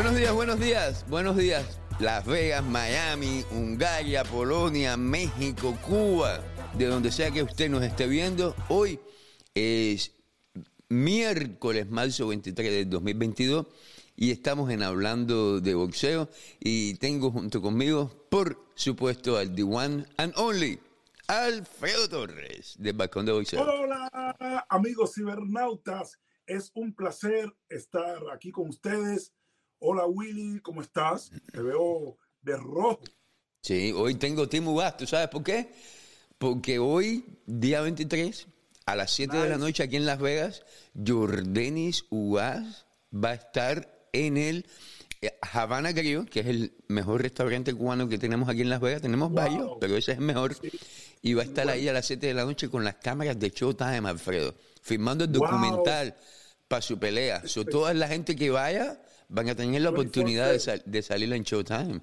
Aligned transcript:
Buenos 0.00 0.16
días, 0.16 0.32
buenos 0.32 0.60
días, 0.60 1.06
buenos 1.10 1.36
días. 1.36 1.78
Las 1.98 2.24
Vegas, 2.24 2.64
Miami, 2.64 3.44
Hungría, 3.50 4.24
Polonia, 4.24 4.96
México, 4.96 5.76
Cuba, 5.86 6.40
de 6.72 6.86
donde 6.86 7.12
sea 7.12 7.30
que 7.30 7.42
usted 7.42 7.68
nos 7.68 7.82
esté 7.82 8.06
viendo. 8.06 8.56
Hoy 8.70 8.98
es 9.54 10.12
miércoles, 10.88 11.90
marzo 11.90 12.28
23 12.28 12.72
del 12.72 12.88
2022 12.88 13.66
y 14.16 14.30
estamos 14.30 14.70
en 14.70 14.82
Hablando 14.82 15.60
de 15.60 15.74
Boxeo 15.74 16.30
y 16.58 16.94
tengo 16.94 17.30
junto 17.30 17.60
conmigo, 17.60 18.10
por 18.30 18.58
supuesto, 18.74 19.36
al 19.36 19.54
The 19.54 19.64
One 19.64 20.06
and 20.16 20.32
Only, 20.38 20.80
Alfredo 21.26 22.08
Torres, 22.08 22.74
del 22.78 22.94
Balcón 22.94 23.26
de 23.26 23.32
Boxeo. 23.32 23.60
Hola, 23.60 24.66
amigos 24.70 25.12
cibernautas. 25.14 26.18
Es 26.46 26.70
un 26.74 26.94
placer 26.94 27.54
estar 27.68 28.18
aquí 28.32 28.50
con 28.50 28.70
ustedes. 28.70 29.34
Hola, 29.80 30.06
Willy, 30.06 30.60
¿cómo 30.60 30.82
estás? 30.82 31.30
Te 31.52 31.60
veo 31.62 32.16
de 32.42 32.56
rojo. 32.56 33.00
Sí, 33.62 33.92
hoy 33.94 34.14
tengo 34.14 34.48
Timo 34.48 34.74
Gas, 34.76 34.96
¿tú 34.96 35.06
sabes 35.06 35.28
por 35.28 35.42
qué? 35.42 35.72
Porque 36.38 36.78
hoy, 36.78 37.24
día 37.46 37.80
23, 37.82 38.46
a 38.86 38.96
las 38.96 39.10
7 39.12 39.36
de 39.36 39.48
la 39.48 39.58
noche 39.58 39.82
aquí 39.82 39.96
en 39.96 40.06
Las 40.06 40.18
Vegas, 40.18 40.62
Jordanis 41.06 42.04
Ugas 42.10 42.86
va 43.12 43.30
a 43.30 43.34
estar 43.34 44.08
en 44.12 44.36
el 44.38 44.66
eh, 45.20 45.38
Havana 45.52 45.92
Grill, 45.92 46.24
que 46.28 46.40
es 46.40 46.46
el 46.46 46.72
mejor 46.88 47.22
restaurante 47.22 47.74
cubano 47.74 48.08
que 48.08 48.18
tenemos 48.18 48.48
aquí 48.48 48.62
en 48.62 48.70
Las 48.70 48.80
Vegas. 48.80 49.02
Tenemos 49.02 49.30
Wow. 49.30 49.36
varios, 49.36 49.72
pero 49.78 49.96
ese 49.96 50.12
es 50.12 50.18
el 50.18 50.24
mejor. 50.24 50.56
Y 51.22 51.34
va 51.34 51.42
a 51.42 51.44
estar 51.44 51.68
ahí 51.68 51.86
a 51.88 51.92
las 51.92 52.06
7 52.06 52.26
de 52.28 52.34
la 52.34 52.44
noche 52.44 52.70
con 52.70 52.82
las 52.84 52.96
cámaras 52.96 53.38
de 53.38 53.50
Showtime, 53.50 54.08
Alfredo, 54.08 54.54
filmando 54.82 55.24
el 55.24 55.30
Wow. 55.30 55.42
documental 55.42 56.16
para 56.66 56.80
su 56.80 56.98
pelea. 56.98 57.46
So, 57.46 57.66
toda 57.66 57.92
la 57.92 58.08
gente 58.08 58.34
que 58.36 58.50
vaya 58.50 59.02
van 59.30 59.48
a 59.48 59.54
tener 59.56 59.80
la 59.82 59.90
24/7. 59.90 59.90
oportunidad 59.90 60.50
de, 60.52 60.58
sal- 60.60 60.82
de 60.86 61.02
salir 61.02 61.32
en 61.32 61.42
Showtime. 61.44 62.02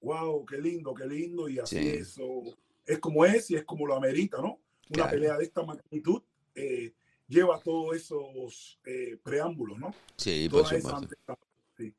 Wow, 0.00 0.44
qué 0.46 0.58
lindo, 0.58 0.94
qué 0.94 1.06
lindo. 1.06 1.48
Y 1.48 1.58
así 1.58 1.88
Sí. 1.88 1.88
eso 1.88 2.42
es 2.84 2.98
como 2.98 3.24
es 3.24 3.50
y 3.50 3.56
es 3.56 3.64
como 3.64 3.86
lo 3.86 3.96
amerita, 3.96 4.38
¿no? 4.40 4.60
Una 4.88 5.08
Claro. 5.08 5.10
pelea 5.10 5.36
de 5.38 5.44
esta 5.44 5.62
magnitud 5.64 6.22
eh, 6.54 6.92
lleva 7.26 7.62
todos 7.62 7.96
esos 7.96 8.80
eh, 8.84 9.18
preámbulos, 9.22 9.78
¿no? 9.78 9.96
Sí, 10.16 10.48
por 10.52 10.66
Toda 10.66 10.74
esa 10.74 11.00
supuesto. 11.00 11.08
sí, 11.76 11.94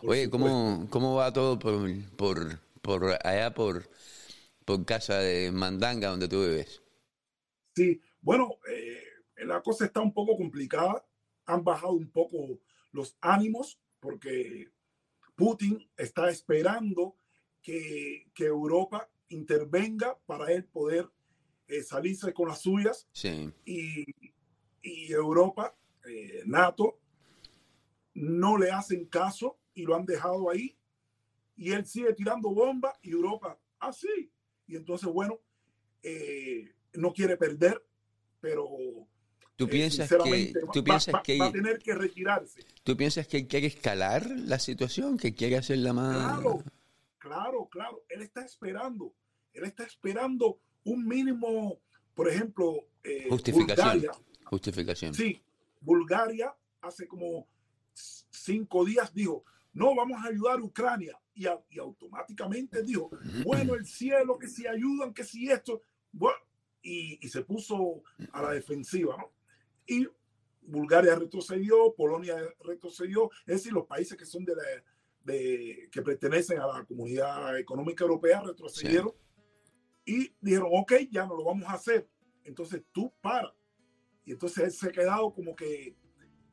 por 0.00 0.12
Oye, 0.12 0.18
supuesto. 0.18 0.30
¿cómo, 0.30 0.86
¿cómo 0.90 1.14
va 1.16 1.32
todo 1.32 1.58
por, 1.58 1.74
por, 2.16 2.60
por 2.82 3.04
allá, 3.26 3.54
por, 3.54 3.88
por 4.64 4.84
casa 4.86 5.18
de 5.18 5.52
Mandanga, 5.52 6.10
donde 6.10 6.28
tú 6.28 6.42
vives? 6.42 6.82
Sí, 7.74 8.00
bueno, 8.20 8.58
eh, 8.68 9.02
la 9.44 9.62
cosa 9.62 9.84
está 9.86 10.00
un 10.00 10.12
poco 10.12 10.36
complicada. 10.36 11.04
Han 11.46 11.64
bajado 11.64 11.92
un 11.94 12.10
poco 12.10 12.58
los 12.92 13.16
ánimos 13.20 13.80
porque 14.00 14.70
Putin 15.36 15.88
está 15.96 16.30
esperando 16.30 17.16
que, 17.62 18.30
que 18.34 18.46
Europa 18.46 19.08
intervenga 19.28 20.18
para 20.26 20.52
él 20.52 20.64
poder 20.64 21.08
eh, 21.68 21.82
salirse 21.82 22.32
con 22.32 22.48
las 22.48 22.62
suyas. 22.62 23.08
Sí, 23.12 23.52
y, 23.64 24.04
y 24.82 25.12
Europa, 25.12 25.76
eh, 26.06 26.42
NATO, 26.46 26.98
no 28.14 28.56
le 28.58 28.70
hacen 28.70 29.06
caso 29.06 29.58
y 29.74 29.82
lo 29.82 29.94
han 29.94 30.04
dejado 30.04 30.50
ahí. 30.50 30.76
Y 31.56 31.72
él 31.72 31.86
sigue 31.86 32.14
tirando 32.14 32.50
bombas 32.50 32.94
y 33.02 33.10
Europa 33.10 33.58
así. 33.78 34.32
y 34.66 34.76
entonces, 34.76 35.08
bueno, 35.08 35.40
eh, 36.02 36.74
no 36.94 37.12
quiere 37.12 37.36
perder, 37.36 37.84
pero 38.40 38.66
¿Tú 39.60 39.66
eh, 39.66 39.68
piensas 39.68 40.08
que, 40.08 40.54
tú 40.72 40.82
piensas 40.82 41.14
va, 41.14 41.22
que, 41.22 41.36
va 41.38 41.46
a 41.48 41.52
tener 41.52 41.78
que 41.80 41.94
retirarse. 41.94 42.64
tú 42.82 42.96
piensas 42.96 43.26
que 43.28 43.46
quiere 43.46 43.66
escalar 43.66 44.26
la 44.30 44.58
situación, 44.58 45.18
que 45.18 45.34
quiere 45.34 45.58
hacerla 45.58 45.92
más... 45.92 46.40
Claro, 46.40 46.64
claro, 47.18 47.68
claro. 47.70 48.02
Él 48.08 48.22
está 48.22 48.42
esperando. 48.42 49.12
Él 49.52 49.64
está 49.64 49.84
esperando 49.84 50.58
un 50.84 51.06
mínimo, 51.06 51.78
por 52.14 52.26
ejemplo, 52.30 52.86
eh, 53.04 53.26
Justificación. 53.28 53.86
Bulgaria. 54.00 54.12
Justificación. 54.44 55.12
Sí, 55.12 55.42
Bulgaria 55.82 56.54
hace 56.80 57.06
como 57.06 57.46
cinco 57.92 58.86
días 58.86 59.12
dijo, 59.12 59.44
no, 59.74 59.94
vamos 59.94 60.24
a 60.24 60.28
ayudar 60.28 60.58
a 60.58 60.62
Ucrania. 60.62 61.18
Y, 61.34 61.46
a- 61.46 61.60
y 61.68 61.78
automáticamente 61.78 62.82
dijo, 62.82 63.10
bueno, 63.44 63.74
el 63.74 63.84
cielo, 63.84 64.38
que 64.38 64.48
si 64.48 64.66
ayudan, 64.66 65.12
que 65.12 65.24
si 65.24 65.50
esto. 65.50 65.82
Bueno, 66.12 66.38
y, 66.82 67.18
y 67.24 67.28
se 67.28 67.42
puso 67.42 68.02
a 68.32 68.40
la 68.40 68.52
defensiva, 68.52 69.16
¿no? 69.18 69.30
Y 69.86 70.06
Bulgaria 70.62 71.14
retrocedió, 71.16 71.94
Polonia 71.96 72.36
retrocedió, 72.64 73.30
es 73.46 73.56
decir, 73.56 73.72
los 73.72 73.86
países 73.86 74.16
que 74.16 74.24
son 74.24 74.44
de 74.44 74.54
la, 74.54 74.62
de, 75.24 75.88
que 75.90 76.02
pertenecen 76.02 76.58
a 76.60 76.66
la 76.66 76.84
comunidad 76.84 77.58
económica 77.58 78.04
europea 78.04 78.40
retrocedieron 78.40 79.12
y 80.04 80.32
dijeron, 80.40 80.68
ok, 80.72 80.92
ya 81.10 81.26
no 81.26 81.36
lo 81.36 81.44
vamos 81.44 81.68
a 81.68 81.74
hacer. 81.74 82.08
Entonces 82.44 82.82
tú 82.92 83.12
para. 83.20 83.54
Y 84.24 84.32
entonces 84.32 84.64
él 84.64 84.72
se 84.72 84.88
ha 84.88 84.92
quedado 84.92 85.32
como 85.32 85.54
que 85.54 85.96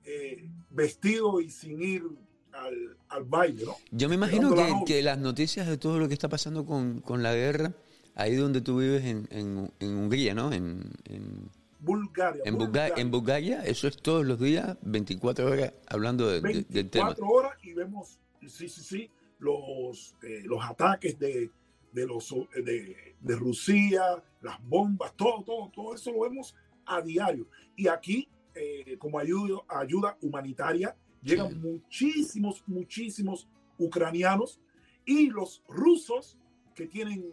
eh, 0.03 0.49
vestido 0.69 1.41
y 1.41 1.49
sin 1.49 1.81
ir 1.81 2.03
al, 2.51 2.97
al 3.09 3.23
baile, 3.23 3.65
¿no? 3.65 3.75
Yo 3.91 4.09
me 4.09 4.15
imagino 4.15 4.55
la 4.55 4.67
que, 4.67 4.93
que 4.93 5.03
las 5.03 5.17
noticias 5.17 5.67
de 5.67 5.77
todo 5.77 5.99
lo 5.99 6.07
que 6.07 6.13
está 6.13 6.29
pasando 6.29 6.65
con, 6.65 7.01
con 7.01 7.23
la 7.23 7.33
guerra, 7.33 7.73
ahí 8.15 8.35
donde 8.35 8.61
tú 8.61 8.79
vives 8.79 9.03
en, 9.05 9.27
en, 9.31 9.71
en 9.79 9.95
Hungría, 9.95 10.33
¿no? 10.33 10.51
En, 10.51 10.91
en, 11.05 11.49
Bulgaria. 11.79 12.41
en, 12.45 12.55
Bulga- 12.55 12.65
Bulgaria. 12.65 12.95
en 12.97 13.11
Bulgaria, 13.11 13.65
eso 13.65 13.87
es 13.87 13.97
todos 13.97 14.25
los 14.25 14.39
días, 14.39 14.77
24 14.81 15.45
horas, 15.45 15.73
hablando 15.87 16.27
de- 16.29 16.41
de- 16.41 16.63
del 16.63 16.89
tema. 16.89 17.05
24 17.07 17.27
horas 17.27 17.57
y 17.63 17.73
vemos, 17.73 18.19
sí, 18.47 18.67
sí, 18.69 18.81
sí, 18.81 19.11
los, 19.39 20.15
eh, 20.23 20.41
los 20.45 20.63
ataques 20.63 21.17
de, 21.19 21.51
de, 21.93 22.05
los, 22.07 22.33
de, 22.63 23.15
de 23.19 23.35
Rusia, 23.35 24.01
las 24.41 24.63
bombas, 24.67 25.15
todo, 25.15 25.43
todo, 25.43 25.69
todo 25.73 25.93
eso 25.95 26.11
lo 26.11 26.21
vemos 26.21 26.55
a 26.85 27.01
diario. 27.01 27.47
Y 27.75 27.87
aquí, 27.87 28.27
eh, 28.55 28.97
como 28.97 29.19
ayuda, 29.19 29.59
ayuda 29.67 30.17
humanitaria, 30.21 30.95
llegan 31.21 31.51
Sí. 31.51 31.55
muchísimos, 31.57 32.63
muchísimos 32.67 33.47
ucranianos 33.77 34.59
y 35.05 35.29
los 35.29 35.63
rusos 35.67 36.37
que 36.75 36.87
tienen, 36.87 37.23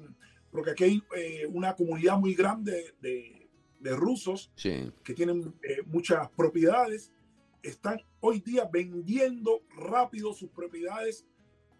porque 0.51 0.71
aquí 0.73 0.85
hay 0.85 1.03
eh, 1.17 1.47
una 1.47 1.75
comunidad 1.75 2.19
muy 2.19 2.35
grande 2.35 2.95
de, 3.01 3.44
de 3.85 3.95
rusos 3.95 4.51
Sí. 4.57 4.91
que 5.05 5.15
tienen 5.15 5.55
eh, 5.63 5.83
muchas 5.87 6.29
propiedades, 6.31 7.13
están 7.63 8.01
hoy 8.21 8.41
día 8.41 8.65
vendiendo 8.73 9.63
rápido 9.77 10.33
sus 10.35 10.51
propiedades 10.51 11.25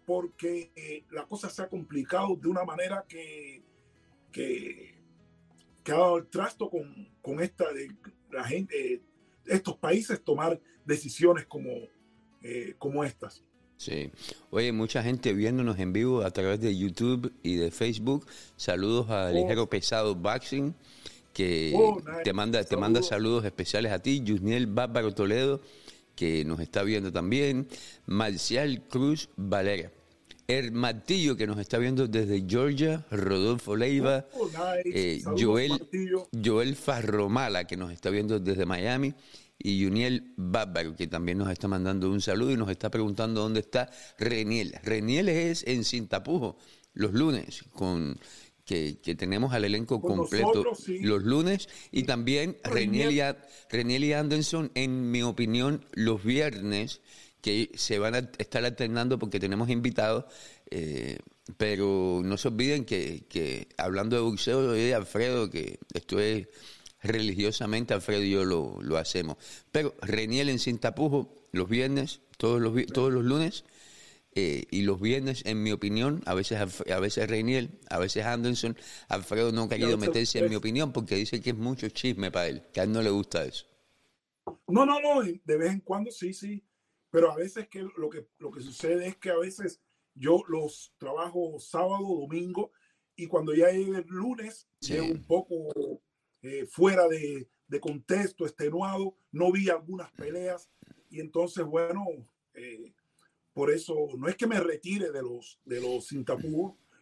porque 0.05 0.71
eh, 0.75 1.03
la 1.11 1.25
cosa 1.25 1.49
se 1.49 1.63
ha 1.63 1.67
complicado 1.67 2.35
de 2.35 2.47
una 2.47 2.63
manera 2.63 3.03
que, 3.09 3.63
que, 4.31 4.95
que 5.83 5.91
ha 5.91 5.95
dado 5.95 6.17
el 6.17 6.27
trasto 6.27 6.69
con, 6.69 7.09
con 7.21 7.41
esta 7.41 7.71
de 7.73 7.89
la 8.31 8.43
gente, 8.43 8.93
eh, 8.93 9.01
estos 9.47 9.77
países 9.77 10.23
tomar 10.23 10.59
decisiones 10.85 11.45
como, 11.47 11.71
eh, 12.43 12.75
como 12.77 13.03
estas. 13.03 13.43
Sí. 13.77 14.11
Oye, 14.51 14.71
mucha 14.71 15.03
gente 15.03 15.33
viéndonos 15.33 15.77
en 15.79 15.91
vivo 15.91 16.21
a 16.21 16.31
través 16.31 16.61
de 16.61 16.77
YouTube 16.77 17.33
y 17.43 17.55
de 17.55 17.71
Facebook. 17.71 18.25
Saludos 18.55 19.09
a 19.09 19.27
Oh. 19.29 19.33
Ligero 19.33 19.67
Pesado 19.69 20.15
Boxing, 20.15 20.73
que 21.35 21.73
Oh, 21.75 21.99
nice. 21.99 22.23
te 22.23 22.31
manda 22.31 22.63
te 22.63 22.77
manda 22.77 23.01
Saludos. 23.01 23.09
saludos 23.09 23.45
especiales 23.45 23.91
a 23.91 23.99
ti. 23.99 24.21
Yusniel 24.23 24.67
Bárbaro 24.67 25.13
Toledo, 25.13 25.59
que 26.15 26.45
nos 26.45 26.61
está 26.61 26.81
viendo 26.83 27.11
también. 27.11 27.67
Marcial 28.05 28.81
Cruz 28.89 29.27
Valera. 29.35 29.91
El 30.47 30.71
Martillo, 30.71 31.35
que 31.35 31.45
nos 31.45 31.57
está 31.59 31.77
viendo 31.77 32.07
desde 32.07 32.45
Georgia. 32.47 33.05
Rodolfo 33.11 33.75
Leiva. 33.75 34.25
Oh, 34.33 34.45
nice. 34.45 34.81
Eh, 34.85 35.19
Saludos, 35.21 35.43
Joel, 35.43 35.69
Martillo. 35.71 36.27
Joel 36.45 36.75
Farromala, 36.75 37.65
que 37.65 37.75
nos 37.75 37.91
está 37.91 38.09
viendo 38.11 38.39
desde 38.39 38.65
Miami, 38.65 39.13
y 39.59 39.83
Juniel 39.83 40.31
Bárbaro, 40.37 40.95
que 40.95 41.07
también 41.07 41.37
nos 41.39 41.49
está 41.49 41.67
mandando 41.67 42.09
un 42.11 42.21
saludo 42.21 42.51
y 42.51 42.57
nos 42.57 42.69
está 42.69 42.89
preguntando 42.89 43.41
dónde 43.41 43.59
está 43.59 43.89
Reniel. 44.17 44.75
Reniel 44.83 45.27
es 45.29 45.63
en 45.67 45.83
Cintapujo, 45.83 46.57
los 46.93 47.11
lunes, 47.13 47.63
con 47.73 48.17
que, 48.65 48.97
que 49.01 49.15
tenemos 49.15 49.53
al 49.53 49.63
elenco 49.63 50.01
Con 50.01 50.17
completo 50.17 50.47
nosotros, 50.47 50.79
sí. 50.83 50.99
los 50.99 51.23
lunes, 51.23 51.69
y 51.91 52.03
también 52.03 52.57
Reniel. 52.63 53.09
Reniel 53.09 53.11
y, 53.13 53.19
A- 53.21 53.41
Reniel 53.69 54.03
y 54.03 54.13
Anderson, 54.13 54.71
en 54.75 55.11
mi 55.11 55.21
opinión, 55.21 55.85
los 55.93 56.23
viernes, 56.23 57.01
que 57.41 57.69
se 57.75 57.99
van 57.99 58.15
a 58.15 58.29
estar 58.39 58.65
alternando 58.65 59.19
porque 59.19 59.39
tenemos 59.39 59.69
invitados, 59.69 60.25
eh, 60.71 61.19
pero 61.57 62.21
no 62.23 62.37
se 62.37 62.47
olviden 62.47 62.85
que, 62.85 63.25
que 63.29 63.67
hablando 63.77 64.15
de 64.15 64.23
boxeo, 64.23 64.63
yo 64.63 64.71
de 64.71 64.95
Alfredo, 64.95 65.49
que 65.51 65.77
esto 65.93 66.19
es 66.19 66.47
religiosamente, 67.03 67.93
Alfredo 67.93 68.23
y 68.23 68.31
yo 68.31 68.45
lo, 68.45 68.79
lo 68.81 68.97
hacemos. 68.97 69.37
Pero 69.71 69.95
Reniel 70.01 70.49
en 70.49 70.57
Cintapujo, 70.57 71.35
los 71.51 71.69
viernes, 71.69 72.21
todos 72.37 72.59
los, 72.59 72.73
todos 72.87 73.13
los 73.13 73.23
lunes, 73.23 73.63
eh, 74.37 74.65
y 74.69 74.81
los 74.81 74.99
viernes, 74.99 75.43
en 75.45 75.63
mi 75.63 75.71
opinión, 75.71 76.21
a 76.25 76.33
veces 76.33 76.59
a 76.59 76.99
veces 76.99 77.29
Reiniel, 77.29 77.79
a 77.89 77.99
veces 77.99 78.25
Anderson, 78.25 78.77
Alfredo 79.07 79.53
no 79.53 79.63
ha 79.63 79.69
querido 79.69 79.97
meterse 79.97 80.39
en 80.39 80.49
mi 80.49 80.55
opinión 80.55 80.91
porque 80.91 81.15
dice 81.15 81.41
que 81.41 81.51
es 81.51 81.55
mucho 81.55 81.87
chisme 81.87 82.31
para 82.31 82.47
él, 82.47 82.63
que 82.73 82.81
a 82.81 82.83
él 82.83 82.91
no 82.91 83.01
le 83.01 83.11
gusta 83.11 83.45
eso. 83.45 83.65
No, 84.67 84.85
no, 84.85 84.99
no, 84.99 85.23
de 85.23 85.57
vez 85.57 85.71
en 85.71 85.79
cuando 85.79 86.11
sí, 86.11 86.33
sí, 86.33 86.61
pero 87.09 87.31
a 87.31 87.37
veces 87.37 87.69
que 87.69 87.87
lo 87.95 88.09
que 88.09 88.27
lo 88.37 88.51
que 88.51 88.59
sucede 88.59 89.07
es 89.07 89.15
que 89.15 89.29
a 89.29 89.37
veces 89.37 89.79
yo 90.13 90.43
los 90.49 90.93
trabajo 90.97 91.57
sábado, 91.57 92.03
domingo 92.03 92.71
y 93.15 93.27
cuando 93.27 93.53
ya 93.53 93.69
llegue 93.71 93.99
el 93.99 94.07
lunes 94.07 94.67
llego 94.81 95.05
un 95.05 95.23
poco 95.23 96.01
eh, 96.41 96.65
fuera 96.65 97.07
de, 97.07 97.47
de, 97.67 97.79
contexto, 97.79 98.45
extenuado, 98.45 99.17
no 99.31 99.51
vi 99.53 99.69
algunas 99.69 100.11
peleas 100.11 100.69
y 101.09 101.21
entonces 101.21 101.65
bueno, 101.65 102.05
eh, 102.53 102.93
por 103.55 103.71
eso 103.71 103.95
no 104.17 104.27
es 104.27 104.35
que 104.35 104.47
me 104.47 104.59
retire 104.59 105.11
de 105.11 105.21
los 105.21 105.59
de 105.63 105.79
los 105.79 106.05
sin 106.07 106.25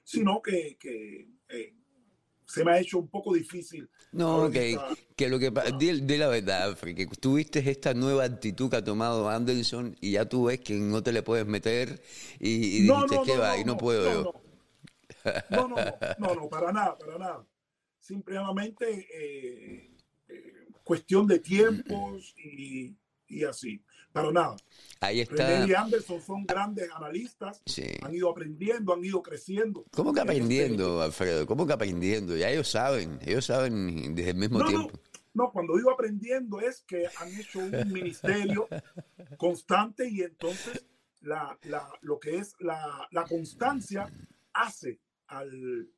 sino 0.03 0.39
que, 0.39 0.77
que 0.79 1.27
eh, 1.49 1.73
se 2.45 2.63
me 2.63 2.73
ha 2.73 2.79
hecho 2.79 2.99
un 2.99 3.07
poco 3.07 3.33
difícil. 3.33 3.89
No, 4.11 4.51
que, 4.51 4.77
que 5.15 5.29
lo 5.29 5.39
que 5.39 5.49
de, 5.49 6.17
la 6.19 6.27
verdad, 6.27 6.77
que 6.77 7.07
tuviste 7.07 7.67
esta 7.67 7.95
nueva 7.95 8.25
actitud 8.25 8.69
que 8.69 8.75
ha 8.75 8.83
tomado 8.83 9.27
Anderson 9.29 9.95
y 9.99 10.11
ya 10.11 10.29
tú 10.29 10.45
ves 10.45 10.59
que 10.59 10.75
no 10.75 11.01
te 11.01 11.11
le 11.11 11.23
puedes 11.23 11.47
meter 11.47 12.03
y, 12.39 12.49
y 12.49 12.81
dijiste 12.81 13.17
que 13.25 13.37
va 13.37 13.57
y 13.57 13.65
no 13.65 13.75
puedo. 13.75 14.39
No, 15.49 15.67
no, 15.67 15.75
no, 16.19 16.35
no, 16.35 16.49
para 16.49 16.71
nada, 16.71 16.95
para 16.99 17.17
nada. 17.17 17.47
Simplemente 17.99 19.07
eh, 19.11 19.89
eh, 20.27 20.53
cuestión 20.83 21.25
de 21.25 21.39
tiempos 21.39 22.35
y, 22.37 22.95
y 23.27 23.43
así 23.43 23.81
para 24.13 24.31
nada. 24.31 24.55
Ahí 25.01 25.19
está. 25.19 25.67
y 25.67 25.73
Anderson 25.73 26.21
son 26.21 26.45
grandes 26.45 26.89
analistas, 26.95 27.61
han 28.01 28.13
ido 28.13 28.29
aprendiendo, 28.29 28.93
han 28.93 29.03
ido 29.03 29.21
creciendo. 29.21 29.83
¿Cómo 29.91 30.13
que 30.13 30.21
aprendiendo, 30.21 31.01
Alfredo? 31.01 31.45
¿Cómo 31.45 31.67
que 31.67 31.73
aprendiendo? 31.73 32.37
Ya 32.37 32.49
ellos 32.49 32.69
saben, 32.69 33.19
ellos 33.25 33.45
saben 33.45 34.15
desde 34.15 34.31
el 34.31 34.37
mismo 34.37 34.63
tiempo. 34.65 34.97
No, 35.33 35.51
cuando 35.51 35.75
digo 35.75 35.91
aprendiendo 35.91 36.61
es 36.61 36.81
que 36.81 37.07
han 37.19 37.35
hecho 37.37 37.59
un 37.59 37.71
ministerio 37.91 38.67
constante 39.37 40.07
y 40.07 40.21
entonces 40.21 40.85
la, 41.21 41.57
la, 41.63 41.89
lo 42.01 42.19
que 42.19 42.37
es 42.37 42.55
la, 42.59 43.07
la 43.11 43.25
constancia 43.25 44.09
hace 44.53 44.99
al, 45.27 45.89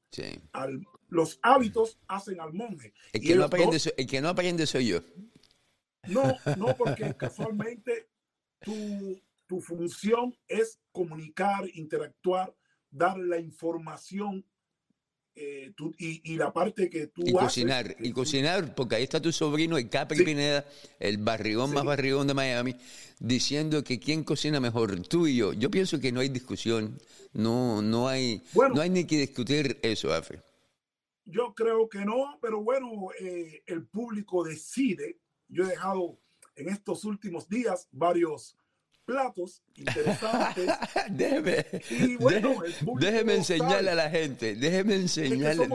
al, 0.53 0.87
los 1.09 1.39
hábitos 1.41 1.99
hacen 2.07 2.39
al 2.39 2.53
monje. 2.53 2.93
El 3.11 3.21
que, 3.21 3.35
no 3.35 3.43
aprende, 3.43 3.77
el 3.97 4.07
que 4.07 4.21
no 4.21 4.29
aprende 4.29 4.65
soy 4.65 4.87
yo. 4.87 5.01
No, 6.07 6.37
no, 6.57 6.75
porque 6.75 7.13
casualmente 7.15 8.09
tu, 8.59 9.21
tu 9.47 9.61
función 9.61 10.35
es 10.47 10.79
comunicar, 10.91 11.65
interactuar, 11.73 12.55
dar 12.89 13.17
la 13.17 13.39
información 13.39 14.45
eh, 15.37 15.73
y, 15.97 16.31
y, 16.31 16.37
la 16.37 16.53
parte 16.53 16.89
que 16.89 17.07
tú 17.07 17.21
y 17.25 17.33
cocinar 17.33 17.97
y 17.99 18.13
cocinar 18.13 18.73
porque 18.73 18.95
ahí 18.95 19.03
está 19.03 19.21
tu 19.21 19.33
sobrino 19.33 19.77
el 19.77 19.89
Capri 19.89 20.23
Pineda 20.23 20.65
el 20.97 21.17
barrigón 21.17 21.73
más 21.73 21.83
barrigón 21.83 22.25
de 22.25 22.33
Miami 22.33 22.77
diciendo 23.19 23.83
que 23.83 23.99
quién 23.99 24.23
cocina 24.23 24.61
mejor 24.61 24.97
tú 25.01 25.27
y 25.27 25.35
yo. 25.35 25.51
Yo 25.51 25.69
pienso 25.69 25.99
que 25.99 26.13
no 26.13 26.21
hay 26.21 26.29
discusión 26.29 26.97
no 27.33 27.81
no 27.81 28.07
hay 28.07 28.41
no 28.53 28.79
hay 28.79 28.89
ni 28.89 29.03
que 29.03 29.17
discutir 29.17 29.77
eso 29.81 30.13
Afri. 30.13 30.39
Yo 31.25 31.53
creo 31.53 31.89
que 31.89 32.05
no 32.05 32.39
pero 32.41 32.63
bueno 32.63 33.09
eh, 33.19 33.61
el 33.65 33.85
público 33.87 34.41
decide 34.41 35.17
yo 35.55 35.63
he 35.63 35.67
dejado 35.67 36.19
en 36.57 36.69
estos 36.69 37.05
últimos 37.05 37.47
días 37.47 37.87
varios 37.91 38.57
platos 39.05 39.61
interesantes. 39.75 40.67
déjeme, 41.11 41.65
déjeme 42.99 43.35
enseñarle 43.35 43.91
a 43.91 43.95
la 43.95 44.09
gente, 44.09 44.55
déjeme 44.55 44.95
enseñarle. 44.95 45.67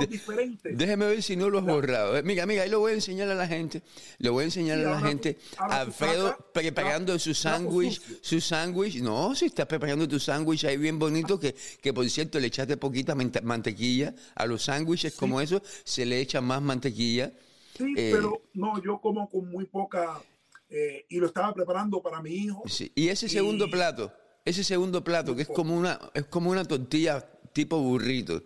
déjeme 0.73 1.07
ver 1.07 1.23
si 1.23 1.37
no 1.37 1.49
lo 1.49 1.61
he 1.61 1.63
borrado. 1.63 2.19
Eh, 2.19 2.23
mira, 2.23 2.45
mira, 2.45 2.65
ahí 2.65 2.71
lo 2.71 2.81
voy 2.81 2.93
a 2.93 2.95
enseñar 2.97 3.31
a 3.31 3.35
la 3.35 3.47
gente. 3.47 3.83
Le 4.19 4.29
voy 4.29 4.43
a 4.43 4.45
enseñar 4.47 4.81
a 4.81 4.83
la 4.83 5.01
gente. 5.01 5.39
Alfredo 5.57 6.37
preparando 6.53 7.19
su 7.19 7.33
sándwich, 7.33 8.03
su 8.21 8.41
sándwich. 8.41 9.01
No, 9.01 9.35
si 9.35 9.47
estás 9.47 9.67
preparando 9.67 10.07
tu 10.07 10.19
sándwich 10.19 10.65
ahí 10.65 10.77
bien 10.77 10.99
bonito, 10.99 11.39
que, 11.39 11.55
que 11.81 11.95
por 11.95 12.09
cierto 12.11 12.39
le 12.39 12.49
echaste 12.49 12.77
poquita 12.77 13.15
mantequilla 13.15 14.15
a 14.35 14.45
los 14.45 14.65
sándwiches 14.65 15.15
como 15.15 15.41
eso, 15.41 15.63
se 15.85 16.05
le 16.05 16.21
echa 16.21 16.41
más 16.41 16.61
mantequilla. 16.61 17.33
Sí, 17.81 17.95
eh, 17.97 18.11
pero 18.13 18.43
no, 18.53 18.83
yo 18.83 19.01
como 19.01 19.29
con 19.29 19.51
muy 19.51 19.65
poca 19.65 20.21
eh, 20.69 21.07
y 21.09 21.17
lo 21.19 21.27
estaba 21.27 21.55
preparando 21.55 22.03
para 22.03 22.21
mi 22.21 22.31
hijo. 22.31 22.63
Y 22.95 23.09
ese 23.09 23.29
segundo 23.29 23.71
plato, 23.71 24.13
ese 24.45 24.63
segundo 24.63 25.03
plato 25.03 25.35
que 25.35 25.43
es 25.43 25.49
como 25.49 25.77
una 25.77 25.99
es 26.13 26.27
como 26.27 26.51
una 26.51 26.65
tortilla 26.65 27.21
tipo 27.55 27.81
burrito 27.81 28.43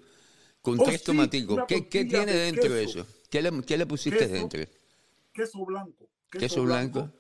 con 0.63 0.79
oh, 0.79 0.85
tres 0.85 1.03
tomaticos. 1.03 1.65
¿Qué, 1.67 1.89
¿Qué, 1.89 2.05
tiene 2.05 2.33
dentro 2.33 2.73
de 2.73 2.85
eso? 2.85 3.07
¿Qué 3.29 3.43
le, 3.43 3.51
qué 3.63 3.77
le 3.77 3.87
pusiste 3.87 4.29
dentro? 4.29 4.63
Queso 5.33 5.65
blanco. 5.65 6.09
Queso, 6.31 6.63
blanco. 6.63 7.11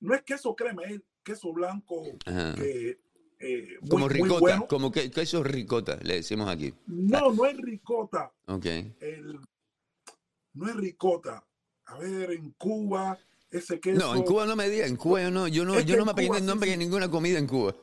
No 0.00 0.14
es 0.14 0.22
queso 0.22 0.54
crema, 0.54 0.84
es 0.84 1.00
queso 1.22 1.52
blanco. 1.52 2.02
Eh, 3.40 3.78
como 3.88 4.08
ricota, 4.08 4.66
como 4.66 4.90
que, 4.90 5.10
queso 5.10 5.44
ricota, 5.44 5.98
le 6.02 6.14
decimos 6.14 6.48
aquí. 6.48 6.74
No, 6.86 7.32
no 7.32 7.44
es 7.44 7.56
ricota. 7.58 8.32
Ok. 8.46 8.66
no 10.54 10.68
es 10.68 10.76
ricota 10.76 11.47
a 11.88 11.98
ver, 11.98 12.32
en 12.32 12.50
Cuba, 12.52 13.18
ese 13.50 13.80
queso. 13.80 13.98
No, 13.98 14.14
en 14.14 14.22
Cuba 14.22 14.46
no 14.46 14.56
me 14.56 14.68
digan, 14.68 14.90
en 14.90 14.96
Cuba 14.96 15.22
yo 15.22 15.30
no, 15.30 15.48
yo 15.48 15.64
no, 15.64 15.80
yo 15.80 15.96
no 15.96 16.04
me 16.04 16.12
aprendí 16.12 16.38
el 16.38 16.46
nombre 16.46 16.70
de 16.70 16.76
ninguna 16.76 17.10
comida 17.10 17.38
en 17.38 17.46
Cuba. 17.46 17.74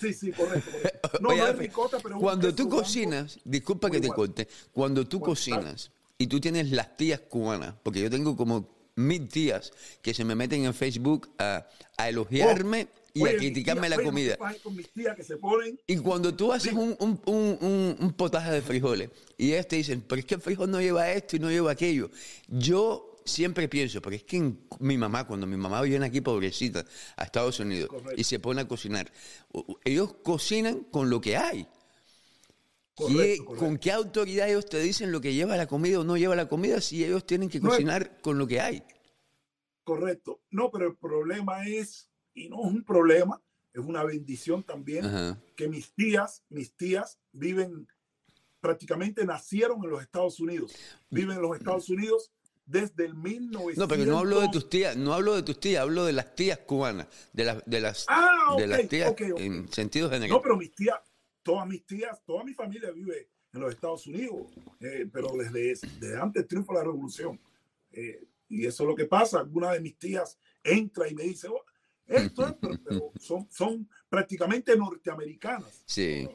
Sí, 0.00 0.12
sí, 0.12 0.32
correcto. 0.32 0.70
No, 1.20 1.34
no 1.34 1.46
es 1.46 1.56
ricota, 1.56 1.98
pero 2.02 2.18
cuando 2.18 2.54
tú 2.54 2.68
cocinas, 2.68 3.38
disculpa 3.44 3.90
que 3.90 4.00
te 4.00 4.08
corte, 4.08 4.48
cuando 4.72 5.06
tú 5.06 5.20
cocinas 5.20 5.90
y 6.18 6.26
tú 6.26 6.40
tienes 6.40 6.70
las 6.70 6.96
tías 6.96 7.20
cubanas, 7.20 7.74
porque 7.82 8.00
yo 8.00 8.10
tengo 8.10 8.36
como 8.36 8.68
mil 8.96 9.28
tías 9.28 9.72
que 10.02 10.12
se 10.12 10.24
me 10.24 10.34
meten 10.34 10.64
en 10.64 10.74
Facebook 10.74 11.30
a, 11.38 11.66
a 11.96 12.08
elogiarme 12.08 12.88
oh, 12.90 13.10
y 13.14 13.28
a 13.28 13.36
criticarme 13.36 13.88
la 13.88 14.02
comida. 14.02 14.36
Y 15.86 15.96
cuando 15.98 16.34
tú 16.34 16.52
haces 16.52 16.72
un, 16.72 16.96
un, 16.98 17.20
un, 17.24 17.96
un, 18.00 18.12
potaje 18.12 18.50
de 18.50 18.62
frijoles 18.62 19.10
y 19.38 19.52
ellos 19.52 19.68
te 19.68 19.76
dicen, 19.76 20.02
pero 20.06 20.18
es 20.18 20.26
que 20.26 20.34
el 20.34 20.40
frijol 20.40 20.70
no 20.70 20.80
lleva 20.80 21.10
esto 21.12 21.36
y 21.36 21.38
no 21.38 21.50
lleva 21.50 21.70
aquello. 21.70 22.10
Yo 22.48 23.15
siempre 23.26 23.68
pienso, 23.68 24.00
porque 24.00 24.16
es 24.16 24.24
que 24.24 24.54
mi 24.80 24.96
mamá, 24.96 25.26
cuando 25.26 25.46
mi 25.46 25.56
mamá 25.56 25.82
viene 25.82 26.06
aquí 26.06 26.20
pobrecita 26.20 26.84
a 27.16 27.24
Estados 27.24 27.60
Unidos 27.60 27.90
y 28.16 28.24
se 28.24 28.38
pone 28.38 28.62
a 28.62 28.68
cocinar, 28.68 29.12
ellos 29.84 30.14
cocinan 30.22 30.84
con 30.84 31.10
lo 31.10 31.20
que 31.20 31.36
hay. 31.36 31.68
¿Con 32.94 33.76
qué 33.76 33.92
autoridad 33.92 34.48
ellos 34.48 34.64
te 34.64 34.80
dicen 34.80 35.12
lo 35.12 35.20
que 35.20 35.34
lleva 35.34 35.56
la 35.58 35.66
comida 35.66 36.00
o 36.00 36.04
no 36.04 36.16
lleva 36.16 36.34
la 36.34 36.48
comida 36.48 36.80
si 36.80 37.04
ellos 37.04 37.26
tienen 37.26 37.50
que 37.50 37.60
cocinar 37.60 38.22
con 38.22 38.38
lo 38.38 38.46
que 38.46 38.60
hay? 38.60 38.82
Correcto. 39.84 40.40
No, 40.50 40.70
pero 40.70 40.86
el 40.86 40.96
problema 40.96 41.66
es, 41.68 42.08
y 42.32 42.48
no 42.48 42.64
es 42.64 42.72
un 42.72 42.84
problema, 42.84 43.42
es 43.74 43.84
una 43.84 44.02
bendición 44.02 44.62
también, 44.64 45.04
que 45.54 45.68
mis 45.68 45.92
tías, 45.92 46.42
mis 46.48 46.74
tías 46.74 47.18
viven, 47.32 47.86
prácticamente 48.60 49.26
nacieron 49.26 49.84
en 49.84 49.90
los 49.90 50.00
Estados 50.00 50.40
Unidos. 50.40 50.72
Viven 51.10 51.36
en 51.36 51.42
los 51.42 51.54
Estados 51.54 51.90
Unidos 51.90 52.32
desde 52.66 53.06
el 53.06 53.14
1900. 53.14 53.78
No, 53.78 53.88
pero 53.88 54.04
no 54.04 54.18
hablo 54.18 54.40
de 54.40 54.48
tus 54.48 54.68
tías, 54.68 54.96
no 54.96 55.14
hablo 55.14 55.34
de 55.34 55.42
tus 55.42 55.58
tías, 55.58 55.82
hablo 55.82 56.04
de 56.04 56.12
las 56.12 56.34
tías 56.34 56.58
cubanas, 56.58 57.06
de 57.32 57.44
las 57.44 57.64
de 57.64 57.80
las, 57.80 58.04
ah, 58.08 58.54
de 58.58 58.66
las 58.66 58.88
tías 58.88 59.14
en 59.38 59.72
sentido 59.72 60.10
general. 60.10 60.30
No, 60.30 60.42
pero 60.42 60.56
mis 60.56 60.74
tías, 60.74 60.96
todas 61.42 61.66
mis 61.66 61.86
tías, 61.86 62.20
toda 62.24 62.44
mi 62.44 62.52
familia 62.52 62.90
vive 62.90 63.30
en 63.52 63.60
los 63.60 63.72
Estados 63.72 64.06
Unidos, 64.06 64.52
eh, 64.80 65.08
pero 65.12 65.28
desde, 65.36 65.74
desde, 66.00 66.20
antes 66.20 66.42
del 66.42 66.48
triunfo 66.48 66.72
de 66.72 66.78
la 66.78 66.84
revolución. 66.84 67.40
Eh, 67.92 68.26
y 68.48 68.66
eso 68.66 68.82
es 68.82 68.88
lo 68.88 68.94
que 68.94 69.06
pasa. 69.06 69.38
Alguna 69.38 69.72
de 69.72 69.80
mis 69.80 69.96
tías 69.96 70.38
entra 70.62 71.08
y 71.08 71.14
me 71.14 71.22
dice, 71.22 71.48
oh, 71.48 71.64
esto 72.06 72.46
es, 72.46 72.54
pero, 72.60 73.12
son, 73.20 73.48
son 73.50 73.88
prácticamente 74.08 74.76
norteamericanas. 74.76 75.82
Sí. 75.86 76.28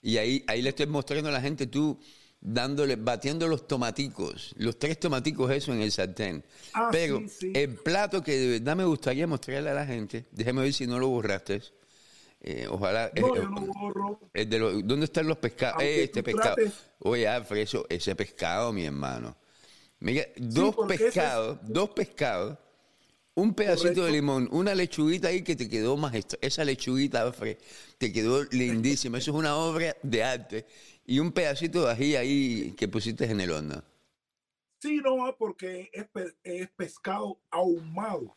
Y 0.00 0.16
ahí, 0.16 0.44
ahí 0.48 0.62
le 0.62 0.70
estoy 0.70 0.86
mostrando 0.86 1.28
a 1.28 1.32
la 1.32 1.40
gente, 1.40 1.66
tú 1.66 1.98
dándole, 2.42 2.96
batiendo 2.96 3.46
los 3.46 3.68
tomaticos, 3.68 4.52
los 4.58 4.78
tres 4.78 4.98
tomaticos 4.98 5.50
eso 5.52 5.72
en 5.72 5.80
el 5.80 5.92
sartén. 5.92 6.44
Ah, 6.74 6.88
Pero 6.90 7.22
el 7.54 7.74
plato 7.76 8.22
que 8.22 8.36
de 8.36 8.58
verdad 8.58 8.76
me 8.76 8.84
gustaría 8.84 9.26
mostrarle 9.26 9.70
a 9.70 9.74
la 9.74 9.86
gente, 9.86 10.26
déjeme 10.32 10.62
ver 10.62 10.72
si 10.72 10.86
no 10.86 10.98
lo 10.98 11.08
borraste. 11.08 11.62
Eh, 12.44 12.66
ojalá. 12.68 13.12
No, 13.14 13.28
eh, 13.28 13.32
yo 13.36 13.48
no 13.48 13.60
borro. 13.60 14.20
de 14.34 14.82
¿Dónde 14.82 15.04
están 15.04 15.28
los 15.28 15.38
pescados? 15.38 15.80
este 15.80 16.24
pescado. 16.24 16.56
Oye, 16.98 17.28
Alfredo, 17.28 17.86
ese 17.88 18.16
pescado, 18.16 18.72
mi 18.72 18.84
hermano. 18.84 19.36
Mira, 20.00 20.26
dos 20.36 20.74
pescados, 20.88 21.58
dos 21.62 21.90
pescados, 21.90 22.58
un 23.34 23.54
pedacito 23.54 24.04
de 24.04 24.10
limón, 24.10 24.48
una 24.50 24.74
lechuguita 24.74 25.28
ahí 25.28 25.42
que 25.42 25.54
te 25.54 25.68
quedó 25.68 25.96
más. 25.96 26.12
Esa 26.40 26.64
lechuguita, 26.64 27.22
Alfredo, 27.22 27.60
te 27.98 28.12
quedó 28.12 28.42
lindísima. 28.50 29.18
Eso 29.18 29.30
es 29.30 29.36
una 29.36 29.54
obra 29.54 29.96
de 30.02 30.24
arte 30.24 30.66
y 31.06 31.18
un 31.18 31.32
pedacito 31.32 31.84
de 31.84 31.92
ají 31.92 32.16
ahí 32.16 32.72
que 32.76 32.88
pusiste 32.88 33.24
en 33.30 33.40
el 33.40 33.50
horno. 33.50 33.82
Sí, 34.80 34.96
no, 34.98 35.36
porque 35.38 35.90
es, 35.92 36.68
pescado 36.70 37.40
ahumado. 37.50 38.36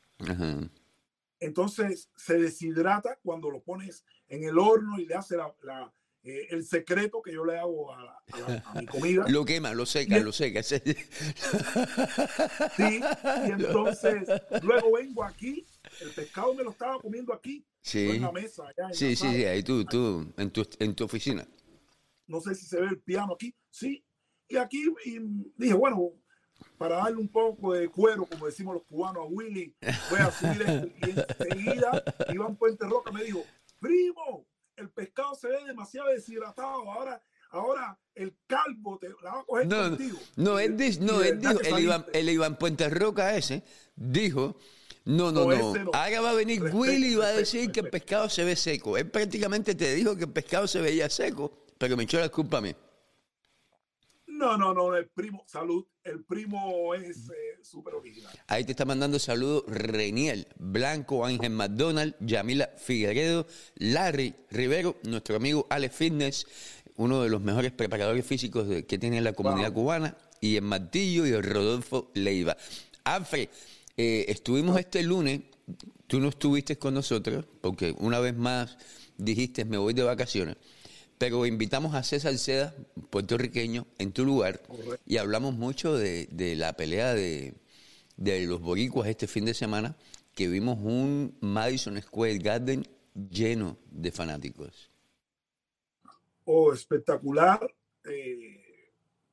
Entonces 1.39 2.09
se 2.15 2.39
deshidrata 2.39 3.17
cuando 3.23 3.49
lo 3.49 3.61
pones 3.61 4.05
en 4.27 4.43
el 4.43 4.57
horno 4.57 4.99
y 4.99 5.05
le 5.05 5.15
hace 5.15 5.37
la, 5.37 5.53
eh, 6.23 6.47
el 6.49 6.65
secreto 6.65 7.21
que 7.21 7.33
yo 7.33 7.45
le 7.45 7.57
hago 7.57 7.91
a, 7.93 8.23
mi 8.79 8.85
comida. 8.85 9.25
lo 9.29 9.43
quema, 9.45 9.73
lo 9.73 9.85
seca, 9.85 10.17
lo 10.19 10.31
seca. 10.31 10.61
sí, 10.63 10.81
y 12.77 13.51
entonces 13.51 14.27
luego 14.61 14.93
vengo 14.93 15.23
aquí 15.23 15.65
el 16.01 16.09
pescado 16.11 16.53
me 16.53 16.63
lo 16.63 16.71
estaba 16.71 16.99
comiendo 16.99 17.33
aquí, 17.33 17.65
Sí. 17.81 18.09
en 18.09 18.21
la 18.21 18.31
mesa. 18.31 18.63
allá 18.63 18.87
en 18.89 18.93
Sí, 18.93 19.05
la 19.05 19.09
sí, 19.11 19.15
sala. 19.15 19.33
sí, 19.33 19.45
ahí 19.45 19.63
tú, 19.63 19.85
tú, 19.85 20.33
en 20.37 20.51
tu, 20.51 20.67
en 20.79 20.95
tu 20.95 21.03
oficina. 21.05 21.47
No 22.27 22.41
sé 22.41 22.55
si 22.55 22.65
se 22.65 22.79
ve 22.79 22.87
el 22.87 22.99
piano 22.99 23.33
aquí. 23.33 23.55
Sí. 23.69 24.03
Y 24.47 24.57
aquí 24.57 24.85
y 25.05 25.19
dije, 25.57 25.73
bueno, 25.73 26.11
para 26.77 26.97
darle 26.97 27.17
un 27.17 27.29
poco 27.29 27.73
de 27.73 27.89
cuero, 27.89 28.25
como 28.25 28.45
decimos 28.45 28.75
los 28.75 28.83
cubanos 28.83 29.23
a 29.23 29.27
Willy, 29.27 29.75
voy 30.09 30.19
a 30.19 30.31
subir 30.31 30.61
esto. 30.61 30.87
Y 31.07 31.09
enseguida 31.49 32.03
Iván 32.33 32.55
Puente 32.55 32.85
Roca 32.87 33.11
me 33.11 33.23
dijo, 33.23 33.43
primo, 33.79 34.45
el 34.75 34.89
pescado 34.89 35.35
se 35.35 35.47
ve 35.47 35.57
demasiado 35.65 36.09
deshidratado. 36.09 36.91
Ahora, 36.91 37.21
ahora 37.49 37.99
el 38.13 38.35
calvo 38.47 38.97
te 38.99 39.09
la 39.23 39.33
va 39.33 39.39
a 39.39 39.43
coger 39.45 39.67
No, 39.67 39.83
no, 39.83 39.89
contigo. 39.89 40.19
no, 40.35 40.59
él, 40.59 40.75
no, 41.01 41.21
él 41.21 41.39
dijo, 41.39 41.59
el 41.61 41.79
Iván, 41.79 42.05
el 42.13 42.29
Iván 42.29 42.57
Puente 42.57 42.89
Roca 42.89 43.35
ese, 43.35 43.63
dijo, 43.95 44.57
no, 45.05 45.31
no, 45.31 45.45
No, 45.45 45.91
ahora 45.93 46.21
va 46.21 46.31
a 46.31 46.33
venir 46.33 46.61
Respeto, 46.61 46.77
Willy 46.81 47.13
y 47.13 47.15
va 47.15 47.27
a 47.27 47.33
decir 47.33 47.71
que 47.71 47.81
el 47.81 47.89
pescado 47.89 48.29
se 48.29 48.43
ve 48.43 48.55
seco. 48.55 48.97
Él 48.97 49.09
prácticamente 49.09 49.75
te 49.75 49.93
dijo 49.93 50.15
que 50.15 50.23
el 50.23 50.31
pescado 50.31 50.67
se 50.67 50.81
veía 50.81 51.09
seco, 51.09 51.64
pero 51.77 51.95
me 51.97 52.03
echó 52.03 52.19
la 52.19 52.29
culpa 52.29 52.57
a 52.57 52.61
mí. 52.61 52.75
No, 54.27 54.57
no, 54.57 54.73
no, 54.73 54.93
el 54.95 55.07
primo, 55.07 55.43
salud, 55.47 55.85
el 56.03 56.23
primo 56.25 56.93
es 56.93 57.29
eh, 57.29 57.59
súper 57.63 57.93
original. 57.95 58.33
Ahí 58.47 58.65
te 58.65 58.71
está 58.71 58.83
mandando 58.83 59.17
saludos 59.17 59.63
Reniel, 59.67 60.47
Blanco, 60.57 61.25
Ángel 61.25 61.51
McDonald, 61.51 62.15
Yamila 62.19 62.69
Figueredo, 62.77 63.47
Larry 63.75 64.35
Rivero, 64.49 64.97
nuestro 65.03 65.37
amigo 65.37 65.67
Alex 65.69 65.95
Fitness, 65.95 66.47
uno 66.97 67.21
de 67.23 67.29
los 67.29 67.39
mejores 67.41 67.71
preparadores 67.71 68.25
físicos 68.25 68.67
que 68.85 68.97
tiene 68.97 69.21
la 69.21 69.33
comunidad 69.33 69.71
Wow. 69.71 69.83
cubana, 69.83 70.17
y 70.41 70.57
el 70.57 70.63
Martillo 70.63 71.25
y 71.25 71.29
el 71.31 71.43
Rodolfo 71.43 72.11
Leiva. 72.13 72.57
Alfred, 73.05 73.47
eh, 73.95 74.25
estuvimos 74.27 74.77
este 74.79 75.01
lunes, 75.03 75.41
tú 76.07 76.19
no 76.19 76.29
estuviste 76.29 76.77
con 76.77 76.93
nosotros, 76.93 77.45
porque 77.61 77.95
una 77.99 78.19
vez 78.19 78.35
más 78.35 78.77
dijiste 79.17 79.63
me 79.63 79.77
voy 79.77 79.93
de 79.93 80.03
vacaciones, 80.03 80.57
pero 81.17 81.45
invitamos 81.45 81.95
a 81.95 82.03
César 82.03 82.37
Seda, 82.37 82.75
puertorriqueño, 83.09 83.87
en 83.97 84.11
tu 84.11 84.25
lugar, 84.25 84.61
Correcto. 84.61 84.97
y 85.05 85.17
hablamos 85.17 85.55
mucho 85.55 85.95
de, 85.97 86.27
de 86.31 86.55
la 86.55 86.73
pelea 86.73 87.13
de, 87.13 87.55
de 88.17 88.45
los 88.45 88.61
boricuas 88.61 89.07
este 89.09 89.27
fin 89.27 89.45
de 89.45 89.53
semana, 89.53 89.95
que 90.33 90.47
vimos 90.47 90.77
un 90.81 91.37
Madison 91.41 92.01
Square 92.01 92.39
Garden 92.39 92.85
lleno 93.29 93.77
de 93.91 94.11
fanáticos. 94.11 94.91
Oh, 96.45 96.73
espectacular. 96.73 97.59
eh, 98.03 98.61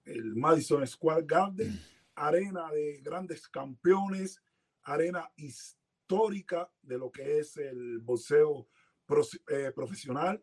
el 0.04 0.34
Madison 0.34 0.84
Square 0.86 1.24
Garden, 1.26 1.78
arena 2.16 2.70
de 2.72 3.00
grandes 3.02 3.48
campeones, 3.48 4.40
arena 4.82 5.30
histórica 5.36 6.68
de 6.82 6.98
lo 6.98 7.10
que 7.12 7.38
es 7.38 7.56
el 7.56 7.98
boxeo 8.00 8.66
pros- 9.06 9.40
eh, 9.48 9.70
profesional. 9.74 10.42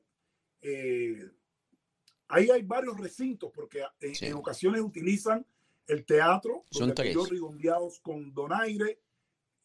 Eh, 0.61 1.29
ahí 2.27 2.49
hay 2.49 2.61
varios 2.63 2.97
recintos 2.99 3.51
porque 3.53 3.83
en, 3.99 4.15
Sí. 4.15 4.25
en 4.25 4.33
ocasiones 4.33 4.81
utilizan 4.81 5.45
el 5.87 6.05
teatro, 6.05 6.63
Son 6.71 6.93
tres. 6.93 7.15
redondeados 7.29 7.99
con 7.99 8.33
donaire, 8.33 8.99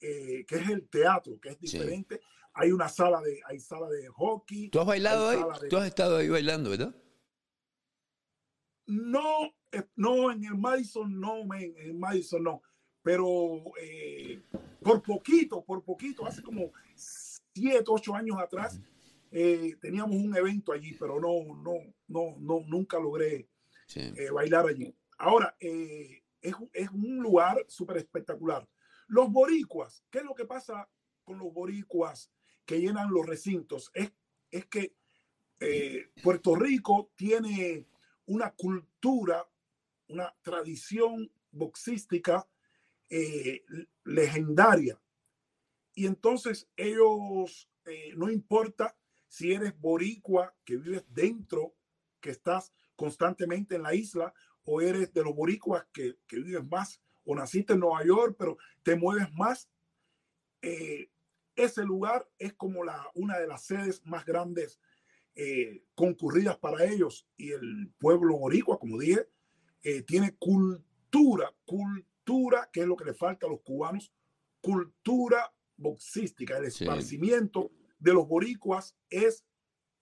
eh, 0.00 0.44
que 0.46 0.56
es 0.56 0.68
el 0.70 0.88
teatro, 0.88 1.38
que 1.40 1.50
es 1.50 1.58
Sí. 1.60 1.78
diferente. 1.78 2.20
Hay 2.54 2.70
una 2.70 2.88
sala 2.88 3.20
de, 3.20 3.40
hay 3.46 3.58
sala 3.58 3.88
de 3.88 4.06
hockey. 4.08 4.68
¿Tú 4.70 4.80
has 4.80 4.86
bailado 4.86 5.28
ahí? 5.28 5.38
de- 5.62 5.68
¿Tú 5.68 5.76
has 5.76 5.86
estado 5.86 6.16
ahí 6.18 6.28
bailando, 6.28 6.70
verdad? 6.70 6.94
No, 8.86 9.52
eh, 9.72 9.84
no, 9.96 10.30
en 10.30 10.44
el 10.44 10.54
Madison 10.56 11.18
no, 11.18 11.38
en 11.54 11.74
el 11.78 11.94
Madison 11.94 12.42
no. 12.42 12.62
Pero 13.02 13.62
eh, 13.80 14.42
por 14.82 15.02
poquito, 15.02 15.62
por 15.64 15.82
poquito, 15.82 16.24
hace 16.26 16.42
como 16.42 16.70
siete, 16.94 17.84
ocho 17.88 18.14
años 18.14 18.38
atrás, 18.38 18.80
eh, 19.36 19.74
teníamos 19.80 20.14
un 20.16 20.36
evento 20.36 20.70
allí, 20.72 20.94
pero 20.94 21.18
no, 21.18 21.54
no, 21.60 21.74
no, 22.06 22.36
no, 22.38 22.60
nunca 22.68 23.00
logré 23.00 23.48
Sí. 23.88 24.00
eh, 24.16 24.30
bailar 24.30 24.66
allí. 24.66 24.96
Ahora, 25.18 25.56
eh, 25.58 26.22
es, 26.40 26.54
un- 26.54 26.70
es 26.72 26.88
un 26.90 27.16
lugar 27.18 27.64
súper 27.68 27.96
espectacular. 27.96 28.68
Los 29.08 29.30
boricuas, 29.32 30.04
¿qué 30.10 30.18
es 30.18 30.24
lo 30.24 30.34
que 30.34 30.44
pasa 30.46 30.88
con 31.24 31.38
los 31.38 31.52
boricuas 31.52 32.30
que 32.64 32.80
llenan 32.80 33.10
los 33.12 33.26
recintos? 33.26 33.90
Es, 33.92 34.12
es 34.50 34.66
que 34.66 34.94
Puerto 36.22 36.54
Rico 36.54 37.10
tiene 37.16 37.86
una 38.26 38.50
cultura, 38.52 39.44
una 40.08 40.34
tradición 40.42 41.30
boxística 41.50 42.46
legendaria. 44.04 45.00
Y 45.94 46.06
entonces 46.06 46.68
ellos, 46.76 47.70
no 48.16 48.30
importa 48.30 48.96
si 49.34 49.52
eres 49.52 49.76
boricua, 49.76 50.54
que 50.64 50.76
vives 50.76 51.04
dentro, 51.08 51.74
que 52.20 52.30
estás 52.30 52.72
constantemente 52.94 53.74
en 53.74 53.82
la 53.82 53.92
isla, 53.92 54.32
o 54.62 54.80
eres 54.80 55.12
de 55.12 55.24
los 55.24 55.34
boricuas 55.34 55.84
que, 55.92 56.18
que 56.28 56.36
vives 56.36 56.64
más, 56.68 57.02
o 57.24 57.34
naciste 57.34 57.72
en 57.72 57.80
Nueva 57.80 58.04
York, 58.04 58.36
pero 58.38 58.56
te 58.84 58.94
mueves 58.94 59.32
más, 59.32 59.68
eh, 60.62 61.10
ese 61.56 61.82
lugar 61.84 62.30
es 62.38 62.54
como 62.54 62.84
la, 62.84 63.10
una 63.14 63.40
de 63.40 63.48
las 63.48 63.64
sedes 63.64 64.06
más 64.06 64.24
grandes 64.24 64.80
eh, 65.34 65.82
concurridas 65.96 66.56
para 66.58 66.84
ellos. 66.84 67.26
Y 67.36 67.50
el 67.50 67.92
pueblo 67.98 68.38
boricua, 68.38 68.78
como 68.78 69.00
dije, 69.00 69.28
eh, 69.82 70.02
tiene 70.02 70.36
cultura, 70.36 71.52
cultura, 71.64 72.70
que 72.72 72.82
es 72.82 72.86
lo 72.86 72.94
que 72.94 73.04
le 73.04 73.14
falta 73.14 73.46
a 73.46 73.50
los 73.50 73.62
cubanos, 73.62 74.12
cultura 74.60 75.52
boxística, 75.76 76.56
el 76.58 76.70
Sí. 76.70 76.84
De 78.04 78.12
los 78.12 78.28
boricuas 78.28 78.94
es 79.08 79.46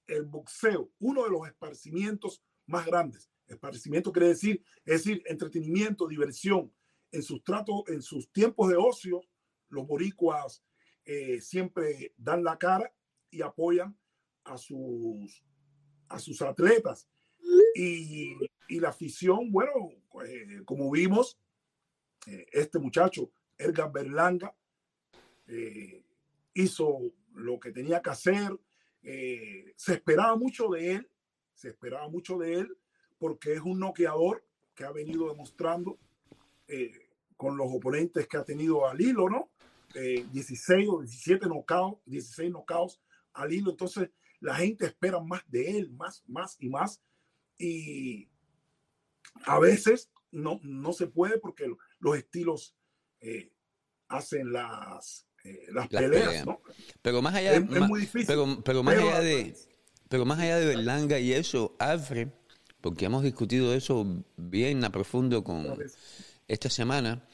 el 0.09 0.25
boxeo, 0.25 0.91
uno 0.99 1.23
de 1.23 1.31
los 1.31 1.47
esparcimientos 1.47 2.43
más 2.67 2.85
grandes. 2.85 3.31
Esparcimiento 3.47 4.11
quiere 4.11 4.29
decir, 4.29 4.61
es 4.85 5.05
decir, 5.05 5.23
entretenimiento, 5.27 6.09
diversión. 6.09 6.73
En 7.13 7.23
sus 7.23 7.45
tratos, 7.45 7.85
en 7.87 8.03
sus 8.03 8.31
tiempos 8.33 8.69
de 8.71 8.77
ocio, 8.77 9.21
los 9.69 9.87
boricuas 9.87 10.65
eh, 11.05 11.41
siempre 11.41 12.13
dan 12.17 12.43
la 12.43 12.59
cara 12.59 12.93
y 13.31 13.43
apoyan 13.43 13.97
a 14.45 14.59
sus, 14.59 15.45
a 16.09 16.19
sus 16.19 16.43
atletas. 16.43 17.09
Y, 17.77 18.35
y 18.69 18.81
la 18.81 18.89
afición, 18.89 19.53
bueno, 19.53 19.91
eh, 20.27 20.63
como 20.65 20.91
vimos, 20.91 21.39
eh, 22.27 22.47
este 22.53 22.81
muchacho, 22.81 23.31
Edgar 23.59 23.93
Berlanga, 23.93 24.57
hizo 26.55 27.13
lo 27.35 27.59
que 27.61 27.73
tenía 27.73 28.01
que 28.03 28.11
hacer. 28.11 28.59
eh, 29.03 29.73
se 29.77 29.95
esperaba 29.95 30.37
mucho 30.37 30.69
de 30.69 30.93
él, 30.93 31.11
se 31.55 31.69
esperaba 31.69 32.09
mucho 32.09 32.39
de 32.39 32.55
él, 32.55 32.77
porque 33.19 33.55
es 33.55 33.61
un 33.61 33.81
noqueador 33.81 34.45
que 34.75 34.85
ha 34.85 34.93
venido 34.93 35.29
demostrando 35.29 35.99
eh, 36.69 37.09
con 37.37 37.57
los 37.57 37.69
oponentes 37.71 38.27
que 38.27 38.37
ha 38.37 38.45
tenido 38.45 38.87
al 38.89 39.01
hilo, 39.01 39.29
¿no? 39.29 39.51
Eh, 39.95 40.27
16 40.33 40.89
o 40.89 41.01
17 41.01 41.47
knockouts, 41.47 42.01
16 42.07 42.51
knockouts 42.51 43.01
al 43.35 43.53
hilo. 43.53 43.71
Entonces, 43.71 44.11
la 44.41 44.55
gente 44.55 44.87
espera 44.87 45.21
más 45.21 45.43
de 45.51 45.79
él, 45.79 45.91
más, 45.93 46.25
más 46.27 46.57
y 46.61 46.69
más. 46.69 47.03
Y 47.59 48.29
a 49.45 49.59
veces 49.59 50.11
no, 50.31 50.61
no 50.63 50.93
se 50.93 51.07
puede 51.07 51.39
porque 51.39 51.73
los 51.99 52.17
estilos 52.17 52.77
eh, 53.21 53.53
hacen 54.09 54.53
las, 54.53 55.29
eh, 55.45 55.67
las, 55.73 55.91
Las 55.93 56.03
peleas, 56.03 56.27
peleas. 56.27 56.47
¿no? 56.47 56.61
Pero 57.03 57.23
más 57.23 57.35
allá, 57.35 57.53
Es, 57.55 57.63
es 57.63 57.69
ma- 57.71 57.89
muy 57.89 58.01
difícil. 58.01 58.27
pero, 58.27 58.63
pero 58.63 58.83
más 58.83 58.95
pero- 58.95 59.09
allá 59.09 59.21
de, 59.21 59.55
pero 60.09 60.25
más 60.25 60.39
allá 60.39 60.59
de 60.59 60.67
Berlanga 60.67 61.19
y 61.19 61.33
eso, 61.33 61.75
Alfred, 61.79 62.29
porque 62.81 63.07
hemos 63.07 63.23
discutido 63.23 63.75
eso 63.75 64.07
bien 64.37 64.85
a 64.85 64.91
profundo 64.91 65.43
con 65.45 65.67
esta 66.49 66.69
semana. 66.71 67.25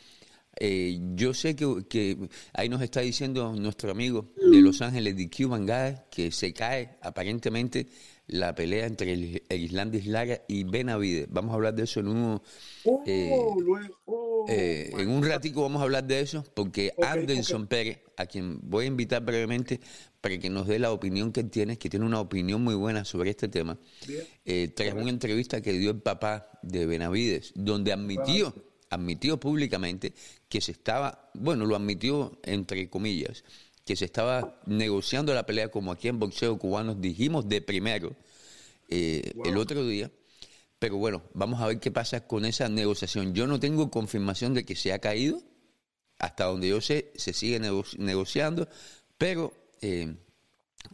Eh, 0.61 0.99
yo 1.15 1.35
sé 1.35 1.55
que, 1.57 1.85
que 1.89 2.29
ahí 2.53 2.69
nos 2.69 2.83
está 2.83 3.01
diciendo 3.01 3.53
nuestro 3.55 3.91
amigo 3.91 4.33
de 4.37 4.61
Los 4.61 4.83
Ángeles, 4.83 5.17
de 5.17 5.31
Cuban 5.31 5.67
Guy, 5.67 6.01
que 6.11 6.31
se 6.33 6.53
cae 6.53 6.99
aparentemente 7.03 7.87
la 8.27 8.55
pelea 8.55 8.87
entre 8.87 9.13
el, 9.13 9.43
el 9.49 9.63
Islandis 9.63 10.07
Lara 10.07 10.43
y 10.49 10.65
Benavides. 10.65 11.29
Vamos 11.31 11.53
a 11.53 11.55
hablar 11.55 11.75
de 11.75 11.85
eso 11.85 12.01
en 12.01 12.09
un, 12.09 12.41
Oh, 12.85 13.03
eh, 13.07 13.31
oh, 14.07 14.47
eh, 14.49 14.91
en 14.97 15.11
un 15.11 15.23
ratico 15.23 15.63
vamos 15.63 15.81
a 15.81 15.85
hablar 15.85 16.07
de 16.07 16.21
eso, 16.21 16.45
porque 16.55 16.95
Anderson 17.03 17.67
Pérez, 17.67 17.99
a 18.17 18.27
quien 18.27 18.61
voy 18.63 18.85
a 18.85 18.89
invitar 18.89 19.23
brevemente 19.23 19.81
para 20.21 20.39
que 20.39 20.49
nos 20.49 20.67
dé 20.67 20.79
la 20.79 20.93
opinión 20.93 21.33
que 21.33 21.45
tiene, 21.45 21.77
que 21.77 21.91
tiene 21.91 22.07
una 22.07 22.21
opinión 22.21 22.63
muy 22.63 22.75
buena 22.75 23.05
sobre 23.05 23.31
este 23.31 23.49
tema, 23.49 23.79
eh, 24.45 24.69
tras 24.75 24.95
una 24.95 25.11
entrevista 25.11 25.61
que 25.61 25.73
dio 25.73 25.91
el 25.91 26.01
papá 26.01 26.51
de 26.63 26.87
Benavides, 26.87 27.53
donde 27.55 27.93
admitió, 27.93 28.55
admitió 28.91 29.39
públicamente 29.39 30.15
que 30.49 30.61
se 30.61 30.73
estaba, 30.73 31.31
bueno, 31.35 31.67
lo 31.67 31.77
admitió 31.77 32.39
entre 32.43 32.89
comillas, 32.89 33.45
que 33.85 33.97
se 33.97 34.05
estaba 34.05 34.61
negociando 34.67 35.33
la 35.35 35.47
pelea 35.47 35.71
como 35.71 35.93
aquí 35.93 36.09
en 36.09 36.19
boxeo 36.19 36.59
cubano 36.59 36.95
dijimos 36.95 37.49
de 37.49 37.61
primero 37.63 38.15
eh, 38.89 39.33
el 39.45 39.57
otro 39.57 39.87
día. 39.87 40.11
Pero 40.79 40.97
bueno, 40.97 41.23
vamos 41.35 41.61
a 41.61 41.67
ver 41.67 41.81
qué 41.81 41.91
pasa 41.91 42.27
con 42.27 42.45
esa 42.45 42.69
negociación. 42.69 43.35
Yo 43.35 43.47
no 43.47 43.59
tengo 43.59 43.91
confirmación 43.91 44.55
de 44.55 44.65
que 44.65 44.77
se 44.77 44.93
ha 44.93 45.01
caído. 45.01 45.43
Hasta 46.19 46.45
donde 46.45 46.69
yo 46.69 46.81
sé, 46.81 47.11
se 47.17 47.33
sigue 47.33 47.59
nego- 47.59 47.85
negociando. 47.99 48.69
Pero 49.17 49.53
eh, 49.81 50.15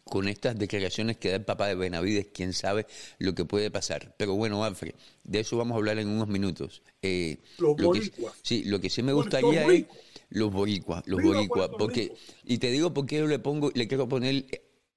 con 0.05 0.29
estas 0.29 0.59
declaraciones 0.59 1.17
que 1.17 1.31
da 1.31 1.37
el 1.37 1.45
papá 1.45 1.69
de 1.69 1.75
Benavides, 1.75 2.29
quién 2.33 2.53
sabe 2.53 2.87
lo 3.19 3.35
que 3.35 3.45
puede 3.45 3.71
pasar. 3.71 4.15
Pero 4.17 4.35
bueno, 4.35 4.65
Alfred, 4.65 4.95
de 5.25 5.41
eso 5.41 5.57
vamos 5.57 5.75
a 5.75 5.79
hablar 5.79 5.99
en 5.99 6.09
unos 6.09 6.29
minutos. 6.29 6.83
Eh, 7.03 7.39
los 7.59 7.77
boricuas. 7.77 8.35
sí, 8.43 8.65
lo 8.65 8.81
que 8.81 8.91
sí 8.91 9.03
me 9.03 9.13
gustaría 9.13 9.67
es 9.67 9.87
los 10.31 10.53
boricuas, 10.53 11.03
los 11.07 11.23
boricuas, 11.23 11.71
porque 11.79 12.13
y 12.45 12.59
te 12.59 12.71
digo 12.71 12.93
por 12.93 13.07
qué 13.07 13.19
yo 13.19 13.27
le 13.27 13.39
pongo, 13.39 13.71
le 13.75 13.87
quiero 13.87 14.09
poner 14.09 14.47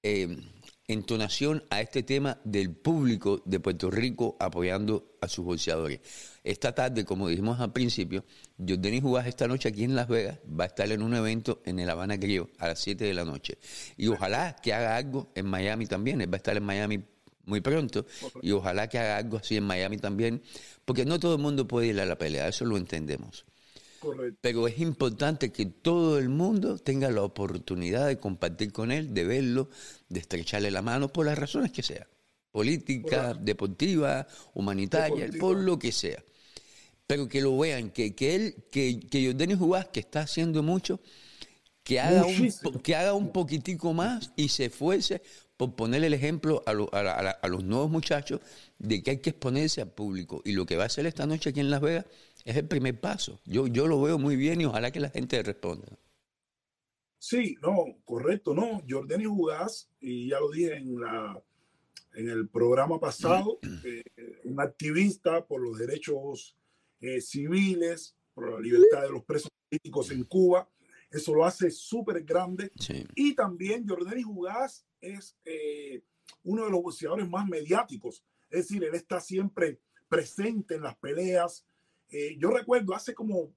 eh, 0.03 0.37
entonación 0.87 1.63
a 1.69 1.81
este 1.81 2.01
tema 2.03 2.39
del 2.43 2.71
público 2.71 3.41
de 3.45 3.59
Puerto 3.59 3.91
Rico 3.91 4.37
apoyando 4.39 5.06
a 5.21 5.27
sus 5.27 5.45
bolseadores. 5.45 5.99
Esta 6.43 6.73
tarde, 6.73 7.05
como 7.05 7.27
dijimos 7.27 7.59
al 7.59 7.73
principio, 7.73 8.23
Jordani 8.57 9.01
Jugás 9.01 9.27
esta 9.27 9.47
noche 9.47 9.69
aquí 9.69 9.83
en 9.83 9.95
Las 9.95 10.07
Vegas 10.07 10.39
va 10.47 10.65
a 10.65 10.67
estar 10.67 10.91
en 10.91 11.01
un 11.01 11.13
evento 11.15 11.61
en 11.65 11.79
el 11.79 11.89
Habana 11.89 12.17
Griego 12.17 12.49
a 12.57 12.67
las 12.67 12.79
7 12.79 13.03
de 13.03 13.13
la 13.13 13.25
noche. 13.25 13.57
Y 13.97 14.07
ojalá 14.07 14.55
que 14.55 14.73
haga 14.73 14.95
algo 14.95 15.31
en 15.35 15.45
Miami 15.45 15.85
también. 15.85 16.21
Él 16.21 16.31
va 16.31 16.35
a 16.35 16.37
estar 16.37 16.55
en 16.55 16.63
Miami 16.63 17.03
muy 17.47 17.61
pronto 17.61 18.05
y 18.41 18.51
ojalá 18.51 18.87
que 18.87 18.99
haga 18.99 19.17
algo 19.17 19.37
así 19.37 19.57
en 19.57 19.63
Miami 19.63 19.97
también, 19.97 20.43
porque 20.85 21.05
no 21.05 21.19
todo 21.19 21.35
el 21.35 21.41
mundo 21.41 21.67
puede 21.67 21.87
ir 21.87 21.99
a 21.99 22.05
la 22.05 22.17
pelea, 22.17 22.47
eso 22.47 22.65
lo 22.65 22.77
entendemos. 22.77 23.45
Pero 24.41 24.67
es 24.67 24.79
importante 24.79 25.51
que 25.51 25.65
todo 25.65 26.19
el 26.19 26.29
mundo 26.29 26.77
tenga 26.77 27.09
la 27.09 27.23
oportunidad 27.23 28.05
de 28.07 28.19
compartir 28.19 28.71
con 28.71 28.91
él, 28.91 29.13
de 29.13 29.25
verlo, 29.25 29.69
de 30.07 30.19
estrecharle 30.19 30.69
la 30.69 30.81
mano, 30.81 31.07
por 31.07 31.25
las 31.25 31.37
razones 31.37 31.71
que 31.71 31.81
sea. 31.81 32.07
Política, 32.51 33.33
deportiva, 33.33 34.27
humanitaria, 34.53 35.29
por 35.39 35.57
lo 35.57 35.77
que 35.77 35.91
sea. 35.91 36.23
Pero 37.05 37.27
que 37.27 37.41
lo 37.41 37.57
vean, 37.57 37.91
que, 37.91 38.15
que 38.15 38.35
él, 38.35 38.55
que, 38.71 38.99
que 38.99 39.33
Denis 39.33 39.57
Jugás, 39.57 39.87
que 39.87 39.99
está 39.99 40.21
haciendo 40.21 40.63
mucho, 40.63 40.99
que 41.83 41.99
haga, 41.99 42.25
un, 42.25 42.51
que 42.83 42.95
haga 42.95 43.13
un 43.13 43.31
poquitico 43.31 43.93
más 43.93 44.33
y 44.35 44.49
se 44.49 44.65
esfuerce 44.65 45.21
por 45.55 45.75
ponerle 45.75 46.07
el 46.07 46.13
ejemplo 46.13 46.61
a, 46.65 46.71
a, 46.71 47.47
los 47.47 47.63
nuevos 47.63 47.89
muchachos 47.89 48.41
de 48.77 49.01
que 49.01 49.11
hay 49.11 49.17
que 49.19 49.31
exponerse 49.31 49.81
al 49.81 49.91
público. 49.91 50.41
Y 50.45 50.51
lo 50.51 50.65
que 50.65 50.77
va 50.77 50.83
a 50.83 50.87
hacer 50.87 51.05
esta 51.05 51.25
noche 51.25 51.49
aquí 51.49 51.61
en 51.61 51.71
Las 51.71 51.81
Vegas 51.81 52.05
es 52.45 52.55
el 52.55 52.67
primer 52.67 52.99
paso. 52.99 53.39
Yo, 53.45 53.67
yo 53.67 53.87
lo 53.87 54.01
veo 54.01 54.19
muy 54.19 54.35
bien 54.35 54.61
y 54.61 54.65
ojalá 54.65 54.91
que 54.91 54.99
la 54.99 55.09
gente 55.09 55.41
responda. 55.41 55.87
Sí, 57.19 57.55
no, 57.61 57.97
correcto, 58.05 58.53
no. 58.53 58.83
Jordani 58.87 59.25
Jugás, 59.25 59.89
y 59.99 60.29
ya 60.29 60.39
lo 60.39 60.51
dije 60.51 60.75
en, 60.75 60.99
la, 60.99 61.43
en 62.17 62.29
el 62.29 62.49
programa 62.49 62.99
pasado, 62.99 63.59
eh, 63.85 64.03
un 64.43 64.59
activista 64.59 65.45
por 65.45 65.61
los 65.61 65.77
derechos 65.77 66.55
eh, 66.99 67.21
civiles, 67.21 68.15
por 68.33 68.51
la 68.51 68.59
libertad 68.59 69.03
de 69.03 69.11
los 69.11 69.23
presos 69.23 69.51
políticos 69.69 70.11
en 70.11 70.23
Cuba. 70.23 70.69
Eso 71.09 71.33
lo 71.33 71.45
hace 71.45 71.71
súper 71.71 72.23
grande. 72.23 72.71
Y 73.15 73.35
también 73.35 73.87
Jordani 73.87 74.23
Jugás 74.23 74.85
es 74.99 75.37
eh, 75.45 76.01
uno 76.43 76.65
de 76.65 76.71
los 76.71 76.81
boxeadores 76.81 77.29
más 77.29 77.47
mediáticos. 77.47 78.23
Es 78.49 78.67
decir, 78.67 78.83
él 78.83 78.95
está 78.95 79.19
siempre 79.19 79.79
presente 80.09 80.75
en 80.75 80.83
las 80.83 80.97
peleas, 80.97 81.65
eh, 82.09 82.37
yo 82.39 82.51
recuerdo 82.51 82.95
hace 82.95 83.13
como 83.13 83.53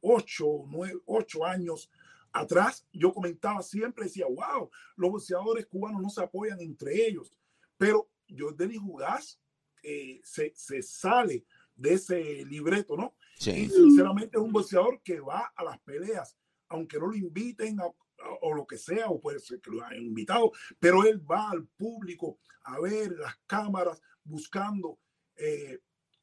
8, 0.00 0.64
9, 0.68 1.00
8 1.04 1.44
años 1.44 1.90
atrás, 2.40 2.86
yo 2.92 3.12
comentaba 3.12 3.62
siempre, 3.62 4.04
decía, 4.04 4.26
wow, 4.26 4.70
los 4.96 5.10
boxeadores 5.10 5.66
cubanos 5.66 6.02
no 6.02 6.10
se 6.10 6.22
apoyan 6.22 6.60
entre 6.60 7.06
ellos. 7.06 7.34
Pero 7.76 8.10
Jordan 8.28 8.74
Jugás 8.76 9.40
eh, 9.82 10.20
se, 10.24 10.52
se, 10.54 10.82
sale 10.82 11.44
de 11.74 11.94
ese 11.94 12.44
libreto, 12.44 12.96
¿no? 12.96 13.14
Y 13.38 13.68
sinceramente 13.68 14.36
es 14.36 14.42
un 14.42 14.52
boxeador 14.52 15.00
que 15.02 15.20
va 15.20 15.52
a 15.54 15.64
las 15.64 15.78
peleas, 15.80 16.36
aunque 16.68 16.98
no 16.98 17.06
lo 17.06 17.16
inviten 17.16 17.78
o 17.80 18.54
lo 18.54 18.66
que 18.66 18.76
sea, 18.76 19.08
o 19.08 19.20
puede 19.20 19.38
ser 19.38 19.60
que 19.60 19.70
lo 19.70 19.84
hayan 19.84 20.02
invitado, 20.02 20.50
pero 20.80 21.04
él 21.04 21.22
va 21.30 21.50
al 21.50 21.66
público 21.66 22.40
a 22.64 22.80
ver 22.80 23.12
las 23.12 23.36
cámaras 23.46 24.02
buscando 24.24 24.98
eh, 25.36 25.78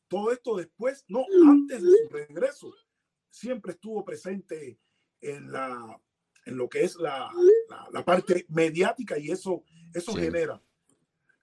todo 0.07 0.31
esto 0.31 0.55
después, 0.55 1.03
no, 1.07 1.25
antes 1.47 1.81
de 1.81 1.89
su 1.89 2.09
regreso, 2.09 2.73
siempre 3.29 3.73
estuvo 3.73 4.05
presente 4.05 4.79
en, 5.21 5.51
la, 5.51 5.99
en 6.45 6.57
lo 6.57 6.69
que 6.69 6.83
es 6.83 6.95
la, 6.95 7.31
la, 7.91 8.05
parte 8.05 8.45
mediática 8.49 9.17
y 9.17 9.31
eso, 9.31 9.63
eso 9.93 10.13
genera. 10.13 10.61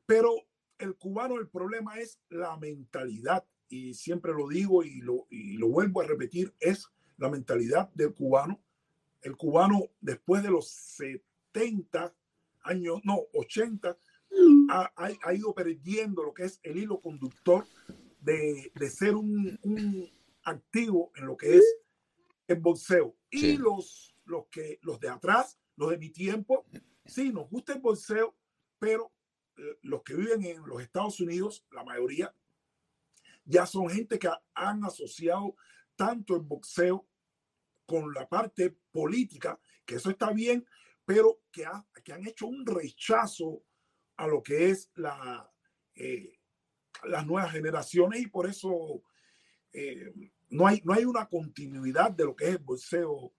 Pero 0.07 0.35
el 0.79 0.97
cubano, 0.97 1.39
el 1.39 1.49
problema 1.49 1.99
es 1.99 2.21
la 2.29 2.57
mentalidad, 2.57 3.45
y 3.69 3.95
siempre 3.95 4.33
lo 4.33 4.49
digo 4.49 4.85
y 4.85 5.01
lo, 5.01 5.27
y 5.31 5.57
lo 5.57 5.69
vuelvo 5.69 6.01
a 6.01 6.07
repetir, 6.07 6.55
es 6.61 6.89
la 7.17 7.31
mentalidad 7.31 7.91
del 7.95 8.15
cubano. 8.15 8.63
El 9.23 9.37
cubano, 9.37 9.91
después 10.01 10.43
de 10.43 10.51
los 10.51 10.69
70 10.69 12.15
años, 12.65 13.01
no, 13.05 13.21
80, 13.33 13.97
ha, 14.71 14.93
ha 14.97 15.35
ido 15.35 15.55
perdiendo 15.55 16.23
lo 16.23 16.35
que 16.35 16.45
es 16.45 16.61
el 16.63 16.79
hilo 16.79 17.01
conductor 17.01 17.67
de, 18.21 18.73
de 18.75 18.91
ser 18.91 19.15
un, 19.15 19.59
un, 19.63 20.11
activo 20.45 21.13
en 21.17 21.27
lo 21.27 21.37
que 21.37 21.57
es 21.57 21.65
el 22.47 22.61
boxeo. 22.61 23.15
Y 23.31 23.57
los, 23.57 24.12
los, 24.25 24.47
que, 24.49 24.79
los 24.83 25.01
de 25.01 25.09
atrás, 25.09 25.59
los 25.77 25.91
de 25.91 25.99
mi 25.99 26.11
tiempo, 26.11 26.67
sí, 27.05 27.33
nos 27.33 27.49
gusta 27.49 27.73
el 27.73 27.81
boxeo, 27.81 28.37
pero 28.79 29.13
eh, 29.57 29.79
los 29.83 30.03
que 30.03 30.15
viven 30.15 30.45
en 30.45 30.67
los 30.67 30.81
Estados 30.83 31.21
Unidos, 31.21 31.67
la 31.71 31.85
mayoría, 31.85 32.35
ya 33.45 33.67
son 33.67 33.89
gente 33.89 34.19
que 34.19 34.31
han 34.55 34.85
asociado 34.85 35.57
tanto 35.97 36.37
el 36.37 36.43
boxeo 36.43 37.09
con 37.87 38.13
la 38.15 38.29
parte 38.29 38.77
política, 38.91 39.59
que 39.85 39.97
eso 39.97 40.11
está 40.11 40.33
bien, 40.33 40.67
pero 41.05 41.43
que, 41.51 41.67
ha, 41.67 41.85
que 42.05 42.13
han 42.13 42.27
hecho 42.27 42.47
un 42.47 42.65
rechazo 42.65 43.65
a 44.17 44.27
lo 44.27 44.43
que 44.43 44.71
es 44.71 44.91
la, 44.95 45.51
eh, 45.95 46.39
las 47.05 47.27
nuevas 47.27 47.53
generaciones 47.53 48.21
y 48.21 48.29
por 48.29 48.49
eso 48.49 49.03
eh, 49.73 50.13
no, 50.51 50.67
hay, 50.67 50.81
no 50.85 50.93
hay 50.93 51.05
una 51.05 51.29
continuidad 51.29 52.13
de 52.13 52.25
lo 52.25 52.37
que 52.37 52.45
es 52.45 52.51
el 52.53 52.59
boxeo 52.59 53.35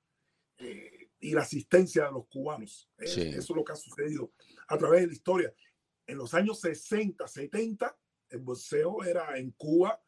eh, 0.57 1.09
y 1.19 1.31
la 1.31 1.41
asistencia 1.41 2.05
de 2.05 2.11
los 2.11 2.27
cubanos. 2.27 2.89
Eso 2.97 3.21
es 3.21 3.49
lo 3.49 3.63
que 3.63 3.71
ha 3.71 3.75
sucedido 3.75 4.31
a 4.67 4.77
través 4.77 5.01
de 5.01 5.07
la 5.07 5.13
historia. 5.13 5.53
En 6.05 6.17
los 6.17 6.33
años 6.33 6.59
60, 6.59 7.27
70, 7.27 7.97
el 8.29 8.39
boxeo 8.39 9.03
era 9.03 9.37
en 9.37 9.51
Cuba 9.51 10.01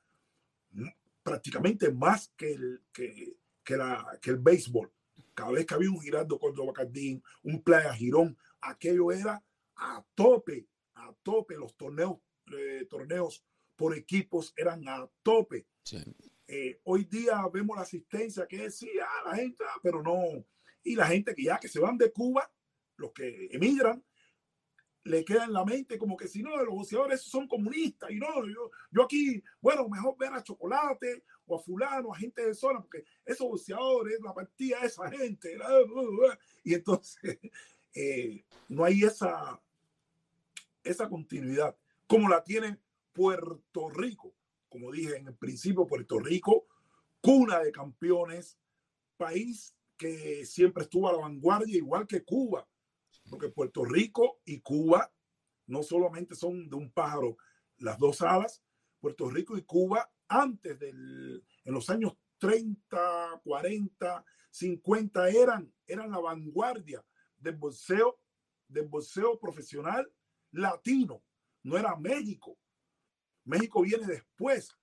prácticamente 1.24 1.92
más 1.92 2.32
que 2.36 2.54
el, 2.54 2.82
que, 2.92 3.38
que 3.64 3.78
la, 3.78 4.20
que 4.22 4.32
el 4.32 4.38
béisbol. 4.38 4.92
Cada 5.34 5.52
vez 5.52 5.66
que 5.66 5.74
había 5.74 5.90
un 5.90 6.02
Girardo 6.02 6.38
Córdoba 6.38 6.74
Cardín, 6.74 7.24
un 7.44 7.64
Playa 7.64 7.94
Girón, 7.94 8.38
aquello 8.62 9.12
era 9.12 9.44
a 9.76 10.06
tope, 10.16 10.68
a 10.94 11.14
tope 11.24 11.56
los 11.56 11.76
torneos 11.76 12.18
eh, 12.56 12.86
torneos 12.90 13.44
por 13.76 13.96
equipos 13.96 14.54
eran 14.56 14.88
a 14.88 15.10
tope. 15.24 15.68
Eh, 16.48 16.80
hoy 16.84 17.06
día 17.06 17.42
vemos 17.52 17.76
la 17.76 17.84
asistencia 17.84 18.48
que 18.48 18.58
decía 18.58 19.06
ah, 19.08 19.30
la 19.30 19.36
gente, 19.36 19.64
ah, 19.68 19.80
pero 19.82 20.04
no. 20.04 20.46
Y 20.84 20.96
la 20.96 21.08
gente 21.08 21.34
que 21.34 21.44
ya 21.44 21.60
que 21.60 21.68
se 21.68 21.80
van 21.80 21.98
de 21.98 22.12
Cuba, 22.12 22.52
los 22.98 23.12
que 23.12 23.48
emigran, 23.52 24.04
le 25.06 25.24
queda 25.24 25.46
en 25.46 25.54
la 25.54 25.64
mente 25.64 25.98
como 25.98 26.18
que 26.18 26.28
si 26.28 26.42
no, 26.42 26.56
los 26.58 26.74
boxeadores 26.74 27.22
son 27.22 27.48
comunistas. 27.48 28.12
Y 28.12 28.16
no, 28.16 28.48
yo, 28.48 28.72
yo 28.92 29.04
aquí, 29.04 29.42
bueno, 29.62 29.88
mejor 29.88 30.18
ver 30.18 30.34
a 30.34 30.44
Chocolate 30.44 31.24
o 31.46 31.58
a 31.58 31.64
fulano, 31.64 32.14
a 32.14 32.18
gente 32.18 32.46
de 32.46 32.54
zona, 32.54 32.82
porque 32.82 33.06
esos 33.24 33.48
boxeadores, 33.48 34.20
la 34.22 34.34
partida 34.34 34.82
de 34.82 34.88
esa 34.88 35.10
gente. 35.10 35.58
Y 36.64 36.74
entonces 36.74 37.40
eh, 37.96 38.44
no 38.68 38.84
hay 38.84 39.04
esa, 39.04 39.62
esa 40.84 41.08
continuidad 41.10 41.76
como 42.08 42.30
la 42.30 42.44
tiene 42.44 42.80
Puerto 43.14 43.90
Rico. 43.90 44.35
Como 44.76 44.92
dije 44.92 45.16
en 45.16 45.28
el 45.28 45.36
principio, 45.38 45.88
Puerto 45.88 46.20
Rico, 46.20 46.68
cuna 47.22 47.60
de 47.62 47.72
campeones, 47.72 48.60
país 49.16 49.74
que 49.96 50.46
siempre 50.46 50.84
estuvo 50.84 51.08
a 51.08 51.14
la 51.14 51.20
vanguardia, 51.20 51.78
igual 51.78 52.06
que 52.06 52.26
Cuba, 52.26 52.68
porque 53.30 53.48
Puerto 53.48 53.86
Rico 53.86 54.42
y 54.44 54.60
Cuba 54.60 55.10
no 55.68 55.82
solamente 55.82 56.36
son 56.36 56.70
de 56.70 56.76
un 56.76 56.92
pájaro 56.92 57.38
las 57.78 57.98
dos 57.98 58.22
alas, 58.22 58.62
Puerto 59.00 59.30
Rico 59.30 59.58
y 59.58 59.64
Cuba 59.64 60.12
antes 60.28 60.78
del, 60.78 61.42
en 61.64 61.74
los 61.74 61.90
años 61.90 62.18
30, 62.40 63.42
40, 63.46 64.26
50 64.52 65.30
eran, 65.30 65.74
eran 65.88 66.12
la 66.12 66.20
vanguardia 66.20 67.02
del 67.38 67.56
boxeo, 67.56 68.20
del 68.68 68.88
boxeo 68.90 69.40
profesional 69.40 70.12
latino 70.52 71.24
no 71.64 71.78
era 71.78 71.96
México. 71.96 72.58
México 73.46 73.82
viene 73.82 74.06
después. 74.06 74.78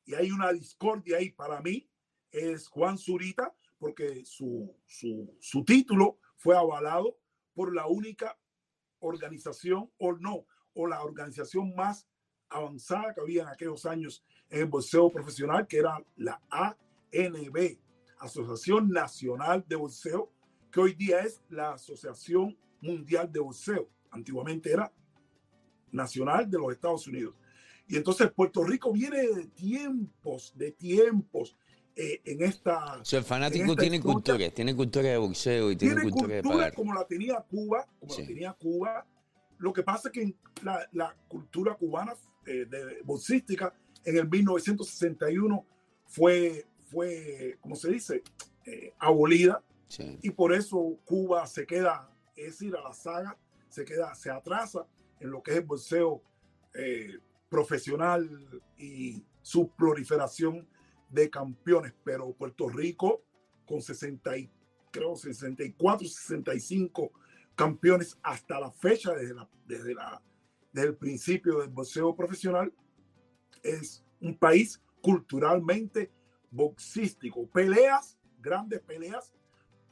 Y 0.10 0.16
hay 0.16 0.32
una 0.32 0.52
discordia 0.52 1.18
ahí 1.18 1.30
para 1.30 1.62
mí, 1.62 1.88
es 2.32 2.68
Juan 2.68 2.98
Zurita, 2.98 3.54
porque 3.78 4.26
su, 4.26 4.76
su, 4.88 5.38
su 5.40 5.64
título 5.64 6.18
fue 6.36 6.58
avalado 6.58 7.20
por 7.54 7.76
la 7.76 7.86
única 7.86 8.36
organización, 8.98 9.92
o 10.00 10.14
no, 10.14 10.48
o 10.74 10.88
la 10.88 11.04
organización 11.04 11.76
más 11.76 12.08
avanzada 12.50 13.14
que 13.14 13.22
había 13.22 13.44
en 13.44 13.50
aquellos 13.50 13.86
años 13.86 14.26
en 14.50 14.62
el 14.62 14.66
boxeo 14.66 15.12
profesional, 15.12 15.68
que 15.68 15.78
era 15.78 16.04
la 16.16 16.42
ANB, 16.50 17.78
Asociación 18.18 18.90
Nacional 18.90 19.64
de 19.68 19.76
Boxeo, 19.76 20.32
que 20.72 20.80
hoy 20.80 20.96
día 20.96 21.20
es 21.20 21.40
la 21.50 21.74
Asociación 21.74 22.58
Mundial 22.82 23.32
de 23.32 23.42
Boxeo. 23.42 23.88
Antiguamente 24.10 24.72
era 24.72 24.92
nacional 25.92 26.50
de 26.50 26.58
los 26.58 26.72
Estados 26.72 27.06
Unidos. 27.06 27.36
Y 27.90 27.98
entonces 27.98 28.32
Puerto 28.32 28.64
Rico 28.64 28.94
viene 28.94 29.28
de 29.28 29.48
tiempos, 29.48 30.54
de 30.56 30.72
tiempos 30.72 31.58
eh, 31.96 32.22
en 32.24 32.44
esta. 32.44 33.00
O 33.02 33.04
sea, 33.04 33.20
el 33.20 33.26
fanático 33.26 33.76
tiene 33.76 34.00
cultura, 34.00 34.50
tiene 34.52 34.76
cultura 34.76 35.10
de 35.10 35.18
boxeo 35.18 35.72
y 35.72 35.76
tiene, 35.76 36.04
cultura, 36.04 36.36
de 36.36 36.44
pagar. 36.44 36.74
como 36.74 36.94
la 36.94 37.06
tenía 37.06 37.44
Cuba, 37.50 37.88
como 38.00 38.16
la 38.16 38.28
tenía 38.28 38.54
Cuba. 38.54 39.06
Lo 39.58 39.74
que 39.74 39.82
pasa 39.82 40.10
es 40.10 40.14
que 40.14 40.36
la, 40.64 40.88
la 40.94 41.16
cultura 41.28 41.76
cubana 41.76 42.14
eh, 42.46 42.66
de 42.70 43.02
boxística 43.04 43.74
en 44.06 44.18
el 44.18 44.30
1961 44.30 45.66
fue, 46.06 46.68
fue 46.92 47.58
como 47.60 47.76
se 47.76 47.92
dice, 47.92 48.24
eh, 48.66 48.94
abolida. 49.00 49.64
Y 50.22 50.30
por 50.30 50.54
eso 50.54 51.00
Cuba 51.04 51.48
se 51.48 51.66
queda, 51.66 52.08
es 52.36 52.60
decir, 52.60 52.76
a 52.76 52.82
la 52.82 52.94
saga 52.94 53.36
se 53.70 53.84
queda, 53.84 54.14
se 54.14 54.30
atrasa 54.30 54.86
en 55.20 55.32
lo 55.32 55.42
que 55.42 55.52
es 55.52 55.58
el 55.58 55.64
boxeo 55.64 56.22
eh, 56.76 57.18
profesional 57.50 58.30
y 58.78 59.26
su 59.42 59.70
proliferación 59.76 60.68
de 61.10 61.30
campeones. 61.30 61.94
Pero 62.04 62.34
Puerto 62.34 62.70
Rico, 62.70 63.24
con 63.66 63.82
60, 63.82 64.32
creo 64.92 65.16
64, 65.16 66.08
65 66.08 67.12
campeones 67.56 68.18
hasta 68.24 68.60
la 68.60 68.72
fecha, 68.72 69.14
desde, 69.14 69.34
la, 69.34 69.50
desde, 69.66 69.94
la, 69.94 70.22
desde 70.72 70.90
el 70.90 70.96
principio 70.96 71.60
del 71.60 71.70
boxeo 71.70 72.16
profesional, 72.16 72.74
es 73.64 74.06
un 74.22 74.38
país 74.38 74.82
culturalmente 75.02 76.12
boxístico. 76.52 77.48
Peleas, 77.50 78.18
grandes 78.40 78.80
peleas. 78.82 79.34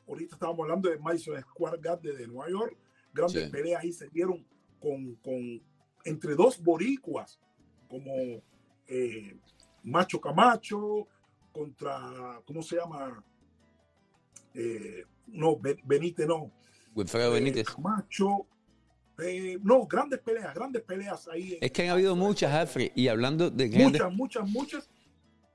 Ahorita 0.08 0.36
estábamos 0.36 0.64
hablando 0.64 0.90
de 0.90 0.98
Madison 0.98 1.40
Square 1.42 1.80
Garden 1.82 2.16
de 2.16 2.28
Nueva 2.28 2.50
York, 2.50 2.78
grandes 3.14 3.50
peleas 3.50 3.84
ahí 3.84 3.92
se 3.92 4.08
dieron 4.10 4.48
con, 4.80 5.16
con, 5.16 5.62
entre 6.06 6.36
dos 6.36 6.62
boricuas, 6.64 7.40
como 7.88 8.42
eh, 8.88 9.38
Macho 9.84 10.20
Camacho 10.20 11.08
contra, 11.52 12.42
¿cómo 12.46 12.62
se 12.62 12.76
llama? 12.76 13.24
Eh, 14.54 15.04
no, 15.28 15.60
Benítez 15.84 16.28
no. 16.28 16.52
Wilfredo 16.96 17.32
eh, 17.32 17.40
Benítez. 17.40 17.68
Camacho. 17.68 18.48
no, 19.62 19.88
grandes 19.88 20.20
peleas, 20.20 20.54
grandes 20.54 20.84
peleas 20.84 21.28
ahí. 21.28 21.58
Es 21.62 21.72
que 21.72 21.84
han 21.84 21.90
habido 21.90 22.16
muchas, 22.16 22.54
Alfred, 22.54 22.92
y 22.96 23.08
hablando 23.08 23.50
de 23.50 23.70
Muchas, 23.70 24.14
muchas, 24.14 24.50
muchas. 24.50 24.90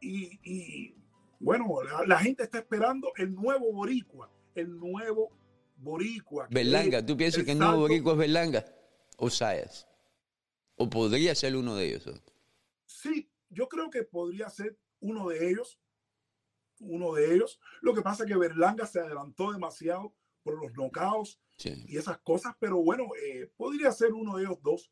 Y, 0.00 0.40
y 0.42 0.94
bueno, 1.38 1.66
la, 1.84 2.06
la, 2.06 2.18
gente 2.18 2.42
está 2.42 2.58
esperando 2.58 3.12
el 3.16 3.34
nuevo 3.34 3.72
boricua, 3.72 4.30
el 4.54 4.78
nuevo 4.78 5.30
boricua. 5.76 6.48
Berlanga, 6.50 7.04
¿tú 7.04 7.16
piensas 7.16 7.44
que 7.44 7.52
el 7.52 7.58
nuevo 7.58 7.78
boricua 7.78 8.12
es 8.12 8.18
Berlanga? 8.18 8.64
¿O 9.16 9.30
Sayas? 9.30 9.86
¿O 10.76 10.88
podría 10.88 11.34
ser 11.34 11.56
uno 11.56 11.76
de 11.76 11.88
ellos? 11.88 12.22
Sí, 12.86 13.30
yo 13.48 13.68
creo 13.68 13.90
que 13.90 14.02
podría 14.02 14.48
ser 14.50 14.78
uno 15.00 15.28
de 15.28 15.50
ellos. 15.50 15.78
Uno 16.80 17.14
de 17.14 17.34
ellos. 17.34 17.60
Lo 17.80 17.94
que 17.94 18.02
pasa 18.02 18.24
es 18.24 18.30
que 18.30 18.36
Berlanga 18.36 18.86
se 18.86 19.00
adelantó 19.00 19.52
demasiado 19.52 20.14
por 20.42 20.60
los 20.60 20.72
knockouts 20.72 21.38
y 21.64 21.96
esas 21.96 22.18
cosas, 22.18 22.54
pero 22.58 22.82
bueno, 22.82 23.04
eh, 23.22 23.50
podría 23.56 23.92
ser 23.92 24.12
uno 24.12 24.36
de 24.36 24.44
ellos 24.44 24.58
dos. 24.62 24.90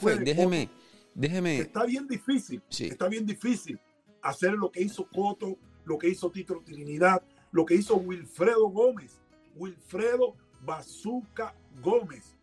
Pues, 0.00 0.18
déjeme, 0.24 0.68
déjeme. 1.14 1.58
Está 1.58 1.84
bien 1.84 2.06
difícil, 2.08 2.62
está 2.68 3.08
bien 3.08 3.24
difícil 3.24 3.78
hacer 4.22 4.52
lo 4.52 4.70
que 4.70 4.82
hizo 4.82 5.08
Coto, 5.08 5.56
lo 5.84 5.98
que 5.98 6.08
hizo 6.08 6.30
Tito 6.30 6.60
Trinidad, 6.64 7.22
lo 7.52 7.64
que 7.64 7.74
hizo 7.74 7.96
Wilfredo 7.96 8.68
Gómez. 8.68 9.20
Wilfredo 9.56 10.36
Bazooka 10.62 11.54
Gómez. 11.82 12.36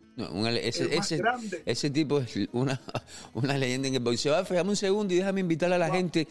Ese, 1.66 1.90
tipo 1.90 2.18
es 2.18 2.34
una, 2.52 2.80
una 3.34 3.56
leyenda 3.56 3.88
en 3.88 3.94
el 3.94 4.00
boxeo. 4.00 4.34
Ah, 4.34 4.42
dame 4.42 4.70
un 4.70 4.76
segundo 4.76 5.14
y 5.14 5.18
déjame 5.18 5.40
invitar 5.40 5.72
a 5.72 5.78
la 5.78 5.90
gente 5.90 6.26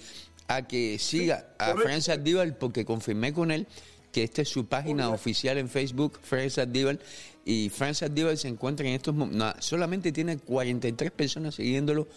a 0.47 0.67
que 0.67 0.97
siga 0.99 1.49
a 1.57 1.75
Francis 1.75 2.09
Adibal 2.09 2.55
porque 2.55 2.85
confirmé 2.85 3.33
con 3.33 3.51
él 3.51 3.67
que 4.11 4.23
esta 4.23 4.41
es 4.41 4.49
su 4.49 4.65
página 4.65 5.09
oficial 5.09 5.57
en 5.57 5.69
Facebook, 5.69 6.19
Francis 6.21 6.59
Adibal. 6.59 6.99
Y 7.45 7.69
Francis 7.69 8.03
Adibal 8.03 8.37
se 8.37 8.47
encuentra 8.47 8.85
en 8.87 8.93
estos 8.93 9.13
momentos, 9.15 9.63
solamente 9.63 10.11
tiene 10.11 10.37
43 10.37 11.11
personas 11.11 11.55
siguiéndolo 11.55 12.07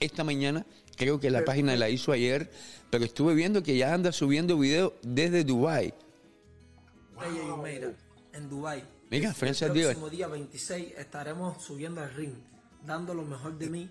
esta 0.00 0.24
mañana. 0.24 0.66
Creo 0.96 1.20
que 1.20 1.30
la 1.30 1.44
página 1.44 1.76
la 1.76 1.88
hizo 1.88 2.12
ayer, 2.12 2.50
pero 2.90 3.04
estuve 3.04 3.34
viendo 3.34 3.62
que 3.62 3.76
ya 3.76 3.94
anda 3.94 4.12
subiendo 4.12 4.58
videos 4.58 4.92
desde 5.02 5.44
Dubai. 5.44 5.94
Wow 7.14 7.94
en 8.32 8.48
Dubai. 8.48 8.99
Mira, 9.10 9.34
Francia 9.34 9.66
El 9.66 9.72
próximo 9.72 10.08
día 10.08 10.28
26 10.28 10.94
estaremos 10.96 11.62
subiendo 11.62 12.00
al 12.00 12.14
ring, 12.14 12.34
dando 12.86 13.12
lo 13.12 13.24
mejor 13.24 13.58
de 13.58 13.68
mí 13.68 13.90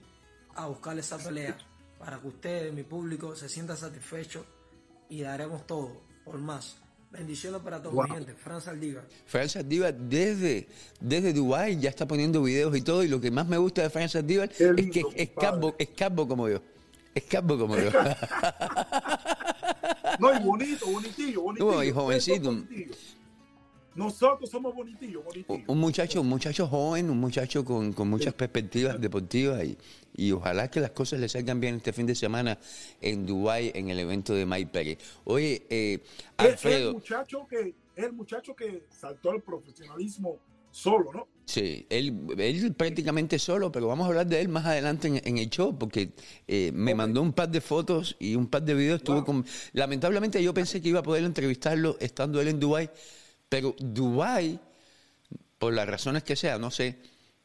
a 0.55 0.67
buscar 0.67 0.97
esa 0.97 1.17
pelea 1.17 1.57
para 1.97 2.19
que 2.19 2.27
ustedes, 2.27 2.73
mi 2.73 2.83
público, 2.83 3.35
se 3.35 3.49
sientan 3.49 3.75
satisfechos 3.75 4.45
y 5.09 5.21
daremos 5.21 5.67
todo 5.67 6.01
por 6.23 6.37
más. 6.37 6.77
Bendiciones 7.11 7.61
para 7.61 7.81
toda 7.81 8.05
mi 8.05 8.13
gente. 8.13 8.33
Francia 8.33 8.71
Aldiva. 8.71 9.03
Francia 9.25 9.59
Aldiva 9.59 9.91
desde, 9.91 10.67
desde 11.01 11.33
Dubái 11.33 11.79
ya 11.79 11.89
está 11.89 12.07
poniendo 12.07 12.41
videos 12.41 12.77
y 12.77 12.81
todo. 12.81 13.03
Y 13.03 13.09
lo 13.09 13.19
que 13.19 13.29
más 13.29 13.47
me 13.47 13.57
gusta 13.57 13.81
de 13.81 13.89
Francia 13.89 14.21
Aldiva 14.21 14.45
es 14.45 14.53
que 14.53 15.03
es 15.15 15.29
capo, 15.31 15.75
es 15.77 15.89
capo 15.89 16.27
como 16.27 16.47
yo. 16.47 16.61
Es 17.13 17.23
capo 17.23 17.57
como 17.57 17.75
yo. 17.75 17.91
no, 20.19 20.33
y 20.33 20.43
bonito, 20.43 20.85
bonitillo, 20.85 21.41
bonitillo. 21.41 21.71
No, 21.71 21.83
y 21.83 21.91
jovencito. 21.91 22.63
Nosotros 23.99 24.49
somos 24.49 24.73
bonitillos, 24.73 25.25
bonitillos. 25.25 25.67
Un 25.67 25.77
muchacho, 25.77 26.21
un 26.21 26.29
muchacho 26.29 26.67
joven, 26.67 27.09
un 27.09 27.19
muchacho 27.19 27.65
con, 27.65 27.93
muchas 28.07 28.33
perspectivas 28.33 28.99
deportivas 28.99 29.61
y, 29.65 29.77
y, 30.15 30.31
ojalá 30.31 30.71
que 30.71 30.79
las 30.79 30.91
cosas 30.91 31.19
le 31.19 31.27
salgan 31.27 31.59
bien 31.59 31.75
este 31.75 31.91
fin 31.91 32.05
de 32.05 32.15
semana 32.15 32.57
en 33.01 33.25
Dubái 33.25 33.73
en 33.75 33.89
el 33.89 33.99
evento 33.99 34.33
de 34.33 34.45
Mike 34.45 34.69
Pérez. 34.71 34.99
Oye, 35.25 35.65
eh, 35.69 35.99
Alfredo. 36.37 36.77
Es 36.77 36.85
el 36.85 36.93
muchacho 36.93 37.45
que, 37.49 37.75
el 37.97 38.13
muchacho 38.13 38.55
que 38.55 38.85
saltó 38.89 39.31
al 39.31 39.41
profesionalismo 39.41 40.39
solo, 40.71 41.11
¿no? 41.11 41.27
Sí, 41.45 41.85
él, 41.89 42.15
él 42.37 42.73
prácticamente 42.75 43.37
solo, 43.37 43.71
pero 43.71 43.87
vamos 43.87 44.05
a 44.05 44.09
hablar 44.09 44.27
de 44.27 44.39
él 44.39 44.49
más 44.49 44.65
adelante 44.65 45.07
en, 45.07 45.37
el 45.37 45.49
show, 45.49 45.77
porque 45.77 46.11
eh, 46.47 46.71
me 46.73 46.93
mandó 46.93 47.21
un 47.21 47.33
par 47.33 47.49
de 47.49 47.59
fotos 47.59 48.15
y 48.19 48.35
un 48.35 48.47
par 48.47 48.63
de 48.63 48.75
videos. 48.75 48.99
Estuvo 48.99 49.25
con, 49.25 49.43
lamentablemente 49.73 50.41
yo 50.43 50.53
pensé 50.53 50.79
que 50.79 50.89
iba 50.89 50.99
a 50.99 51.03
poder 51.03 51.23
entrevistarlo 51.23 51.97
estando 51.99 52.39
él 52.39 52.49
en 52.49 52.59
Dubái, 52.59 52.89
pero 53.49 53.75
Dubai, 53.79 54.59
por 55.57 55.73
las 55.73 55.87
razones 55.87 56.23
que 56.23 56.35
sea, 56.35 56.57
no 56.57 56.71
sé, 56.71 56.97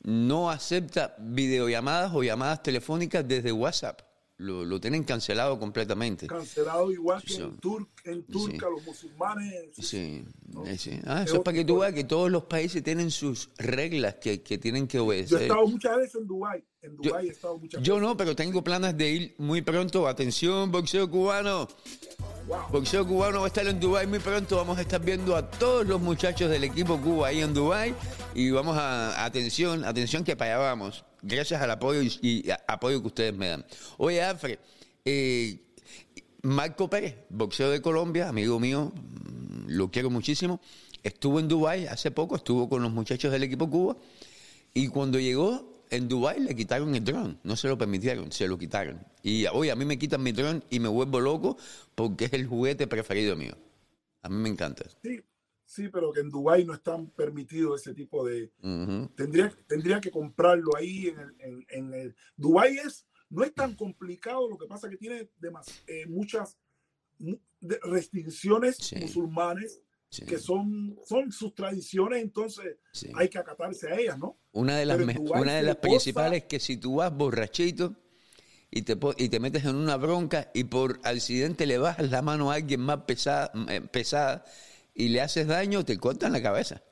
no 0.03 0.51
acepta 0.51 1.17
videollamadas 1.19 2.13
o 2.15 2.23
llamadas 2.23 2.63
telefónicas 2.63 3.27
desde 3.27 3.51
WhatsApp. 3.53 4.03
Lo, 4.37 4.65
lo 4.65 4.81
tienen 4.81 5.05
cancelado 5.05 5.61
completamente. 5.61 6.27
Cancelado 6.27 6.91
igual 6.91 7.23
que 7.23 7.37
en, 7.37 7.57
Tur 7.59 7.89
en 8.05 8.25
Turca, 8.25 8.67
los 8.69 8.83
musulmanes. 8.85 9.67
Sí, 9.81 10.25
¿no? 10.49 10.67
eh, 10.67 10.77
sí. 10.77 10.99
Ah, 11.07 11.21
Es 11.23 11.27
eso 11.29 11.37
es 11.37 11.43
para 11.43 11.57
que 11.57 11.65
tú 11.65 11.79
veas 11.79 11.95
que 11.95 12.03
todos 12.03 12.33
los 12.33 12.43
países 12.45 12.83
tienen 12.83 13.13
sus 13.13 13.51
reglas 13.59 14.17
que, 14.17 14.43
que 14.43 14.59
tienen 14.59 14.89
que 14.89 14.97
Yo 14.97 15.05
he 15.05 15.07
obedecer. 15.07 15.43
estado 15.43 15.67
muchas 15.69 15.97
veces 15.99 16.17
en 16.17 16.27
Dubái. 16.27 16.65
En 16.83 16.97
Yo- 16.97 17.11
Dubái 17.11 17.29
he 17.29 17.31
estado 17.31 17.59
muchas 17.59 17.81
Yo 17.81 18.01
no, 18.01 18.17
pero 18.17 18.35
tengo 18.35 18.63
planes 18.65 18.97
de 18.99 19.09
ir 19.09 19.35
muy 19.39 19.63
pronto. 19.63 20.09
Atención, 20.09 20.71
boxeo 20.73 21.09
cubano. 21.09 21.69
Boxeo 22.71 23.07
cubano 23.07 23.41
va 23.41 23.45
a 23.45 23.49
estar 23.49 23.67
en 23.67 23.81
Dubái 23.81 24.07
muy 24.07 24.19
pronto. 24.19 24.57
Vamos 24.57 24.79
a 24.79 24.83
estar 24.83 25.01
viendo 25.01 25.35
a 25.35 25.49
todos 25.49 25.87
los 25.87 26.01
muchachos 26.01 26.51
del 26.51 26.65
equipo 26.65 27.01
Cuba 27.01 27.29
ahí 27.29 27.41
en 27.41 27.55
Dubái. 27.55 27.95
Y 28.35 28.51
vamos 28.51 28.77
a, 28.77 29.25
atención, 29.25 29.85
atención 29.85 30.25
que 30.25 30.37
para 30.37 30.59
vamos. 30.59 31.05
Gracias 31.23 31.61
al 31.63 31.71
apoyo 31.71 32.03
y, 32.03 32.51
apoyo 32.67 33.01
que 33.01 33.07
ustedes 33.07 33.35
me 33.35 33.49
dan. 33.49 33.65
Oye, 33.97 34.23
Alfred, 34.23 34.59
eh, 35.05 35.59
Marco 36.43 36.91
Pérez, 36.91 37.17
boxeo 37.31 37.71
de 37.71 37.81
Colombia, 37.81 38.29
amigo 38.29 38.61
mío, 38.61 38.93
mm, 38.95 39.69
lo 39.69 39.91
quiero 39.91 40.11
muchísimo. 40.11 40.61
Estuvo 41.03 41.41
en 41.41 41.49
Dubái 41.49 41.87
hace 41.87 42.11
poco, 42.11 42.37
estuvo 42.37 42.69
con 42.69 42.83
los 42.83 42.93
muchachos 42.93 43.33
del 43.33 43.43
equipo 43.43 43.71
Cuba. 43.71 43.97
Y 44.75 44.89
cuando 44.89 45.19
llegó 45.19 45.74
en 45.97 46.09
Dubái 46.09 46.41
le 46.41 46.55
quitaron 46.55 46.95
el 46.95 47.05
dron, 47.05 47.39
no 47.43 47.57
se 47.57 47.69
lo 47.69 47.77
permitieron, 47.79 48.31
se 48.33 48.47
lo 48.49 48.57
quitaron. 48.59 49.01
Y 49.23 49.47
hoy 49.47 49.71
a 49.71 49.77
mí 49.77 49.85
me 49.85 49.99
quitan 49.99 50.23
mi 50.23 50.33
dron 50.33 50.63
y 50.71 50.81
me 50.81 50.89
vuelvo 50.89 51.21
loco 51.21 51.57
porque 51.95 52.27
es 52.27 52.33
el 52.33 52.47
juguete 52.47 52.87
preferido 52.87 53.37
mío. 53.37 53.57
A 54.23 54.29
mí 54.29 54.37
me 54.37 54.49
encanta. 54.49 54.85
Sí, 55.03 55.21
sí, 55.65 55.89
pero 55.89 56.13
que 56.13 56.21
en 56.21 56.31
Dubái 56.31 56.65
no 56.65 56.75
están 56.75 57.09
permitidos 57.09 57.81
ese 57.81 57.95
tipo 57.95 58.25
de... 58.27 58.51
Tendría, 59.17 59.53
tendría 59.67 60.01
que 60.01 60.11
comprarlo 60.11 60.77
ahí 60.77 61.09
en 61.09 61.19
el... 61.19 61.35
En, 61.41 61.67
en 61.69 61.95
el... 61.95 62.17
Dubái 62.37 62.79
es, 62.79 63.07
no 63.31 63.45
es 63.45 63.53
tan 63.55 63.75
complicado, 63.75 64.49
lo 64.49 64.57
que 64.59 64.67
pasa 64.67 64.89
que 64.89 64.97
tiene 64.97 65.29
demas, 65.39 65.67
eh, 65.87 66.07
muchas 66.07 66.57
mu- 67.19 67.39
restricciones 67.83 68.77
Sí. 68.77 68.97
musulmanes 68.97 69.81
Sí, 70.15 70.25
que 70.27 70.39
son, 70.39 70.97
son 71.05 71.33
sus 71.33 71.57
tradiciones, 71.57 72.23
entonces 72.23 72.77
sí. 72.93 73.11
hay 73.17 73.29
que 73.29 73.39
acatarse 73.39 73.89
a 73.91 73.99
ellas, 73.99 74.17
¿no? 74.17 74.39
Una 74.53 74.77
de 74.79 74.87
las, 74.87 75.01
una 75.19 75.55
de 75.55 75.63
las 75.63 75.77
principales 75.79 76.43
es 76.43 76.49
que 76.49 76.61
si 76.61 76.77
tú 76.77 76.97
vas 76.97 77.13
borrachito 77.13 77.97
y 78.71 78.83
te, 78.83 78.97
y 79.17 79.29
te 79.29 79.41
metes 79.41 79.65
en 79.65 79.75
una 79.75 79.97
bronca 79.97 80.53
y 80.55 80.65
por 80.65 81.01
accidente 81.03 81.67
le 81.67 81.79
bajas 81.79 82.13
la 82.13 82.23
mano 82.23 82.53
a 82.53 82.55
alguien 82.55 82.79
más 82.79 82.99
pesada, 82.99 83.51
eh, 83.69 83.81
pesada 83.81 84.45
y 84.95 85.09
le 85.09 85.21
haces 85.21 85.49
daño, 85.49 85.85
te 85.85 85.99
cortan 85.99 86.31
la 86.31 86.41
cabeza. 86.41 86.85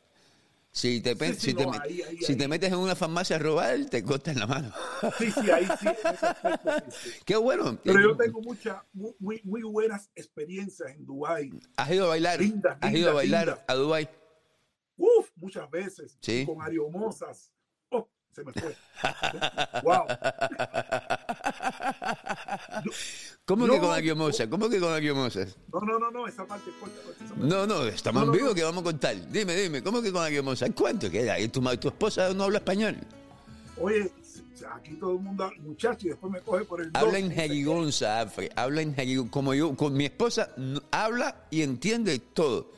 Si 0.75 1.03
te, 1.03 1.15
pe- 1.15 1.29
Sí, 1.29 1.35
sí, 1.35 1.41
si 1.51 1.55
te, 1.55 1.65
no, 1.67 1.73
me- 1.73 1.79
ahí, 1.79 2.01
ahí, 2.03 2.17
si 2.23 2.35
te 2.35 2.45
ahí. 2.45 2.49
metes 2.49 2.73
en 2.73 2.79
una 2.79 2.95
farmacia 2.97 3.37
a 3.37 3.39
robar, 3.39 3.85
te 3.91 4.03
cortan 4.03 4.39
la 4.39 4.47
mano. 4.47 4.73
Sí, 5.19 5.31
sí, 5.31 5.51
ahí 5.51 5.67
sí, 5.79 5.87
aspecto. 5.87 6.71
Qué 7.27 7.37
bueno. 7.37 7.79
Pero 7.85 8.01
yo 8.01 8.17
tengo 8.17 8.41
muchas, 8.41 8.83
muy, 8.95 9.15
muy, 9.45 9.63
buenas 9.63 10.11
experiencias 10.15 10.91
en 10.93 11.05
Dubái. 11.05 11.53
¿Has 11.77 11.91
ido 11.91 12.07
a 12.07 12.09
bailar? 12.09 12.41
¿Has 12.81 12.95
ido 12.95 13.11
a 13.11 13.13
bailar 13.13 13.65
a 13.69 13.75
Dubái? 13.75 14.09
Uf, 14.97 15.29
muchas 15.37 15.71
veces. 15.71 16.17
Con 16.47 16.63
Ario 16.63 16.89
Mozas. 16.89 17.53
Oh, 17.53 17.62
se 18.35 18.45
me 18.45 18.53
fue. 18.53 18.77
wow. 19.83 20.05
¿Cómo 23.45 23.67
No, 23.67 23.75
que 23.75 23.81
con 23.81 23.91
Aguiomosa? 23.91 24.49
¿Cómo 24.49 24.69
que 24.69 24.79
con 24.81 24.93
Aguiomosa? 24.93 25.47
No, 25.73 25.81
no, 25.81 25.99
no, 25.99 26.11
no, 26.11 26.27
esa 26.27 26.47
parte 26.47 26.71
corta, 26.81 26.97
corta, 27.05 27.25
esa 27.25 27.35
parte. 27.35 27.49
No, 27.49 27.67
no, 27.67 27.85
estamos 27.87 28.25
No, 28.27 28.33
en 28.33 28.39
vivo 28.39 28.49
no. 28.51 28.55
que 28.55 28.63
vamos 28.63 28.81
a 28.83 28.85
contar. 28.85 29.31
Dime, 29.31 29.55
dime, 29.57 29.83
¿cómo 29.83 30.01
que 30.01 30.13
con 30.13 30.23
Aguiomosa? 30.25 30.67
¿Cuánto 30.73 31.11
queda? 31.11 31.39
¿Y 31.39 31.49
tu, 31.49 31.61
tu 31.77 31.89
esposa 31.89 32.33
no 32.35 32.45
habla 32.45 32.59
español? 32.59 32.97
Oye, 33.81 34.11
aquí 34.75 34.95
todo 34.95 35.13
el 35.13 35.19
mundo, 35.21 35.51
muchacho, 35.61 36.07
y 36.07 36.11
después 36.11 36.33
me 36.33 36.41
coge 36.41 36.65
por 36.65 36.81
el 36.81 36.91
Habla 36.95 37.19
en 37.19 37.33
jerigonza, 37.33 38.21
Alfred. 38.21 38.51
Habla 38.55 38.83
en 38.83 38.95
jerigonza. 38.95 39.31
Como 39.33 39.55
yo, 39.55 39.75
con 39.77 39.95
mi 39.95 40.05
esposa, 40.05 40.51
habla 40.91 41.47
y 41.51 41.63
entiende 41.63 42.19
todo. 42.21 42.73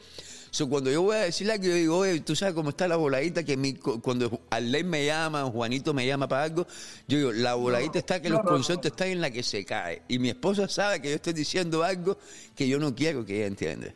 So, 0.55 0.69
cuando 0.69 0.89
yo 0.89 1.03
voy 1.03 1.17
a 1.17 1.21
decirle 1.23 1.55
algo, 1.55 1.65
yo 1.65 1.75
digo, 1.75 1.97
oye, 1.99 2.21
tú 2.21 2.37
sabes 2.37 2.55
cómo 2.55 2.69
está 2.71 2.87
la 2.87 2.95
voladita, 2.95 3.43
que 3.43 3.57
mi, 3.57 3.75
cu- 3.75 4.01
cuando 4.01 4.41
Arley 4.51 4.85
me 4.85 5.05
llama, 5.05 5.43
Juanito 5.51 5.93
me 5.93 6.07
llama 6.07 6.29
para 6.29 6.45
algo, 6.45 6.65
yo 7.09 7.19
digo, 7.19 7.33
la 7.33 7.55
voladita 7.55 7.99
está 7.99 8.23
que 8.23 8.29
no, 8.31 8.37
los 8.37 8.47
conceptos 8.47 8.93
están 8.93 9.09
en 9.09 9.21
la 9.21 9.33
que 9.33 9.43
se 9.43 9.65
cae. 9.65 10.03
Y 10.07 10.21
mi 10.21 10.29
esposa 10.29 10.69
sabe 10.69 11.03
que 11.03 11.09
yo 11.09 11.17
estoy 11.17 11.33
diciendo 11.33 11.83
algo 11.83 12.17
que 12.55 12.69
yo 12.69 12.79
no 12.79 12.95
quiero 12.95 13.27
que 13.27 13.39
ella 13.39 13.47
entienda. 13.49 13.93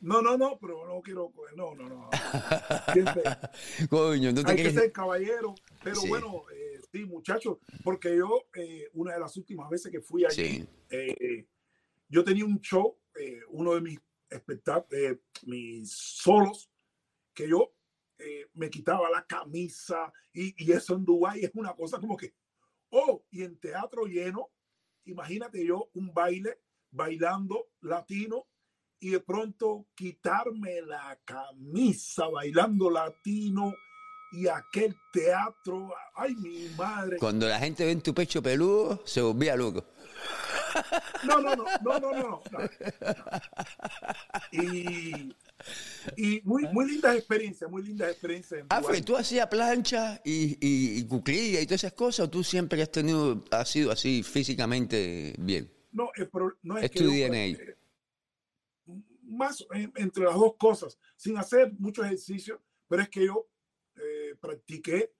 No, 0.00 0.20
no, 0.20 0.36
no, 0.36 0.58
pero 0.60 0.84
no 0.88 1.00
quiero 1.00 1.28
coger. 1.30 1.56
No, 1.56 1.76
no, 1.76 1.88
no. 1.88 2.10
Coño, 3.88 4.32
no 4.32 4.42
te 4.42 4.50
hay 4.50 4.56
que 4.56 4.62
quieres... 4.62 4.74
ser 4.74 4.90
caballero. 4.90 5.54
Pero 5.84 5.94
Sí. 5.94 6.08
bueno, 6.08 6.42
eh, 6.52 6.80
sí, 6.90 7.04
muchachos, 7.04 7.58
porque 7.84 8.16
yo, 8.16 8.46
eh, 8.56 8.88
una 8.94 9.14
de 9.14 9.20
las 9.20 9.36
últimas 9.36 9.70
veces 9.70 9.92
que 9.92 10.00
fui 10.00 10.24
allí, 10.24 10.34
Sí. 10.60 10.66
eh, 10.90 11.46
yo 12.08 12.24
tenía 12.24 12.44
un 12.44 12.60
show, 12.60 12.96
eh, 13.14 13.40
uno 13.50 13.74
de 13.74 13.80
mis 13.80 14.00
espectáculos, 14.30 15.18
mis 15.42 15.92
solos, 15.92 16.70
que 17.34 17.48
yo 17.48 17.74
eh, 18.18 18.46
me 18.54 18.70
quitaba 18.70 19.10
la 19.10 19.26
camisa 19.26 20.12
y, 20.32 20.54
y 20.64 20.72
eso 20.72 20.94
en 20.94 21.04
Dubái 21.04 21.44
es 21.44 21.50
una 21.54 21.74
cosa 21.74 21.98
como 21.98 22.16
que, 22.16 22.34
oh, 22.90 23.24
y 23.30 23.42
en 23.42 23.58
teatro 23.58 24.04
lleno, 24.06 24.50
imagínate 25.04 25.64
yo 25.64 25.90
un 25.94 26.12
baile, 26.12 26.60
bailando 26.90 27.70
latino 27.80 28.46
y 28.98 29.10
de 29.10 29.20
pronto 29.20 29.86
quitarme 29.94 30.82
la 30.82 31.18
camisa 31.24 32.28
bailando 32.28 32.90
latino 32.90 33.72
y 34.32 34.46
aquel 34.46 34.94
teatro, 35.12 35.92
ay 36.14 36.34
mi 36.36 36.68
madre. 36.76 37.16
Cuando 37.16 37.48
la 37.48 37.58
gente 37.58 37.84
ve 37.84 37.92
en 37.92 38.02
tu 38.02 38.14
pecho 38.14 38.42
peludo, 38.42 39.02
se 39.04 39.20
volvía 39.20 39.56
loco. 39.56 39.84
No, 41.24 41.40
no, 41.40 41.54
no, 41.56 41.64
no, 41.82 41.98
no, 42.00 42.12
no, 42.12 42.42
no. 42.50 42.58
Y, 44.52 45.34
y 46.16 46.40
muy, 46.44 46.66
muy 46.72 46.90
lindas 46.90 47.16
experiencias, 47.16 47.70
muy 47.70 47.82
lindas 47.82 48.10
experiencias. 48.10 48.60
en 48.60 48.66
Ah, 48.70 48.80
Dubái. 48.80 49.02
¿tú 49.02 49.16
hacías 49.16 49.46
plancha 49.48 50.20
y, 50.24 50.52
y, 50.66 50.98
y 51.00 51.04
cuclilla 51.06 51.60
y 51.60 51.66
todas 51.66 51.84
esas 51.84 51.92
cosas 51.92 52.26
o 52.26 52.30
tú 52.30 52.42
siempre 52.42 52.82
has 52.82 52.90
tenido, 52.90 53.44
has 53.50 53.68
sido 53.68 53.90
así 53.92 54.22
físicamente 54.22 55.34
bien? 55.38 55.70
No, 55.92 56.10
el 56.16 56.28
pro- 56.28 56.56
no 56.62 56.78
es, 56.78 56.84
Es 56.84 56.90
que 56.90 56.98
tu 57.00 57.04
yo, 57.04 57.10
DNA. 57.10 57.36
eh, 57.46 57.76
más 59.24 59.60
eh, 59.74 59.88
entre 59.96 60.24
las 60.24 60.34
dos 60.34 60.54
cosas, 60.56 60.98
sin 61.16 61.36
hacer 61.36 61.72
mucho 61.78 62.04
ejercicio, 62.04 62.60
pero 62.88 63.02
es 63.02 63.08
que 63.08 63.26
yo 63.26 63.48
eh, 63.96 64.34
practiqué 64.40 65.12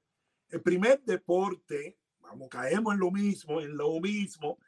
el 0.48 0.60
primer 0.62 1.00
deporte, 1.02 1.96
vamos, 2.20 2.48
caemos 2.48 2.94
en 2.94 3.00
lo 3.00 3.10
mismo, 3.10 3.60
en 3.60 3.76
lo 3.76 4.00
mismo 4.00 4.58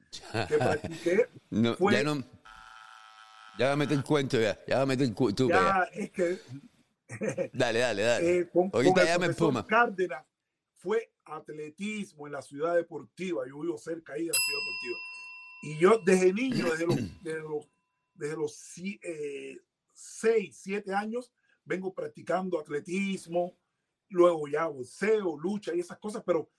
que 0.49 0.57
practiqué, 0.59 1.29
No, 1.51 1.75
Fue- 1.77 1.93
ya 1.95 2.03
no. 2.05 2.23
Ya 3.59 3.67
va 3.67 3.73
a 3.73 3.77
meter 3.77 3.97
el 3.99 4.05
cuento 4.05 4.41
ya. 4.41 4.59
Ya 4.67 4.77
va 4.77 4.83
a 4.83 4.87
meter 4.87 5.07
el 5.07 5.15
cu- 5.15 5.33
tú 5.33 5.49
para 5.49 5.91
ya 5.91 6.01
es 6.01 6.11
que. 6.11 6.39
Dale, 7.53 7.79
dale, 7.81 8.03
dale. 8.03 8.39
eh, 8.39 8.49
con, 8.51 8.71
Ahorita 8.73 8.93
con 8.95 9.03
el 9.03 9.07
ya 9.09 9.19
me 9.19 9.27
espuma. 9.27 9.67
Cárdenas 9.67 10.25
fue 10.75 11.13
atletismo 11.25 12.27
en 12.27 12.33
la 12.33 12.41
ciudad 12.43 12.75
deportiva, 12.75 13.47
yo 13.47 13.61
vivo 13.61 13.77
cerca 13.79 14.15
ahí 14.15 14.23
de 14.23 14.33
la 14.33 14.39
ciudad 14.39 14.61
deportiva. 14.61 14.99
Y 15.65 15.79
yo 15.79 16.01
desde 16.05 16.33
niño, 16.33 16.71
desde 16.71 16.87
los, 16.87 16.97
desde 17.23 17.41
los, 17.41 17.69
desde 18.15 18.37
los 18.37 18.55
6, 19.93 20.57
7 20.59 20.95
años, 20.95 21.31
vengo 21.65 21.93
practicando 21.95 22.59
atletismo, 22.59 23.57
luego 24.09 24.49
ya 24.49 24.67
boxeo, 24.67 25.39
lucha 25.39 25.75
y 25.75 25.81
esas 25.81 25.99
cosas, 25.99 26.23
pero 26.27 26.51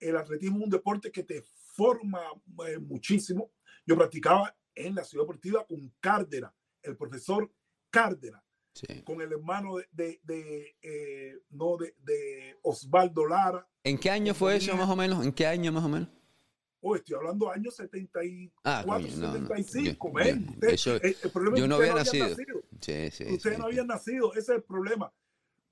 el 0.00 0.16
atletismo 0.16 0.58
es 0.58 0.64
un 0.64 0.70
deporte 0.70 1.12
que 1.12 1.22
te 1.22 1.42
forma 1.82 2.20
eh, 2.66 2.78
muchísimo. 2.80 3.52
Yo 3.86 3.96
practicaba 3.96 4.54
en 4.74 4.96
la 4.96 5.04
ciudad 5.04 5.22
deportiva 5.24 5.64
con 5.64 5.92
Cárdenas, 6.00 6.52
el 6.82 6.96
profesor 6.96 7.50
Cárdenas, 7.90 8.42
Sí. 8.74 9.02
con 9.02 9.20
el 9.20 9.32
hermano 9.32 9.76
de, 9.78 9.86
de, 9.92 10.20
de, 10.22 10.76
eh, 10.82 11.36
no, 11.50 11.76
de, 11.76 11.94
de 11.98 12.56
Osvaldo 12.62 13.26
Lara. 13.26 13.66
¿En 13.82 13.98
qué 13.98 14.08
año 14.10 14.34
fue 14.34 14.54
eso 14.56 14.76
más 14.76 14.88
o 14.88 14.94
menos? 14.94 15.24
¿En 15.24 15.32
qué 15.32 15.46
año 15.46 15.72
más 15.72 15.84
o 15.84 15.88
menos? 15.88 16.08
Oh, 16.80 16.94
estoy 16.94 17.16
hablando 17.16 17.50
años 17.50 17.74
74, 17.74 18.52
Ah, 18.62 18.84
coño, 18.86 19.08
no, 19.16 19.38
no. 19.38 19.48
75. 19.48 20.12
Yo- 20.12 20.24
yo- 20.24 20.50
Usted- 20.52 20.68
eso- 20.70 20.94
el, 20.96 21.16
el 21.24 21.30
problema 21.32 21.56
es 21.56 21.60
yo 21.60 21.64
que 21.64 21.68
no 21.68 21.74
había 21.76 21.90
habían 21.92 22.04
nacido. 22.04 22.28
Sí, 22.80 23.10
sí. 23.10 23.24
Ustedes 23.34 23.56
sí. 23.56 23.60
no 23.60 23.64
habían 23.66 23.86
nacido, 23.88 24.30
ese 24.32 24.40
es 24.40 24.48
el 24.58 24.62
problema. 24.62 25.12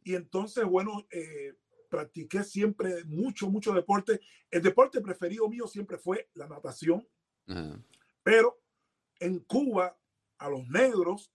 Y 0.03 0.15
entonces, 0.17 0.65
bueno, 0.65 1.07
eh, 1.13 1.53
practiqué 1.89 2.45
siempre 2.45 3.05
mucho, 3.05 3.51
mucho 3.51 3.73
deporte. 3.73 4.21
El 4.51 4.63
deporte 4.63 5.01
preferido 5.01 5.49
mío 5.49 5.67
siempre 5.67 5.99
fue 5.99 6.29
la 6.35 6.49
natación, 6.49 7.07
pero 8.23 8.61
en 9.21 9.41
Cuba, 9.41 9.97
a 10.39 10.51
los 10.51 10.67
negros, 10.69 11.33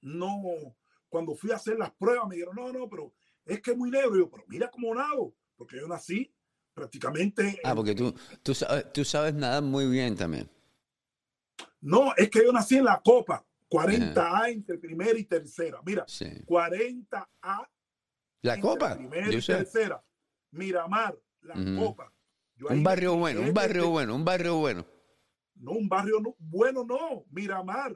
no, 0.00 0.42
cuando 1.08 1.34
fui 1.34 1.52
a 1.52 1.56
hacer 1.56 1.78
las 1.78 1.92
pruebas, 1.92 2.26
me 2.28 2.36
dijeron, 2.36 2.56
no, 2.56 2.72
no, 2.72 2.88
pero 2.88 3.14
es 3.44 3.60
que 3.60 3.72
es 3.72 3.76
muy 3.76 3.90
negro. 3.90 4.16
Y 4.16 4.20
yo, 4.20 4.30
pero 4.30 4.44
mira 4.48 4.70
cómo 4.70 4.94
nado, 4.94 5.34
porque 5.56 5.76
yo 5.76 5.86
nací 5.86 6.32
prácticamente. 6.74 7.60
Ah, 7.64 7.74
porque 7.74 7.94
tú, 7.94 8.14
tú, 8.42 8.54
sabes, 8.54 8.92
tú 8.92 9.04
sabes 9.04 9.34
nadar 9.34 9.62
muy 9.62 9.86
bien 9.88 10.16
también. 10.16 10.50
No, 11.80 12.14
es 12.16 12.30
que 12.30 12.44
yo 12.44 12.52
nací 12.52 12.76
en 12.76 12.84
la 12.84 13.00
Copa, 13.02 13.44
40A 13.68 14.52
entre 14.52 14.78
primera 14.78 15.18
y 15.18 15.24
tercera. 15.24 15.80
Mira, 15.84 16.04
Sí. 16.06 16.26
40A 16.46 17.68
La 18.42 18.54
entre 18.54 18.68
copa, 18.68 18.96
primera 18.96 19.30
yo 19.30 19.38
y 19.38 19.42
sé. 19.42 19.54
tercera. 19.54 20.04
Miramar, 20.50 21.18
la. 21.40 21.54
Copa. 21.78 22.12
un 22.68 22.82
barrio 22.82 23.16
bueno, 23.16 23.40
un 23.40 23.54
barrio 23.54 23.88
bueno, 23.88 24.14
un 24.14 24.24
barrio 24.24 24.56
bueno. 24.56 24.86
No, 25.54 25.72
un 25.72 25.88
barrio 25.88 26.20
bueno, 26.38 26.84
no, 26.84 27.24
Miramar. 27.30 27.94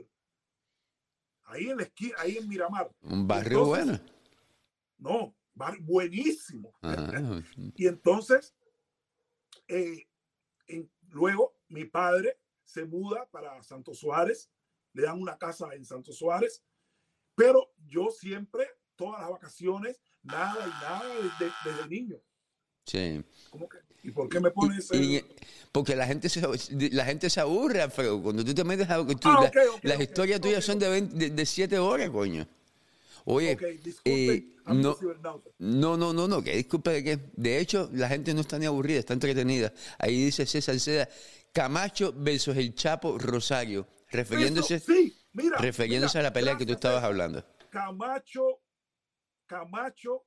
Ahí 1.44 1.68
en 1.68 1.76
la 1.76 1.82
esquina, 1.82 2.14
ahí 2.18 2.36
en 2.36 2.48
Miramar. 2.48 2.90
Un 3.02 3.26
barrio 3.26 3.66
bueno. 3.66 4.00
No, 4.98 5.36
barrio 5.52 5.82
buenísimo. 5.82 6.72
y 7.76 7.86
entonces, 7.86 8.54
eh, 9.68 10.06
luego 11.08 11.56
mi 11.68 11.84
padre 11.84 12.38
se 12.62 12.84
muda 12.84 13.28
para 13.30 13.62
Santo 13.62 13.94
Suárez, 13.94 14.50
le 14.92 15.02
dan 15.02 15.20
una 15.20 15.38
casa 15.38 15.74
en 15.74 15.84
Santo 15.84 16.12
Suárez, 16.12 16.64
pero 17.34 17.72
yo 17.86 18.10
siempre, 18.10 18.66
todas 18.96 19.20
las 19.20 19.30
vacaciones, 19.30 20.00
nada 20.26 20.66
y 20.66 20.70
nada 20.70 21.04
desde, 21.22 21.52
desde 21.64 21.88
niño. 21.88 22.16
Sí. 22.84 23.24
¿Y 24.02 24.12
por 24.12 24.28
qué 24.28 24.38
me 24.38 24.50
pones 24.52 24.88
Porque 25.72 25.96
la 25.96 26.06
gente 26.06 26.28
se, 26.28 26.40
la 26.92 27.04
gente 27.04 27.28
se 27.28 27.40
aburre, 27.40 27.82
Alfredo. 27.82 28.22
Cuando 28.22 28.44
tú 28.44 28.54
te 28.54 28.62
metes 28.62 28.88
a... 28.88 29.04
Ah, 29.24 29.50
las 29.82 30.00
historias 30.00 30.40
tuyas 30.40 30.64
son 30.64 30.78
de, 30.78 31.00
de, 31.02 31.46
siete 31.46 31.78
horas, 31.78 32.10
coño. 32.10 32.46
Oye, 33.24 33.58
eh, 34.04 34.46
no, 34.66 34.96
no, 35.58 35.96
no, 35.96 36.12
no, 36.12 36.28
no, 36.28 36.42
que 36.42 36.56
disculpe 36.56 36.90
de 36.90 37.02
qué. 37.02 37.18
De 37.34 37.58
hecho, 37.58 37.90
la 37.92 38.08
gente 38.08 38.32
no 38.32 38.42
está 38.42 38.56
ni 38.56 38.66
aburrida, 38.66 39.00
está 39.00 39.14
entretenida. 39.14 39.72
Ahí 39.98 40.26
dice 40.26 40.46
César 40.46 40.78
Seda, 40.78 41.08
Camacho 41.52 42.14
versus 42.16 42.56
el 42.56 42.72
Chapo 42.76 43.18
Rosario, 43.18 43.88
refiriéndose, 44.10 44.80
refiriéndose 45.58 46.20
a 46.20 46.22
la 46.22 46.32
pelea 46.32 46.56
que 46.56 46.64
tú 46.64 46.74
estabas 46.74 47.02
hablando. 47.02 47.44
Camacho, 47.70 48.60
Camacho 49.46 50.24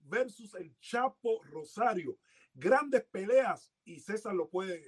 versus 0.00 0.54
el 0.54 0.76
Chapo 0.78 1.42
Rosario. 1.44 2.18
Grandes 2.54 3.04
peleas, 3.04 3.72
y 3.84 4.00
César 4.00 4.34
lo 4.34 4.48
puede, 4.48 4.82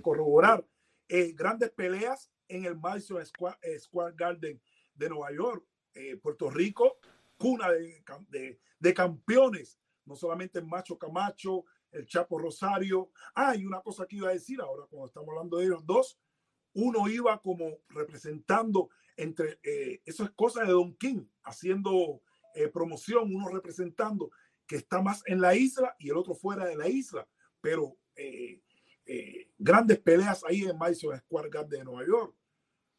corroborar, 0.00 0.66
eh, 1.08 1.32
grandes 1.32 1.70
peleas 1.70 2.30
en 2.48 2.64
el 2.64 2.76
Madison 2.76 3.20
eh, 3.20 3.78
Square, 3.78 4.14
Garden 4.16 4.60
de 4.94 5.08
Nueva 5.08 5.32
York. 5.32 5.66
Eh, 5.94 6.16
Puerto 6.16 6.50
Rico, 6.50 6.98
cuna 7.36 7.70
de, 7.70 8.58
de, 8.80 8.94
campeones, 8.94 9.78
no 10.06 10.16
solamente 10.16 10.58
el 10.58 10.66
Macho 10.66 10.98
Camacho, 10.98 11.64
el 11.92 12.06
Chapo 12.06 12.38
Rosario. 12.38 13.10
Ah, 13.34 13.54
y 13.54 13.64
una 13.64 13.80
cosa 13.80 14.06
que 14.06 14.16
iba 14.16 14.30
a 14.30 14.32
decir 14.32 14.60
ahora, 14.60 14.86
cuando 14.88 15.06
estamos 15.06 15.28
hablando 15.28 15.58
de 15.58 15.66
ellos 15.66 15.86
dos, 15.86 16.18
uno 16.72 17.08
iba 17.08 17.40
como 17.40 17.78
representando 17.90 18.90
entre, 19.16 19.60
eso 20.04 20.24
es 20.24 20.30
cosa 20.32 20.64
de 20.64 20.72
Don 20.72 20.96
King, 20.96 21.26
haciendo 21.44 22.20
promoción, 22.72 23.34
uno 23.34 23.48
representando 23.48 24.30
que 24.66 24.76
está 24.76 25.02
más 25.02 25.22
en 25.26 25.40
la 25.40 25.54
isla 25.54 25.94
y 25.98 26.10
el 26.10 26.16
otro 26.16 26.34
fuera 26.34 26.66
de 26.66 26.76
la 26.76 26.88
isla. 26.88 27.26
Pero 27.60 27.96
eh, 28.16 28.60
eh, 29.06 29.50
grandes 29.58 29.98
peleas 29.98 30.42
ahí 30.44 30.62
en 30.62 30.78
Madison 30.78 31.18
Square 31.18 31.50
Garden 31.50 31.80
de 31.80 31.84
Nueva 31.84 32.06
York. 32.06 32.34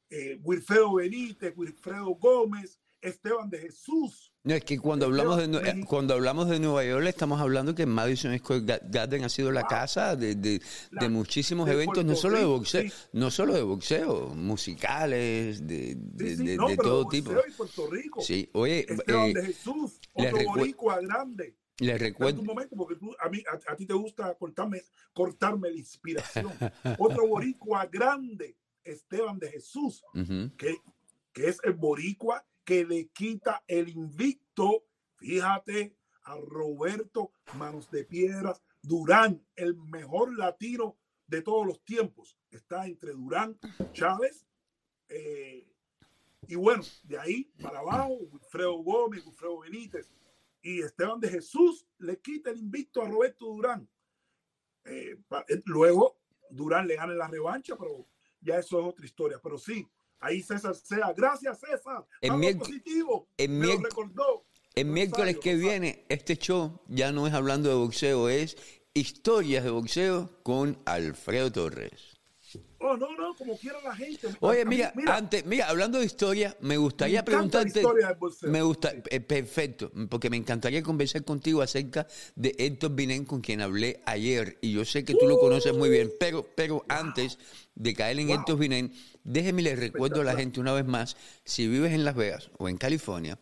Eh, 0.10 0.40
Wilfredo 0.44 0.96
Benítez, 0.96 1.54
Wilfredo 1.56 2.10
Gómez, 2.16 2.80
Esteban 3.02 3.50
de 3.50 3.60
Jesús. 3.60 4.32
No, 4.46 4.54
es 4.54 4.64
que 4.64 4.78
cuando 4.78 5.08
hablamos, 5.08 5.38
de, 5.38 5.86
cuando 5.88 6.14
hablamos 6.14 6.48
de 6.48 6.60
Nueva 6.60 6.86
York 6.86 7.08
estamos 7.08 7.42
hablando 7.42 7.74
que 7.74 7.88
Madison 7.88 8.38
Square 8.38 8.80
Garden 8.84 9.24
ha 9.24 9.30
sido 9.30 9.52
la 9.52 9.64
casa 9.64 10.16
de, 10.16 10.36
de, 10.36 11.10
muchísimos 11.10 11.68
eventos, 11.68 12.06
no 12.06 12.16
solo 12.16 12.38
de 12.38 12.46
boxeo, 12.46 12.92
no 13.14 13.32
solo 13.32 13.56
de 13.56 13.64
boxeo, 13.64 14.36
musicales, 14.36 15.66
de, 15.66 15.96
de, 15.96 16.78
todo 16.78 17.08
tipo. 17.08 17.32
Y 17.32 17.52
Puerto 17.54 17.90
Rico. 17.90 18.22
Sí, 18.22 18.48
oye, 18.54 18.86
Esteban 18.88 19.34
de 19.34 19.46
Jesús, 19.48 20.00
otro 20.14 20.44
boricua 20.46 21.02
grande. 21.02 21.56
Le 21.80 21.98
recuerdo. 21.98 22.42
Un 22.42 22.46
momento, 22.46 22.76
porque 22.76 22.98
tú, 22.98 23.16
a, 23.20 23.28
mí, 23.30 23.44
a, 23.68 23.76
ti 23.76 23.88
te 23.88 23.94
gusta 23.94 24.32
cortarme, 24.36 24.84
cortarme 25.12 25.72
la 25.72 25.78
inspiración. 25.78 26.54
otro 27.00 27.28
boricua 27.28 27.88
grande, 27.88 28.56
Esteban 28.84 29.40
de 29.40 29.50
Jesús, 29.50 30.04
que, 30.56 30.78
que 31.34 31.50
es 31.50 31.58
el 31.64 31.74
boricua 31.74 32.46
que 32.66 32.84
le 32.84 33.08
quita 33.10 33.64
el 33.68 33.90
invicto, 33.90 34.86
fíjate, 35.16 35.96
a 36.24 36.36
Roberto 36.38 37.32
Manos 37.54 37.90
de 37.92 38.04
Piedras 38.04 38.62
Durán, 38.82 39.46
el 39.56 39.76
mejor 39.76 40.38
latino 40.38 40.98
de 41.28 41.42
todos 41.42 41.66
los 41.66 41.84
tiempos. 41.86 42.38
Está 42.50 42.86
entre 42.88 43.14
Durán, 43.14 43.58
Chávez, 43.94 44.46
eh, 45.10 45.68
y 46.48 46.56
bueno, 46.56 46.84
de 47.04 47.20
ahí 47.20 47.52
para 47.62 47.80
abajo, 47.80 48.16
Wilfredo 48.32 48.78
Gómez, 48.78 49.26
Wilfredo 49.26 49.60
Benítez 49.60 50.12
y 50.62 50.82
Esteban 50.82 51.20
de 51.20 51.30
Jesús 51.30 51.86
le 52.00 52.20
quita 52.20 52.52
el 52.52 52.58
invicto 52.58 53.02
a 53.02 53.08
Roberto 53.08 53.46
Durán. 53.46 53.88
Eh, 54.84 55.18
eh, 55.48 55.62
luego 55.66 56.18
Durán 56.50 56.88
le 56.88 56.96
gana 56.96 57.14
la 57.14 57.28
revancha, 57.28 57.76
pero 57.78 58.08
ya 58.42 58.60
eso 58.60 58.80
es 58.80 58.86
otra 58.86 59.06
historia. 59.06 59.40
Pero 59.42 59.58
sí, 59.58 59.88
Ahí 60.20 60.42
César 60.42 60.76
sea. 60.76 61.14
Gracias, 61.16 61.60
César. 61.60 62.06
En, 62.22 62.58
positivo. 62.58 63.28
en, 63.38 63.64
en 64.76 64.92
miércoles 64.92 65.38
que 65.42 65.56
viene, 65.56 66.06
este 66.10 66.38
show 66.38 66.82
ya 66.88 67.12
no 67.12 67.28
es 67.28 67.34
hablando 67.34 67.70
de 67.70 67.76
boxeo, 67.76 68.30
es 68.30 68.58
historias 68.94 69.64
de 69.64 69.70
boxeo 69.70 70.42
con 70.44 70.82
Alfredo 70.86 71.52
Torres. 71.52 72.15
Oh, 72.80 72.98
no, 72.98 73.16
no, 73.16 73.34
como 73.36 73.58
quiera 73.58 73.80
la 73.82 73.96
gente. 73.96 74.28
Oye, 74.42 74.66
mira, 74.66 74.94
antes, 75.08 75.46
mira, 75.46 75.70
hablando 75.70 76.00
de 76.00 76.06
historia, 76.06 76.56
me 76.60 76.78
gustaría 76.78 77.20
me 77.20 77.24
preguntarte. 77.24 77.82
me 78.44 78.62
gusta, 78.62 78.94
eh, 79.10 79.22
perfecto, 79.22 79.92
porque 80.10 80.30
me 80.30 80.38
encantaría 80.38 80.84
conversar 80.84 81.24
contigo 81.24 81.62
acerca 81.62 82.06
de 82.36 82.54
Héctor 82.58 82.94
Binén, 82.94 83.26
con 83.26 83.42
quien 83.42 83.62
hablé 83.62 84.02
ayer, 84.06 84.58
y 84.62 84.74
yo 84.74 84.84
sé 84.84 85.04
que 85.04 85.16
tú 85.16 85.28
lo 85.28 85.40
conoces 85.40 85.74
muy 85.76 85.90
bien, 85.90 86.12
pero, 86.20 86.46
pero 86.56 86.86
antes 86.90 87.38
de 87.76 87.94
caer 87.94 88.20
en 88.20 88.30
Héctor 88.30 88.58
Binén, 88.58 88.94
déjeme 89.24 89.62
le 89.62 89.76
recuerdo 89.76 90.22
a 90.22 90.26
la 90.26 90.36
gente 90.36 90.60
una 90.60 90.74
vez 90.74 90.86
más, 90.86 91.16
si 91.44 91.68
vives 91.68 91.94
en 91.94 92.04
Las 92.04 92.16
Vegas, 92.16 92.52
o 92.58 92.68
en 92.68 92.78
California, 92.78 93.40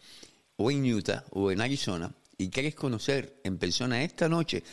o 0.57 0.69
en 0.69 0.93
Utah, 0.93 1.25
o 1.31 1.51
en 1.51 1.61
Arizona, 1.61 2.13
y 2.37 2.49
quieres 2.49 2.75
conocer 2.75 3.39
en 3.43 3.57
persona 3.57 4.03
esta 4.03 4.27
noche 4.27 4.63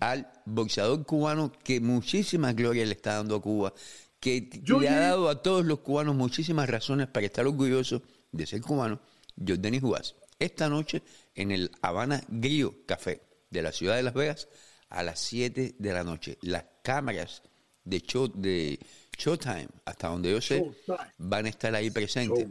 al 0.00 0.30
boxeador 0.44 1.04
cubano 1.04 1.52
que 1.64 1.80
muchísima 1.80 2.52
gloria 2.52 2.86
le 2.86 2.92
está 2.92 3.14
dando 3.14 3.36
a 3.36 3.42
Cuba, 3.42 3.72
que 4.20 4.62
le 4.66 4.88
ha 4.88 5.00
dado 5.00 5.28
a 5.28 5.42
todos 5.42 5.64
los 5.64 5.80
cubanos 5.80 6.14
muchísimas 6.14 6.68
razones 6.68 7.06
para 7.08 7.26
estar 7.26 7.46
orgullosos 7.46 8.02
de 8.32 8.46
ser 8.46 8.60
cubano, 8.60 9.00
Jordani 9.36 9.80
Juárez. 9.80 10.14
Esta 10.38 10.68
noche 10.68 11.02
en 11.34 11.50
el 11.50 11.70
Habana 11.82 12.22
Grillo 12.28 12.86
Café 12.86 13.22
de 13.50 13.62
la 13.62 13.72
ciudad 13.72 13.96
de 13.96 14.02
Las 14.02 14.14
Vegas 14.14 14.48
a 14.88 15.02
las 15.02 15.18
7 15.20 15.76
de 15.78 15.92
la 15.92 16.04
noche. 16.04 16.38
Las 16.42 16.64
cámaras 16.82 17.42
de, 17.84 18.00
show, 18.00 18.30
de 18.34 18.78
Showtime, 19.16 19.68
hasta 19.84 20.08
donde 20.08 20.30
yo 20.30 20.40
sé, 20.40 20.70
van 21.18 21.46
a 21.46 21.48
estar 21.48 21.74
ahí 21.74 21.90
presentes, 21.90 22.46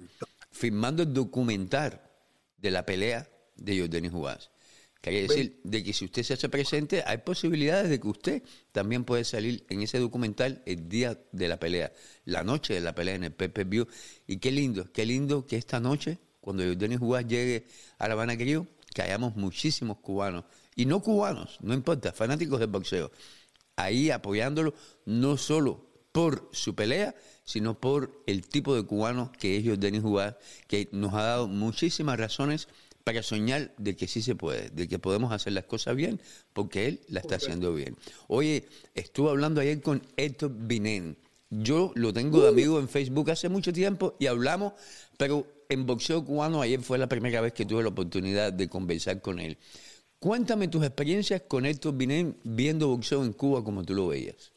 filmando 0.52 1.04
el 1.04 1.14
documental 1.14 2.02
de 2.58 2.72
la 2.72 2.86
pelea 2.86 3.28
de 3.56 3.80
Jordani 3.80 4.10
Juárez. 4.10 4.50
Quiere 5.10 5.28
decir 5.28 5.60
de 5.64 5.84
que 5.84 5.94
si 5.94 6.06
usted 6.06 6.24
se 6.24 6.34
hace 6.34 6.50
presente, 6.50 7.04
hay 7.06 7.20
posibilidades 7.20 7.90
de 7.90 8.00
que 8.00 8.08
usted 8.08 8.44
también 8.72 9.04
puede 9.04 9.24
salir 9.24 9.66
en 9.70 9.82
ese 9.82 10.00
documental 10.00 10.62
el 10.66 10.90
día 10.90 11.20
de 11.32 11.48
la 11.48 11.60
pelea, 11.60 11.92
la 12.26 12.44
noche 12.44 12.74
de 12.74 12.82
la 12.82 12.96
pelea 12.96 13.16
en 13.16 13.24
el 13.24 13.32
Pepe 13.32 13.64
View. 13.64 13.88
Y 14.28 14.38
qué 14.38 14.52
lindo, 14.52 14.92
qué 14.92 15.06
lindo 15.06 15.46
que 15.46 15.58
esta 15.58 15.80
noche, 15.80 16.20
cuando 16.42 16.64
Denis 16.76 17.00
Juárez 17.00 17.28
llegue 17.28 17.68
a 17.98 18.08
La 18.08 18.14
Habana 18.14 18.36
Grillo, 18.36 18.68
que 18.94 19.02
hayamos 19.02 19.36
muchísimos 19.36 19.98
cubanos, 19.98 20.46
y 20.76 20.86
no 20.86 21.02
cubanos, 21.02 21.58
no 21.62 21.74
importa, 21.74 22.12
fanáticos 22.14 22.60
del 22.60 22.70
boxeo, 22.70 23.12
ahí 23.76 24.10
apoyándolo 24.12 24.74
no 25.06 25.38
solo 25.38 25.88
por 26.12 26.50
su 26.52 26.74
pelea, 26.74 27.16
sino 27.44 27.80
por 27.80 28.24
el 28.26 28.48
tipo 28.48 28.76
de 28.76 28.84
cubano 28.84 29.32
que 29.32 29.58
es 29.58 29.80
Denis 29.80 30.02
Juárez, 30.02 30.36
que 30.68 30.90
nos 30.92 31.14
ha 31.14 31.22
dado 31.22 31.48
muchísimas 31.48 32.18
razones 32.18 32.68
para 33.08 33.24
soñar 33.24 33.74
de 33.78 33.96
que 33.96 34.06
sí 34.06 34.22
se 34.22 34.36
puede, 34.36 34.70
de 34.70 34.86
que 34.86 35.00
podemos 35.00 35.32
hacer 35.32 35.54
las 35.54 35.64
cosas 35.64 35.96
bien, 35.96 36.20
porque 36.52 36.88
él 36.88 37.00
la 37.08 37.22
está 37.22 37.36
haciendo 37.38 37.74
bien. 37.74 37.96
Oye, 38.28 38.68
estuve 38.96 39.30
hablando 39.30 39.62
ayer 39.62 39.82
con 39.82 40.02
Héctor 40.18 40.52
Binén. 40.54 41.16
Yo 41.50 41.94
lo 41.96 42.12
tengo 42.12 42.42
de 42.42 42.50
amigo 42.50 42.82
en 42.82 42.90
Facebook 42.90 43.32
hace 43.32 43.48
mucho 43.48 43.72
tiempo 43.72 44.18
y 44.20 44.26
hablamos, 44.26 44.74
pero 45.16 45.48
en 45.70 45.86
boxeo 45.86 46.26
cubano 46.26 46.62
ayer 46.62 46.82
fue 46.82 46.98
la 46.98 47.08
primera 47.08 47.40
vez 47.40 47.54
que 47.54 47.66
tuve 47.66 47.82
la 47.82 47.88
oportunidad 47.88 48.52
de 48.52 48.68
conversar 48.68 49.22
con 49.22 49.40
él. 49.40 49.58
Cuéntame 50.20 50.68
tus 50.68 50.84
experiencias 50.84 51.44
con 51.48 51.66
Héctor 51.66 51.96
Binén 51.96 52.38
viendo 52.44 52.90
boxeo 52.90 53.24
en 53.24 53.32
Cuba 53.32 53.64
como 53.64 53.86
tú 53.86 53.94
lo 53.94 54.10
veías. 54.10 54.52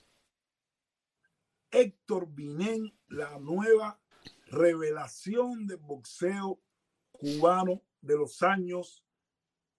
Héctor 1.70 2.26
Binén, 2.34 2.92
la 3.06 3.38
nueva 3.38 4.00
revelación 4.48 5.68
del 5.68 5.76
boxeo 5.76 6.58
cubano 7.12 7.80
de 8.00 8.16
los 8.16 8.42
años, 8.42 9.04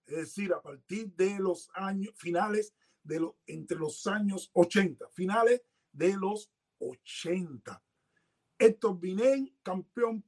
es 0.06 0.16
decir, 0.16 0.52
a 0.52 0.62
partir 0.62 1.12
de 1.14 1.38
los 1.38 1.70
años 1.74 2.14
finales 2.16 2.74
de 3.02 3.20
los 3.20 3.34
entre 3.46 3.78
los 3.78 4.06
años 4.06 4.50
80, 4.52 5.08
finales 5.10 5.62
de 5.92 6.16
los 6.16 6.50
80. 6.78 7.82
Héctor 8.62 9.00
Binén, 9.00 9.52
campeón 9.60 10.24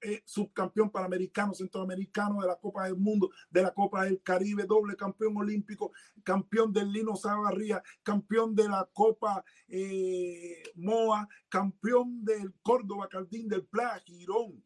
eh, 0.00 0.22
subcampeón 0.24 0.90
panamericano, 0.90 1.52
centroamericano 1.52 2.40
de 2.40 2.46
la 2.46 2.54
Copa 2.54 2.84
del 2.84 2.96
Mundo, 2.96 3.30
de 3.50 3.62
la 3.62 3.74
Copa 3.74 4.04
del 4.04 4.22
Caribe, 4.22 4.66
doble 4.66 4.94
campeón 4.94 5.36
olímpico, 5.36 5.90
campeón 6.22 6.72
del 6.72 6.92
Lino 6.92 7.16
Zavarría, 7.16 7.82
campeón 8.04 8.54
de 8.54 8.68
la 8.68 8.88
Copa 8.92 9.44
eh, 9.66 10.62
MOA, 10.76 11.28
campeón 11.48 12.24
del 12.24 12.54
Córdoba 12.62 13.08
Caldín 13.08 13.48
del 13.48 13.64
Playa 13.64 14.00
Girón. 14.06 14.64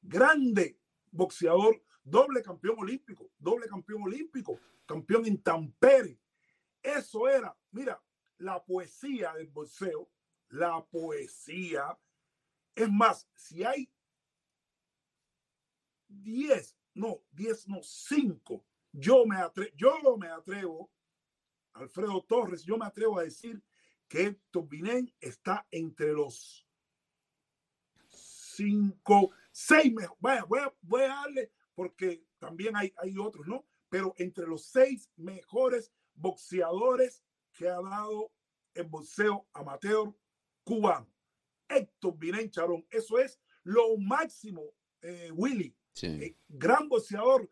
Grande 0.00 0.78
boxeador, 1.10 1.82
doble 2.02 2.42
campeón 2.42 2.76
olímpico, 2.78 3.30
doble 3.38 3.66
campeón 3.68 4.02
olímpico, 4.02 4.58
campeón 4.86 5.26
en 5.26 5.42
Tampere. 5.42 6.18
Eso 6.82 7.28
era, 7.28 7.56
mira, 7.70 8.02
la 8.38 8.64
poesía 8.64 9.34
del 9.34 9.48
boxeo 9.48 10.08
la 10.50 10.84
poesía. 10.84 11.98
Es 12.74 12.90
más, 12.90 13.28
si 13.34 13.64
hay 13.64 13.90
10, 16.08 16.76
no, 16.94 17.22
10, 17.32 17.68
no, 17.68 17.82
5, 17.82 18.64
yo 18.92 19.26
me, 19.26 19.36
yo 19.74 20.16
me 20.16 20.28
atrevo, 20.28 20.90
Alfredo 21.74 22.24
Torres, 22.24 22.64
yo 22.64 22.76
me 22.76 22.86
atrevo 22.86 23.18
a 23.18 23.24
decir 23.24 23.62
que 24.08 24.22
Héctor 24.22 24.68
está 25.20 25.66
entre 25.70 26.12
los 26.12 26.67
5, 28.58 29.30
6 29.52 29.92
mejor. 29.92 30.16
Vaya, 30.20 30.44
voy 30.44 30.58
a, 30.58 30.74
voy 30.82 31.02
a 31.02 31.08
darle, 31.08 31.52
porque 31.74 32.24
también 32.38 32.76
hay, 32.76 32.92
hay 32.98 33.16
otros, 33.18 33.46
¿no? 33.46 33.64
Pero 33.88 34.14
entre 34.18 34.46
los 34.46 34.66
seis 34.66 35.10
mejores 35.16 35.92
boxeadores 36.14 37.22
que 37.52 37.68
ha 37.68 37.80
dado 37.80 38.32
el 38.74 38.84
boxeo 38.84 39.46
amateur 39.52 40.12
cubano. 40.64 41.08
Héctor 41.68 42.18
Binén 42.18 42.50
Charón. 42.50 42.86
Eso 42.90 43.18
es 43.18 43.40
lo 43.62 43.96
máximo, 43.96 44.62
eh, 45.02 45.30
Willy. 45.32 45.74
Eh, 46.02 46.36
gran 46.48 46.88
boxeador 46.88 47.48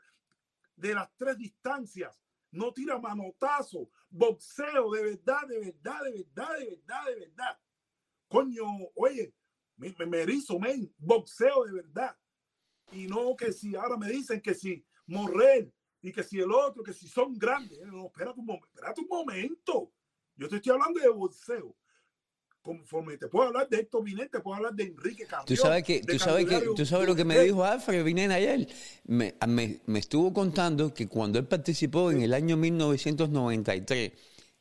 de 0.77 0.95
las 0.95 1.11
tres 1.17 1.39
distancias. 1.39 2.21
No 2.51 2.73
tira 2.73 2.99
manotazo. 2.99 3.91
Boxeo 4.09 4.91
de 4.93 5.03
verdad, 5.03 5.47
de 5.49 5.59
verdad, 5.59 6.03
de 6.05 6.11
verdad, 6.11 6.59
de 6.59 6.65
verdad, 6.67 7.05
de 7.07 7.15
verdad. 7.17 7.61
Coño, 8.29 8.65
oye, 8.95 9.35
me, 9.77 9.95
me 10.07 10.23
erizo, 10.23 10.59
men. 10.59 10.93
Boxeo 10.99 11.65
de 11.65 11.73
verdad. 11.73 12.17
Y 12.93 13.07
no 13.07 13.35
que 13.37 13.53
si 13.53 13.75
ahora 13.75 13.97
me 13.97 14.09
dicen 14.09 14.41
que 14.41 14.55
si 14.55 14.85
Morrel 15.07 15.73
y 16.01 16.13
que 16.13 16.23
si 16.23 16.39
el 16.39 16.51
otro, 16.53 16.83
que 16.83 16.93
si 16.93 17.09
son 17.09 17.37
grandes. 17.39 17.79
No, 17.87 18.07
espérate 18.07 18.41
un 18.41 18.47
momento, 18.47 18.69
espérate 18.75 19.01
un 19.01 19.09
momento. 19.09 19.93
Yo 20.37 20.49
te 20.49 20.57
estoy 20.57 20.73
hablando 20.73 21.01
de 21.01 21.09
boxeo 21.09 21.77
conforme 22.67 23.17
te 23.17 23.29
puedo 23.29 23.47
hablar 23.47 23.69
de 23.69 23.79
Héctor 23.79 24.03
Vinen, 24.03 24.29
te 24.29 24.41
puedo 24.41 24.57
hablar 24.57 24.75
de 24.75 24.83
Enrique 24.83 25.25
Campeón. 25.25 25.47
Tú 25.47 25.55
sabes 25.55 25.85
que, 25.85 26.01
tú 26.01 26.19
sabes 26.19 26.47
que, 26.47 26.61
tú 26.75 26.85
sabes 26.85 27.07
lo 27.07 27.15
que 27.15 27.25
me 27.25 27.39
dijo 27.39 27.65
Alfred 27.65 28.05
Vinen 28.05 28.33
ayer. 28.33 28.67
Me, 29.05 29.37
me, 29.47 29.81
me, 29.87 30.01
estuvo 30.01 30.33
contando 30.33 30.93
que 30.93 31.07
cuando 31.07 31.39
él 31.39 31.47
participó 31.47 32.11
en 32.11 32.23
el 32.23 32.35
año 32.35 32.57
1993 32.57 34.13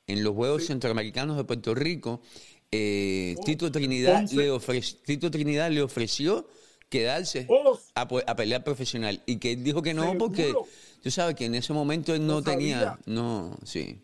en 0.05 0.23
los 0.23 0.35
Juegos 0.35 0.67
Centroamericanos 0.67 1.35
de 1.35 1.45
Puerto 1.45 1.73
Rico, 1.73 2.21
eh, 2.71 3.35
oh, 3.37 3.43
Tito, 3.43 3.71
Trinidad 3.71 4.29
le 4.31 4.51
ofreció, 4.51 4.97
Tito 5.05 5.31
Trinidad 5.31 5.71
le 5.71 5.81
ofreció 5.81 6.47
quedarse 6.89 7.45
oh. 7.49 7.79
a, 7.95 8.01
a, 8.01 8.35
pelear 8.35 8.63
profesional 8.63 9.21
y 9.25 9.37
que 9.37 9.53
él 9.53 9.63
dijo 9.63 9.81
que 9.81 9.93
no 9.93 10.17
porque 10.17 10.53
tú 11.01 11.11
sabes 11.11 11.35
que 11.35 11.45
en 11.45 11.55
ese 11.55 11.73
momento 11.73 12.13
él 12.13 12.25
no, 12.25 12.35
no 12.35 12.43
tenía, 12.43 12.99
no, 13.05 13.57
sí. 13.63 14.01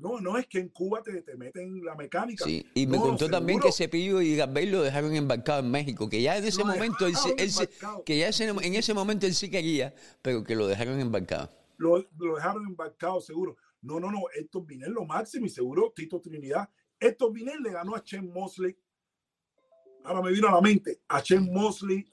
No, 0.00 0.18
no 0.18 0.38
es 0.38 0.46
que 0.46 0.58
en 0.58 0.70
Cuba 0.70 1.02
te, 1.02 1.20
te 1.20 1.36
meten 1.36 1.84
la 1.84 1.94
mecánica. 1.94 2.44
Sí, 2.46 2.66
y 2.74 2.86
me 2.86 2.96
contó 2.96 3.28
también 3.28 3.60
que 3.60 3.70
Cepillo 3.70 4.22
y 4.22 4.34
Gabel 4.34 4.70
lo 4.70 4.82
dejaron 4.82 5.14
embarcado 5.14 5.60
en 5.60 5.70
México, 5.70 6.08
que 6.08 6.22
ya 6.22 6.38
en 6.38 6.44
ese 6.44 6.64
momento, 6.64 7.06
él, 7.06 7.14
que 8.06 8.18
ya 8.18 8.30
en 8.30 8.74
ese 8.74 8.94
momento 8.94 9.26
él 9.26 9.34
sí 9.34 9.50
quería, 9.50 9.94
pero 10.22 10.42
que 10.42 10.54
lo 10.54 10.66
dejaron 10.66 10.98
embarcado. 11.00 11.50
Lo, 11.76 11.98
lo 12.18 12.36
dejaron 12.36 12.66
embarcado, 12.66 13.20
seguro. 13.20 13.58
No, 13.82 14.00
no, 14.00 14.10
no, 14.10 14.20
Héctor 14.34 14.66
Binel 14.66 14.92
lo 14.92 15.04
máximo 15.04 15.46
y 15.46 15.50
seguro 15.50 15.92
Tito 15.94 16.20
Trinidad. 16.20 16.68
Héctor 17.00 17.32
Binel 17.32 17.62
le 17.62 17.72
ganó 17.72 17.96
a 17.96 18.04
Chen 18.04 18.30
Mosley. 18.30 18.76
Ahora 20.04 20.22
me 20.22 20.30
vino 20.32 20.48
a 20.48 20.52
la 20.52 20.60
mente, 20.60 21.02
a 21.08 21.22
Chen 21.22 21.52
Mosley, 21.52 22.06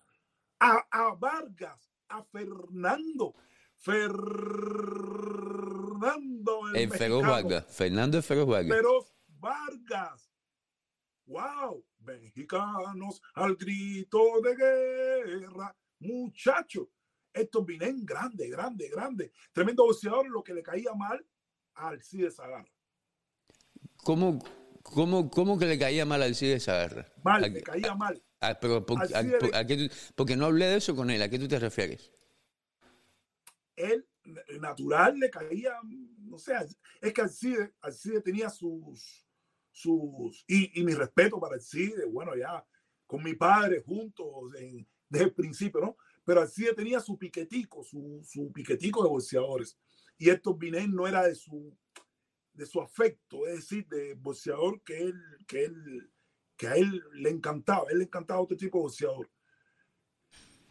a, 0.59 0.88
a 0.89 1.13
Vargas, 1.15 1.91
a 2.09 2.23
Fernando. 2.23 3.35
Fernando 3.75 4.17
el, 6.73 6.89
Feroz 6.89 7.21
Vargas. 7.21 7.65
Fernando 7.69 8.17
el 8.17 8.23
Feroz 8.23 8.47
Vargas. 8.47 8.75
Feroz 8.75 9.13
Vargas. 9.27 10.31
¡Wow! 11.25 11.85
Mexicanos 11.99 13.21
al 13.33 13.55
grito 13.55 14.19
de 14.41 14.55
guerra. 14.55 15.75
Muchacho, 15.99 16.89
esto 17.33 17.63
vienen 17.63 18.05
grande, 18.05 18.49
grande, 18.49 18.89
grande. 18.89 19.31
Tremendo 19.51 19.83
boxeador, 19.85 20.27
lo 20.29 20.43
que 20.43 20.53
le 20.53 20.63
caía 20.63 20.93
mal 20.93 21.23
al 21.75 22.01
Cide 22.01 22.31
Zagarra. 22.31 22.71
¿Cómo, 24.03 24.39
cómo, 24.93 25.29
cómo 25.29 25.57
que 25.57 25.65
le 25.65 25.79
caía 25.79 26.05
mal 26.05 26.21
al 26.21 26.35
Cide 26.35 26.59
Zagarra? 26.59 27.11
Mal, 27.23 27.41
le 27.41 27.61
caía 27.61 27.95
mal. 27.95 28.21
pero 28.61 28.85
porque 28.85 30.35
no 30.35 30.45
hablé 30.45 30.65
de 30.65 30.77
eso 30.77 30.95
con 30.95 31.09
él, 31.09 31.21
¿a 31.21 31.29
qué 31.29 31.39
tú 31.39 31.47
te 31.47 31.59
refieres? 31.59 32.11
él 33.77 34.07
natural 34.59 35.17
le 35.17 35.29
caía, 35.29 35.73
no 36.19 36.38
sé, 36.38 36.53
es 36.99 37.13
que 37.13 37.21
Alcide, 37.21 37.73
Alcide 37.79 38.21
tenía 38.21 38.49
sus, 38.49 39.25
sus, 39.71 40.43
y, 40.47 40.83
mi 40.83 40.93
respeto 40.93 41.39
para 41.39 41.55
Alcide, 41.55 42.05
bueno, 42.05 42.35
ya 42.35 42.65
con 43.05 43.23
mi 43.23 43.35
padre 43.35 43.81
juntos 43.85 44.51
desde 45.07 45.25
el 45.25 45.33
principio, 45.33 45.79
¿no? 45.79 45.97
Pero 46.25 46.41
Alcide 46.41 46.73
tenía 46.73 46.99
su 46.99 47.17
piquetico, 47.17 47.83
su, 47.83 48.21
su 48.27 48.51
piquetico 48.51 49.01
de 49.01 49.09
boxeadores. 49.09 49.77
Y 50.17 50.29
Héctor 50.29 50.57
Binén 50.57 50.93
no 50.93 51.07
era 51.07 51.23
de 51.23 51.35
su, 51.35 51.73
de 52.58 52.66
su 52.66 52.82
afecto, 52.82 53.47
es 53.47 53.55
decir, 53.58 53.88
de 53.88 54.16
boxeador 54.16 54.82
que 54.84 54.97
él, 54.97 55.16
que 55.47 55.66
él, 55.66 56.12
que 56.58 56.68
a 56.68 56.76
él 56.76 57.03
le 57.14 57.30
encantaba, 57.30 57.86
él 57.91 57.99
le 57.99 58.05
encantaba 58.05 58.41
otro 58.41 58.58
tipo 58.58 58.80
de 58.80 58.84
boxeador. 58.84 59.30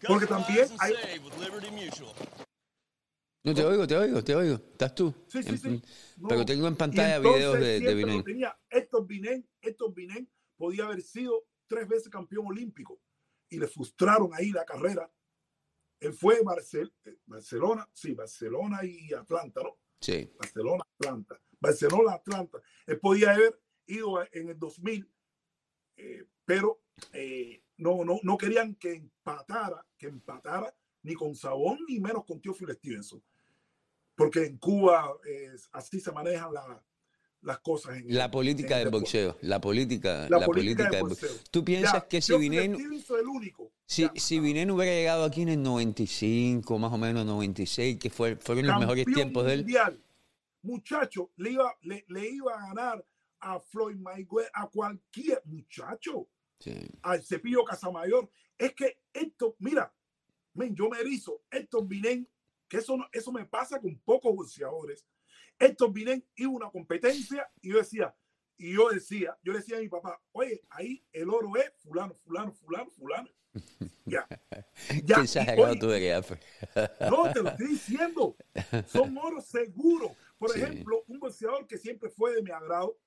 Porque 0.06 0.26
también 0.26 0.68
hay, 0.78 0.92
no, 3.46 3.54
te 3.54 3.64
oigo, 3.64 3.86
te 3.86 3.96
oigo, 3.96 4.24
te 4.24 4.34
oigo. 4.34 4.54
¿Estás 4.56 4.92
tú? 4.92 5.14
Sí, 5.28 5.40
sí, 5.40 5.56
sí. 5.56 5.82
Pero 6.28 6.44
tengo 6.44 6.66
en 6.66 6.74
pantalla 6.74 7.20
videos 7.20 7.60
de, 7.60 7.78
de 7.78 7.94
Binén. 7.94 8.24
Tenía 8.24 8.58
Héctor 8.68 9.06
Binén, 9.06 9.48
Héctor 9.62 9.94
Binén 9.94 10.28
podía 10.56 10.86
haber 10.86 11.00
sido 11.00 11.46
tres 11.68 11.86
veces 11.86 12.08
campeón 12.08 12.46
olímpico 12.46 13.00
y 13.48 13.60
le 13.60 13.68
frustraron 13.68 14.30
ahí 14.34 14.50
la 14.50 14.64
carrera. 14.64 15.08
Él 16.00 16.12
fue 16.12 16.42
Barcel 16.42 16.92
eh, 17.04 17.18
Barcelona, 17.24 17.88
sí, 17.92 18.14
Barcelona 18.14 18.80
y 18.82 19.12
Atlanta, 19.14 19.62
¿no? 19.62 19.78
Sí. 20.00 20.28
Barcelona, 20.38 20.84
Atlanta. 20.98 21.40
Barcelona, 21.60 22.14
Atlanta. 22.14 22.58
Él 22.86 22.98
podía 22.98 23.32
haber 23.32 23.60
ido 23.86 24.22
en 24.32 24.48
el 24.48 24.58
2000, 24.58 25.08
eh, 25.96 26.24
pero 26.44 26.80
eh, 27.12 27.62
no, 27.76 28.04
no, 28.04 28.20
no 28.22 28.36
querían 28.36 28.74
que 28.74 28.94
empatara, 28.94 29.86
que 29.96 30.06
empatara 30.06 30.74
ni 31.02 31.14
con 31.14 31.34
Sabón, 31.34 31.78
ni 31.88 32.00
menos 32.00 32.24
con 32.24 32.40
Teófilo 32.40 32.72
Stevenson 32.72 33.22
porque 34.16 34.44
en 34.44 34.56
Cuba 34.56 35.12
así 35.72 36.00
se 36.00 36.10
manejan 36.10 36.50
las 37.42 37.58
cosas. 37.60 37.98
En, 37.98 38.14
la 38.14 38.30
política 38.30 38.78
del 38.78 38.88
boxeo, 38.88 39.36
la 39.42 39.60
política, 39.60 40.26
la, 40.28 40.44
política, 40.44 40.90
del 40.90 41.02
boxeo. 41.02 41.30
¿Tú 41.50 41.64
piensas 41.64 42.04
que 42.04 42.20
si 42.20 42.36
Vinén, 42.36 42.76
si, 43.84 44.08
si 44.16 44.40
hubiera 44.40 44.84
llegado 44.84 45.24
aquí 45.24 45.42
en 45.42 45.50
el 45.50 45.62
95, 45.62 46.78
más 46.78 46.92
o 46.92 46.98
menos 46.98 47.24
96, 47.26 47.98
que 47.98 48.10
fue, 48.10 48.36
fueron 48.36 48.66
los 48.66 48.80
mejores 48.80 49.04
tiempos 49.04 49.44
de 49.44 49.52
él? 49.52 49.66
Muchacho, 50.66 51.32
le 51.36 51.50
iba, 51.50 51.76
le, 51.82 52.28
iba 52.28 52.54
a 52.54 52.66
ganar 52.68 53.06
a 53.40 53.60
Floyd 53.60 53.96
Mayweather, 53.96 54.50
a 54.54 54.68
cualquier 54.68 55.42
muchacho, 55.44 56.28
al 57.02 57.22
Cepillo 57.24 57.64
Casamayor. 57.64 58.30
Es 58.58 58.74
que 58.74 59.00
esto, 59.12 59.56
mira, 59.58 59.94
yo 60.54 60.88
me 60.88 61.00
erizo, 61.00 61.42
estos 61.50 61.86
Vinén 61.86 62.28
que 62.68 62.78
eso, 62.78 62.96
eso 63.12 63.32
me 63.32 63.44
pasa 63.44 63.80
con 63.80 63.96
pocos 64.00 64.34
boxeadores. 64.34 65.06
Estos 65.58 65.92
vienen 65.92 66.26
y 66.34 66.44
una 66.44 66.70
competencia 66.70 67.48
y 67.60 67.70
yo 67.70 67.78
decía, 67.78 68.14
y 68.58 68.74
yo 68.74 68.88
decía, 68.88 69.38
yo 69.42 69.52
decía 69.52 69.76
a 69.76 69.80
mi 69.80 69.88
papá, 69.88 70.20
oye, 70.32 70.62
ahí 70.70 71.04
el 71.12 71.30
oro 71.30 71.56
es 71.56 71.72
fulano, 71.82 72.14
fulano, 72.14 72.52
fulano, 72.52 72.90
fulano. 72.90 73.30
Ya. 74.04 74.26
ya. 75.04 75.16
tú 75.16 75.26
no, 77.10 77.32
te 77.32 77.42
lo 77.42 77.50
estoy 77.50 77.68
diciendo. 77.68 78.36
Son 78.86 79.16
oros 79.18 79.46
seguros. 79.46 80.12
Por 80.38 80.56
ejemplo, 80.56 81.02
un 81.06 81.18
boxeador 81.18 81.66
que 81.66 81.78
siempre 81.78 82.10
fue 82.10 82.34
de 82.34 82.42
mi 82.42 82.50
agrado, 82.50 82.98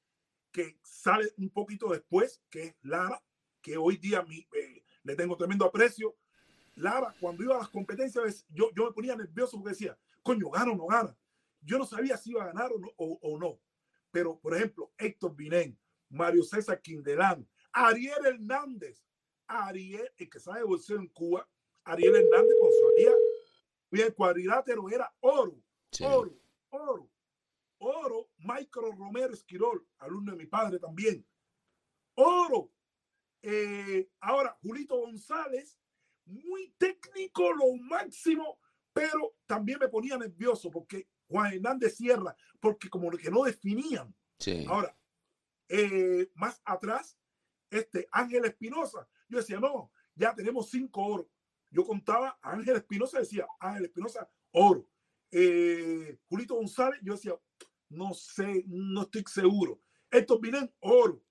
que 0.51 0.77
sale 0.83 1.31
un 1.37 1.49
poquito 1.49 1.89
después, 1.89 2.41
que 2.49 2.63
es 2.63 2.75
Lara, 2.81 3.21
que 3.61 3.77
hoy 3.77 3.97
día 3.97 4.23
mi, 4.23 4.39
eh, 4.39 4.83
le 5.03 5.15
tengo 5.15 5.37
tremendo 5.37 5.65
aprecio, 5.65 6.15
Lara, 6.75 7.13
cuando 7.19 7.43
iba 7.43 7.55
a 7.55 7.59
las 7.59 7.69
competencias, 7.69 8.45
yo, 8.49 8.69
yo 8.75 8.85
me 8.85 8.91
ponía 8.91 9.15
nervioso 9.15 9.57
porque 9.57 9.71
decía, 9.71 9.97
coño, 10.23 10.49
gana 10.49 10.71
o 10.71 10.75
no 10.75 10.87
gana. 10.87 11.15
Yo 11.61 11.77
no 11.77 11.85
sabía 11.85 12.17
si 12.17 12.31
iba 12.31 12.43
a 12.43 12.47
ganar 12.47 12.71
o 12.71 12.79
no. 12.79 12.89
O, 12.97 13.37
no. 13.37 13.59
Pero, 14.11 14.39
por 14.39 14.55
ejemplo, 14.55 14.91
Héctor 14.97 15.35
Binén, 15.35 15.77
Mario 16.09 16.43
César 16.43 16.81
Quindelán, 16.81 17.47
Ariel 17.71 18.25
Hernández. 18.25 19.03
Ariel, 19.49 20.09
el 20.17 20.29
que 20.29 20.39
sabe 20.39 20.63
boxeo 20.63 20.97
en 20.99 21.07
Cuba, 21.07 21.47
Ariel 21.83 22.15
Hernández 22.15 22.55
con 22.61 22.71
su 22.71 22.89
salía, 22.89 23.13
y 23.91 24.01
el 24.01 24.13
cuadrilátero 24.13 24.89
era 24.89 25.11
oro, 25.21 25.61
Sí. 25.91 26.03
oro, 26.05 26.39
oro, 26.69 27.11
oro, 27.79 28.29
Micro 28.37 28.91
Romero 28.91 29.33
Esquirol, 29.33 29.87
alumno 29.97 30.31
de 30.33 30.37
mi 30.37 30.45
padre 30.45 30.77
también, 30.79 31.25
oro. 32.15 32.71
Eh, 33.41 34.11
ahora, 34.19 34.57
Julito 34.61 34.97
González, 34.97 35.79
muy 36.25 36.69
técnico, 36.77 37.51
lo 37.53 37.73
máximo, 37.77 38.59
pero 38.93 39.35
también 39.47 39.79
me 39.79 39.87
ponía 39.87 40.17
nervioso 40.17 40.69
porque 40.69 41.07
Juan 41.27 41.53
Hernández 41.53 41.95
Sierra, 41.95 42.35
porque 42.59 42.89
como 42.89 43.09
que 43.11 43.31
no 43.31 43.43
definían. 43.43 44.13
Sí. 44.39 44.65
Ahora, 44.67 44.95
eh, 45.69 46.29
más 46.35 46.61
atrás, 46.65 47.17
este 47.71 48.07
Ángel 48.11 48.45
Espinosa, 48.45 49.07
yo 49.29 49.37
decía, 49.37 49.59
no, 49.59 49.91
ya 50.15 50.33
tenemos 50.35 50.69
cinco 50.69 51.05
oros. 51.05 51.27
Yo 51.71 51.85
contaba 51.85 52.37
a 52.41 52.51
Ángel 52.51 52.75
Espinosa, 52.77 53.19
decía, 53.19 53.47
Ángel 53.59 53.85
Espinosa, 53.85 54.29
oro. 54.51 54.87
Eh, 55.31 56.17
Julito 56.27 56.55
González, 56.55 56.99
yo 57.03 57.13
decía, 57.13 57.33
no 57.89 58.13
sé, 58.13 58.63
no 58.67 59.03
estoy 59.03 59.23
seguro. 59.27 59.79
Estos 60.09 60.41
vienen 60.41 60.73
oro. 60.79 61.21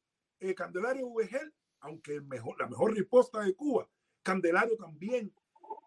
Eh, 0.41 0.55
Candelario 0.55 1.13
Vegel, 1.13 1.53
aunque 1.81 2.15
el 2.15 2.23
mejor, 2.23 2.57
la 2.61 2.69
mejor 2.69 2.95
respuesta 2.95 3.41
de 3.41 3.55
Cuba, 3.55 3.89
Candelario 4.23 4.77
también, 4.77 5.35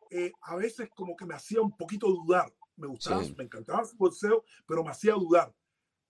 eh, 0.09 0.33
a 0.41 0.57
veces 0.57 0.89
como 0.93 1.15
que 1.15 1.25
me 1.25 1.33
hacía 1.35 1.61
un 1.61 1.75
poquito 1.75 2.07
dudar. 2.07 2.53
Me 2.75 2.87
gustaba, 2.87 3.23
Sí. 3.23 3.33
me 3.37 3.45
encantaba 3.45 3.85
su 3.85 3.95
boxeo, 3.95 4.43
pero 4.65 4.83
me 4.83 4.89
hacía 4.91 5.13
dudar. 5.13 5.53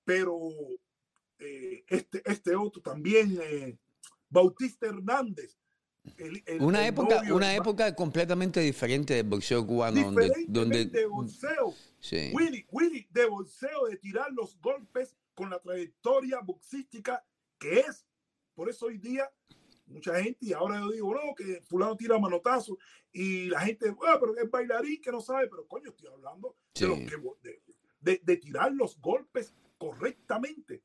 Pero 0.04 0.40
eh, 1.38 1.84
este, 1.88 2.22
este 2.26 2.56
otro 2.56 2.82
también, 2.82 3.38
eh, 3.42 3.78
Bautista 4.30 4.88
Hernández. 4.88 5.58
El- 6.18 6.44
el- 6.46 6.62
Una 6.62 6.82
el 6.82 6.88
época, 6.94 7.22
una 7.34 7.56
época 7.56 7.96
completamente 7.96 8.60
diferente 8.60 9.14
del 9.16 9.28
boxeo 9.28 9.66
cubano, 9.66 10.02
donde, 10.02 10.32
donde 10.48 10.86
de 10.86 11.06
boxeo. 11.06 11.74
sí. 12.00 12.32
Willy, 12.34 12.66
Willy, 12.72 13.08
de 13.12 13.26
boxeo, 13.28 13.86
de 13.88 13.98
tirar 13.98 14.32
los 14.32 14.60
golpes 14.60 15.16
con 15.36 15.50
la 15.50 15.60
trayectoria 15.60 16.40
boxística 16.42 17.24
que 17.60 17.80
es. 17.82 18.06
Por 18.56 18.70
eso 18.70 18.88
hoy 18.88 18.98
día, 18.98 19.32
mucha 19.86 20.22
gente, 20.22 20.38
y 20.42 20.54
ahora 20.54 20.80
yo 20.80 20.90
digo, 20.92 21.14
no, 21.14 21.34
que 21.36 21.62
fulano 21.62 21.96
tira 21.96 22.18
manotazo, 22.18 22.78
y 23.12 23.46
la 23.46 23.62
gente, 23.62 23.94
ah, 24.08 24.18
pero 24.20 24.36
es 24.38 24.50
bailarín 24.50 25.02
que 25.02 25.12
no 25.12 25.22
sabe, 25.22 25.48
pero 25.48 25.68
coño, 25.68 25.90
estoy 25.90 26.08
hablando 26.12 26.56
Sí. 26.74 26.86
de, 26.86 26.90
los 26.90 27.00
que, 27.00 27.18
de, 27.50 27.62
de- 28.00 28.22
de 28.24 28.38
tirar 28.38 28.72
los 28.74 29.00
golpes 29.00 29.54
correctamente. 29.78 30.84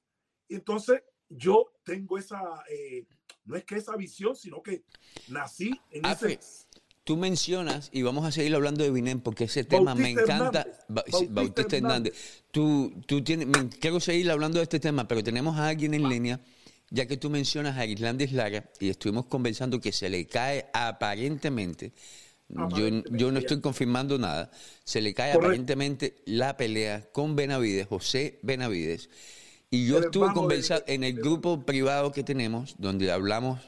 Y 0.49 0.57
entonces 0.57 1.03
yo 1.29 1.73
tengo 1.85 2.19
esa, 2.19 2.41
eh, 2.71 3.07
no 3.47 3.57
es 3.57 3.65
que 3.65 3.77
esa 3.77 3.97
visión, 3.97 4.37
sino 4.37 4.63
que 4.63 4.83
nací 5.29 5.71
en 5.91 6.05
Alfred, 6.07 6.39
ese... 6.39 6.67
Tú 7.05 7.17
mencionas, 7.17 7.89
y 7.93 8.03
vamos 8.03 8.25
a 8.27 8.33
seguir 8.33 8.53
hablando 8.57 8.83
de 8.83 8.91
Vinem 8.91 9.21
porque 9.21 9.45
ese 9.45 9.63
tema 9.63 9.95
me 9.95 10.11
encanta. 10.11 10.35
Hernández. 10.63 10.67
Ba- 10.89 11.05
Bautista 11.07 11.35
Bautista 11.35 11.77
Hernández. 11.77 12.15
Tú, 12.51 12.93
tú 13.07 13.23
tienes, 13.23 13.47
me- 13.47 13.69
quiero 13.69 14.01
seguir 14.01 14.29
hablando 14.29 14.59
de 14.59 14.65
este 14.65 14.81
tema, 14.81 15.07
pero 15.07 15.23
tenemos 15.23 15.57
a 15.57 15.69
alguien 15.69 15.95
en 15.95 16.09
línea, 16.09 16.41
ya 16.91 17.07
que 17.07 17.17
tú 17.17 17.31
mencionas 17.31 17.77
a 17.79 17.87
Islandis 17.87 18.33
Lara, 18.33 18.69
y 18.81 18.89
estuvimos 18.89 19.27
conversando 19.27 19.81
que 19.81 19.93
se 19.93 20.09
le 20.11 20.27
cae 20.27 20.67
aparentemente, 20.75 21.93
yo, 22.49 22.65
Aparentemente, 22.65 23.11
yo 23.19 23.31
no 23.31 23.39
estoy 23.39 23.61
confirmando 23.61 24.19
nada, 24.19 24.51
se 24.85 25.01
le 25.01 25.15
cae 25.15 25.33
Correcto. 25.33 25.47
aparentemente 25.47 26.23
la 26.27 26.57
pelea 26.57 27.09
con 27.13 27.37
Benavides, 27.37 27.87
José 27.87 28.41
Benavides. 28.43 29.09
Y 29.77 29.87
yo 29.87 29.99
estuve 29.99 30.33
conversando 30.33 30.85
en 30.89 31.05
el 31.05 31.15
de- 31.17 31.21
grupo 31.23 31.61
privado 31.65 32.13
que 32.13 32.23
tenemos, 32.23 32.75
donde 32.79 33.11
hablamos 33.13 33.61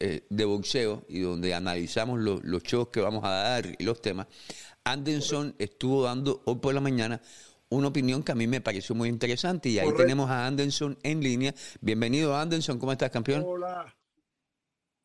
eh, 0.00 0.24
de 0.28 0.44
boxeo 0.44 1.04
y 1.08 1.20
donde 1.20 1.54
analizamos 1.54 2.18
lo- 2.20 2.40
los 2.42 2.62
shows 2.62 2.88
que 2.88 3.00
vamos 3.00 3.24
a 3.24 3.30
dar 3.30 3.66
y 3.78 3.84
los 3.84 4.00
temas, 4.00 4.26
Anderson 4.84 5.54
estuvo 5.58 6.02
dando 6.04 6.42
hoy 6.46 6.56
por 6.56 6.74
la 6.74 6.80
mañana 6.80 7.20
una 7.70 7.88
opinión 7.88 8.22
que 8.22 8.32
a 8.32 8.34
mí 8.34 8.46
me 8.46 8.60
pareció 8.60 8.94
muy 8.94 9.08
interesante 9.08 9.68
y 9.68 9.78
ahí 9.78 9.84
Correcto. 9.86 10.02
tenemos 10.02 10.30
a 10.30 10.46
Anderson 10.46 10.98
en 11.02 11.20
línea. 11.22 11.54
Bienvenido 11.80 12.36
Anderson, 12.36 12.78
¿cómo 12.78 12.92
estás 12.92 13.10
campeón? 13.10 13.42
Hola. 13.46 13.94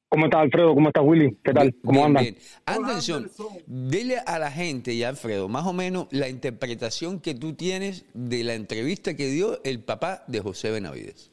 ¿Cómo 0.09 0.25
estás, 0.25 0.41
Alfredo? 0.41 0.73
¿Cómo 0.73 0.87
estás, 0.87 1.03
Willy? 1.05 1.37
¿Qué 1.43 1.53
tal? 1.53 1.69
Bien, 1.69 1.81
¿Cómo 1.85 2.05
andan? 2.05 2.23
bien. 2.23 2.35
Anderson, 2.65 3.27
dile 3.67 4.15
a 4.25 4.39
la 4.39 4.49
gente 4.49 4.91
y 4.91 5.03
a 5.03 5.09
Alfredo 5.09 5.47
más 5.47 5.67
o 5.67 5.73
menos 5.73 6.07
la 6.11 6.27
interpretación 6.27 7.21
que 7.21 7.35
tú 7.35 7.53
tienes 7.53 8.09
de 8.15 8.43
la 8.43 8.55
entrevista 8.55 9.15
que 9.15 9.27
dio 9.27 9.63
el 9.63 9.83
papá 9.83 10.23
de 10.27 10.39
José 10.39 10.71
Benavides. 10.71 11.31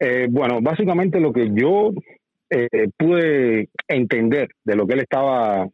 Eh, 0.00 0.26
bueno, 0.28 0.60
básicamente 0.60 1.20
lo 1.20 1.32
que 1.32 1.48
yo 1.52 1.92
eh, 2.50 2.88
pude 2.96 3.68
entender 3.86 4.48
de 4.64 4.76
lo 4.76 4.86
que 4.86 4.94
él 4.94 5.00
estaba, 5.00 5.68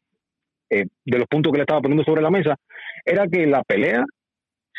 eh, 0.68 0.86
de 1.04 1.18
los 1.18 1.26
puntos 1.28 1.50
que 1.50 1.58
le 1.58 1.62
estaba 1.62 1.80
poniendo 1.80 2.04
sobre 2.04 2.20
la 2.20 2.30
mesa, 2.30 2.56
era 3.06 3.26
que 3.26 3.46
la 3.46 3.62
pelea 3.62 4.04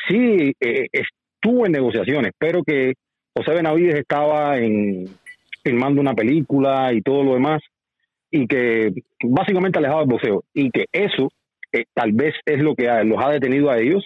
sí 0.08 0.54
estuvo 0.60 1.66
en 1.66 1.72
negociaciones, 1.72 2.32
pero 2.38 2.64
que 2.64 2.94
José 3.36 3.54
Benavides 3.54 3.96
estaba 3.96 4.58
en, 4.60 5.10
filmando 5.66 6.00
una 6.00 6.14
película 6.14 6.94
y 6.94 7.02
todo 7.02 7.24
lo 7.24 7.34
demás, 7.34 7.62
y 8.30 8.48
que 8.48 8.94
básicamente 9.24 9.80
alejado 9.80 10.02
del 10.02 10.10
boxeo, 10.10 10.44
y 10.54 10.70
que 10.70 10.86
eso 10.92 11.30
eh, 11.74 11.86
tal 11.94 12.12
vez 12.14 12.36
es 12.46 12.60
lo 12.60 12.76
que 12.76 12.86
los 13.04 13.24
ha 13.24 13.32
detenido 13.32 13.72
a 13.72 13.80
ellos 13.80 14.06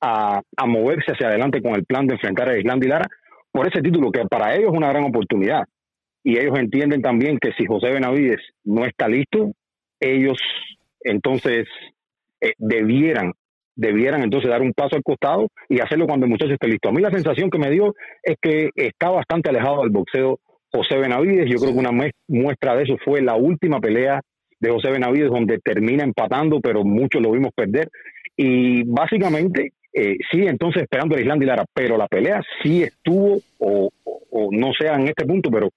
a, 0.00 0.40
a 0.56 0.66
moverse 0.66 1.12
hacia 1.12 1.28
adelante 1.28 1.60
con 1.60 1.74
el 1.74 1.84
plan 1.84 2.06
de 2.06 2.14
enfrentar 2.14 2.48
a 2.48 2.58
Islandia 2.58 2.86
y 2.86 2.90
Lara 2.90 3.08
por 3.50 3.66
ese 3.66 3.82
título, 3.82 4.10
que 4.10 4.24
para 4.26 4.54
ellos 4.54 4.70
es 4.72 4.78
una 4.78 4.88
gran 4.88 5.04
oportunidad. 5.04 5.64
Y 6.24 6.38
ellos 6.38 6.56
entienden 6.58 7.02
también 7.02 7.38
que 7.38 7.52
si 7.58 7.66
José 7.66 7.90
Benavides 7.90 8.40
no 8.64 8.84
está 8.84 9.08
listo, 9.08 9.52
ellos 10.00 10.38
entonces 11.00 11.66
eh, 12.40 12.52
debieran, 12.58 13.32
debieran 13.74 14.22
entonces 14.22 14.48
dar 14.48 14.62
un 14.62 14.72
paso 14.72 14.96
al 14.96 15.02
costado 15.02 15.48
y 15.68 15.80
hacerlo 15.80 16.06
cuando 16.06 16.26
el 16.26 16.30
muchacho 16.30 16.52
esté 16.52 16.68
listo. 16.68 16.88
A 16.88 16.92
mí 16.92 17.02
la 17.02 17.10
sensación 17.10 17.50
que 17.50 17.58
me 17.58 17.70
dio 17.70 17.94
es 18.22 18.36
que 18.40 18.70
está 18.76 19.10
bastante 19.10 19.50
alejado 19.50 19.82
del 19.82 19.90
boxeo 19.90 20.38
José 20.72 20.96
Benavides. 20.96 21.48
Yo 21.50 21.58
creo 21.58 21.72
que 21.72 21.78
una 21.78 21.90
mues- 21.92 22.14
muestra 22.28 22.74
de 22.76 22.84
eso 22.84 22.96
fue 23.04 23.20
la 23.22 23.36
última 23.36 23.80
pelea 23.80 24.20
de 24.58 24.70
José 24.70 24.90
Benavides, 24.90 25.30
donde 25.30 25.58
termina 25.58 26.04
empatando, 26.04 26.60
pero 26.60 26.84
muchos 26.84 27.20
lo 27.20 27.30
vimos 27.32 27.50
perder. 27.54 27.88
Y 28.36 28.82
básicamente, 28.84 29.72
eh, 29.92 30.16
sí, 30.30 30.42
entonces 30.46 30.82
esperando 30.82 31.16
a 31.16 31.20
Islandia 31.20 31.44
y 31.44 31.48
Lara, 31.48 31.64
pero 31.74 31.96
la 31.96 32.08
pelea 32.08 32.42
sí 32.62 32.82
estuvo, 32.82 33.40
o, 33.58 33.90
o- 34.04 34.22
o 34.30 34.48
no 34.50 34.72
sea 34.72 34.94
en 34.94 35.08
este 35.08 35.26
punto, 35.26 35.50
pero 35.50 35.68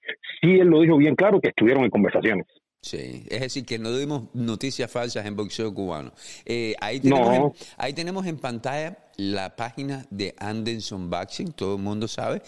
sí 0.42 0.52
él 0.60 0.68
lo 0.68 0.82
dijo 0.82 0.98
bien 0.98 1.16
claro 1.16 1.42
que 1.42 1.50
estuvieron 1.50 1.84
en 1.84 1.90
conversaciones. 1.90 2.46
Sí, 2.82 3.24
es 3.30 3.42
decir, 3.42 3.66
que 3.66 3.80
no 3.80 3.92
dimos 3.98 4.34
noticias 4.36 4.92
falsas 4.92 5.26
en 5.26 5.36
boxeo 5.36 5.74
cubano. 5.74 6.12
Eh, 6.46 6.76
ahí, 6.80 7.00
tenemos 7.00 7.28
No. 7.28 7.46
en, 7.48 7.52
ahí 7.78 7.94
tenemos 7.94 8.28
en 8.28 8.38
pantalla 8.38 8.98
la 9.18 9.56
página 9.56 10.06
de 10.12 10.36
Anderson 10.38 11.10
Boxing, 11.10 11.52
todo 11.54 11.78
el 11.78 11.82
mundo 11.82 12.08
sabe. 12.08 12.42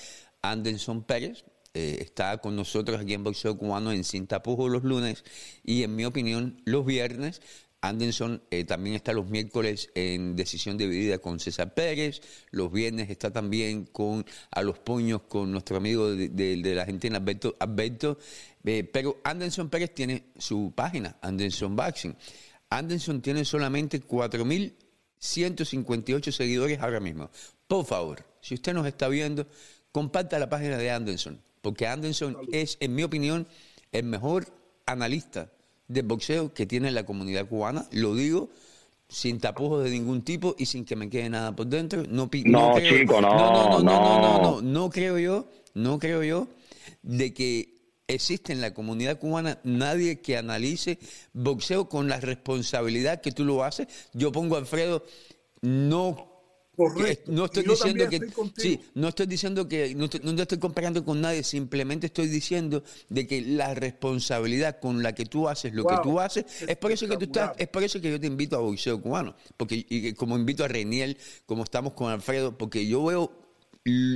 Anderson 0.44 1.04
Pérez 1.04 1.44
eh, 1.78 2.02
está 2.02 2.40
con 2.40 2.56
nosotros 2.56 3.00
aquí 3.00 3.14
en 3.14 3.24
boxeo 3.24 3.56
cubano 3.56 3.92
en 3.92 4.04
Cintapujo 4.04 4.68
los 4.68 4.84
lunes 4.84 5.24
y 5.64 5.84
en 5.84 5.96
mi 5.96 6.06
opinión 6.06 6.60
los 6.66 6.84
viernes. 6.84 7.40
Anderson 7.82 8.42
eh, 8.50 8.64
también 8.64 8.96
está 8.96 9.14
los 9.14 9.30
miércoles 9.30 9.92
en 9.94 10.36
decisión 10.36 10.76
dividida 10.76 11.20
con 11.20 11.40
César 11.40 11.76
Pérez. 11.76 12.22
Los 12.50 12.72
viernes 12.72 13.12
está 13.12 13.32
también 13.32 13.86
con 13.86 14.26
a 14.50 14.64
los 14.64 14.80
puños 14.80 15.22
con 15.28 15.52
nuestro 15.52 15.78
amigo 15.78 16.10
de 16.10 16.74
la 16.74 16.82
Argentina, 16.82 17.18
Alberto. 17.18 17.56
Alberto. 17.60 18.18
Eh, 18.66 18.84
pero 18.84 19.22
Anderson 19.24 19.70
Pérez 19.70 19.94
tiene 19.94 20.32
su 20.36 20.74
página, 20.76 21.18
Anderson 21.22 21.76
Boxing. 21.76 22.16
Anderson 22.72 23.22
tiene 23.22 23.46
solamente 23.46 24.02
4.158 24.02 26.32
seguidores 26.32 26.80
ahora 26.80 27.00
mismo. 27.00 27.30
Por 27.68 27.86
favor, 27.86 28.26
si 28.42 28.56
usted 28.56 28.74
nos 28.74 28.88
está 28.88 29.08
viendo, 29.10 29.46
comparta 29.92 30.40
la 30.40 30.50
página 30.50 30.78
de 30.78 30.90
Anderson, 30.90 31.40
porque 31.68 31.86
Anderson 31.86 32.38
es, 32.54 32.78
en 32.80 32.96
mi 32.96 33.04
opinión, 33.04 33.46
el 33.92 34.06
mejor 34.06 34.48
analista 34.86 35.52
de 35.90 36.02
boxeo 36.02 36.54
que 36.54 36.66
tiene 36.66 36.92
la 36.92 37.06
comunidad 37.06 37.46
cubana. 37.46 37.86
Lo 37.92 38.16
digo 38.16 38.50
sin 39.10 39.42
tapujos 39.42 39.84
de 39.84 39.90
ningún 39.90 40.22
tipo 40.22 40.56
y 40.58 40.66
sin 40.66 40.86
que 40.86 40.96
me 40.96 41.10
quede 41.10 41.30
nada 41.30 41.54
por 41.54 41.68
dentro. 41.68 42.04
No, 42.08 42.30
No, 42.46 42.80
chico, 42.80 43.20
no, 43.20 43.36
no, 43.36 43.52
no, 43.52 43.70
no, 43.70 43.84
no, 43.84 43.84
no, 43.84 44.22
no. 44.22 44.42
no, 44.42 44.62
no 44.62 44.90
creo 44.90 45.20
yo, 45.20 45.50
no 45.74 46.00
creo 46.00 46.24
yo 46.24 46.48
de 47.04 47.34
que 47.34 47.76
existe 48.08 48.54
en 48.54 48.62
la 48.62 48.74
comunidad 48.74 49.20
cubana 49.20 49.60
nadie 49.66 50.22
que 50.22 50.38
analice 50.38 51.00
boxeo 51.34 51.90
con 51.90 52.08
la 52.08 52.22
responsabilidad 52.22 53.20
que 53.20 53.34
tú 53.34 53.44
lo 53.44 53.66
haces. 53.66 53.88
Yo 54.14 54.32
pongo 54.32 54.56
a 54.56 54.60
Alfredo, 54.60 55.04
no 55.60 56.37
Correcto. 56.78 57.32
no 57.32 57.46
estoy 57.46 57.64
diciendo 57.64 58.08
que 58.08 58.16
estoy 58.18 58.52
sí, 58.56 58.80
no 58.94 59.08
estoy 59.08 59.26
diciendo 59.26 59.68
que 59.68 59.96
no, 59.96 60.06
estoy- 60.06 60.22
no 60.24 60.36
te 60.36 60.42
estoy 60.44 60.58
comparando 60.60 61.04
con 61.04 61.20
nadie, 61.20 61.44
simplemente 61.44 62.06
estoy 62.06 62.28
diciendo 62.28 62.84
de 63.10 63.26
que 63.26 63.42
la 63.42 63.74
responsabilidad 63.74 64.80
con 64.80 65.02
la 65.02 65.14
que 65.16 65.26
tú 65.26 65.50
haces 65.50 65.74
lo 65.74 65.84
Wow, 65.84 65.96
que 65.96 66.04
tú 66.04 66.20
haces 66.20 66.46
es 66.68 66.78
por 66.78 66.92
eso 66.92 67.08
que 67.08 67.18
tú 67.18 67.26
estás, 67.26 67.52
es 67.58 67.68
por 67.68 67.84
eso 67.84 68.00
que 68.00 68.12
yo 68.12 68.20
te 68.20 68.28
invito 68.28 68.56
a 68.56 68.60
boxeo 68.60 69.02
cubano, 69.02 69.36
porque 69.58 69.86
y 69.90 70.14
como 70.14 70.38
invito 70.38 70.64
a 70.64 70.68
Reniel, 70.68 71.18
como 71.48 71.64
estamos 71.64 71.94
con 71.94 72.12
Alfredo, 72.12 72.56
porque 72.58 72.86
yo 72.88 73.04
veo 73.04 73.32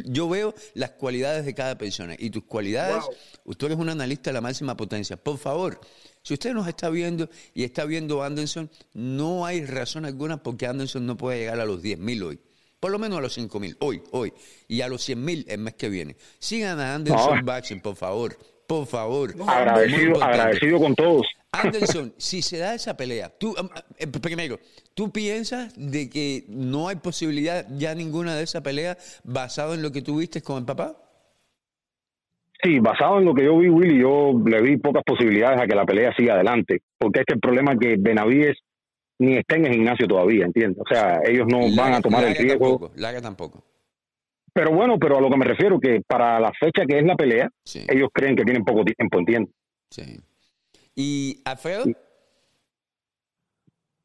yo 0.06 0.28
veo 0.28 0.54
las 0.74 0.92
cualidades 0.92 1.46
de 1.46 1.54
cada 1.56 1.78
persona 1.78 2.14
y 2.20 2.30
tus 2.30 2.44
cualidades, 2.44 3.06
usted 3.46 3.72
es 3.72 3.78
un 3.78 3.88
analista 3.90 4.30
de 4.30 4.34
la 4.34 4.42
máxima 4.42 4.76
potencia. 4.76 5.16
Por 5.16 5.38
favor, 5.38 5.80
si 6.22 6.34
usted 6.34 6.54
nos 6.54 6.68
está 6.68 6.90
viendo 6.90 7.30
y 7.54 7.64
está 7.64 7.86
viendo 7.86 8.22
Anderson, 8.22 8.70
no 8.94 9.46
hay 9.46 9.66
razón 9.66 10.04
alguna 10.06 10.44
porque 10.44 10.68
Anderson 10.68 11.06
no 11.06 11.16
puede 11.16 11.40
llegar 11.40 11.60
a 11.62 11.66
los 11.66 11.82
10.000 11.82 12.22
hoy. 12.22 12.40
Por 12.82 12.92
lo 12.92 12.98
menos 12.98 13.20
a 13.20 13.22
los 13.22 13.38
5.000 13.38 13.78
hoy, 13.80 14.02
hoy. 14.10 14.34
Y 14.68 14.82
a 14.82 14.88
los 14.88 15.08
100.000 15.08 15.46
el 15.48 15.60
mes 15.60 15.76
que 15.76 15.88
viene. 15.88 16.16
Sigan 16.40 16.80
a 16.80 16.96
Anderson 16.96 17.46
no. 17.46 17.82
por 17.84 17.96
favor. 17.96 18.36
Por 18.66 18.88
favor. 18.88 19.36
agradecido, 19.48 20.24
agradecido 20.24 20.80
con 20.80 20.96
todos. 20.96 21.28
Anderson, 21.52 22.12
si 22.18 22.42
se 22.42 22.58
da 22.58 22.74
esa 22.74 22.98
pelea, 22.98 23.30
tú, 23.30 23.54
eh, 24.00 24.08
primero, 24.08 24.58
¿tú 24.96 25.12
piensas 25.12 25.74
de 25.78 26.10
que 26.10 26.46
no 26.48 26.88
hay 26.88 26.96
posibilidad 26.96 27.68
ya 27.78 27.94
ninguna 27.94 28.36
de 28.36 28.44
esa 28.44 28.64
pelea 28.64 28.98
basado 29.24 29.76
en 29.76 29.84
lo 29.84 29.92
que 29.92 30.02
tú 30.02 30.18
viste 30.18 30.42
con 30.42 30.58
el 30.58 30.66
papá? 30.66 30.98
Sí, 32.64 32.80
basado 32.80 33.20
en 33.20 33.26
lo 33.26 33.36
que 33.36 33.46
yo 33.46 33.60
vi, 33.60 33.70
Willy, 33.70 34.00
yo 34.00 34.34
le 34.44 34.62
vi 34.62 34.78
pocas 34.78 35.04
posibilidades 35.06 35.62
a 35.62 35.68
que 35.68 35.76
la 35.76 35.86
pelea 35.86 36.16
siga 36.16 36.34
adelante, 36.34 36.82
porque 36.98 37.20
es 37.20 37.26
que 37.28 37.34
el 37.36 37.40
problema 37.40 37.74
es 37.74 37.80
que 37.80 37.96
Benavides 38.00 38.58
ni 39.22 39.38
está 39.38 39.56
en 39.56 39.68
el 39.68 39.74
gimnasio 39.74 40.08
todavía, 40.08 40.46
¿entiendes? 40.46 40.82
O 40.82 40.88
sea, 40.92 41.22
ellos 41.24 41.46
no 41.48 41.60
van 41.76 41.94
a 41.94 42.02
tomar 42.02 42.24
el 42.24 42.36
riesgo. 42.36 42.70
Tampoco, 42.70 42.92
Laga 42.96 43.22
tampoco. 43.22 43.64
Pero 44.52 44.74
bueno, 44.74 44.98
pero 45.00 45.20
a 45.20 45.22
lo 45.22 45.30
que 45.30 45.38
me 45.38 45.46
refiero, 45.46 45.80
que 45.80 46.02
para 46.08 46.40
la 46.40 46.52
fecha 46.60 46.88
que 46.88 46.98
es 46.98 47.06
la 47.06 47.16
pelea, 47.16 47.48
ellos 47.88 48.10
creen 48.12 48.36
que 48.36 48.44
tienen 48.44 48.66
poco 48.66 48.84
tiempo, 48.84 49.20
¿entiendes? 49.20 49.54
Sí. 49.92 50.20
¿Y 50.96 51.40
Alfredo? 51.46 51.86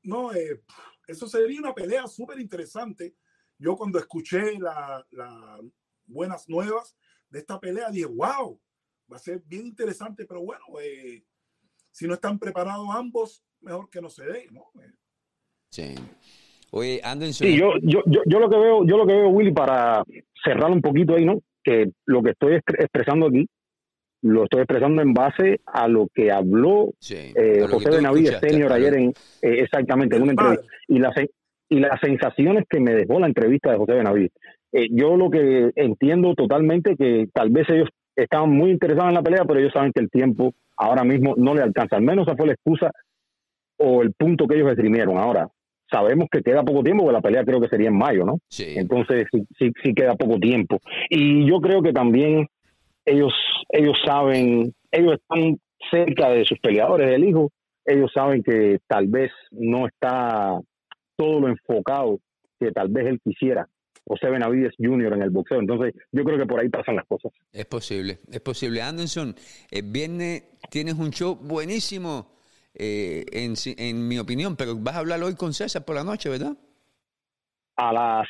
No, 0.03 0.35
eh, 0.35 0.61
eso 1.09 1.27
sería 1.27 1.61
una 1.61 1.75
pelea 1.75 2.07
súper 2.07 2.39
interesante. 2.39 3.15
Yo 3.59 3.75
cuando 3.75 3.99
escuché 3.99 4.59
las 4.59 5.07
buenas 6.05 6.47
nuevas 6.47 6.95
de 7.31 7.39
esta 7.39 7.59
pelea, 7.59 7.89
dije, 7.89 8.05
wow, 8.05 8.61
va 9.11 9.17
a 9.17 9.21
ser 9.21 9.41
bien 9.47 9.67
interesante, 9.67 10.27
pero 10.27 10.43
bueno, 10.43 10.65
eh, 10.79 11.25
si 11.91 12.07
no 12.07 12.13
están 12.13 12.39
preparados 12.39 12.87
ambos, 12.93 13.43
mejor 13.61 13.89
que 13.89 14.03
no 14.03 14.11
se 14.11 14.27
dé, 14.27 14.47
¿no? 14.51 14.71
Eh, 14.83 14.93
sí. 15.83 15.95
Oye, 16.71 17.01
Anderson. 17.03 17.47
Sí, 17.47 17.57
yo, 17.57 17.73
yo, 17.83 18.03
yo, 18.07 18.23
yo, 18.27 18.41
lo 18.41 18.51
que 18.51 18.59
veo, 18.59 18.85
yo 18.85 18.97
lo 18.97 19.07
que 19.07 19.15
veo, 19.15 19.29
Willy, 19.29 19.53
para 19.53 20.03
cerrar 20.45 20.71
un 20.71 20.81
poquito 20.81 21.15
ahí, 21.15 21.25
¿no? 21.25 21.41
Que 21.63 21.91
lo 22.07 22.23
que 22.23 22.31
estoy 22.31 22.55
expresando 22.55 23.27
aquí 23.29 23.47
lo 24.23 24.45
estoy 24.45 24.61
expresando 24.61 25.03
en 25.03 25.13
base 25.13 25.61
a 25.67 25.87
lo 25.87 26.09
que 26.13 26.33
habló 26.33 26.93
eh, 27.11 27.67
José 27.71 27.91
Benavides 27.91 28.41
Senior 28.41 28.73
ayer 28.73 28.95
en 28.95 29.09
eh, 29.43 29.61
exactamente 29.61 30.17
en 30.17 30.23
una 30.23 30.33
entrevista 30.33 30.67
y 30.89 30.99
las 30.99 31.15
y 31.69 31.79
las 31.81 32.01
sensaciones 32.01 32.65
que 32.69 32.81
me 32.81 32.95
dejó 32.95 33.21
la 33.21 33.27
entrevista 33.27 33.71
de 33.71 33.77
José 33.77 33.93
Benavides. 33.95 34.33
Eh, 34.73 34.89
yo 34.91 35.17
lo 35.17 35.31
que 35.31 35.71
entiendo 35.75 36.35
totalmente 36.35 36.97
que 36.97 37.29
tal 37.33 37.51
vez 37.51 37.69
ellos 37.69 37.89
estaban 38.15 38.51
muy 38.51 38.71
interesados 38.71 39.09
en 39.09 39.15
la 39.15 39.23
pelea, 39.23 39.45
pero 39.45 39.61
ellos 39.61 39.73
saben 39.73 39.93
que 39.93 40.01
el 40.01 40.11
tiempo 40.11 40.55
ahora 40.77 41.05
mismo 41.05 41.35
no 41.37 41.55
le 41.55 41.63
alcanza. 41.63 41.97
Al 41.97 42.03
menos 42.03 42.27
esa 42.27 42.37
fue 42.37 42.47
la 42.47 42.53
excusa 42.53 42.91
o 43.79 44.03
el 44.03 44.13
punto 44.13 44.47
que 44.47 44.57
ellos 44.57 44.71
esgrimieron. 44.71 45.19
Ahora, 45.19 45.49
sabemos 45.91 46.29
que 46.31 46.43
queda 46.43 46.63
poco 46.63 46.83
tiempo, 46.83 47.05
porque 47.05 47.17
la 47.17 47.23
pelea 47.23 47.45
creo 47.45 47.61
que 47.61 47.69
sería 47.69 47.89
en 47.89 47.99
mayo, 47.99 48.25
¿no? 48.25 48.39
Entonces 48.59 49.27
sí, 49.33 49.47
sí, 49.59 49.73
sí 49.83 49.95
queda 49.95 50.15
poco 50.15 50.39
tiempo. 50.39 50.81
Y 51.11 51.49
yo 51.49 51.61
creo 51.61 51.83
que 51.83 51.93
también 51.93 52.49
ellos, 53.05 53.33
ellos 53.71 53.97
saben, 54.05 54.75
ellos 54.91 55.15
están 55.15 55.59
cerca 55.91 56.31
de 56.31 56.45
sus 56.45 56.59
peleadores 56.59 57.09
del 57.09 57.25
hijo, 57.25 57.51
ellos 57.85 58.11
saben 58.13 58.43
que 58.43 58.79
tal 58.89 59.07
vez 59.07 59.31
no 59.53 59.87
está 59.87 60.59
todo 61.17 61.41
lo 61.41 61.49
enfocado 61.49 62.19
que 62.59 62.73
tal 62.73 62.89
vez 62.89 63.07
él 63.07 63.21
quisiera. 63.23 63.69
José 64.09 64.31
Benavides 64.31 64.75
Jr. 64.79 65.15
en 65.15 65.23
el 65.23 65.31
boxeo. 65.31 65.59
Entonces, 65.59 65.95
yo 66.13 66.25
creo 66.25 66.39
que 66.39 66.47
por 66.47 66.61
ahí 66.61 66.69
pasan 66.69 66.97
las 66.97 67.07
cosas. 67.07 67.33
Es 67.53 67.67
posible, 67.67 68.21
es 68.31 68.41
posible. 68.41 68.81
Anderson, 68.81 69.35
el 69.71 69.83
viernes 69.83 70.45
tienes 70.71 70.95
un 70.95 71.11
show 71.11 71.35
buenísimo, 71.35 72.36
eh, 72.79 73.25
en, 73.33 73.55
en 73.79 74.09
mi 74.09 74.19
opinión, 74.19 74.57
pero 74.57 74.77
vas 74.77 74.97
a 74.97 75.01
hablar 75.01 75.23
hoy 75.23 75.35
con 75.35 75.53
César 75.53 75.85
por 75.85 75.97
la 75.97 76.05
noche, 76.05 76.29
¿verdad? 76.29 76.57
A 77.77 77.93
las 77.93 78.29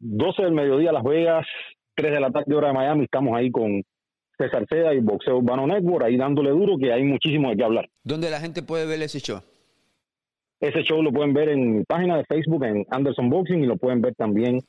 12 0.00 0.42
del 0.42 0.52
mediodía 0.52 0.92
Las 0.92 1.04
Vegas, 1.04 1.46
3 1.94 2.12
de 2.12 2.20
la 2.20 2.30
tarde 2.30 2.54
hora 2.54 2.68
de 2.68 2.74
Miami, 2.74 3.04
estamos 3.04 3.36
ahí 3.36 3.50
con 3.50 3.82
César 4.36 4.66
Seda 4.68 4.94
y 4.94 5.00
Boxeo 5.00 5.38
Urbano 5.38 5.66
Network, 5.66 6.04
ahí 6.04 6.16
dándole 6.16 6.50
duro 6.50 6.76
que 6.78 6.92
hay 6.92 7.04
muchísimo 7.04 7.50
de 7.50 7.56
qué 7.56 7.64
hablar. 7.64 7.88
¿Dónde 8.02 8.30
la 8.30 8.40
gente 8.40 8.62
puede 8.62 8.86
ver 8.86 9.00
ese 9.02 9.20
show? 9.20 9.40
Ese 10.60 10.82
show 10.82 11.02
lo 11.02 11.12
pueden 11.12 11.34
ver 11.34 11.48
en 11.48 11.78
mi 11.78 11.84
página 11.84 12.16
de 12.16 12.24
Facebook, 12.24 12.64
en 12.64 12.84
Anderson 12.90 13.28
Boxing, 13.28 13.64
y 13.64 13.66
lo 13.66 13.76
pueden 13.76 14.00
ver 14.00 14.14
también 14.14 14.60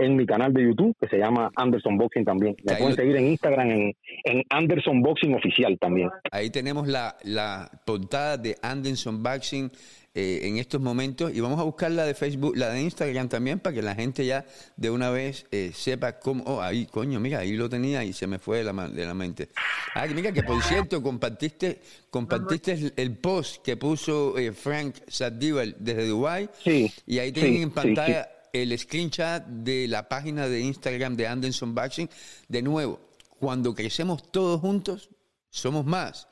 en 0.00 0.16
mi 0.16 0.26
canal 0.26 0.52
de 0.52 0.62
YouTube, 0.62 0.96
que 1.00 1.08
se 1.08 1.18
llama 1.18 1.50
Anderson 1.56 1.96
Boxing 1.96 2.24
también. 2.24 2.56
Me 2.64 2.74
pueden 2.76 2.96
seguir 2.96 3.16
en 3.16 3.26
Instagram, 3.28 3.70
en, 3.70 3.96
en, 4.24 4.42
Anderson 4.48 5.02
Boxing 5.02 5.34
Oficial 5.34 5.78
también. 5.78 6.10
Ahí 6.32 6.50
tenemos 6.50 6.88
la, 6.88 7.16
la 7.24 7.70
portada 7.84 8.36
de 8.36 8.56
Anderson 8.62 9.22
Boxing 9.22 9.70
eh, 10.12 10.40
en 10.42 10.56
estos 10.56 10.80
momentos 10.80 11.32
y 11.32 11.38
vamos 11.38 11.60
a 11.60 11.62
buscar 11.62 11.88
la 11.92 12.04
de 12.04 12.14
Facebook, 12.14 12.56
la 12.56 12.70
de 12.70 12.82
Instagram 12.82 13.28
también 13.28 13.60
para 13.60 13.76
que 13.76 13.80
la 13.80 13.94
gente 13.94 14.26
ya 14.26 14.44
de 14.76 14.90
una 14.90 15.08
vez 15.10 15.46
eh, 15.52 15.70
sepa 15.72 16.18
cómo. 16.18 16.42
Oh, 16.46 16.60
ahí, 16.60 16.86
coño, 16.86 17.20
mira, 17.20 17.38
ahí 17.38 17.52
lo 17.52 17.68
tenía 17.68 18.02
y 18.02 18.12
se 18.12 18.26
me 18.26 18.40
fue 18.40 18.58
de 18.58 18.64
la, 18.64 18.88
de 18.88 19.06
la 19.06 19.14
mente. 19.14 19.50
Ah, 19.94 20.06
mira 20.12 20.32
que 20.32 20.42
por 20.42 20.60
cierto, 20.64 21.00
compartiste 21.00 21.78
compartiste 22.10 22.92
el, 22.96 23.18
post 23.18 23.62
que 23.62 23.76
puso 23.76 24.36
eh, 24.36 24.50
Frank 24.50 24.96
Sadival 25.06 25.76
desde 25.78 26.08
Dubai 26.08 26.50
sí, 26.58 26.92
y 27.06 27.20
ahí 27.20 27.30
tienen 27.30 27.62
en 27.62 27.70
pantalla 27.70 28.28
el 28.52 28.78
screenshot 28.78 29.44
de 29.46 29.88
la 29.88 30.08
página 30.08 30.48
de 30.48 30.60
Instagram 30.60 31.16
de 31.16 31.26
Anderson 31.26 31.74
Boxing. 31.74 32.08
De 32.48 32.62
nuevo, 32.62 33.00
cuando 33.38 33.74
crecemos 33.74 34.30
todos 34.30 34.60
juntos, 34.60 35.10
somos 35.50 35.84
más. 35.84 36.28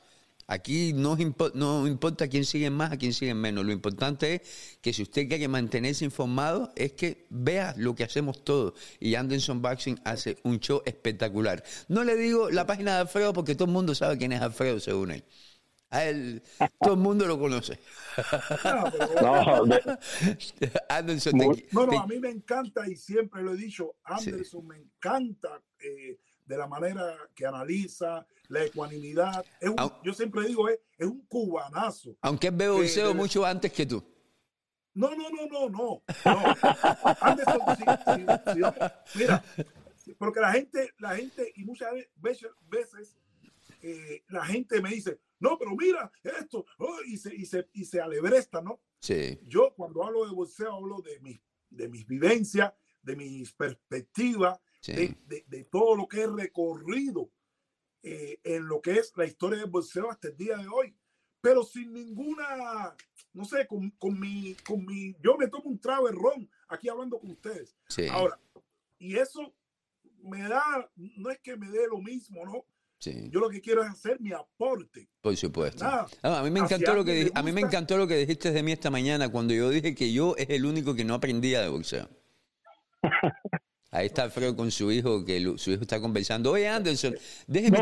Aquí 0.51 0.93
no, 0.93 1.15
no 1.53 1.85
importa 1.85 2.27
quién 2.27 2.43
sigue 2.43 2.71
más, 2.71 2.91
a 2.91 2.97
quién 2.97 3.13
sigue 3.13 3.35
menos. 3.35 3.63
Lo 3.63 3.71
importante 3.71 4.33
es 4.33 4.77
que 4.81 4.93
si 4.93 5.03
usted 5.03 5.27
quiere 5.27 5.47
mantenerse 5.47 6.03
informado, 6.03 6.73
es 6.75 6.93
que 6.93 7.27
vea 7.29 7.75
lo 7.77 7.93
que 7.93 8.03
hacemos 8.03 8.43
todos. 8.43 8.73
Y 8.99 9.13
Anderson 9.13 9.61
Boxing 9.61 10.01
hace 10.05 10.39
un 10.43 10.59
show 10.59 10.81
espectacular. 10.85 11.63
No 11.87 12.03
le 12.03 12.15
digo 12.15 12.49
la 12.49 12.65
página 12.65 12.95
de 12.95 13.01
Alfredo 13.01 13.31
porque 13.31 13.53
todo 13.53 13.65
el 13.65 13.73
mundo 13.73 13.93
sabe 13.93 14.17
quién 14.17 14.31
es 14.31 14.41
Alfredo, 14.41 14.79
según 14.79 15.11
él. 15.11 15.23
A 15.91 16.05
él, 16.05 16.43
todo 16.79 16.93
el 16.93 16.99
mundo 16.99 17.25
lo 17.25 17.39
conoce. 17.39 17.79
No, 19.21 19.63
Anderson, 20.89 21.37
no, 21.71 21.99
a 21.99 22.07
mí 22.07 22.19
me 22.19 22.29
encanta 22.29 22.87
y 22.87 22.95
siempre 22.95 23.41
lo 23.41 23.53
he 23.53 23.57
dicho, 23.57 23.95
Anderson 24.03 24.67
me 24.67 24.77
encanta 24.77 25.61
eh, 25.79 26.19
de 26.45 26.57
la 26.57 26.67
manera 26.67 27.15
que 27.33 27.45
analiza, 27.45 28.25
la 28.49 28.65
ecuanimidad. 28.65 29.45
yo 30.03 30.13
siempre 30.13 30.47
digo, 30.47 30.67
es, 30.67 30.79
es, 30.97 31.07
un 31.07 31.21
cubanazo. 31.27 32.17
Aunque 32.21 32.49
veo 32.49 32.77
boxeo 32.77 33.13
mucho 33.13 33.45
antes 33.45 33.71
que 33.71 33.85
tú. 33.85 34.03
No, 34.95 35.11
no, 35.15 35.29
no, 35.29 35.47
no, 35.47 35.69
no. 35.69 36.03
Anderson, 37.21 37.61
mira, 39.15 39.43
porque 40.17 40.39
la 40.39 40.51
gente, 40.51 40.89
la 40.97 41.15
gente, 41.15 41.53
y 41.55 41.63
muchas 41.63 41.91
veces, 42.17 42.49
veces 42.67 43.18
eh, 43.81 44.23
la 44.27 44.45
gente 44.45 44.81
me 44.81 44.89
dice, 44.89 45.19
no, 45.39 45.57
pero 45.57 45.75
mira 45.75 46.11
esto, 46.23 46.65
oh", 46.77 46.99
y, 47.05 47.17
se, 47.17 47.33
y, 47.35 47.45
se, 47.45 47.69
y 47.73 47.85
se 47.85 48.01
alebresta, 48.01 48.61
¿no? 48.61 48.81
Sí. 48.99 49.39
Yo 49.45 49.73
cuando 49.75 50.03
hablo 50.03 50.25
de 50.25 50.33
boxeo 50.33 50.73
hablo 50.73 51.01
de, 51.01 51.19
mi, 51.21 51.41
de 51.69 51.87
mis 51.87 52.05
vivencias, 52.05 52.73
de 53.01 53.15
mis 53.15 53.53
perspectivas, 53.53 54.59
de, 54.85 55.15
de, 55.25 55.43
de, 55.47 55.63
todo 55.65 55.95
lo 55.95 56.07
que 56.07 56.21
he 56.21 56.27
recorrido 56.27 57.31
eh, 58.01 58.39
en 58.43 58.65
lo 58.67 58.81
que 58.81 58.93
es 58.93 59.11
la 59.17 59.25
historia 59.25 59.59
del 59.59 59.69
boxeo 59.69 60.09
hasta 60.09 60.29
el 60.29 60.37
día 60.37 60.57
de 60.57 60.67
hoy, 60.67 60.95
pero 61.41 61.63
sin 61.63 61.93
ninguna, 61.93 62.95
no 63.33 63.45
sé, 63.45 63.67
con, 63.67 63.89
con, 63.91 64.19
mi, 64.19 64.55
con 64.65 64.85
mi, 64.85 65.15
yo 65.21 65.37
me 65.37 65.47
tomo 65.47 65.69
un 65.69 65.79
trago 65.79 66.07
de 66.07 66.13
ron 66.13 66.49
aquí 66.67 66.87
hablando 66.87 67.19
con 67.19 67.31
ustedes. 67.31 67.75
Ahora, 68.11 68.39
y 68.97 69.17
eso 69.17 69.53
me 70.21 70.47
da, 70.47 70.89
no 70.95 71.29
es 71.29 71.39
que 71.39 71.57
me 71.57 71.69
dé 71.69 71.87
lo 71.87 71.99
mismo, 71.99 72.45
¿no? 72.45 72.65
Yo 73.01 73.39
lo 73.39 73.49
que 73.49 73.61
quiero 73.61 73.81
es 73.83 73.89
hacer 73.89 74.19
mi 74.19 74.31
aporte. 74.33 75.07
Por 75.21 75.35
supuesto. 75.37 75.85
a 75.85 76.43
mí 76.43 76.51
me 76.51 76.59
encantó 76.59 76.93
lo 76.93 77.05
que 77.05 77.31
a 77.33 77.43
mí 77.43 77.51
me 77.51 77.61
encantó 77.61 77.97
lo 77.97 78.07
que 78.07 78.17
dijiste 78.17 78.51
de 78.51 78.61
mí 78.61 78.71
esta 78.71 78.89
mañana 78.89 79.29
cuando 79.29 79.53
yo 79.53 79.69
dije 79.69 79.95
que 79.95 80.11
yo 80.11 80.35
es 80.37 80.49
el 80.49 80.65
único 80.65 80.93
que 80.95 81.05
no 81.05 81.13
aprendía 81.13 81.61
de 81.61 81.69
boxeo. 81.69 82.09
Ahí 83.91 84.05
está 84.05 84.23
Alfredo 84.23 84.55
con 84.55 84.69
su 84.69 84.91
hijo, 84.91 85.25
que 85.25 85.41
su 85.57 85.71
hijo 85.71 85.81
está 85.81 85.99
conversando. 85.99 86.51
Oye, 86.51 86.67
Anderson, 86.67 87.15
déjeme... 87.47 87.79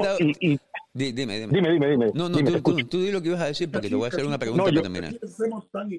dime, 0.94 1.12
dime. 1.14 1.48
Dime, 1.48 1.72
dime, 1.72 1.90
dime. 1.90 2.12
No, 2.14 2.30
no, 2.30 2.38
tú, 2.38 2.62
tú, 2.62 2.88
tú, 2.88 3.02
di 3.02 3.12
lo 3.12 3.22
que 3.22 3.28
ibas 3.28 3.42
a 3.42 3.48
decir 3.48 3.70
porque 3.70 3.90
te 3.90 3.96
voy 3.96 4.06
a 4.06 4.08
hacer 4.08 4.26
una 4.26 4.40
pregunta 4.40 4.64
para 4.66 4.82
terminar. 4.82 5.14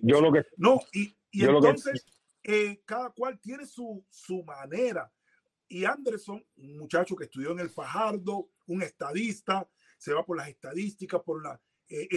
Yo 0.02 0.20
lo 0.22 0.32
que... 0.32 0.44
No, 0.56 0.80
y, 0.94 1.14
y 1.30 1.44
entonces 1.44 2.06
eh, 2.42 2.80
cada 2.86 3.10
cual 3.10 3.38
tiene 3.38 3.66
su, 3.66 4.02
su 4.08 4.42
manera. 4.44 5.12
Y 5.68 5.84
Anderson, 5.84 6.44
un 6.56 6.78
muchacho 6.78 7.14
que 7.14 7.24
estudió 7.24 7.52
en 7.52 7.60
el 7.60 7.70
Fajardo, 7.70 8.50
un 8.66 8.82
estadista, 8.82 9.68
se 9.98 10.12
va 10.12 10.24
por 10.24 10.36
las 10.36 10.48
estadísticas, 10.48 11.22
por 11.22 11.42
la 11.42 11.60
eh, 11.88 12.08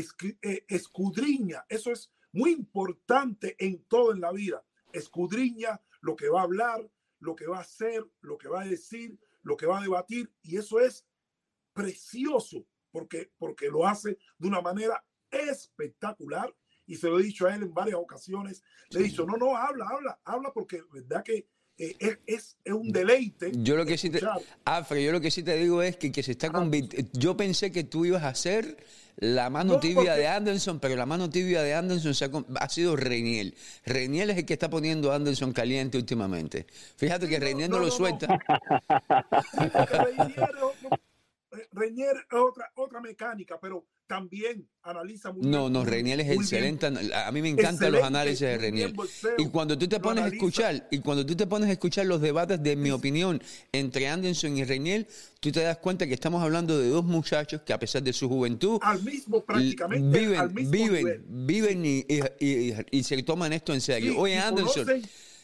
eh, 0.42 0.66
escudriña. 0.68 1.66
Eso 1.68 1.92
es 1.92 2.12
muy 2.32 2.52
importante 2.52 3.56
en 3.60 3.84
todo 3.86 4.14
en 4.14 4.22
la 4.22 4.32
vida. 4.32 4.64
Escudriña 4.94 5.82
lo 6.02 6.16
que 6.16 6.30
va 6.30 6.42
a 6.42 6.44
hablar, 6.44 6.90
lo 7.20 7.36
que 7.36 7.48
va 7.48 7.58
a 7.58 7.62
hacer, 7.62 8.06
lo 8.22 8.38
que 8.38 8.48
va 8.48 8.62
a 8.62 8.66
decir, 8.66 9.20
lo 9.44 9.58
que 9.58 9.66
va 9.66 9.80
a 9.80 9.82
debatir 9.82 10.32
y 10.42 10.58
eso 10.58 10.80
es 10.80 11.06
precioso 11.74 12.66
porque, 12.92 13.32
porque 13.38 13.70
lo 13.70 13.88
hace 13.88 14.18
de 14.38 14.48
una 14.48 14.62
manera 14.62 15.04
espectacular 15.30 16.54
y 16.86 16.96
se 16.96 17.08
lo 17.08 17.20
he 17.20 17.24
dicho 17.24 17.48
a 17.48 17.56
él 17.56 17.64
en 17.64 17.74
varias 17.74 17.98
ocasiones. 17.98 18.64
Le 18.90 19.00
he 19.00 19.04
dicho, 19.04 19.26
no, 19.26 19.38
no, 19.38 19.56
habla, 19.56 19.88
habla, 19.88 20.20
habla 20.26 20.52
porque 20.52 20.84
verdad 20.92 21.24
que 21.24 21.48
eh, 21.82 21.96
es, 21.98 22.20
es, 22.28 22.58
es, 22.64 22.74
un 22.74 22.92
deleite. 22.92 23.52
Yo 23.56 23.76
lo 23.76 23.88
que 23.88 23.98
sí 23.98 24.12
te, 24.12 24.22
Afre, 24.66 25.04
yo 25.04 25.12
lo 25.12 25.20
que 25.20 25.32
sí 25.32 25.42
te 25.42 25.56
digo 25.56 25.82
es 25.82 25.98
que, 25.98 26.12
que 26.12 26.22
se 26.22 26.34
está 26.34 26.52
ah. 26.54 26.70
Yo 27.14 27.36
pensé 27.36 27.72
que 27.72 27.84
tú 27.84 28.06
ibas 28.06 28.24
a 28.24 28.36
ser 28.36 28.78
la 29.18 29.50
mano 29.50 29.80
tibia 29.80 30.14
de 30.14 30.28
Anderson, 30.28 30.80
pero 30.80 30.96
la 30.96 31.08
mano 31.08 31.32
tibia 31.32 31.64
de 31.64 31.74
Anderson 31.74 32.14
se 32.14 32.26
ha, 32.26 32.30
ha, 32.60 32.70
sido 32.70 32.96
Reiniel. 32.96 33.56
Reiniel 33.84 34.30
es 34.30 34.38
el 34.38 34.46
que 34.46 34.54
está 34.54 34.70
poniendo 34.70 35.12
a 35.12 35.16
Anderson 35.16 35.54
caliente 35.54 35.98
últimamente. 35.98 36.68
Fíjate 36.98 37.28
que 37.28 37.40
Reiniel 37.40 37.72
no, 37.72 37.80
lo 37.80 37.90
suelta. 37.90 38.28
Reinier 41.72 42.16
es 42.16 42.38
otra, 42.38 42.72
otra 42.76 43.02
mecánica, 43.02 43.60
pero 43.60 43.86
también 44.08 44.68
analiza 44.84 45.32
muy 45.32 45.46
No, 45.46 45.70
no, 45.70 45.86
Reinier 45.86 46.20
es 46.22 46.30
excelente. 46.32 46.86
A 46.86 47.32
mí 47.32 47.42
me 47.42 47.50
encantan 47.50 47.92
los 47.92 48.04
análisis 48.04 48.42
de 48.42 48.58
Reinier. 48.58 48.94
Y 49.38 49.48
cuando 49.48 49.78
tú 49.78 49.88
te 49.88 50.00
pones 50.00 50.24
a 50.24 50.28
escuchar, 50.28 50.88
y 50.92 51.00
cuando 51.00 51.26
tú 51.26 51.36
te 51.36 51.48
pones 51.48 51.70
a 51.70 51.72
escuchar 51.74 52.06
los 52.06 52.22
debates, 52.22 52.62
de 52.62 52.76
mi 52.76 52.92
opinión, 52.92 53.42
entre 53.72 54.08
Anderson 54.08 54.58
y 54.58 54.64
Reinier, 54.64 55.08
tú 55.40 55.52
te 55.52 55.62
das 55.62 55.78
cuenta 55.78 56.08
que 56.08 56.14
estamos 56.14 56.42
hablando 56.42 56.78
de 56.78 56.90
dos 56.90 57.04
muchachos 57.06 57.62
que 57.62 57.74
a 57.74 57.80
pesar 57.80 58.04
de 58.04 58.14
su 58.14 58.30
juventud, 58.30 58.80
al 58.82 59.02
mismo, 59.04 59.44
prácticamente, 59.44 60.20
viven, 60.20 60.40
al 60.40 60.54
mismo 60.54 60.72
viven, 60.72 61.26
viven 61.28 61.86
y, 61.86 62.06
y, 62.40 62.74
y, 62.92 63.04
se 63.04 63.22
toman 63.24 63.54
esto 63.54 63.74
en 63.74 63.82
serio. 63.82 64.18
Oye, 64.18 64.38
Anderson. 64.38 64.88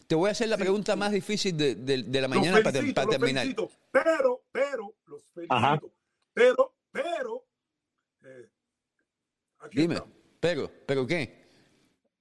te 0.08 0.16
voy 0.16 0.30
a 0.30 0.32
hacer 0.32 0.50
la 0.50 0.58
pregunta 0.58 0.96
más 0.96 1.12
difícil 1.12 1.56
de, 1.56 1.76
de, 1.76 2.04
de 2.04 2.22
la 2.22 2.28
mañana 2.28 2.58
felicito, 2.62 2.94
para, 2.96 3.08
para 3.08 3.18
terminar. 3.18 3.48
pero, 3.92 4.42
pero, 4.52 4.94
los 5.06 5.22
felicito. 5.34 5.97
Pero, 6.38 6.76
pero. 6.92 7.48
Eh, 8.24 8.48
Dime, 9.72 9.96
estamos. 9.96 10.16
pero, 10.40 10.72
¿pero 10.86 11.08
qué? 11.08 11.48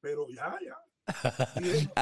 Pero 0.01 0.27
ya, 0.31 0.59
ya. 0.64 0.79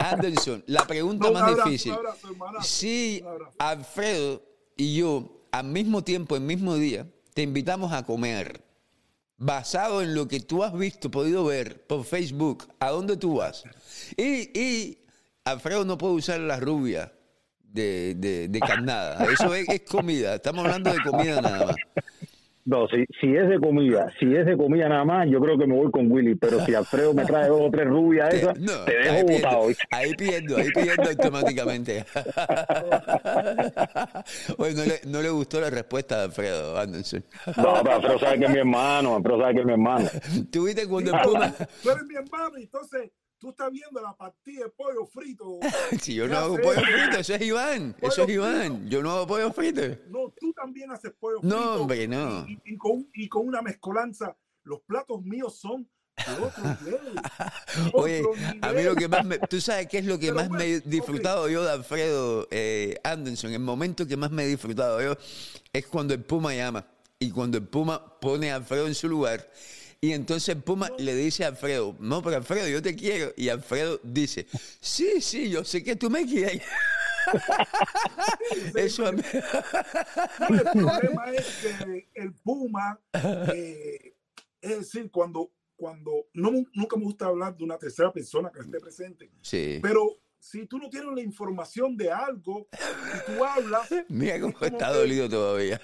Anderson, 0.00 0.64
la 0.66 0.86
pregunta 0.86 1.26
no, 1.26 1.34
más 1.34 1.42
abrazo, 1.42 1.68
difícil. 1.68 1.92
Abrazo, 1.92 2.28
si 2.62 3.22
Alfredo 3.58 4.42
y 4.78 4.96
yo 4.96 5.46
al 5.52 5.66
mismo 5.66 6.02
tiempo, 6.02 6.36
el 6.36 6.42
mismo 6.42 6.76
día, 6.76 7.06
te 7.34 7.42
invitamos 7.42 7.92
a 7.92 8.02
comer, 8.06 8.64
basado 9.36 10.00
en 10.00 10.14
lo 10.14 10.26
que 10.26 10.40
tú 10.40 10.64
has 10.64 10.72
visto, 10.72 11.10
podido 11.10 11.44
ver 11.44 11.86
por 11.86 12.04
Facebook, 12.04 12.66
a 12.78 12.88
dónde 12.88 13.18
tú 13.18 13.36
vas. 13.36 13.64
Y, 14.16 14.58
y 14.58 15.04
Alfredo 15.44 15.84
no 15.84 15.98
puede 15.98 16.14
usar 16.14 16.40
la 16.40 16.58
rubia 16.58 17.12
de, 17.72 18.14
de, 18.16 18.48
de 18.48 18.60
carnada. 18.60 19.24
Eso 19.24 19.54
es, 19.54 19.68
es, 19.68 19.82
comida. 19.82 20.34
Estamos 20.34 20.64
hablando 20.64 20.92
de 20.92 20.98
comida 21.00 21.40
nada 21.40 21.66
más. 21.66 21.76
No, 22.70 22.86
si, 22.88 23.04
si 23.20 23.34
es 23.34 23.48
de 23.48 23.58
comida, 23.58 24.12
si 24.20 24.34
es 24.34 24.44
de 24.44 24.54
comida 24.56 24.88
nada 24.88 25.04
más, 25.04 25.28
yo 25.30 25.40
creo 25.40 25.58
que 25.58 25.66
me 25.66 25.74
voy 25.74 25.90
con 25.90 26.12
Willy, 26.12 26.34
pero 26.34 26.62
si 26.64 26.74
Alfredo 26.74 27.14
me 27.14 27.24
trae 27.24 27.48
dos 27.48 27.62
o 27.62 27.70
tres 27.70 27.88
rubias 27.88 28.34
esas, 28.34 28.60
no, 28.60 28.84
te 28.84 28.98
dejo 28.98 29.26
botado. 29.26 29.68
Ahí 29.90 30.14
pierdo, 30.14 30.58
ahí 30.58 30.68
pierdo 30.70 31.08
automáticamente. 31.08 32.04
Oye, 34.58 34.74
no 34.74 34.84
le, 34.84 35.00
no 35.06 35.22
le 35.22 35.30
gustó 35.30 35.58
la 35.60 35.70
respuesta 35.70 36.18
de 36.18 36.24
Alfredo 36.24 36.78
Anderson. 36.78 37.24
No, 37.56 37.80
pero 37.82 37.94
Alfredo 37.94 38.18
sabe 38.18 38.38
que 38.38 38.44
es 38.44 38.50
mi 38.50 38.58
hermano, 38.58 39.16
Alfredo 39.16 39.40
sabe 39.40 39.54
que 39.54 39.60
es 39.60 39.66
mi 39.66 39.72
hermano. 39.72 40.10
Tú 40.52 40.66
viste 40.66 40.86
cuando 40.86 41.14
el 41.14 41.20
Puma... 41.22 41.54
Tú 41.82 41.90
eres 41.90 42.04
mi 42.04 42.14
hermano, 42.14 42.56
entonces 42.56 43.10
tú 43.40 43.50
estás 43.50 43.72
viendo 43.72 44.00
la 44.00 44.16
partida 44.16 44.64
de 44.64 44.70
pollo 44.70 45.06
frito. 45.06 45.58
si 46.00 46.14
yo 46.14 46.28
no 46.28 46.36
hago 46.36 46.60
pollo 46.60 46.80
frito, 46.80 47.18
eso 47.18 47.34
es 47.34 47.40
Iván. 47.40 47.96
eso 48.00 48.22
es 48.22 48.28
Iván. 48.28 48.88
Yo 48.88 49.02
no 49.02 49.10
hago 49.10 49.26
pollo 49.26 49.52
frito. 49.52 49.80
No, 50.08 50.32
tú 50.38 50.52
también 50.52 50.92
haces 50.92 51.12
pollo 51.18 51.40
frito. 51.40 51.56
No, 51.56 51.74
hombre, 51.76 52.06
no. 52.06 52.46
Y, 52.46 52.60
y, 52.64 52.76
con, 52.76 53.08
y, 53.14 53.28
con, 53.28 53.48
una 53.48 53.62
mezcolanza. 53.62 54.36
Los 54.62 54.80
platos 54.82 55.22
míos 55.22 55.58
son. 55.58 55.88
Oye, 57.94 58.22
a 58.60 58.72
mí 58.72 58.82
lo 58.82 58.94
que 58.94 59.08
más 59.08 59.24
me. 59.24 59.38
Tú 59.38 59.58
sabes 59.58 59.88
qué 59.88 59.98
es 59.98 60.04
lo 60.04 60.18
que 60.18 60.26
Pero 60.26 60.36
más 60.36 60.48
bueno, 60.48 60.64
me 60.64 60.70
he 60.74 60.80
disfrutado 60.80 61.42
okay. 61.44 61.54
yo 61.54 61.64
de 61.64 61.70
Alfredo 61.70 62.46
eh, 62.50 63.00
Anderson. 63.02 63.52
El 63.52 63.60
momento 63.60 64.06
que 64.06 64.18
más 64.18 64.30
me 64.30 64.44
he 64.44 64.46
disfrutado 64.46 65.00
yo 65.00 65.16
es 65.72 65.86
cuando 65.86 66.12
el 66.12 66.22
Puma 66.22 66.54
llama. 66.54 66.86
Y 67.18 67.30
cuando 67.30 67.56
el 67.56 67.66
Puma 67.66 68.18
pone 68.20 68.52
a 68.52 68.56
Alfredo 68.56 68.86
en 68.86 68.94
su 68.94 69.08
lugar 69.08 69.48
y 70.00 70.12
entonces 70.12 70.56
Puma 70.56 70.90
le 70.98 71.14
dice 71.14 71.44
a 71.44 71.48
Alfredo, 71.48 71.96
no, 72.00 72.22
pero 72.22 72.36
Alfredo, 72.36 72.68
yo 72.68 72.80
te 72.80 72.96
quiero. 72.96 73.32
Y 73.36 73.48
Alfredo 73.48 74.00
dice, 74.02 74.46
sí, 74.80 75.20
sí, 75.20 75.50
yo 75.50 75.64
sé 75.64 75.84
que 75.84 75.96
tú 75.96 76.08
me 76.08 76.24
quieres. 76.24 76.62
Eso 78.74 79.06
a 79.06 79.12
mí. 79.12 79.22
el 80.48 80.62
problema 80.72 81.30
es 81.32 81.46
que 81.62 82.08
el 82.14 82.32
Puma, 82.32 82.98
eh, 83.54 84.14
es 84.60 84.78
decir, 84.78 85.10
cuando, 85.10 85.50
cuando 85.76 86.26
no, 86.34 86.50
nunca 86.74 86.96
me 86.96 87.04
gusta 87.04 87.26
hablar 87.26 87.56
de 87.56 87.64
una 87.64 87.78
tercera 87.78 88.12
persona 88.12 88.50
que 88.50 88.60
esté 88.60 88.80
presente, 88.80 89.30
sí. 89.42 89.78
pero 89.82 90.18
si 90.38 90.66
tú 90.66 90.78
no 90.78 90.88
tienes 90.88 91.14
la 91.14 91.20
información 91.20 91.96
de 91.96 92.10
algo 92.10 92.66
y 92.72 93.32
tú 93.32 93.44
hablas. 93.44 93.88
Mira 94.08 94.40
cómo 94.40 94.54
está 94.60 94.88
que, 94.88 94.98
dolido 94.98 95.28
todavía. 95.28 95.80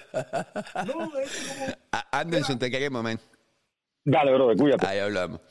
No, 0.87 1.19
es 1.19 1.31
como. 1.31 2.01
Anderson, 2.11 2.55
mira, 2.55 2.59
te 2.59 2.71
queremos, 2.71 3.03
man. 3.03 3.19
Dale, 4.09 4.33
bro, 4.33 4.55
cuídate. 4.55 4.87
Ahí 4.87 4.99
hablamos. 4.99 5.41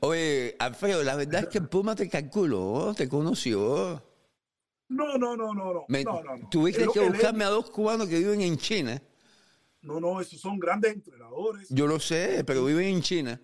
Oye, 0.00 0.56
Alfredo, 0.58 1.04
la 1.04 1.14
verdad 1.14 1.42
es 1.42 1.48
que 1.48 1.60
Puma 1.60 1.94
te 1.94 2.08
calculó, 2.08 2.94
te 2.96 3.06
conoció. 3.06 4.02
No, 4.88 5.18
no, 5.18 5.36
no, 5.36 5.52
no, 5.52 5.74
no. 5.74 5.84
Me, 5.88 6.04
no, 6.04 6.22
no, 6.22 6.38
no. 6.38 6.48
Tuviste 6.48 6.86
que, 6.86 7.00
que 7.00 7.06
buscarme 7.06 7.44
a 7.44 7.48
dos 7.48 7.70
cubanos 7.70 8.08
que 8.08 8.16
viven 8.16 8.40
en 8.40 8.56
China. 8.56 9.02
No, 9.82 10.00
no, 10.00 10.22
esos 10.22 10.40
son 10.40 10.58
grandes 10.58 10.94
entrenadores. 10.94 11.68
Yo 11.68 11.86
lo 11.86 12.00
sé, 12.00 12.44
pero 12.46 12.64
viven 12.64 12.86
en 12.86 13.02
China. 13.02 13.38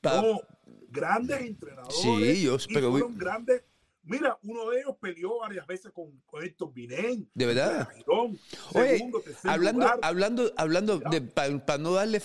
Pa 0.00 0.22
no, 0.22 0.40
grandes 0.88 1.40
entrenadores. 1.40 1.96
Sí, 1.96 2.42
yo, 2.42 2.58
pero 2.72 2.92
fueron 2.92 3.18
grandes. 3.18 3.64
Mira, 4.04 4.38
uno 4.44 4.70
de 4.70 4.82
ellos 4.82 4.94
peleó 5.00 5.40
varias 5.40 5.66
veces 5.66 5.90
con, 5.92 6.12
con 6.26 6.44
Héctor 6.44 6.72
Binén. 6.72 7.28
De 7.34 7.44
verdad. 7.44 7.88
Oye, 8.06 8.98
segundo, 8.98 9.20
hablando, 9.42 9.80
lugar. 9.80 9.98
hablando, 10.02 10.52
hablando, 10.56 10.98
de 11.10 11.20
para 11.22 11.66
pa 11.66 11.76
no 11.76 11.92
darle 11.94 12.22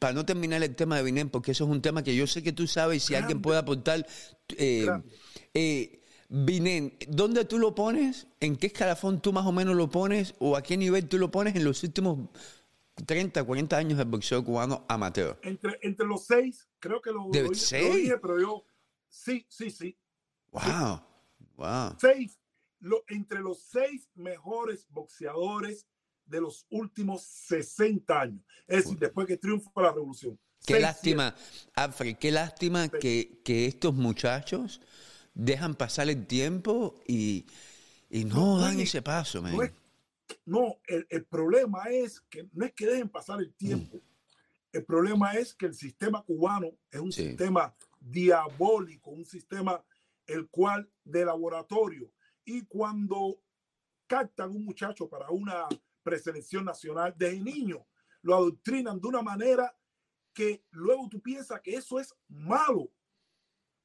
para 0.00 0.14
no 0.14 0.24
terminar 0.24 0.62
el 0.62 0.74
tema 0.74 0.96
de 0.96 1.02
Vinen, 1.04 1.28
porque 1.28 1.52
eso 1.52 1.64
es 1.64 1.70
un 1.70 1.82
tema 1.82 2.02
que 2.02 2.16
yo 2.16 2.26
sé 2.26 2.42
que 2.42 2.52
tú 2.52 2.66
sabes 2.66 2.96
y 2.96 3.00
si 3.06 3.12
Grande. 3.12 3.26
alguien 3.26 3.42
puede 3.42 3.58
aportar. 3.58 4.04
Eh, 4.56 4.88
eh, 5.54 6.02
¿dónde 7.06 7.44
tú 7.44 7.58
lo 7.58 7.74
pones? 7.74 8.26
¿En 8.40 8.56
qué 8.56 8.68
escalafón 8.68 9.20
tú 9.20 9.32
más 9.32 9.44
o 9.46 9.52
menos 9.52 9.76
lo 9.76 9.90
pones? 9.90 10.34
¿O 10.38 10.56
a 10.56 10.62
qué 10.62 10.78
nivel 10.78 11.06
tú 11.06 11.18
lo 11.18 11.30
pones 11.30 11.54
en 11.54 11.64
los 11.64 11.82
últimos 11.84 12.30
30, 13.06 13.44
40 13.44 13.76
años 13.76 13.98
del 13.98 14.08
boxeo 14.08 14.42
cubano 14.42 14.86
amateur? 14.88 15.38
Entre, 15.42 15.78
entre 15.82 16.06
los 16.06 16.24
seis, 16.24 16.66
creo 16.78 17.02
que 17.02 17.12
lo, 17.12 17.28
¿De 17.30 17.42
lo, 17.42 17.54
seis? 17.54 17.86
lo 17.86 17.94
dije, 17.94 18.18
pero 18.18 18.40
yo. 18.40 18.64
Sí, 19.06 19.44
sí, 19.50 19.70
sí. 19.70 19.98
Wow, 20.50 20.62
sí. 20.62 21.44
wow. 21.56 21.96
Seis. 22.00 22.40
Lo, 22.78 23.04
entre 23.08 23.40
los 23.40 23.60
seis 23.60 24.08
mejores 24.14 24.86
boxeadores 24.88 25.86
de 26.30 26.40
los 26.40 26.66
últimos 26.70 27.22
60 27.22 28.20
años. 28.20 28.40
Es 28.66 28.84
decir, 28.84 28.98
después 28.98 29.26
que 29.26 29.36
triunfa 29.36 29.82
la 29.82 29.92
revolución. 29.92 30.38
Qué 30.64 30.74
Seis, 30.74 30.82
lástima, 30.82 31.34
Alfred, 31.74 32.16
qué 32.16 32.30
lástima 32.30 32.88
que, 32.88 33.40
que, 33.44 33.66
estos 33.66 33.94
muchachos 33.94 34.80
dejan 35.34 35.74
pasar 35.74 36.08
el 36.08 36.26
tiempo 36.26 37.00
y, 37.06 37.46
y 38.08 38.24
no, 38.24 38.58
no, 38.58 38.58
dan 38.58 38.78
ese 38.78 39.02
paso. 39.02 39.40
No, 39.40 39.62
es, 39.62 39.72
no 40.44 40.76
el, 40.86 41.06
el, 41.08 41.24
problema 41.24 41.84
es 41.90 42.20
que 42.20 42.46
no 42.52 42.66
es 42.66 42.72
que 42.74 42.86
dejen 42.86 43.08
pasar 43.08 43.40
el 43.40 43.52
tiempo. 43.54 43.96
Mm. 43.96 44.00
El 44.72 44.84
problema 44.84 45.32
es 45.32 45.54
que 45.54 45.66
el 45.66 45.74
sistema 45.74 46.22
cubano 46.22 46.68
es 46.90 47.00
un 47.00 47.10
sí. 47.10 47.28
sistema 47.28 47.74
diabólico, 47.98 49.10
un 49.10 49.24
sistema 49.24 49.82
el 50.26 50.48
cual 50.48 50.88
de 51.04 51.24
laboratorio. 51.24 52.12
Y 52.44 52.62
cuando 52.66 53.40
captan 54.06 54.50
un 54.50 54.64
muchacho 54.64 55.08
para 55.08 55.30
una 55.30 55.66
preselección 56.02 56.64
nacional 56.64 57.14
desde 57.16 57.40
niño. 57.40 57.86
Lo 58.22 58.34
adoctrinan 58.36 59.00
de 59.00 59.08
una 59.08 59.22
manera 59.22 59.74
que 60.32 60.64
luego 60.70 61.08
tú 61.08 61.20
piensas 61.20 61.60
que 61.60 61.74
eso 61.74 61.98
es 61.98 62.14
malo, 62.28 62.90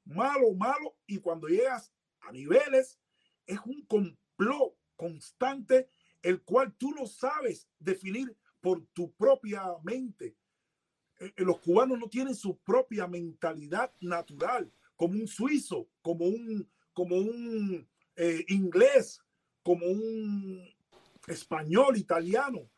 malo, 0.03 0.53
malo, 0.53 0.95
y 1.07 1.17
cuando 1.19 1.47
llegas 1.47 1.91
a 2.21 2.31
niveles 2.31 2.99
es 3.45 3.59
un 3.65 3.85
complot 3.85 4.75
constante 4.95 5.89
el 6.21 6.41
cual 6.41 6.73
tú 6.75 6.91
no 6.91 7.05
sabes 7.05 7.67
definir 7.77 8.35
por 8.61 8.83
tu 8.93 9.11
propia 9.13 9.63
mente. 9.83 10.35
Eh, 11.19 11.33
los 11.37 11.59
cubanos 11.59 11.99
no 11.99 12.09
tienen 12.09 12.35
su 12.35 12.57
propia 12.57 13.07
mentalidad 13.07 13.93
natural, 13.99 14.71
como 14.95 15.13
un 15.13 15.27
suizo, 15.27 15.87
como 16.01 16.25
un, 16.25 16.67
como 16.93 17.15
un 17.15 17.87
eh, 18.15 18.43
inglés, 18.47 19.21
como 19.61 19.85
un 19.85 20.74
español, 21.27 21.97
italiano. 21.97 22.69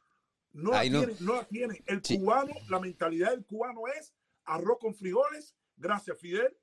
No 0.54 0.72
la, 0.72 0.82
tiene, 0.82 0.98
no. 1.00 1.16
no 1.20 1.36
la 1.36 1.48
tiene. 1.48 1.84
El 1.86 2.04
sí. 2.04 2.18
cubano, 2.18 2.54
la 2.70 2.80
mentalidad 2.80 3.32
del 3.32 3.46
cubano 3.46 3.82
es 3.88 4.14
arroz 4.46 4.78
con 4.80 4.96
frijoles, 4.96 5.56
gracias 5.76 6.18
Fidel, 6.20 6.56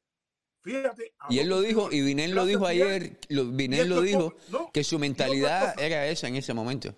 Fíjate. 0.64 1.14
Y 1.28 1.40
él 1.40 1.48
lo 1.50 1.60
dijo, 1.60 1.92
y 1.92 2.00
Vinén 2.00 2.34
lo 2.34 2.46
dijo 2.46 2.66
ayer, 2.66 3.18
lo, 3.28 3.44
Vinén 3.50 3.86
lo 3.86 4.00
dijo, 4.00 4.34
que 4.72 4.82
su 4.82 4.98
mentalidad 4.98 5.78
era 5.78 6.06
esa 6.06 6.26
en 6.26 6.36
ese 6.36 6.54
momento. 6.54 6.96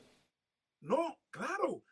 No, 0.81 1.19
claro. 1.31 1.83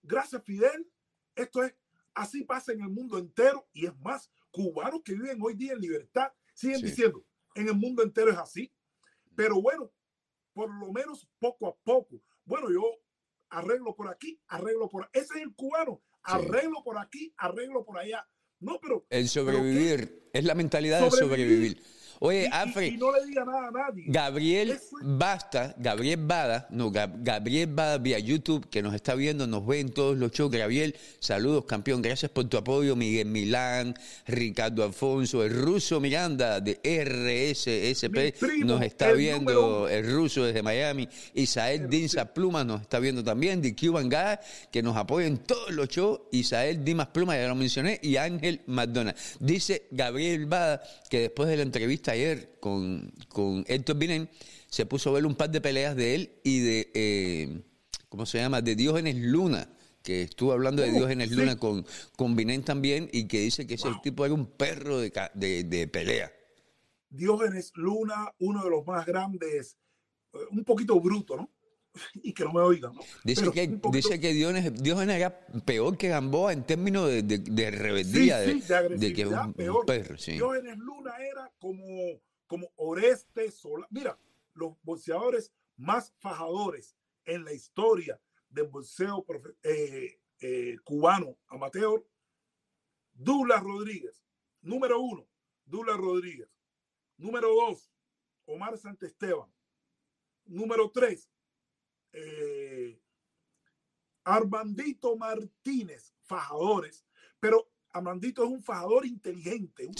Gracias, 0.00 0.44
Fidel. 0.44 0.88
Esto 1.34 1.64
es, 1.64 1.74
así 2.14 2.44
pasa 2.44 2.70
en 2.70 2.82
el 2.82 2.88
mundo 2.88 3.18
entero 3.18 3.66
y 3.72 3.86
es 3.86 3.98
más, 3.98 4.30
cubanos 4.52 5.02
que 5.04 5.14
viven 5.14 5.38
hoy 5.42 5.54
día 5.54 5.72
en 5.72 5.80
libertad 5.80 6.32
siguen 6.54 6.82
diciendo, 6.82 7.24
en 7.56 7.66
el 7.66 7.74
mundo 7.74 8.04
entero 8.04 8.30
es 8.30 8.38
así. 8.38 8.72
Pero 9.34 9.60
bueno, 9.60 9.90
por 10.52 10.72
lo 10.72 10.92
menos 10.92 11.28
poco 11.40 11.66
a 11.66 11.74
poco. 11.74 12.20
Bueno, 12.44 12.70
yo 12.70 12.82
arreglo 13.50 13.94
por 13.94 14.08
aquí, 14.08 14.40
arreglo 14.48 14.88
por 14.88 15.08
Ese 15.12 15.34
es 15.36 15.42
el 15.42 15.54
cubano. 15.54 16.02
Arreglo 16.22 16.82
por 16.82 16.98
aquí, 16.98 17.34
arreglo 17.36 17.84
por 17.84 17.98
allá. 17.98 18.26
No, 18.60 18.78
pero. 18.80 19.06
El 19.10 19.28
sobrevivir. 19.28 20.30
Es 20.32 20.44
la 20.44 20.54
mentalidad 20.54 21.02
de 21.02 21.10
sobrevivir. 21.10 21.82
Oye, 22.26 22.48
Afri. 22.50 22.96
no 22.96 23.12
le 23.12 23.26
diga 23.26 23.44
nada 23.44 23.68
a 23.68 23.70
nadie. 23.70 24.04
Gabriel 24.06 24.80
Basta, 25.02 25.74
Gabriel 25.76 26.20
Bada, 26.22 26.66
no, 26.70 26.90
Gabriel 26.90 27.66
Bada 27.66 27.98
vía 27.98 28.18
YouTube, 28.18 28.66
que 28.70 28.80
nos 28.80 28.94
está 28.94 29.14
viendo, 29.14 29.46
nos 29.46 29.66
ve 29.66 29.80
en 29.80 29.90
todos 29.90 30.16
los 30.16 30.32
shows. 30.32 30.50
Gabriel, 30.50 30.96
saludos, 31.18 31.66
campeón. 31.66 32.00
Gracias 32.00 32.30
por 32.30 32.46
tu 32.46 32.56
apoyo. 32.56 32.96
Miguel 32.96 33.28
Milán, 33.28 33.94
Ricardo 34.26 34.84
Alfonso, 34.84 35.44
el 35.44 35.54
ruso 35.54 36.00
Miranda 36.00 36.62
de 36.62 36.80
RSSP 36.82 38.42
nos 38.64 38.80
está 38.80 39.12
viendo. 39.12 39.86
El 39.86 40.10
ruso 40.10 40.44
desde 40.44 40.62
Miami. 40.62 41.06
Isael 41.34 41.90
Dinsa 41.90 42.32
Pluma 42.32 42.64
nos 42.64 42.80
está 42.80 43.00
viendo 43.00 43.22
también. 43.22 43.60
De 43.60 43.76
Cuban 43.76 44.08
Guy, 44.08 44.38
que 44.72 44.82
nos 44.82 44.96
apoya 44.96 45.26
en 45.26 45.36
todos 45.36 45.72
los 45.72 45.88
shows. 45.88 46.20
Isael 46.32 46.82
Dimas 46.82 47.08
Pluma, 47.08 47.36
ya 47.36 47.48
lo 47.48 47.54
mencioné. 47.54 48.00
Y 48.02 48.16
Ángel 48.16 48.62
McDonald. 48.66 49.14
Dice 49.40 49.88
Gabriel 49.90 50.46
Bada 50.46 50.82
que 51.10 51.20
después 51.20 51.50
de 51.50 51.58
la 51.58 51.62
entrevista 51.64 52.13
ayer 52.14 52.58
con, 52.60 53.12
con 53.28 53.64
Héctor 53.68 53.96
Binén, 53.96 54.28
se 54.68 54.86
puso 54.86 55.10
a 55.10 55.12
ver 55.12 55.26
un 55.26 55.34
par 55.34 55.50
de 55.50 55.60
peleas 55.60 55.94
de 55.94 56.14
él 56.14 56.40
y 56.42 56.60
de, 56.60 56.90
eh, 56.94 57.62
¿cómo 58.08 58.26
se 58.26 58.38
llama? 58.38 58.60
De 58.60 58.74
Diógenes 58.74 59.16
Luna, 59.16 59.68
que 60.02 60.22
estuvo 60.22 60.52
hablando 60.52 60.82
de 60.82 60.90
uh, 60.90 60.94
Diógenes 60.94 61.30
Luna 61.30 61.56
con, 61.56 61.86
con 62.16 62.34
Binén 62.34 62.62
también 62.64 63.08
y 63.12 63.28
que 63.28 63.40
dice 63.40 63.66
que 63.66 63.74
ese 63.74 63.88
tipo 64.02 64.24
era 64.24 64.34
un 64.34 64.46
perro 64.46 64.98
de, 64.98 65.12
de, 65.34 65.64
de 65.64 65.88
pelea. 65.88 66.32
Diógenes 67.08 67.70
Luna, 67.76 68.34
uno 68.40 68.64
de 68.64 68.70
los 68.70 68.84
más 68.84 69.06
grandes, 69.06 69.76
eh, 70.32 70.38
un 70.50 70.64
poquito 70.64 71.00
bruto, 71.00 71.36
¿no? 71.36 71.53
Y 72.14 72.32
que 72.32 72.44
no 72.44 72.52
me 72.52 72.60
oigan. 72.60 72.92
Dice, 73.24 73.50
que, 73.52 73.78
dice 73.90 74.20
que 74.20 74.32
Diógenes, 74.32 75.16
era 75.16 75.46
peor 75.64 75.96
que 75.96 76.08
Gamboa 76.08 76.52
en 76.52 76.64
términos 76.64 77.08
de, 77.08 77.22
de, 77.22 77.70
rebeldía, 77.70 78.38
de, 78.38 78.54
de, 78.98 79.12
que 79.12 79.26
un, 79.26 79.52
peor. 79.54 79.86
perro. 79.86 80.16
Diógenes 80.16 80.78
Luna 80.78 81.16
era 81.18 81.52
como, 81.58 82.20
como 82.46 82.70
Oreste 82.76 83.50
Sola. 83.50 83.86
Mira, 83.90 84.18
los 84.54 84.74
boxeadores 84.82 85.52
más 85.76 86.12
fajadores 86.18 86.96
en 87.24 87.44
la 87.44 87.52
historia 87.52 88.20
del 88.48 88.68
boxeo 88.68 89.24
eh, 89.62 90.18
eh, 90.40 90.76
cubano 90.84 91.36
amateur, 91.48 92.04
Douglas 93.12 93.62
Rodríguez, 93.62 94.24
número 94.62 95.00
uno, 95.00 95.26
Douglas 95.64 95.96
Rodríguez. 95.96 96.48
Número 97.16 97.48
dos, 97.48 97.90
Omar 98.44 98.76
Santesteban. 98.76 99.48
Número 100.46 100.90
tres, 100.90 101.30
eh, 102.14 103.00
Armandito 104.24 105.16
Martínez, 105.16 106.14
fajadores, 106.22 107.04
pero 107.40 107.70
Armandito 107.92 108.44
es 108.44 108.50
un 108.50 108.62
fajador 108.62 109.04
inteligente. 109.04 109.90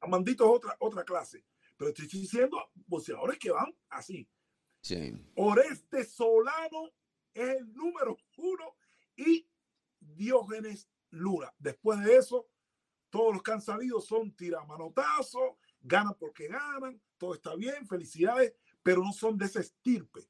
Armandito 0.00 0.44
es 0.44 0.50
otra, 0.50 0.76
otra 0.80 1.04
clase. 1.04 1.44
Pero 1.76 1.90
estoy 1.90 2.06
diciendo 2.06 2.58
boxeadores 2.86 3.38
que 3.38 3.50
van 3.50 3.74
así. 3.88 4.28
Sí. 4.82 5.14
Oreste 5.36 6.04
Solano 6.04 6.90
es 7.32 7.56
el 7.56 7.72
número 7.72 8.16
uno 8.36 8.76
y 9.16 9.48
Diógenes 9.98 10.88
Luna. 11.10 11.52
Después 11.58 12.00
de 12.04 12.16
eso, 12.16 12.48
todos 13.10 13.32
los 13.32 13.42
que 13.42 13.52
han 13.52 13.62
salido 13.62 14.00
son 14.00 14.34
tiramanotazos, 14.34 15.56
ganan 15.80 16.14
porque 16.18 16.48
ganan, 16.48 17.00
todo 17.16 17.34
está 17.34 17.54
bien, 17.54 17.86
felicidades, 17.86 18.54
pero 18.82 19.02
no 19.02 19.12
son 19.12 19.38
de 19.38 19.46
ese 19.46 19.60
estirpe 19.60 20.28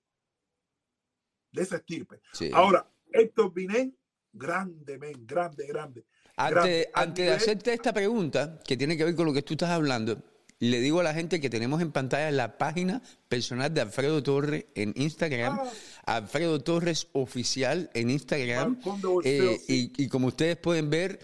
de 1.52 1.62
ese 1.62 1.76
estirpe. 1.76 2.20
Ahora, 2.52 2.86
Héctor 3.12 3.52
Binén, 3.52 3.96
grande, 4.32 4.98
men, 4.98 5.26
grande, 5.26 5.66
grande. 5.66 6.04
Antes, 6.36 6.88
de 7.14 7.30
hacerte 7.30 7.74
esta 7.74 7.92
pregunta, 7.92 8.58
que 8.66 8.76
tiene 8.76 8.96
que 8.96 9.04
ver 9.04 9.14
con 9.14 9.26
lo 9.26 9.32
que 9.32 9.42
tú 9.42 9.54
estás 9.54 9.70
hablando, 9.70 10.18
le 10.58 10.80
digo 10.80 11.00
a 11.00 11.02
la 11.02 11.12
gente 11.12 11.40
que 11.40 11.50
tenemos 11.50 11.82
en 11.82 11.92
pantalla 11.92 12.30
la 12.30 12.56
página 12.56 13.02
personal 13.28 13.72
de 13.74 13.80
Alfredo 13.80 14.22
Torres 14.22 14.66
en 14.74 14.94
Instagram, 14.96 15.58
ah. 15.60 16.16
Alfredo 16.16 16.60
Torres 16.60 17.08
Oficial 17.12 17.90
en 17.94 18.10
Instagram. 18.10 18.80
Eh, 19.24 19.60
y, 19.68 20.04
y, 20.04 20.08
como 20.08 20.28
ustedes 20.28 20.56
pueden 20.56 20.88
ver, 20.88 21.18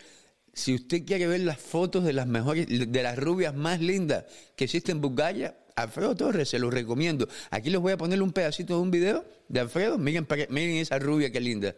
si 0.52 0.74
usted 0.74 1.04
quiere 1.04 1.26
ver 1.28 1.40
las 1.40 1.58
fotos 1.58 2.04
de 2.04 2.12
las 2.12 2.26
mejores, 2.26 2.66
de 2.68 3.02
las 3.02 3.16
rubias 3.16 3.54
más 3.54 3.80
lindas 3.80 4.24
que 4.56 4.64
existen 4.64 4.96
en 4.96 5.02
Bulgaria, 5.02 5.56
Alfredo 5.76 6.16
Torres, 6.16 6.48
se 6.48 6.58
los 6.58 6.74
recomiendo. 6.74 7.28
Aquí 7.50 7.70
les 7.70 7.80
voy 7.80 7.92
a 7.92 7.96
poner 7.96 8.20
un 8.20 8.32
pedacito 8.32 8.74
de 8.74 8.82
un 8.82 8.90
video 8.90 9.24
de 9.48 9.60
Alfredo. 9.60 9.98
Miren, 9.98 10.26
miren 10.50 10.76
esa 10.76 10.98
rubia, 10.98 11.30
qué 11.30 11.40
linda. 11.40 11.74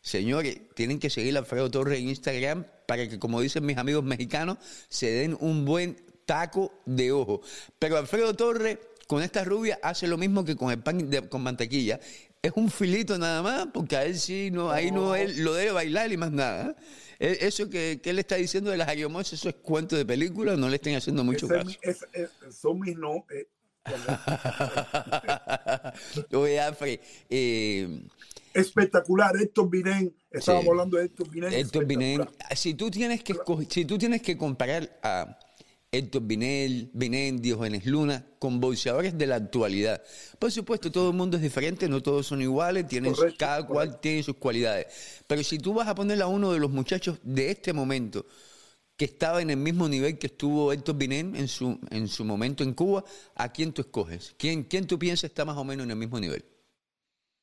Señores, 0.00 0.58
tienen 0.74 0.98
que 0.98 1.08
seguir 1.08 1.34
a 1.36 1.38
Alfredo 1.38 1.70
Torres 1.70 1.98
en 1.98 2.10
Instagram 2.10 2.66
para 2.86 3.08
que, 3.08 3.18
como 3.18 3.40
dicen 3.40 3.64
mis 3.64 3.78
amigos 3.78 4.04
mexicanos, 4.04 4.58
se 4.88 5.10
den 5.10 5.36
un 5.40 5.64
buen 5.64 5.96
taco 6.26 6.72
de 6.84 7.12
ojo. 7.12 7.40
Pero 7.78 7.96
Alfredo 7.96 8.34
Torres, 8.34 8.78
con 9.06 9.22
esta 9.22 9.44
rubia, 9.44 9.78
hace 9.82 10.06
lo 10.06 10.18
mismo 10.18 10.44
que 10.44 10.56
con 10.56 10.70
el 10.70 10.80
pan 10.80 11.10
con 11.28 11.42
mantequilla. 11.42 12.00
Es 12.42 12.52
un 12.56 12.70
filito 12.70 13.16
nada 13.16 13.40
más, 13.40 13.68
porque 13.72 13.96
a 13.96 14.04
él 14.04 14.18
sí, 14.18 14.50
no, 14.50 14.70
ahí 14.70 14.90
no 14.90 15.14
él 15.14 15.42
lo 15.42 15.54
debe 15.54 15.72
bailar 15.72 16.12
y 16.12 16.18
más 16.18 16.30
nada. 16.30 16.76
E, 17.18 17.38
eso 17.40 17.70
que, 17.70 17.98
él 18.04 18.18
está 18.18 18.36
diciendo 18.36 18.70
de 18.70 18.76
las 18.76 18.88
aguiomos, 18.88 19.32
eso 19.32 19.48
es 19.48 19.54
cuento 19.54 19.96
de 19.96 20.04
película, 20.04 20.54
no 20.54 20.68
le 20.68 20.76
estén 20.76 20.96
haciendo 20.96 21.24
mucho 21.24 21.48
caso. 21.48 21.70
son 22.50 22.80
mis 22.80 22.96
no. 22.96 23.24
Eh, 23.30 23.46
Oye, 26.32 26.58
eh, 27.28 28.02
espectacular. 28.54 29.36
Héctor 29.36 29.70
Binén, 29.70 30.16
estábamos 30.30 30.68
hablando 30.68 30.96
de 30.96 31.04
Héctor 31.04 31.30
Binén. 31.30 31.52
Héctor 31.52 31.84
Binén, 31.84 32.26
si 32.54 32.72
tú 32.74 32.90
tienes 32.90 33.22
que 33.22 33.34
si 33.68 33.84
tú 33.84 33.98
tienes 33.98 34.22
que 34.22 34.38
comparar 34.38 34.98
a 35.02 35.38
Héctor 35.94 36.22
Binel, 36.22 36.90
Binén, 36.92 37.40
Diógenes 37.40 37.86
Luna, 37.86 38.26
con 38.38 38.58
boxeadores 38.58 39.16
de 39.16 39.26
la 39.26 39.36
actualidad. 39.36 40.02
Por 40.38 40.50
supuesto, 40.50 40.90
todo 40.90 41.10
el 41.10 41.16
mundo 41.16 41.36
es 41.36 41.42
diferente, 41.42 41.88
no 41.88 42.02
todos 42.02 42.26
son 42.26 42.42
iguales, 42.42 42.88
tienen, 42.88 43.14
cada 43.38 43.64
cual 43.66 44.00
tiene 44.00 44.22
sus 44.22 44.36
cualidades. 44.36 44.86
Pero 45.26 45.44
si 45.44 45.58
tú 45.58 45.74
vas 45.74 45.86
a 45.86 45.94
ponerle 45.94 46.24
a 46.24 46.26
uno 46.26 46.52
de 46.52 46.58
los 46.58 46.70
muchachos 46.70 47.18
de 47.22 47.50
este 47.50 47.72
momento, 47.72 48.26
que 48.96 49.04
estaba 49.04 49.42
en 49.42 49.50
el 49.50 49.56
mismo 49.56 49.88
nivel 49.88 50.18
que 50.18 50.28
estuvo 50.28 50.72
Héctor 50.72 50.96
Binén 50.96 51.34
en 51.34 51.48
su, 51.48 51.78
en 51.90 52.06
su 52.08 52.24
momento 52.24 52.62
en 52.62 52.74
Cuba, 52.74 53.04
¿a 53.34 53.52
quién 53.52 53.72
tú 53.72 53.82
escoges? 53.82 54.34
¿Quién, 54.38 54.64
quién 54.64 54.86
tú 54.86 54.98
piensas 54.98 55.30
está 55.30 55.44
más 55.44 55.56
o 55.56 55.64
menos 55.64 55.84
en 55.84 55.90
el 55.90 55.96
mismo 55.96 56.20
nivel? 56.20 56.44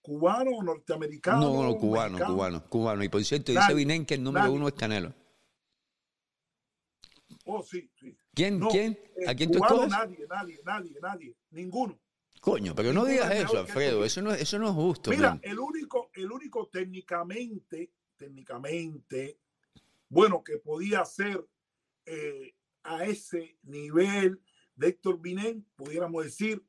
¿Cubano 0.01 0.51
o 0.51 0.63
norteamericano? 0.63 1.39
No, 1.41 1.63
no, 1.63 1.77
cubano, 1.77 2.17
cubano, 2.25 2.63
cubano. 2.67 3.03
Y 3.03 3.09
por 3.09 3.23
cierto, 3.23 3.51
dice 3.51 3.73
Binén 3.73 4.05
que 4.05 4.15
el 4.15 4.23
número 4.23 4.51
uno 4.51 4.67
es 4.67 4.73
Canelo. 4.73 5.13
Oh, 7.45 7.61
sí, 7.63 7.89
sí. 7.99 8.15
¿Quién? 8.33 8.59
¿Quién? 8.59 8.97
Eh, 9.17 9.27
¿A 9.27 9.35
quién 9.35 9.51
tú 9.51 9.57
escoges? 9.57 9.89
Nadie, 9.89 10.25
nadie, 10.29 10.59
nadie, 10.63 10.97
nadie. 11.01 11.35
Ninguno. 11.51 11.99
Coño, 12.39 12.73
pero 12.73 12.93
no 12.93 13.05
digas 13.05 13.31
eso, 13.35 13.59
Alfredo. 13.59 14.03
Eso 14.03 14.21
no, 14.21 14.33
eso 14.33 14.57
no 14.57 14.69
es 14.69 14.73
justo. 14.73 15.11
Mira, 15.11 15.39
el 15.43 15.59
único, 15.59 16.09
el 16.13 16.31
único 16.31 16.67
técnicamente, 16.67 17.91
técnicamente, 18.17 19.37
bueno, 20.11 20.43
que 20.43 20.57
podía 20.57 21.03
ser 21.05 21.47
eh, 22.05 22.53
a 22.83 23.05
ese 23.05 23.57
nivel 23.63 24.41
de 24.75 24.89
Héctor 24.89 25.21
Binén, 25.21 25.65
pudiéramos 25.75 26.25
decir 26.25 26.61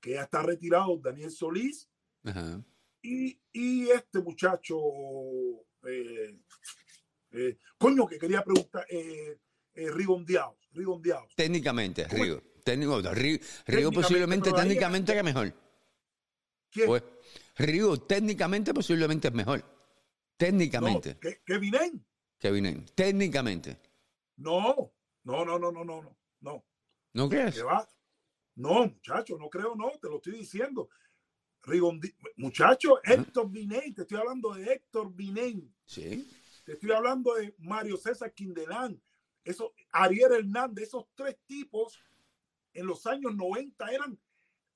que 0.00 0.12
ya 0.12 0.22
está 0.22 0.42
retirado 0.42 0.98
Daniel 0.98 1.30
Solís. 1.30 1.88
Y, 3.02 3.40
y, 3.52 3.88
este 3.88 4.20
muchacho, 4.20 4.76
eh, 5.88 6.38
coño, 7.78 8.06
que 8.06 8.18
quería 8.18 8.44
preguntar, 8.44 8.84
eh, 8.90 9.38
rigondeados, 9.74 10.58
Técnicamente, 11.34 12.06
Rigo. 12.06 12.42
Técnico, 12.62 13.00
Rigo, 13.66 13.92
posiblemente 13.92 14.52
técnicamente 14.52 15.12
era 15.12 15.22
mejor. 15.22 15.54
¿Quién? 16.70 16.86
Pues, 16.86 17.02
Rigo 17.56 17.98
técnicamente 18.02 18.74
posiblemente 18.74 19.28
es 19.28 19.34
mejor. 19.34 19.64
Técnicamente. 20.36 21.14
No, 21.14 21.20
¿Que, 21.20 21.58
Que 22.40 22.84
Técnicamente. 22.94 23.78
No, 24.38 24.92
no, 25.24 25.44
no, 25.44 25.58
no, 25.58 25.70
no, 25.70 25.84
no, 25.84 26.16
no. 26.40 26.64
¿No 27.12 27.28
crees? 27.28 27.62
va? 27.62 27.86
No, 28.54 28.86
muchacho, 28.86 29.36
no 29.38 29.50
creo, 29.50 29.74
no, 29.76 29.90
te 30.00 30.08
lo 30.08 30.16
estoy 30.16 30.38
diciendo. 30.38 30.88
Rigondi 31.62 32.14
muchacho, 32.36 32.98
Héctor 33.04 33.50
Vinen, 33.50 33.94
te 33.94 34.02
estoy 34.02 34.16
hablando 34.16 34.54
de 34.54 34.72
Héctor 34.72 35.14
Vinen. 35.14 35.74
Sí. 35.84 36.26
Te 36.64 36.72
estoy 36.72 36.92
hablando 36.92 37.34
de 37.34 37.54
Mario 37.58 37.98
César 37.98 38.32
Quindelán, 38.32 38.98
Eso, 39.44 39.74
Ariel 39.92 40.32
Hernández, 40.32 40.88
esos 40.88 41.06
tres 41.14 41.36
tipos 41.46 42.02
en 42.72 42.86
los 42.86 43.06
años 43.06 43.34
90 43.34 43.86
eran 43.92 44.18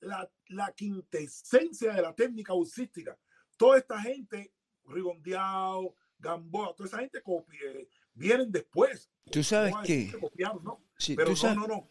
la, 0.01 0.31
la 0.49 0.71
quintesencia 0.73 1.95
de 1.95 2.03
la 2.03 2.15
técnica 2.15 2.53
boxística. 2.53 3.19
Toda 3.57 3.79
esta 3.79 3.99
gente, 4.03 4.53
Rigondeado, 4.85 5.95
Gamboa, 6.19 6.75
toda 6.77 6.87
esa 6.89 6.99
gente 6.99 7.21
copie, 7.23 7.89
vienen 8.15 8.51
después. 8.51 9.11
Tú 9.31 9.43
sabes 9.43 9.73
No 9.75 9.83
que, 9.83 10.13
copiaron, 10.21 10.63
¿no? 10.65 10.81
sí, 10.99 11.15
Pero 11.17 11.29
tú 11.29 11.33
no, 11.33 11.37
sabes- 11.37 11.57
no, 11.57 11.67
no. 11.67 11.89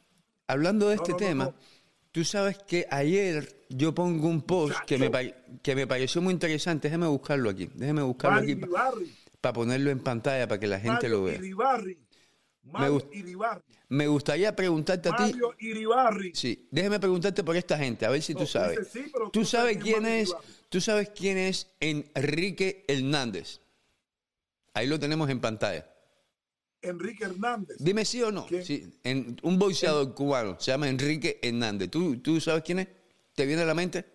hablando 0.48 0.90
de 0.90 0.96
este 0.96 1.14
tema, 1.14 1.54
tú 2.12 2.24
sabes 2.24 2.58
que 2.60 2.86
ayer 2.92 3.66
yo 3.70 3.94
pongo 3.94 4.28
un 4.28 4.42
post 4.42 4.76
que 4.86 4.98
me, 4.98 5.34
que 5.62 5.76
me 5.76 5.88
pareció 5.88 6.22
muy 6.22 6.34
interesante. 6.34 6.88
Déjeme 6.88 7.08
buscarlo 7.08 7.50
aquí. 7.50 7.70
Déjeme 7.74 8.02
buscarlo 8.04 8.36
Mario 8.38 8.54
aquí 8.56 8.62
Iribarri, 8.64 9.16
para 9.42 9.54
ponerlo 9.54 9.90
en 9.92 10.00
pantalla 10.00 10.48
para 10.48 10.60
que 10.60 10.68
la 10.68 10.80
gente 10.80 11.10
lo 11.10 11.24
vea. 11.24 11.36
Iribarri, 11.36 11.98
Mario 12.64 12.94
gusta. 12.94 13.16
Iribarri, 13.18 13.64
Me 13.90 14.08
gustaría 14.08 14.56
preguntarte 14.56 15.10
a 15.10 15.16
ti. 15.16 15.24
Mario 15.24 15.56
Iribarri. 15.60 16.32
Sí, 16.36 16.68
déjeme 16.72 17.00
preguntarte 17.00 17.44
por 17.44 17.56
esta 17.56 17.78
gente, 17.78 18.06
a 18.06 18.10
ver 18.10 18.22
si 18.22 18.34
tú 18.36 18.46
sabes. 18.46 18.88
sí, 18.92 19.12
¿Tú 19.12 19.30
tú 19.32 19.46
sabes 19.46 19.78
quién 19.78 20.06
es. 20.06 20.34
¿Tú 20.70 20.80
sabes 20.82 21.10
quién 21.16 21.38
es 21.38 21.72
Enrique 21.80 22.86
Hernández? 22.88 23.60
Ahí 24.74 24.88
lo 24.88 25.00
tenemos 25.00 25.30
en 25.30 25.40
pantalla. 25.40 25.88
Enrique 26.82 27.24
Hernández. 27.24 27.78
Dime 27.80 28.04
sí 28.04 28.22
o 28.24 28.32
no. 28.32 28.46
Sí, 28.64 29.00
en- 29.04 29.38
un 29.44 29.58
boxeador 29.58 30.14
cubano 30.14 30.60
se 30.60 30.72
llama 30.72 30.90
Enrique 30.90 31.40
Hernández. 31.42 31.90
¿Tú, 31.90 32.18
¿Tú 32.18 32.42
sabes 32.42 32.64
quién 32.64 32.80
es? 32.80 32.88
¿Te 33.34 33.46
viene 33.46 33.62
a 33.62 33.66
la 33.66 33.74
mente? 33.74 34.06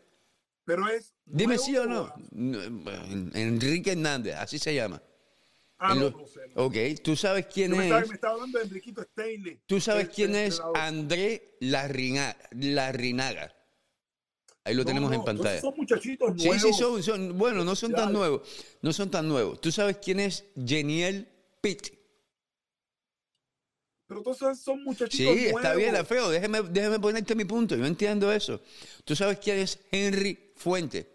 Pero 0.64 0.86
es. 0.88 1.14
Dime 1.24 1.56
sí 1.56 1.76
o 1.76 1.86
no. 1.86 2.12
Enrique 3.34 3.92
Hernández, 3.92 4.34
así 4.36 4.59
se 4.59 4.74
llama. 4.74 5.02
Ah, 5.78 5.94
no, 5.94 6.00
lo- 6.00 6.11
no 6.11 6.26
sé. 6.26 6.40
no. 6.54 6.64
Ok, 6.64 6.76
¿tú 7.02 7.14
sabes 7.14 7.46
quién 7.46 7.70
me, 7.70 7.88
es? 7.88 8.09
me 8.09 8.14
estaba 8.16 8.34
hablando 8.34 8.59
de 8.59 8.64
Enriquito 8.64 9.00
Stanley. 9.02 9.61
¿Tú 9.66 9.80
sabes 9.80 10.06
el- 10.06 10.11
quién 10.11 10.34
el 10.34 10.48
es. 10.48 10.61
André 10.74 11.56
Larrina- 11.61 12.36
Larrinaga? 12.50 13.54
Ahí 14.68 14.74
lo 14.74 14.82
No, 14.82 14.86
tenemos 14.88 15.10
no, 15.10 15.16
en 15.16 15.24
pantalla. 15.24 15.60
Son 15.62 15.74
muchachitos 15.76 16.32
Sí, 16.36 16.46
nuevos. 16.48 16.62
sí, 16.62 16.72
son, 16.74 17.02
son- 17.02 17.38
bueno, 17.38 17.64
no 17.64 17.74
son 17.74 17.92
tan 17.92 18.12
nuevos, 18.12 18.42
no 18.82 18.92
son 18.92 19.10
tan 19.10 19.26
nuevos. 19.26 19.60
¿Tú 19.62 19.72
sabes 19.72 19.96
quién 19.96 20.20
es 20.20 20.44
Geniel 20.62 21.26
Pitt? 21.62 21.88
Pero 24.06 24.20
entonces 24.20 24.58
son 24.60 24.84
muchachitos 24.84 25.16
Sí, 25.16 25.24
nuevos. 25.44 25.62
está 25.62 25.74
bien, 25.74 25.96
Alfredo, 25.96 26.28
déjeme, 26.30 26.62
déjeme 26.62 27.00
ponerte 27.00 27.34
mi 27.34 27.44
punto, 27.46 27.76
yo 27.76 27.86
entiendo 27.86 28.30
eso. 28.30 28.60
¿Tú 29.06 29.16
sabes 29.16 29.38
quién 29.38 29.58
es 29.58 29.78
Henry 29.90 30.52
Fuente? 30.56 31.14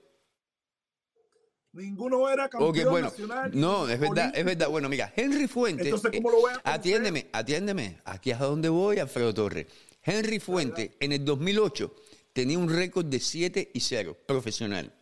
Ninguno 1.73 2.29
era 2.29 2.49
campeón 2.49 2.69
Ok, 2.71 2.89
bueno, 2.91 3.07
nacional. 3.09 3.51
no, 3.53 3.87
es 3.89 3.99
verdad, 3.99 4.31
es 4.35 4.45
verdad. 4.45 4.69
Bueno, 4.69 4.89
mira, 4.89 5.11
Henry 5.15 5.47
Fuente. 5.47 5.83
Entonces, 5.85 6.11
¿cómo 6.11 6.29
eh, 6.29 6.31
lo 6.33 6.39
voy 6.41 6.51
a 6.51 6.59
conocer? 6.59 6.71
Atiéndeme, 6.79 7.29
atiéndeme. 7.31 7.97
Aquí 8.05 8.29
es 8.31 8.39
a 8.39 8.45
donde 8.45 8.69
voy, 8.69 8.99
Alfredo 8.99 9.33
Torres. 9.33 9.65
Henry 10.03 10.39
Fuente, 10.39 10.95
en 10.99 11.13
el 11.13 11.23
2008, 11.25 11.95
tenía 12.33 12.57
un 12.57 12.69
récord 12.69 13.05
de 13.05 13.19
7 13.19 13.71
y 13.73 13.79
0, 13.79 14.17
profesional. 14.25 14.93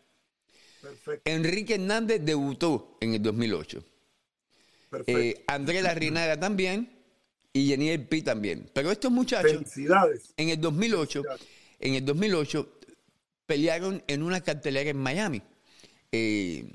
Perfecto, 0.81 1.29
Enrique 1.29 1.75
Hernández 1.75 2.21
debutó 2.23 2.97
en 3.01 3.13
el 3.13 3.21
2008. 3.21 3.83
perfecto. 4.89 5.19
Eh, 5.19 5.43
André 5.47 5.81
Larrinaga 5.81 6.39
también 6.39 6.89
y 7.53 7.67
Geniel 7.67 8.07
Pi 8.07 8.21
también. 8.21 8.69
Pero 8.73 8.91
estos 8.91 9.11
muchachos, 9.11 9.51
Felicidades. 9.51 10.33
en 10.37 10.49
el 10.49 10.59
2008, 10.59 11.23
en 11.79 11.95
el 11.95 12.05
2008 12.05 12.79
pelearon 13.45 14.03
en 14.07 14.23
una 14.23 14.41
cartelera 14.41 14.89
en 14.89 14.97
Miami. 14.97 15.41
Eh, 16.11 16.65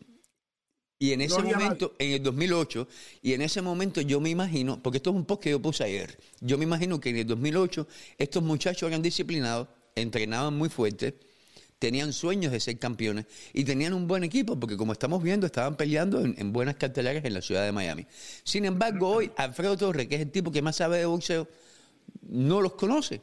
y 0.98 1.12
en 1.12 1.20
ese 1.20 1.42
momento, 1.42 1.94
en 1.98 2.12
el 2.12 2.22
2008, 2.22 2.88
y 3.22 3.34
en 3.34 3.42
ese 3.42 3.60
momento 3.60 4.00
yo 4.00 4.18
me 4.18 4.30
imagino, 4.30 4.82
porque 4.82 4.96
esto 4.96 5.10
es 5.10 5.16
un 5.16 5.26
post 5.26 5.42
que 5.42 5.50
yo 5.50 5.60
puse 5.60 5.84
ayer, 5.84 6.18
yo 6.40 6.56
me 6.56 6.64
imagino 6.64 6.98
que 6.98 7.10
en 7.10 7.18
el 7.18 7.26
2008 7.26 7.86
estos 8.16 8.42
muchachos 8.42 8.88
eran 8.88 9.02
disciplinados, 9.02 9.68
entrenaban 9.96 10.56
muy 10.56 10.68
fuerte, 10.68 11.18
tenían 11.78 12.12
sueños 12.12 12.52
de 12.52 12.60
ser 12.60 12.78
campeones 12.78 13.26
y 13.52 13.64
tenían 13.64 13.92
un 13.92 14.06
buen 14.06 14.22
equipo, 14.24 14.58
porque 14.58 14.76
como 14.76 14.92
estamos 14.92 15.22
viendo, 15.22 15.46
estaban 15.46 15.76
peleando 15.76 16.20
en, 16.20 16.34
en 16.38 16.52
buenas 16.52 16.76
carteleras 16.76 17.24
en 17.24 17.34
la 17.34 17.42
ciudad 17.42 17.64
de 17.64 17.72
Miami. 17.72 18.06
Sin 18.44 18.64
embargo, 18.64 19.08
hoy 19.08 19.32
Alfredo 19.36 19.76
Torres, 19.76 20.06
que 20.06 20.14
es 20.14 20.20
el 20.20 20.30
tipo 20.30 20.52
que 20.52 20.62
más 20.62 20.76
sabe 20.76 20.98
de 20.98 21.06
boxeo, 21.06 21.48
no 22.22 22.60
los 22.60 22.74
conoce. 22.74 23.22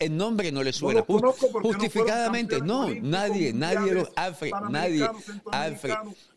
El 0.00 0.16
nombre 0.16 0.52
no 0.52 0.62
le 0.62 0.72
suena. 0.72 1.04
no 1.08 1.32
Justificadamente, 1.60 2.60
no, 2.60 2.88
nadie, 3.02 3.52
nadie 3.52 3.92
los. 3.94 4.08
Alfred, 4.14 4.52
nadie. 4.70 5.04
Alfred, 5.50 5.94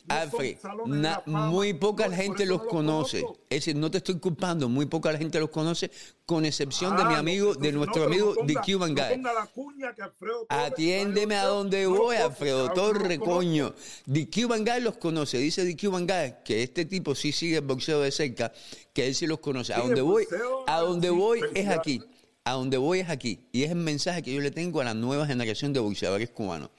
Alfred, 0.08 0.58
de 0.58 0.60
na- 0.88 1.22
muy 1.28 1.76
poca 1.76 2.08
no, 2.08 2.16
gente 2.16 2.48
los 2.48 2.58
no 2.58 2.64
los 2.64 2.72
conoce. 2.74 3.20
Es 3.52 3.60
decir, 3.60 3.76
no 3.76 3.92
te 3.92 4.00
estoy 4.00 4.18
culpando, 4.18 4.68
muy 4.68 4.88
poca 4.88 5.16
gente 5.16 5.40
los 5.40 5.52
conoce, 5.52 5.92
con 6.26 6.44
excepción 6.44 6.96
de 6.98 7.04
Ah, 7.04 7.06
mi 7.06 7.14
no, 7.14 7.20
amigo, 7.20 7.54
de 7.54 7.72
nuestro 7.72 8.06
amigo, 8.06 8.34
The 8.48 8.56
Cuban 8.56 8.96
Guy. 8.96 9.22
Atiéndeme 10.50 11.36
a 11.36 11.46
donde 11.46 11.86
voy, 11.86 12.16
Alfredo 12.16 12.72
Torre, 12.72 13.20
coño. 13.20 13.76
The 14.12 14.28
Cuban 14.28 14.66
Guy 14.66 14.82
los 14.82 14.98
conoce. 14.98 15.38
Dice 15.38 15.64
The 15.66 15.78
Cuban 15.78 16.08
Guy 16.08 16.34
que 16.44 16.64
este 16.64 16.86
tipo 16.86 17.14
sí 17.14 17.32
sigue 17.32 17.58
el 17.58 17.62
boxeo 17.62 18.02
de 18.02 18.12
cerca, 18.12 18.52
que 18.92 19.06
él 19.06 19.14
sí 19.14 19.28
los 19.28 19.38
conoce. 19.38 19.72
A 19.76 19.80
donde 19.82 20.02
voy, 20.02 20.26
a 20.66 20.80
donde 20.80 21.12
voy 21.12 21.42
es 21.54 21.70
aquí. 21.70 22.02
A 22.44 22.54
donde 22.54 22.78
voy 22.78 23.00
es 23.00 23.10
aquí. 23.10 23.48
Y 23.52 23.64
es 23.64 23.72
el 23.72 23.78
mensaje 23.78 24.24
que 24.24 24.34
yo 24.34 24.42
le 24.42 24.52
tengo 24.52 24.82
a 24.82 24.84
la 24.84 24.94
nueva 24.94 25.28
generación 25.28 25.74
de 25.74 25.80
boxeadores 25.80 26.30
cubanos. 26.30 26.70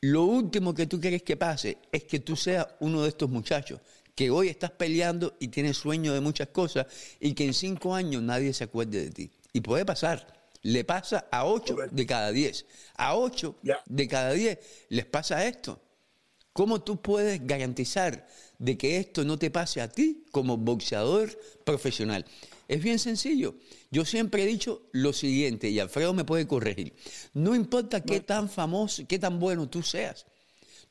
Lo 0.00 0.24
último 0.24 0.74
que 0.74 0.86
tú 0.86 1.00
quieres 1.00 1.22
que 1.22 1.36
pase 1.36 1.78
es 1.92 2.04
que 2.04 2.18
tú 2.18 2.36
seas 2.36 2.66
uno 2.80 3.02
de 3.02 3.08
estos 3.08 3.30
muchachos 3.30 3.80
que 4.14 4.30
hoy 4.30 4.48
estás 4.48 4.70
peleando 4.72 5.36
y 5.40 5.48
tienes 5.48 5.76
sueño 5.76 6.12
de 6.12 6.20
muchas 6.20 6.48
cosas 6.48 6.86
y 7.18 7.34
que 7.34 7.44
en 7.44 7.54
cinco 7.54 7.94
años 7.94 8.22
nadie 8.22 8.52
se 8.52 8.64
acuerde 8.64 9.04
de 9.04 9.10
ti. 9.10 9.30
Y 9.52 9.60
puede 9.60 9.84
pasar. 9.84 10.40
Le 10.62 10.84
pasa 10.84 11.26
a 11.30 11.44
ocho 11.44 11.76
de 11.90 12.06
cada 12.06 12.30
diez. 12.30 12.66
A 12.96 13.16
ocho 13.16 13.56
de 13.86 14.08
cada 14.08 14.32
diez 14.32 14.58
les 14.88 15.06
pasa 15.06 15.46
esto. 15.46 15.80
¿Cómo 16.52 16.82
tú 16.82 17.00
puedes 17.00 17.44
garantizar 17.46 18.26
de 18.58 18.76
que 18.76 18.98
esto 18.98 19.24
no 19.24 19.38
te 19.38 19.50
pase 19.50 19.80
a 19.80 19.88
ti 19.88 20.24
como 20.30 20.56
boxeador 20.58 21.36
profesional? 21.64 22.26
Es 22.72 22.82
bien 22.82 22.98
sencillo. 22.98 23.54
Yo 23.90 24.06
siempre 24.06 24.42
he 24.42 24.46
dicho 24.46 24.88
lo 24.92 25.12
siguiente, 25.12 25.68
y 25.68 25.78
Alfredo 25.78 26.14
me 26.14 26.24
puede 26.24 26.46
corregir. 26.46 26.94
No 27.34 27.54
importa 27.54 28.00
qué 28.00 28.20
tan 28.20 28.48
famoso, 28.48 29.02
qué 29.06 29.18
tan 29.18 29.38
bueno 29.38 29.68
tú 29.68 29.82
seas. 29.82 30.24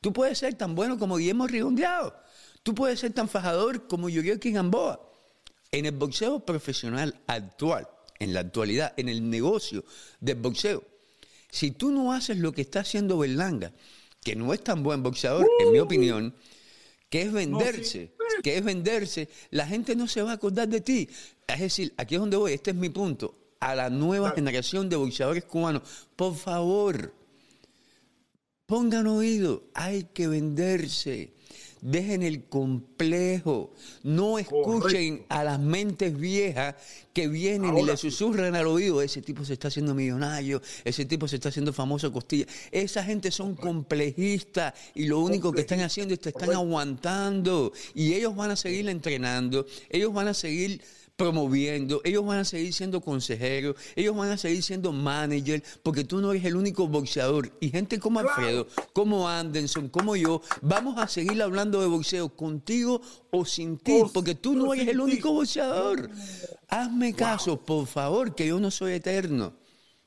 Tú 0.00 0.12
puedes 0.12 0.38
ser 0.38 0.54
tan 0.54 0.76
bueno 0.76 0.96
como 0.96 1.16
Guillermo 1.16 1.48
Rigondeado. 1.48 2.14
Tú 2.62 2.72
puedes 2.72 3.00
ser 3.00 3.12
tan 3.12 3.28
fajador 3.28 3.88
como 3.88 4.08
Yurioki 4.08 4.52
Gamboa. 4.52 5.10
En 5.72 5.84
el 5.84 5.90
boxeo 5.96 6.46
profesional 6.46 7.20
actual, 7.26 7.88
en 8.20 8.32
la 8.32 8.40
actualidad, 8.40 8.94
en 8.96 9.08
el 9.08 9.28
negocio 9.28 9.84
del 10.20 10.36
boxeo, 10.36 10.84
si 11.50 11.72
tú 11.72 11.90
no 11.90 12.12
haces 12.12 12.38
lo 12.38 12.52
que 12.52 12.62
está 12.62 12.78
haciendo 12.78 13.18
Berlanga, 13.18 13.72
que 14.22 14.36
no 14.36 14.54
es 14.54 14.62
tan 14.62 14.84
buen 14.84 15.02
boxeador, 15.02 15.48
en 15.58 15.72
mi 15.72 15.80
opinión, 15.80 16.36
que 17.10 17.22
es 17.22 17.32
venderse, 17.32 18.14
que 18.42 18.56
es 18.56 18.64
venderse, 18.64 19.28
la 19.50 19.66
gente 19.66 19.94
no 19.96 20.06
se 20.06 20.22
va 20.22 20.30
a 20.32 20.34
acordar 20.34 20.68
de 20.68 20.80
ti. 20.80 21.08
Es 21.46 21.60
decir, 21.60 21.92
aquí 21.96 22.14
es 22.14 22.20
donde 22.20 22.36
voy, 22.36 22.52
este 22.52 22.70
es 22.70 22.76
mi 22.76 22.88
punto. 22.88 23.34
A 23.60 23.74
la 23.74 23.90
nueva 23.90 24.28
Claro. 24.28 24.36
generación 24.36 24.88
de 24.88 24.96
boxeadores 24.96 25.44
cubanos, 25.44 25.82
por 26.16 26.34
favor, 26.34 27.12
pongan 28.66 29.06
oído, 29.06 29.64
hay 29.74 30.04
que 30.12 30.26
venderse. 30.28 31.32
Dejen 31.82 32.22
el 32.22 32.44
complejo. 32.44 33.74
No 34.04 34.38
escuchen 34.38 34.80
Correcto. 34.80 35.26
a 35.28 35.42
las 35.42 35.58
mentes 35.58 36.16
viejas 36.16 36.76
que 37.12 37.26
vienen 37.26 37.76
y 37.76 37.82
le 37.82 37.96
susurran 37.96 38.54
al 38.54 38.68
oído, 38.68 39.02
ese 39.02 39.20
tipo 39.20 39.44
se 39.44 39.54
está 39.54 39.66
haciendo 39.66 39.92
millonario, 39.92 40.62
ese 40.84 41.04
tipo 41.04 41.26
se 41.26 41.36
está 41.36 41.48
haciendo 41.48 41.72
famoso 41.72 42.12
costilla. 42.12 42.46
Esa 42.70 43.02
gente 43.02 43.32
son 43.32 43.56
complejistas 43.56 44.74
y 44.94 45.06
lo 45.06 45.18
único 45.18 45.52
que 45.52 45.62
están 45.62 45.80
haciendo 45.80 46.14
es 46.14 46.20
te 46.20 46.28
están 46.28 46.46
Correcto. 46.46 46.60
aguantando. 46.60 47.72
Y 47.94 48.14
ellos 48.14 48.36
van 48.36 48.52
a 48.52 48.56
seguir 48.56 48.88
entrenando, 48.88 49.66
ellos 49.90 50.12
van 50.12 50.28
a 50.28 50.34
seguir 50.34 50.80
promoviendo, 51.22 52.00
ellos 52.04 52.26
van 52.26 52.40
a 52.40 52.44
seguir 52.44 52.72
siendo 52.72 53.00
consejeros, 53.00 53.76
ellos 53.94 54.16
van 54.16 54.30
a 54.30 54.36
seguir 54.36 54.62
siendo 54.62 54.92
manager, 54.92 55.62
porque 55.84 56.02
tú 56.02 56.20
no 56.20 56.32
eres 56.32 56.44
el 56.44 56.56
único 56.56 56.88
boxeador. 56.88 57.52
Y 57.60 57.70
gente 57.70 57.98
como. 57.98 58.20
Alfredo, 58.22 58.68
como 58.92 59.28
Anderson, 59.28 59.88
como 59.88 60.14
yo, 60.16 60.42
vamos 60.60 60.98
a 60.98 61.08
seguir 61.08 61.40
hablando 61.42 61.80
de 61.80 61.86
boxeo 61.88 62.28
contigo 62.28 63.00
o 63.30 63.44
sin 63.44 63.78
ti, 63.78 64.02
porque 64.12 64.34
tú 64.34 64.54
no 64.54 64.72
eres 64.74 64.88
el 64.88 65.00
único 65.00 65.32
boxeador. 65.32 66.10
Hazme 66.68 67.14
caso, 67.14 67.60
por 67.60 67.86
favor, 67.86 68.34
que 68.34 68.46
yo 68.46 68.60
no 68.60 68.70
soy 68.70 68.94
eterno. 68.94 69.54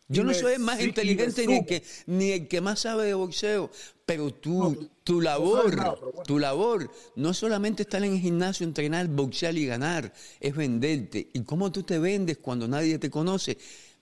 Yo 0.07 0.23
no 0.23 0.33
soy 0.33 0.53
el 0.53 0.59
más 0.59 0.79
inteligente 0.81 1.47
ni 1.47 1.53
el, 1.53 1.59
sumo. 1.59 1.67
que, 1.67 1.83
ni 2.05 2.31
el 2.31 2.47
que 2.47 2.61
más 2.61 2.81
sabe 2.81 3.05
de 3.07 3.15
boxeo, 3.15 3.71
pero 4.05 4.31
No, 4.45 4.75
tu 5.03 5.15
no 5.15 5.21
labor, 5.21 5.75
nada, 5.75 5.95
bueno. 5.95 6.23
tu 6.25 6.39
labor, 6.39 6.91
no 7.15 7.33
solamente 7.33 7.83
estar 7.83 8.03
en 8.03 8.13
el 8.13 8.19
gimnasio, 8.19 8.65
entrenar, 8.65 9.07
boxear 9.07 9.57
y 9.57 9.65
ganar, 9.65 10.13
es 10.39 10.55
venderte. 10.55 11.29
¿Y 11.33 11.41
cómo 11.41 11.71
tú 11.71 11.83
te 11.83 11.97
vendes 11.97 12.37
cuando 12.37 12.67
nadie 12.67 12.99
te 12.99 13.09
conoce? 13.09 13.57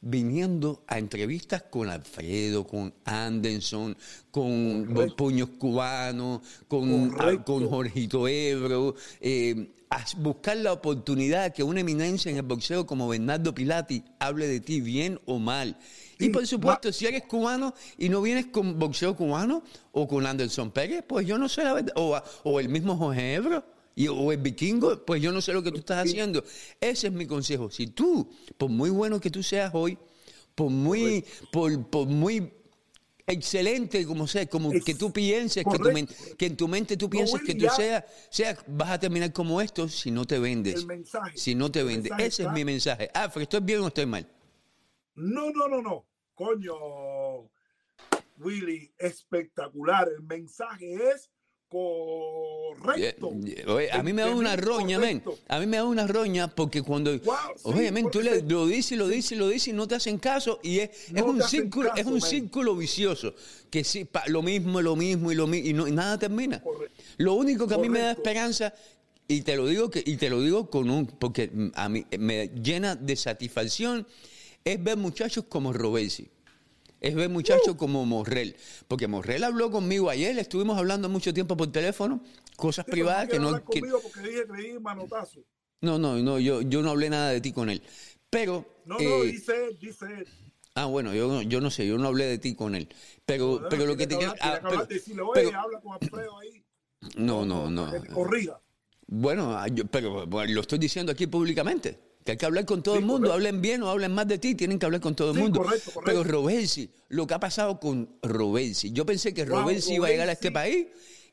Viniendo 0.05 0.83
a 0.87 0.99
entrevistas 0.99 1.63
con 1.63 1.89
Alfredo, 1.89 2.67
con 2.67 2.93
Anderson, 3.05 3.95
con 4.31 4.85
Correcto. 4.85 5.15
Puños 5.15 5.49
Cubanos, 5.57 6.41
con, 6.67 7.09
con 7.45 7.69
Jorgito 7.69 8.27
Ebro, 8.27 8.95
eh, 9.21 9.71
a 9.89 10.03
buscar 10.17 10.57
la 10.57 10.73
oportunidad 10.73 11.53
que 11.53 11.63
una 11.63 11.79
eminencia 11.79 12.29
en 12.29 12.35
el 12.35 12.43
boxeo 12.43 12.85
como 12.85 13.07
Bernardo 13.07 13.55
Pilati 13.55 14.03
hable 14.19 14.47
de 14.47 14.59
ti 14.59 14.81
bien 14.81 15.21
o 15.25 15.39
mal. 15.39 15.77
Y 16.19 16.29
por 16.29 16.45
supuesto, 16.47 16.91
si 16.91 17.05
eres 17.05 17.23
cubano 17.23 17.73
y 17.97 18.09
no 18.09 18.21
vienes 18.21 18.47
con 18.47 18.77
boxeo 18.79 19.15
cubano 19.15 19.63
o 19.91 20.07
con 20.07 20.25
Anderson 20.25 20.71
Pérez, 20.71 21.03
pues 21.07 21.27
yo 21.27 21.37
no 21.37 21.49
sé 21.49 21.63
la 21.63 21.73
verdad. 21.73 21.93
O, 21.95 22.59
el 22.59 22.69
mismo 22.69 22.95
Jorge 22.97 23.35
Ebro. 23.35 23.63
Y, 23.95 24.07
o 24.07 24.31
el 24.31 24.39
vikingo, 24.39 25.05
pues 25.05 25.21
yo 25.21 25.31
no 25.31 25.39
sé 25.39 25.53
lo 25.53 25.61
que 25.61 25.71
tú 25.71 25.77
estás 25.77 26.07
haciendo. 26.07 26.43
Ese 26.81 27.07
es 27.07 27.13
mi 27.13 27.27
consejo. 27.27 27.69
Si 27.69 27.87
tú, 27.87 28.27
por 28.57 28.69
muy 28.69 28.89
bueno 28.89 29.19
que 29.19 29.29
tú 29.29 29.43
seas 29.43 29.71
hoy, 29.73 29.97
por 30.55 30.71
muy, 30.71 31.23
por, 31.51 31.87
por 31.87 32.07
muy 32.07 32.51
excelente 33.25 34.05
como 34.05 34.27
sea, 34.27 34.45
como 34.47 34.71
Es 34.71 34.83
que 34.83 34.95
tú 34.95 35.11
pienses, 35.11 35.63
que, 35.63 35.77
tu 35.77 36.35
que 36.37 36.45
en 36.45 36.57
tu 36.57 36.67
mente 36.67 36.97
tú 36.97 37.09
pienses 37.09 37.41
que 37.41 37.55
tú 37.55 37.67
seas, 37.75 38.03
sea, 38.29 38.57
vas 38.67 38.89
a 38.89 38.99
terminar 38.99 39.31
como 39.31 39.61
esto 39.61 39.87
si 39.87 40.11
no 40.11 40.25
te 40.25 40.39
vendes. 40.39 40.75
El 40.75 40.87
mensaje. 40.87 41.37
Si 41.37 41.55
no 41.55 41.71
te 41.71 41.83
vendes. 41.83 42.11
Ese 42.17 42.43
es 42.43 42.51
mi 42.51 42.65
mensaje. 42.65 43.09
Ah, 43.13 43.31
¿estoy 43.35 43.59
bien 43.61 43.81
o 43.81 43.87
estoy 43.87 44.05
mal? 44.05 44.27
No, 45.15 45.51
no, 45.51 45.67
no, 45.67 45.81
no. 45.81 46.05
Coño, 46.33 47.49
Willy, 48.37 48.91
espectacular. 48.97 50.09
El 50.09 50.23
mensaje 50.23 50.95
es 50.95 51.29
correcto. 51.69 53.31
Oye, 53.67 53.91
a 53.91 54.03
mí 54.03 54.13
me 54.13 54.21
da 54.23 54.31
una 54.31 54.55
roña, 54.55 54.99
men. 54.99 55.23
A 55.47 55.59
mí 55.59 55.65
me 55.65 55.77
da 55.77 55.85
una 55.85 56.07
roña 56.07 56.47
porque 56.47 56.81
cuando. 56.81 57.11
Wow, 57.19 57.35
sí, 57.55 57.61
oye, 57.65 57.91
men, 57.91 58.09
tú 58.11 58.21
le, 58.21 58.41
lo 58.41 58.65
dices, 58.67 58.97
lo 58.97 59.07
dices, 59.07 59.37
lo 59.37 59.47
dices 59.47 59.69
y 59.69 59.73
no 59.73 59.87
te 59.87 59.95
hacen 59.95 60.17
caso. 60.17 60.59
Y 60.63 60.79
es, 60.79 61.11
un 61.23 61.41
círculo, 61.41 61.93
es 61.95 62.05
un 62.05 62.21
círculo 62.21 62.75
vicioso. 62.75 63.33
Que 63.69 63.83
sí, 63.83 64.05
pa- 64.05 64.23
lo 64.27 64.41
mismo, 64.41 64.81
lo 64.81 64.95
mismo 64.95 65.31
y 65.31 65.35
lo 65.35 65.47
mismo. 65.47 65.69
Y, 65.69 65.73
no, 65.73 65.87
y 65.87 65.91
nada 65.91 66.17
termina. 66.17 66.61
Correcto. 66.61 67.03
Lo 67.17 67.33
único 67.33 67.67
que 67.67 67.73
a 67.75 67.77
mí 67.77 67.89
me 67.89 67.99
da 67.99 68.11
esperanza. 68.11 68.73
Y 69.25 69.41
te 69.41 69.55
lo 69.55 69.65
digo 69.67 69.89
que 69.89 70.03
y 70.05 70.17
te 70.17 70.29
lo 70.29 70.41
digo 70.41 70.69
con 70.69 70.89
un 70.89 71.07
porque 71.07 71.49
a 71.75 71.87
mí 71.87 72.05
me 72.19 72.49
llena 72.49 72.95
de 72.95 73.15
satisfacción 73.15 74.05
es 74.65 74.83
ver 74.83 74.97
muchachos 74.97 75.45
como 75.49 75.73
Robesi. 75.73 76.29
Es 77.01 77.15
ver 77.15 77.27
Uh. 77.27 77.31
muchachos 77.31 77.75
como 77.75 78.05
Morrel. 78.05 78.55
Porque 78.87 79.07
Morrel 79.07 79.43
habló 79.43 79.69
conmigo 79.71 80.09
ayer, 80.09 80.37
estuvimos 80.39 80.77
hablando 80.77 81.09
mucho 81.09 81.33
tiempo 81.33 81.57
por 81.57 81.71
teléfono, 81.71 82.21
cosas 82.55 82.85
Sí, 82.85 82.91
privadas 82.91 83.27
que 83.27 83.39
no. 83.39 83.53
que- 83.65 83.81
porque 83.81 84.21
dije 84.21 84.79
manotazo. 84.79 85.41
no, 85.81 85.99
no, 85.99 86.15
no, 86.17 86.39
yo, 86.39 86.61
yo 86.61 86.81
no 86.81 86.91
hablé 86.91 87.09
nada 87.09 87.31
de 87.31 87.41
ti 87.41 87.51
con 87.51 87.69
él. 87.69 87.81
Pero. 88.29 88.65
No, 88.85 88.99
eh, 88.99 89.05
no, 89.09 89.23
dice 89.23 89.65
él, 89.67 89.77
dice 89.79 90.05
él. 90.05 90.27
ah, 90.75 90.85
bueno, 90.85 91.13
yo, 91.13 91.27
no- 91.27 91.41
yo 91.41 91.59
no 91.59 91.69
sé, 91.69 91.85
yo 91.85 91.97
no 91.97 92.07
hablé 92.07 92.25
de 92.25 92.37
ti 92.37 92.55
con 92.55 92.73
él. 92.73 92.87
Pero, 93.25 93.59
No, 93.61 93.69
pero 93.69 93.85
lo 93.85 93.97
que 93.97 94.07
te 94.07 94.15
quiero. 94.17 94.31
ah, 94.31 94.35
que 94.35 94.43
hablar, 94.47 94.63
pero- 94.69 94.85
decirle, 94.85 95.21
oye, 95.23 95.31
pero- 95.33 95.59
habla 95.59 95.81
con 95.81 95.93
Alfredo 96.01 96.39
ahí. 96.39 96.63
no, 97.17 97.45
no, 97.45 97.69
no. 97.69 97.91
corrija. 98.13 98.61
Bueno, 99.07 99.57
ah, 99.57 99.67
yo- 99.67 99.85
pero 99.87 100.25
lo 100.25 100.61
estoy 100.61 100.79
diciendo 100.79 101.11
aquí 101.11 101.27
públicamente. 101.27 101.99
Que 102.23 102.31
hay 102.31 102.37
que 102.37 102.45
hablar 102.45 102.65
con 102.65 102.81
todo 102.83 102.95
Sí, 102.95 102.99
el 102.99 103.05
mundo, 103.05 103.27
correcto. 103.27 103.33
hablen 103.33 103.61
bien 103.61 103.83
o 103.83 103.89
hablen 103.89 104.13
más 104.13 104.27
de 104.27 104.37
ti, 104.37 104.55
tienen 104.55 104.79
que 104.79 104.85
hablar 104.85 105.01
con 105.01 105.15
todo 105.15 105.31
el 105.31 105.35
Sí, 105.37 105.41
mundo. 105.43 105.61
correcto, 105.61 105.91
correcto. 105.91 106.03
Pero 106.05 106.23
Robelsi, 106.23 106.89
lo 107.09 107.27
que 107.27 107.33
ha 107.33 107.39
pasado 107.39 107.79
con 107.79 108.17
Robelsi, 108.21 108.91
yo 108.91 109.05
pensé 109.05 109.33
que 109.33 109.43
Wow, 109.45 109.59
Robelsi 109.61 109.95
iba 109.95 110.07
a 110.07 110.09
llegar 110.11 110.29
a 110.29 110.31
este 110.33 110.51
país 110.51 110.87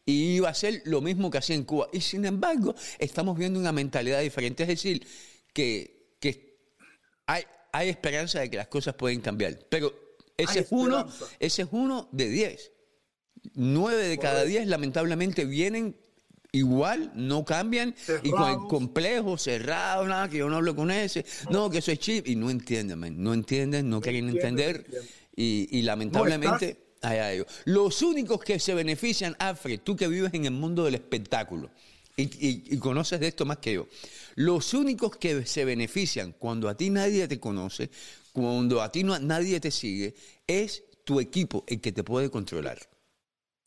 y 0.05 0.34
iba 0.36 0.49
a 0.49 0.51
hacer 0.51 0.82
lo 0.86 1.01
mismo 1.01 1.30
que 1.30 1.38
hacía 1.38 1.55
en 1.55 1.64
Cuba. 1.64 1.88
Y 1.93 2.01
sin 2.01 2.24
embargo, 2.24 2.74
estamos 2.99 3.38
viendo 3.38 3.61
una 3.61 3.70
mentalidad 3.72 4.20
diferente. 4.20 4.64
Es 4.64 4.68
decir, 4.70 5.07
que, 5.53 6.16
que 6.20 6.59
hay, 7.26 7.45
hay 7.72 7.88
esperanza 7.88 8.41
de 8.41 8.51
que 8.51 8.57
las 8.57 8.66
cosas 8.68 8.95
pueden 8.95 9.20
cambiar. 9.20 9.59
Pero 9.68 9.95
ese 10.36 10.61
es 10.61 10.66
uno, 10.70 11.07
ese 11.38 11.62
es 11.62 11.68
uno 11.70 12.09
de 12.12 12.28
diez. 12.28 12.72
Nueve 13.55 14.09
de 14.09 14.18
cada 14.18 14.45
diez 14.45 14.66
lamentablemente 14.66 15.45
vienen 15.45 15.97
igual, 16.53 17.12
no 17.14 17.44
cambian 17.44 17.94
y 18.22 18.30
con 18.30 18.48
el 18.48 18.57
complejo, 18.68 19.38
cerrado, 19.38 20.07
nada, 20.07 20.28
que 20.28 20.38
yo 20.38 20.48
no 20.48 20.57
hablo 20.57 20.74
con 20.74 20.90
ese, 20.90 21.24
no, 21.48 21.70
que 21.70 21.78
eso 21.78 21.92
es 21.92 21.98
chip 21.98 22.26
y 22.28 22.36
no 22.36 22.51
entienden, 22.51 22.98
man, 22.98 23.14
no 23.22 23.32
entienden, 23.34 23.88
no 23.88 24.01
quieren 24.01 24.28
entender 24.28 24.84
y, 25.36 25.68
y 25.78 25.82
lamentablemente 25.82 26.76
ay, 27.03 27.18
ay, 27.18 27.38
ay. 27.38 27.44
los 27.66 28.03
únicos 28.03 28.40
que 28.40 28.59
se 28.59 28.74
benefician, 28.74 29.36
Alfred, 29.38 29.80
tú 29.80 29.96
que 29.96 30.09
vives 30.09 30.34
en 30.34 30.44
el 30.44 30.51
mundo 30.53 30.84
del 30.84 30.94
espectáculo 30.96 31.70
y, 32.16 32.22
y- 32.24 32.64
y 32.70 32.76
conoces 32.78 33.20
de 33.20 33.28
esto 33.28 33.46
más 33.46 33.59
que 33.59 33.74
yo, 33.74 33.86
los 34.34 34.74
únicos 34.74 35.16
que 35.16 35.46
se 35.46 35.64
benefician 35.64 36.32
cuando 36.38 36.68
a 36.68 36.76
ti 36.76 36.90
nadie 36.90 37.26
te 37.28 37.38
conoce, 37.40 37.90
cuando 38.32 38.82
a 38.82 38.90
ti 38.92 39.05
no, 39.05 39.18
nadie 39.18 39.61
te 39.61 39.70
sigue, 39.70 40.14
es 40.46 40.82
tu 41.05 41.20
equipo 41.20 41.64
el 41.66 41.80
que 41.80 41.92
te 41.92 42.05
puede 42.05 42.28
controlar. 42.30 42.78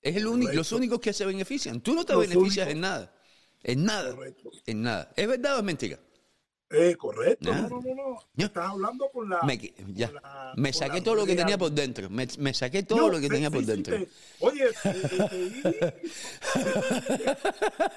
Es 0.04 0.16
el 0.18 0.28
único, 0.28 0.52
los 0.52 0.72
únicos 0.74 1.00
que 1.00 1.14
se 1.14 1.26
benefician. 1.26 1.82
Tú 1.82 1.96
no 1.96 2.06
te 2.06 2.14
Los 2.14 2.28
beneficias 2.28 2.68
únicos. 2.68 2.74
en 2.74 2.82
nada. 2.82 3.16
En 3.64 3.86
nada. 3.86 4.16
Correcto. 4.16 4.52
En 4.68 4.82
nada. 4.84 5.12
¿Es 5.16 5.28
verdad 5.28 5.56
o 5.56 5.60
es 5.60 5.64
mentira? 5.64 6.00
Eh, 6.70 6.96
correcto. 6.98 7.54
No, 7.54 7.70
no, 7.70 7.82
no, 7.82 7.96
no. 8.36 8.46
Estás 8.46 8.70
hablando 8.70 9.10
con 9.12 9.30
la. 9.30 9.42
Me, 9.44 9.58
ya. 9.94 10.08
con 10.08 10.16
la- 10.16 10.54
me 10.58 10.74
saqué 10.74 11.02
todo 11.02 11.16
lo 11.16 11.26
que 11.26 11.36
tenía 11.36 11.58
por 11.58 11.72
dentro. 11.72 12.10
Me, 12.10 12.28
me 12.40 12.54
saqué 12.54 12.84
todo 12.84 12.98
No, 12.98 13.10
lo 13.10 13.20
que 13.22 13.30
tenía 13.30 13.50
por 13.52 13.64
dentro. 13.64 13.96
oye, 14.40 14.66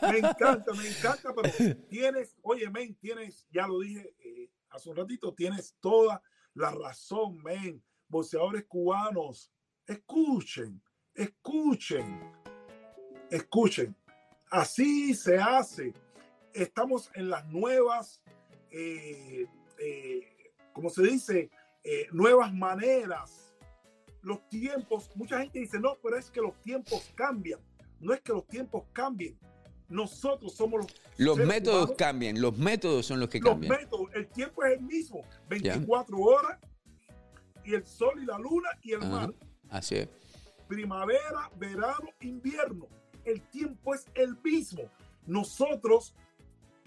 me 0.03 0.19
encanta, 0.19 0.73
me 0.75 0.89
encanta, 0.89 1.35
pero 1.35 1.77
tienes, 1.89 2.37
oye, 2.43 2.69
men, 2.71 2.95
tienes, 2.97 3.47
ya 3.51 3.67
lo 3.67 3.81
dije 3.81 4.15
eh, 4.25 4.51
hace 4.71 4.91
un 4.91 4.97
ratito, 4.97 5.35
tienes 5.35 5.75
toda 5.81 6.23
la 6.55 6.71
razón, 6.71 7.39
men. 7.43 7.83
Boxeadores 8.09 8.65
cubanos, 8.69 9.51
escuchen, 9.87 10.81
escuchen, 11.17 12.21
escuchen. 13.31 13.95
Así 14.51 15.15
se 15.15 15.39
hace. 15.39 15.93
Estamos 16.53 17.11
en 17.15 17.31
las 17.31 17.47
nuevas, 17.49 18.23
eh, 18.71 19.47
eh, 19.79 20.53
¿cómo 20.73 20.89
se 20.89 21.03
dice? 21.03 21.51
Eh, 21.83 22.07
nuevas 22.13 22.53
maneras 22.53 23.47
los 24.27 24.49
tiempos, 24.49 25.09
mucha 25.15 25.39
gente 25.39 25.61
dice, 25.61 25.79
no, 25.79 25.97
pero 26.03 26.19
es 26.19 26.31
que 26.33 26.41
los 26.41 26.61
tiempos 26.61 27.13
cambian. 27.15 27.61
No 28.01 28.13
es 28.13 28.21
que 28.21 28.33
los 28.33 28.45
tiempos 28.49 28.83
cambien. 28.93 29.39
Nosotros 29.89 30.53
somos 30.53 30.81
los, 30.81 30.95
Los 31.17 31.47
métodos 31.47 31.77
humanos, 31.77 31.97
cambian. 31.97 32.41
Los 32.41 32.59
métodos 32.59 33.07
son 33.07 33.21
los 33.21 33.29
que 33.29 33.39
los 33.39 33.51
cambian. 33.51 33.81
métodos, 33.81 34.09
el 34.15 34.27
tiempo 34.27 34.65
es 34.65 34.79
el 34.79 34.85
mismo, 34.85 35.23
24 35.49 36.19
horas 36.19 36.59
y 37.65 37.75
el 37.75 37.87
sol 37.87 38.21
y 38.21 38.27
la 38.27 38.37
luna 38.37 38.69
y 38.83 38.93
el 38.95 39.03
Ajá. 39.03 39.09
mar. 39.09 39.35
Así 39.71 39.95
es. 39.95 40.09
Primavera, 40.69 41.51
verano, 41.57 42.11
invierno. 42.21 42.89
El 43.25 43.41
tiempo 43.43 43.95
es 43.95 44.07
el 44.15 44.37
mismo. 44.43 44.83
Nosotros, 45.27 46.15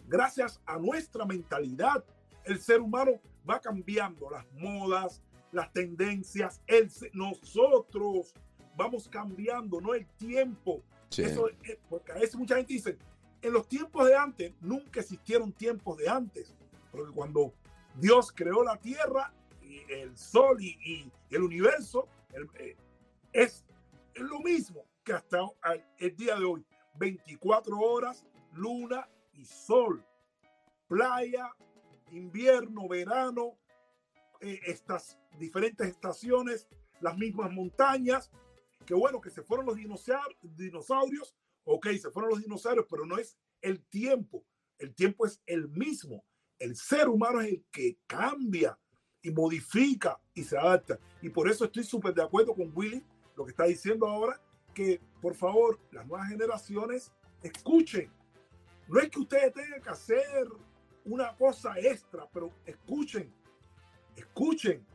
gracias 0.08 0.62
a 0.66 0.78
nuestra 0.78 1.26
mentalidad, 1.26 2.04
el 2.46 2.60
ser 2.60 2.82
humano 2.82 3.20
va 3.50 3.60
cambiando 3.60 4.30
las 4.30 4.46
modas, 4.54 5.22
las 5.52 5.72
tendencias. 5.74 6.62
El, 6.68 6.90
nosotros 7.14 8.34
vamos 8.76 9.08
cambiando, 9.10 9.82
no 9.82 9.94
el 9.94 10.06
tiempo. 10.18 10.82
Sí. 11.10 11.24
Eso 11.24 11.50
es- 11.64 11.78
porque 11.90 12.12
a 12.12 12.16
veces 12.16 12.36
mucha 12.36 12.56
gente 12.56 12.74
dice, 12.74 12.98
en 13.42 13.54
los 13.54 13.68
tiempos 13.68 14.06
de 14.08 14.16
antes, 14.16 14.54
nunca 14.62 15.00
existieron 15.00 15.52
tiempos 15.52 15.98
de 15.98 16.08
antes. 16.10 16.54
Porque 16.92 17.12
cuando 17.14 17.54
Dios 17.96 18.32
creó 18.34 18.64
la 18.64 18.78
tierra, 18.78 19.34
y 19.62 19.82
el 19.92 20.18
sol 20.18 20.62
y, 20.62 20.78
y 20.84 21.12
el 21.36 21.44
universo, 21.44 22.08
el- 22.34 22.50
eh, 22.60 22.76
es, 23.34 23.66
es 24.14 24.22
lo 24.24 24.40
mismo 24.40 24.86
que 25.04 25.14
hasta 25.14 25.40
el 25.98 26.16
día 26.16 26.36
de 26.38 26.46
hoy. 26.46 26.66
24 26.96 27.78
horas, 27.80 28.26
luna 28.54 29.08
y 29.34 29.46
sol. 29.46 30.04
Playa, 30.88 31.52
invierno, 32.12 32.88
verano, 32.88 33.58
eh, 34.42 34.60
estas 34.66 35.18
diferentes 35.38 35.88
estaciones, 35.88 36.68
las 37.00 37.18
mismas 37.18 37.52
montañas. 37.52 38.32
Que 38.86 38.94
bueno, 38.94 39.22
que 39.22 39.30
se 39.30 39.44
fueron 39.44 39.66
los 39.68 39.76
dinosaur- 39.78 40.36
dinosaurios. 40.42 41.36
Ok, 41.64 41.88
se 42.02 42.10
fueron 42.10 42.32
los 42.32 42.42
dinosaurios, 42.42 42.88
pero 42.90 43.06
no 43.06 43.18
es 43.18 43.38
el 43.62 43.84
tiempo. 43.86 44.44
El 44.80 44.96
tiempo 44.96 45.26
es 45.26 45.42
el 45.46 45.70
mismo. 45.70 46.24
El 46.58 46.76
ser 46.76 47.08
humano 47.08 47.42
es 47.42 47.50
el 47.50 47.66
que 47.72 48.00
cambia 48.08 48.78
y 49.22 49.30
modifica 49.32 50.20
y 50.34 50.44
se 50.44 50.58
adapta. 50.58 50.98
Y 51.22 51.30
por 51.30 51.50
eso 51.50 51.66
estoy 51.66 51.84
súper 51.84 52.14
de 52.14 52.24
acuerdo 52.24 52.56
con 52.56 52.72
Willy, 52.74 53.04
lo 53.40 53.46
que 53.46 53.52
está 53.52 53.64
diciendo 53.64 54.06
ahora, 54.06 54.38
que 54.74 55.00
por 55.22 55.34
favor 55.34 55.80
las 55.92 56.06
nuevas 56.06 56.28
generaciones 56.28 57.14
escuchen. 57.42 58.12
No 58.90 59.00
es 59.00 59.10
que 59.10 59.20
ustedes 59.20 59.54
tengan 59.54 59.82
que 59.82 59.90
hacer 59.90 60.46
una 61.06 61.34
cosa 61.38 61.74
extra, 61.80 62.28
pero 62.34 62.52
escuchen, 62.66 63.34
escuchen 64.18 64.86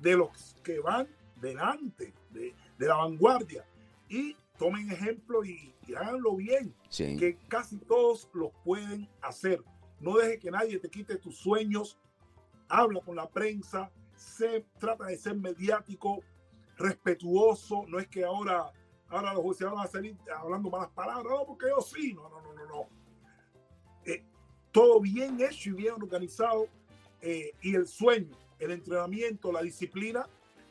de 0.00 0.16
los 0.16 0.56
que 0.64 0.80
van 0.80 1.06
delante, 1.40 2.12
de, 2.30 2.52
de 2.76 2.86
la 2.88 2.96
vanguardia, 2.96 3.64
y 4.08 4.36
tomen 4.58 4.90
ejemplo 4.90 5.44
y, 5.44 5.72
y 5.86 5.94
háganlo 5.94 6.34
bien 6.34 6.74
Sí. 6.88 7.16
que 7.16 7.36
casi 7.46 7.76
todos 7.78 8.28
los 8.34 8.50
pueden 8.64 9.08
hacer. 9.22 9.62
No 10.00 10.16
deje 10.16 10.40
que 10.40 10.50
nadie 10.50 10.80
te 10.80 10.90
quite 10.90 11.16
tus 11.16 11.36
sueños. 11.36 11.96
Habla 12.68 13.00
con 13.02 13.14
la 13.14 13.28
prensa, 13.28 13.90
se, 14.16 14.66
trata 14.80 15.04
de 15.06 15.16
ser 15.16 15.36
mediático, 15.36 16.24
respetuoso. 16.76 17.84
No 17.88 17.98
es 17.98 18.08
que 18.08 18.24
ahora, 18.24 18.72
ahora 19.08 19.34
los 19.34 19.42
jueces 19.42 19.70
van 19.70 19.84
a 19.84 19.86
salir 19.86 20.16
hablando 20.36 20.70
malas 20.70 20.90
palabras, 20.90 21.26
no, 21.28 21.46
porque 21.46 21.66
yo 21.68 21.80
sí. 21.80 22.14
No, 22.14 22.28
no, 22.28 22.40
no, 22.42 22.54
no, 22.54 22.66
no. 22.66 22.88
Eh, 24.04 24.22
todo 24.72 25.00
bien 25.00 25.40
hecho 25.40 25.70
y 25.70 25.72
bien 25.72 25.94
organizado 25.94 26.68
eh, 27.20 27.52
y 27.62 27.74
el 27.74 27.86
sueño, 27.86 28.36
el 28.58 28.72
entrenamiento, 28.72 29.50
la 29.52 29.62
disciplina 29.62 30.28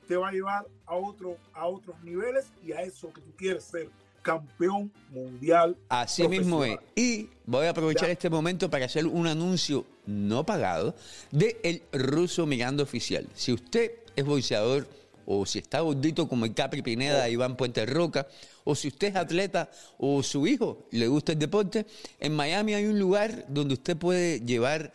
te 0.08 0.16
va 0.18 0.30
a 0.30 0.32
llevar 0.32 0.68
a, 0.86 0.96
otro, 0.96 1.38
a 1.54 1.66
otros 1.66 1.96
niveles 2.04 2.52
y 2.64 2.74
a 2.74 2.82
eso 2.82 3.12
que 3.14 3.22
tú 3.22 3.32
quieres 3.38 3.64
ser 3.64 3.90
campeón 4.22 4.92
mundial. 5.10 5.78
Así 5.90 6.28
mismo 6.28 6.64
es. 6.64 6.78
Y 6.96 7.30
voy 7.46 7.66
a 7.68 7.72
aprovechar 7.72 8.10
este 8.10 8.30
momento 8.30 8.70
para 8.70 8.86
hacer 8.86 9.06
un 9.06 9.28
anuncio 9.28 9.86
no 10.06 10.46
pagado 10.46 10.96
de 11.32 11.60
El 11.64 11.84
Ruso 11.92 12.46
Mirando 12.46 12.84
Oficial. 12.84 13.28
Si 13.34 13.54
usted 13.54 13.92
es 14.16 14.26
boxeador 14.26 14.88
o 15.26 15.46
si 15.46 15.60
está 15.60 15.82
gordito 15.82 16.28
como 16.28 16.46
el 16.46 16.54
Capri 16.54 16.82
Pineda, 16.82 17.30
Iván 17.30 17.56
Puente 17.56 17.86
Roca, 17.86 18.28
o 18.64 18.76
si 18.76 18.88
usted 18.90 19.10
es 19.10 19.16
atleta 19.16 19.70
o 19.98 20.24
su 20.24 20.48
hijo 20.48 20.88
le 20.92 21.08
gusta 21.08 21.34
el 21.34 21.40
deporte, 21.40 21.86
en 22.20 22.36
Miami 22.36 22.74
hay 22.74 22.86
un 22.86 23.00
lugar 23.00 23.46
donde 23.50 23.76
usted 23.76 23.98
puede 23.98 24.40
llevar 24.40 24.92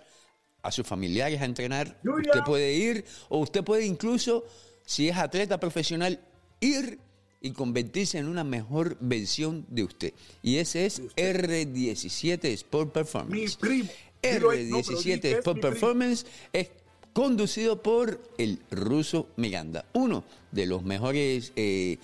a 0.62 0.72
sus 0.72 0.86
familiares 0.86 1.40
a 1.40 1.44
entrenar, 1.44 1.98
usted 2.04 2.40
puede 2.44 2.74
ir 2.74 3.04
o 3.28 3.38
usted 3.38 3.64
puede 3.64 3.86
incluso, 3.86 4.44
si 4.84 5.08
es 5.08 5.16
atleta 5.16 5.58
profesional, 5.58 6.20
ir 6.60 6.98
y 7.40 7.52
convertirse 7.52 8.18
en 8.18 8.26
una 8.26 8.44
mejor 8.44 8.96
versión 9.00 9.64
de 9.68 9.84
usted. 9.84 10.12
Y 10.42 10.56
ese 10.56 10.86
es 10.86 11.02
R17 11.16 12.44
Sport 12.46 12.92
Performance. 12.92 13.34
Mi 13.34 13.48
primo. 13.48 13.90
R17 14.22 15.24
Sport 15.38 15.60
Performance 15.60 16.26
es 16.52 16.70
conducido 17.18 17.82
por 17.82 18.20
el 18.38 18.60
ruso 18.70 19.26
Miranda, 19.34 19.84
uno 19.92 20.22
de 20.52 20.66
los 20.66 20.84
mejores 20.84 21.52
eh, 21.56 21.98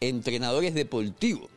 entrenadores 0.00 0.72
deportivos 0.72 1.50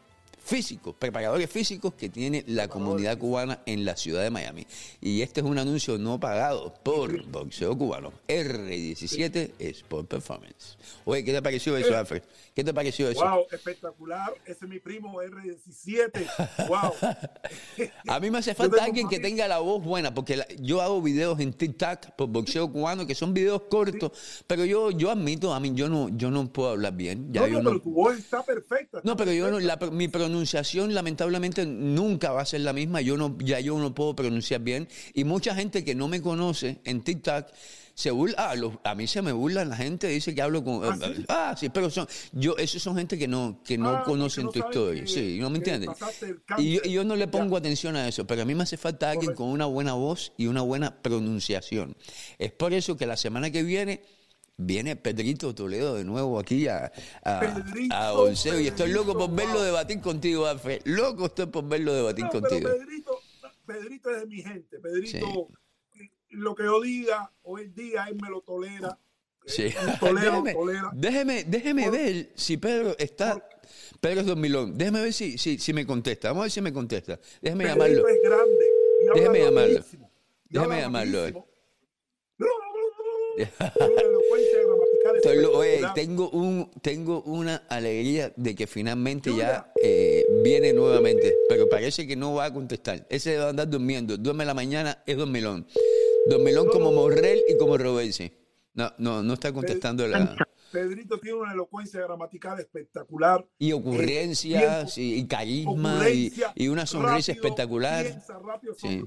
físicos, 0.51 0.95
preparadores 0.97 1.49
físicos 1.49 1.93
que 1.93 2.07
tiene 2.07 2.43
la 2.47 2.69
comunidad 2.69 3.17
cubana 3.17 3.59
en 3.65 3.83
la 3.83 3.97
ciudad 3.97 4.23
de 4.23 4.29
Miami. 4.29 4.65
Y 5.01 5.21
este 5.21 5.41
es 5.41 5.45
un 5.45 5.57
anuncio 5.59 5.97
no 5.97 6.17
pagado 6.21 6.73
por 6.83 7.25
Boxeo 7.27 7.77
Cubano. 7.77 8.13
R17 8.29 9.51
Sport 9.59 10.07
Performance. 10.07 10.77
Oye, 11.03 11.23
¿qué 11.25 11.33
te 11.33 11.41
pareció 11.41 11.75
eso, 11.75 11.91
Eh. 11.91 11.97
Alfred? 11.97 12.23
¿Qué 12.55 12.63
te 12.63 12.73
pareció 12.73 13.09
eso? 13.09 13.19
Wow, 13.23 13.45
espectacular. 13.51 14.33
Ese 14.45 14.63
es 14.65 14.69
mi 14.69 14.79
primo 14.79 15.21
R17. 15.21 16.67
Wow. 16.69 16.93
A 18.07 18.19
mí 18.21 18.31
me 18.31 18.37
hace 18.37 18.55
falta 18.55 18.83
alguien 18.85 19.09
que 19.09 19.19
tenga 19.19 19.47
la 19.49 19.59
voz 19.59 19.83
buena, 19.83 20.13
porque 20.13 20.37
la- 20.37 20.47
yo 20.59 20.81
hago 20.81 21.01
videos 21.01 21.39
en 21.41 21.51
TikTok 21.53 22.11
por 22.17 22.29
boxeo 22.29 22.71
cubano, 22.71 23.05
que 23.05 23.15
son 23.15 23.33
videos 23.33 23.63
cortos, 23.69 24.43
pero 24.47 24.63
yo, 24.65 24.91
yo 24.91 25.11
admito, 25.11 25.53
a 25.53 25.59
mí 25.59 25.73
yo 25.75 25.89
no, 25.89 26.09
yo 26.09 26.31
no 26.31 26.47
puedo 26.51 26.69
hablar 26.69 26.93
bien. 26.93 27.31
Ya 27.33 27.41
no, 27.41 27.47
yo 27.47 27.53
no, 27.57 27.63
no, 27.63 27.69
pero 27.71 27.81
tu 27.81 27.91
voz 27.91 28.17
está 28.17 28.43
perfecta. 28.43 29.01
no, 29.03 29.15
pero 29.17 29.33
yo 29.33 29.51
no, 29.51 29.59
la- 29.59 29.77
mi 29.91 30.07
pronunciación 30.07 30.36
lamentablemente 30.45 31.65
nunca 31.65 32.31
va 32.31 32.41
a 32.41 32.45
ser 32.45 32.61
la 32.61 32.73
misma. 32.73 33.01
Yo 33.01 33.17
no, 33.17 33.37
ya 33.39 33.59
yo 33.59 33.77
no 33.79 33.93
puedo 33.93 34.15
pronunciar 34.15 34.61
bien. 34.61 34.87
Y 35.13 35.23
mucha 35.23 35.55
gente 35.55 35.83
que 35.83 35.95
no 35.95 36.07
me 36.07 36.21
conoce 36.21 36.79
en 36.83 37.01
TikTok 37.01 37.47
se 37.93 38.11
burla. 38.11 38.35
Ah, 38.37 38.55
los- 38.55 38.73
a 38.83 38.93
mí 38.93 39.07
se 39.07 39.21
me 39.23 39.31
burlan 39.31 39.69
la 39.69 39.75
gente, 39.75 40.07
dice 40.07 40.35
que 40.35 40.41
hablo 40.41 40.63
con. 40.63 40.83
¿Ah, 40.83 40.97
sí? 41.15 41.25
Ah, 41.27 41.55
sí, 41.57 41.69
pero 41.69 41.89
son, 41.89 42.07
yo, 42.31 42.55
esos 42.57 42.81
son 42.83 42.95
gente 42.95 43.17
que 43.17 43.27
no, 43.27 43.61
que 43.65 43.77
no 43.77 43.89
Ah, 43.89 44.03
conocen 44.03 44.49
tu 44.51 44.59
historia. 44.59 45.03
que- 45.03 45.09
sí, 45.09 45.37
¿no 45.39 45.49
me 45.49 45.57
entiendes? 45.57 45.89
Y 45.89 45.93
yo, 45.93 46.39
cáncer. 46.45 46.81
y 46.85 46.91
yo 46.91 47.03
no 47.03 47.15
le 47.15 47.25
Ya. 47.25 47.31
pongo 47.31 47.57
atención 47.57 47.95
a 47.95 48.07
eso, 48.07 48.27
pero 48.27 48.43
a 48.43 48.45
mí 48.45 48.53
me 48.53 48.63
hace 48.63 48.77
falta 48.77 49.07
alguien 49.09 49.27
Correcto. 49.27 49.43
con 49.43 49.51
una 49.51 49.65
buena 49.65 49.93
voz 49.93 50.31
y 50.37 50.45
una 50.45 50.61
buena 50.61 50.95
pronunciación. 51.01 51.95
Es 52.37 52.51
por 52.51 52.73
eso 52.73 52.97
que 52.97 53.07
la 53.07 53.17
semana 53.17 53.49
que 53.51 53.63
viene. 53.63 54.01
Viene 54.59 54.95
Pedrito 54.95 55.53
Toledo 55.53 55.95
de 55.95 56.03
nuevo 56.03 56.39
aquí 56.39 56.67
a, 56.67 56.91
a, 57.23 57.39
Pedrito, 57.39 57.95
a 57.95 58.11
Bolseo 58.13 58.59
y 58.59 58.67
estoy 58.67 58.91
loco 58.91 59.15
por 59.15 59.29
verlo 59.33 59.61
debatir 59.61 60.01
contigo, 60.01 60.47
Alfred. 60.47 60.81
Loco 60.85 61.27
estoy 61.27 61.45
por 61.45 61.67
verlo 61.67 61.93
debatir 61.93 62.25
No, 62.25 62.31
pero 62.31 62.41
contigo. 62.49 62.69
Pedrito, 62.71 63.19
Pedrito 63.67 64.09
es 64.11 64.19
de 64.21 64.25
mi 64.25 64.41
gente. 64.41 64.79
Pedrito, 64.79 65.49
lo 66.31 66.55
que 66.55 66.63
yo 66.63 66.81
diga 66.81 67.31
o 67.43 67.59
él 67.59 67.71
diga, 67.75 68.07
él 68.09 68.17
me 68.19 68.29
lo 68.29 68.41
tolera. 68.41 68.97
Sí. 69.45 69.63
Eh, 69.67 69.75
un 69.87 69.99
Tolero, 69.99 70.31
déjeme, 70.31 70.53
tolera. 70.53 70.91
déjeme, 70.93 71.43
déjeme 71.43 71.83
Por- 71.83 71.91
ver 71.91 72.29
si 72.35 72.57
Pedro 72.57 72.95
está. 72.97 73.47
Pedro 74.01 74.21
es 74.21 74.25
Dormilón. 74.25 74.75
Déjeme 74.75 75.01
ver 75.03 75.13
si, 75.13 75.37
si, 75.37 75.59
si 75.59 75.71
me 75.71 75.85
contesta. 75.85 76.29
Vamos 76.29 76.41
a 76.41 76.45
ver 76.45 76.51
si 76.51 76.61
me 76.61 76.73
contesta. 76.73 77.19
Déjeme 77.43 77.63
Pedrito 77.65 77.83
llamarlo. 77.85 78.07
es 78.09 78.21
grande. 78.23 78.65
y 79.01 79.19
Déjeme 79.19 79.39
llamarlo. 79.39 79.83
Déjeme 80.49 80.81
llamarlo, 80.81 81.17
eh. 81.19 81.21
rapidísimo. 81.31 81.47
Una 82.39 82.47
elocuencia 82.47 83.03
gramatical 83.03 83.26
Estoy 85.15 85.37
lo- 85.41 85.57
oye, 85.57 85.81
tengo, 85.93 86.29
un, 86.31 86.71
tengo 86.81 87.21
una 87.23 87.57
alegría 87.69 88.33
de 88.35 88.55
que 88.55 88.67
finalmente 88.67 89.35
ya 89.35 89.71
eh, 89.81 90.25
viene 90.43 90.73
nuevamente, 90.73 91.35
pero 91.47 91.69
parece 91.69 92.07
que 92.07 92.15
no 92.15 92.33
va 92.33 92.45
a 92.45 92.53
contestar. 92.53 93.05
Ese 93.09 93.37
va 93.37 93.45
a 93.45 93.49
andar 93.49 93.69
durmiendo. 93.69 94.17
Duerme 94.17 94.45
la 94.45 94.53
mañana, 94.53 95.03
es 95.05 95.17
dormilón. 95.17 95.67
Dormilón 96.27 96.67
como 96.69 96.91
Morrel 96.91 97.41
y 97.47 97.57
como 97.57 97.77
Robesi. 97.77 98.31
No, 98.73 98.91
no, 98.97 99.23
no 99.23 99.33
está 99.33 99.51
contestando 99.53 100.07
la... 100.07 100.35
Pedrito 100.71 101.17
tiene 101.19 101.37
una 101.37 101.53
elocuencia 101.53 102.01
gramatical 102.01 102.59
espectacular. 102.59 103.45
Y 103.57 103.71
ocurrencias 103.71 104.97
y, 104.97 105.15
y 105.15 105.25
carisma 105.25 106.09
y, 106.09 106.67
una 106.67 106.85
sonrisa 106.85 107.31
rápido, 107.31 107.45
espectacular. 107.45 108.05
Piensa 108.05 108.39
rápido, 108.39 108.75
Sí. 108.75 109.01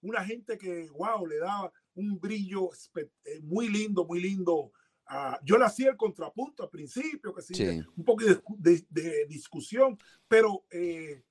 Una 0.00 0.24
gente 0.24 0.58
que, 0.58 0.88
wow, 0.94 1.24
le 1.26 1.38
daba 1.38 1.72
un 1.94 2.18
brillo 2.20 2.70
eh, 2.96 3.40
muy 3.42 3.68
lindo, 3.68 4.04
muy 4.04 4.20
lindo. 4.20 4.72
Ah, 5.06 5.38
yo 5.42 5.58
le 5.58 5.64
hacía 5.64 5.90
el 5.90 5.96
contrapunto 5.96 6.62
al 6.62 6.70
principio, 6.70 7.34
que 7.34 7.42
sí, 7.42 7.54
Sí. 7.54 7.82
un 7.96 8.04
poco 8.04 8.24
de, 8.24 8.40
de- 8.58 8.86
de 8.88 9.26
discusión, 9.26 9.98
pero 10.28 10.64
eh, 10.70 11.22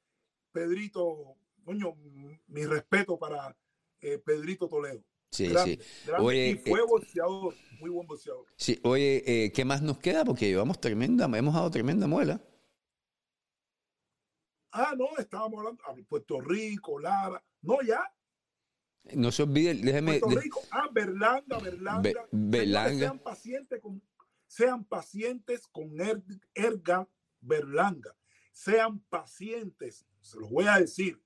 Pedrito, 0.51 1.35
coño, 1.63 1.95
mi 2.47 2.65
respeto 2.65 3.17
para 3.17 3.55
eh, 4.01 4.17
Pedrito 4.19 4.67
Toledo. 4.67 5.03
Sí, 5.31 5.47
Grande, 5.47 5.79
sí. 5.81 6.07
grande, 6.07 6.27
Oye, 6.27 6.49
y 6.49 6.55
fue 6.57 6.79
eh, 6.81 6.83
boxeador, 6.87 7.55
muy 7.79 7.89
buen 7.89 8.05
boxeador. 8.05 8.45
Sí, 8.57 8.79
oye, 8.83 9.51
¿qué 9.55 9.63
más 9.63 9.81
nos 9.81 9.97
queda? 9.99 10.25
Porque 10.25 10.47
llevamos 10.47 10.81
tremenda, 10.81 11.25
hemos 11.37 11.53
dado 11.53 11.71
tremenda 11.71 12.05
muela. 12.05 12.41
Ah, 14.73 14.93
no, 14.97 15.05
estábamos 15.17 15.59
hablando 15.59 15.83
ah, 15.87 15.95
Puerto 16.07 16.39
Rico, 16.41 16.99
Lara, 16.99 17.43
no, 17.61 17.81
ya, 17.81 18.01
No 19.15 19.31
se 19.31 19.43
olvide, 19.43 19.73
déjeme. 19.75 20.19
Puerto 20.19 20.39
Rico, 20.39 20.61
ah, 20.71 20.87
Berlanga, 20.91 21.57
Berlanga. 21.59 22.01
Be-. 22.31 22.59
Sean 22.99 23.19
pacientes 23.19 23.81
con, 23.81 24.01
sean 24.47 24.85
pacientes 24.85 25.67
con 25.67 25.99
Er- 25.99 26.23
Erga 26.53 27.07
Berlanga. 27.41 28.15
Sean 28.53 28.99
pacientes, 29.09 30.05
se 30.19 30.39
los 30.39 30.49
voy 30.49 30.65
a 30.67 30.77
decir. 30.79 31.21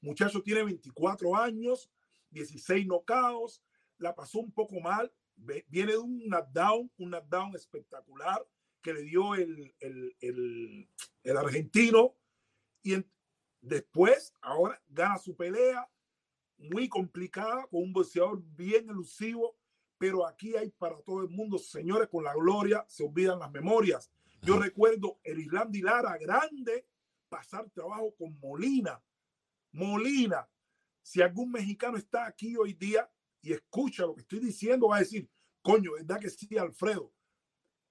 Muchacho 0.00 0.42
tiene 0.42 0.64
24 0.64 1.36
años, 1.36 1.90
16 2.30 2.86
nocaos, 2.86 3.62
la 3.98 4.14
pasó 4.14 4.40
un 4.40 4.50
poco 4.52 4.80
mal, 4.80 5.12
viene 5.36 5.92
de 5.92 5.98
un 5.98 6.26
knockdown, 6.28 6.90
un 6.98 7.10
knockdown 7.10 7.54
espectacular 7.54 8.44
que 8.82 8.94
le 8.94 9.02
dio 9.02 9.34
el, 9.34 9.74
el, 9.80 10.16
el- 10.20 10.88
el 11.22 11.36
argentino 11.36 12.16
y 12.82 12.94
en- 12.94 13.10
después, 13.60 14.34
ahora 14.40 14.82
gana 14.88 15.18
su 15.18 15.36
pelea, 15.36 15.86
muy 16.60 16.88
complicada, 16.88 17.66
con 17.68 17.82
un 17.82 17.92
boxeador 17.92 18.42
bien 18.42 18.88
elusivo, 18.88 19.56
pero 19.98 20.26
aquí 20.26 20.56
hay 20.56 20.70
para 20.70 21.00
todo 21.02 21.22
el 21.22 21.28
mundo, 21.28 21.58
señores, 21.58 22.08
con 22.08 22.24
la 22.24 22.34
gloria 22.34 22.84
se 22.88 23.04
olvidan 23.04 23.38
las 23.38 23.50
memorias. 23.50 24.10
Yo 24.42 24.54
Ajá. 24.54 24.64
recuerdo 24.64 25.18
el 25.22 25.40
Irlanda 25.40 25.78
Lara 25.82 26.18
grande 26.18 26.86
pasar 27.28 27.68
trabajo 27.70 28.14
con 28.16 28.38
Molina. 28.40 29.02
Molina, 29.72 30.48
si 31.02 31.22
algún 31.22 31.52
mexicano 31.52 31.96
está 31.96 32.26
aquí 32.26 32.56
hoy 32.56 32.72
día 32.72 33.10
y 33.42 33.52
escucha 33.52 34.04
lo 34.04 34.14
que 34.14 34.22
estoy 34.22 34.40
diciendo, 34.40 34.88
va 34.88 34.96
a 34.96 35.00
decir, 35.00 35.30
coño, 35.62 35.92
¿verdad 35.92 36.18
que 36.18 36.30
sí, 36.30 36.56
Alfredo? 36.58 37.12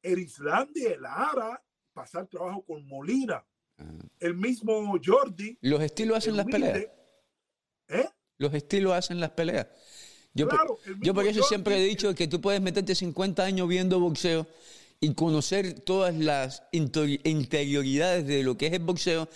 El 0.02 0.20
Islandia 0.20 0.98
Lara 1.00 1.64
pasar 1.94 2.28
trabajo 2.28 2.64
con 2.66 2.86
Molina. 2.88 3.46
Ajá. 3.78 3.94
El 4.20 4.36
mismo 4.36 4.98
Jordi. 5.04 5.58
Los 5.62 5.82
estilos 5.82 6.18
hacen 6.18 6.38
las 6.38 6.46
peleas. 6.46 6.88
¿Eh? 7.88 8.10
Los 8.40 8.54
estilos 8.54 8.94
hacen 8.94 9.20
las 9.20 9.32
peleas. 9.32 9.68
Yo, 10.34 10.48
por- 10.48 10.58
Claro, 10.58 10.78
el 10.86 11.00
yo 11.02 11.14
por 11.14 11.26
mismo 11.26 11.40
eso 11.42 11.48
siempre 11.48 11.78
he 11.78 11.84
dicho 11.86 12.16
que 12.16 12.28
tú 12.28 12.40
puedes 12.42 12.62
meterte 12.62 12.96
50 12.96 13.44
años 13.44 13.68
viendo 13.68 14.00
boxeo 14.00 14.48
y 15.02 15.14
conocer 15.14 15.80
todas 15.82 16.16
las 16.16 16.64
inter- 16.72 17.20
interioridades 17.28 18.26
de 18.26 18.44
lo 18.44 18.58
que 18.58 18.68
es 18.68 18.74
el 18.74 18.80
boxeo, 18.84 19.28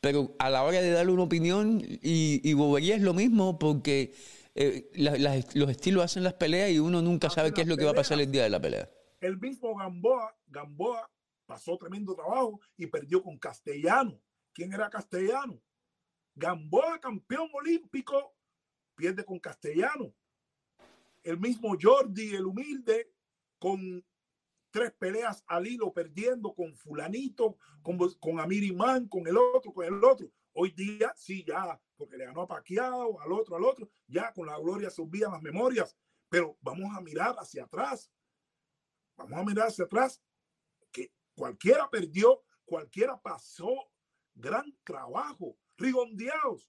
pero 0.00 0.34
a 0.38 0.50
la 0.50 0.62
hora 0.64 0.80
de 0.80 0.90
darle 0.90 1.12
una 1.12 1.22
opinión 1.22 1.80
y, 1.80 2.40
y 2.48 2.52
bobería 2.54 2.96
es 2.96 3.02
lo 3.02 3.14
mismo 3.14 3.58
porque 3.58 4.12
eh, 4.56 4.90
la- 4.94 5.40
los 5.54 5.70
estilos 5.70 6.04
hacen 6.04 6.24
las 6.24 6.34
peleas 6.34 6.70
y 6.70 6.80
uno 6.80 7.00
nunca 7.00 7.30
sabe 7.30 7.52
qué 7.52 7.62
es 7.62 7.68
lo 7.68 7.76
que 7.76 7.84
va 7.84 7.92
a 7.92 7.94
pasar 7.94 8.20
el 8.20 8.30
día 8.32 8.42
de 8.42 8.50
la 8.50 8.60
pelea. 8.60 8.90
El 9.20 9.38
mismo 9.38 9.76
Gamboa, 9.76 10.36
Gamboa 10.48 11.08
pasó 11.46 11.76
tremendo 11.78 12.14
trabajo 12.16 12.60
y 12.76 12.86
perdió 12.88 13.22
con 13.22 13.38
Castellano. 13.38 14.20
¿Quién 14.52 14.72
era 14.72 14.90
Castellano? 14.90 15.60
Gamboa, 16.34 16.98
campeón 17.00 17.48
olímpico, 17.52 18.34
pierde 18.98 19.24
con 19.24 19.38
Castellano. 19.38 20.12
El 21.22 21.38
mismo 21.38 21.76
Jordi, 21.80 22.34
el 22.34 22.46
humilde, 22.46 23.12
con 23.58 24.04
tres 24.70 24.92
peleas 24.92 25.44
al 25.46 25.66
hilo, 25.66 25.92
perdiendo 25.92 26.52
con 26.52 26.74
fulanito, 26.74 27.56
con, 27.80 27.96
con 28.18 28.40
Amir 28.40 28.64
Imán, 28.64 29.08
con 29.08 29.26
el 29.26 29.36
otro, 29.36 29.72
con 29.72 29.86
el 29.86 30.02
otro. 30.04 30.30
Hoy 30.52 30.72
día, 30.72 31.12
sí, 31.16 31.44
ya, 31.46 31.80
porque 31.96 32.16
le 32.16 32.26
ganó 32.26 32.42
a 32.42 32.48
Paquiao, 32.48 33.20
al 33.20 33.32
otro, 33.32 33.54
al 33.56 33.64
otro, 33.64 33.88
ya 34.08 34.32
con 34.32 34.46
la 34.46 34.58
gloria 34.58 34.90
se 34.90 35.02
las 35.04 35.42
memorias, 35.42 35.96
pero 36.28 36.58
vamos 36.60 36.94
a 36.96 37.00
mirar 37.00 37.36
hacia 37.38 37.64
atrás. 37.64 38.10
Vamos 39.16 39.38
a 39.38 39.44
mirar 39.44 39.68
hacia 39.68 39.84
atrás, 39.84 40.20
que 40.90 41.12
cualquiera 41.36 41.88
perdió, 41.88 42.42
cualquiera 42.64 43.20
pasó 43.20 43.90
gran 44.34 44.76
trabajo, 44.82 45.56
rigondeados. 45.76 46.68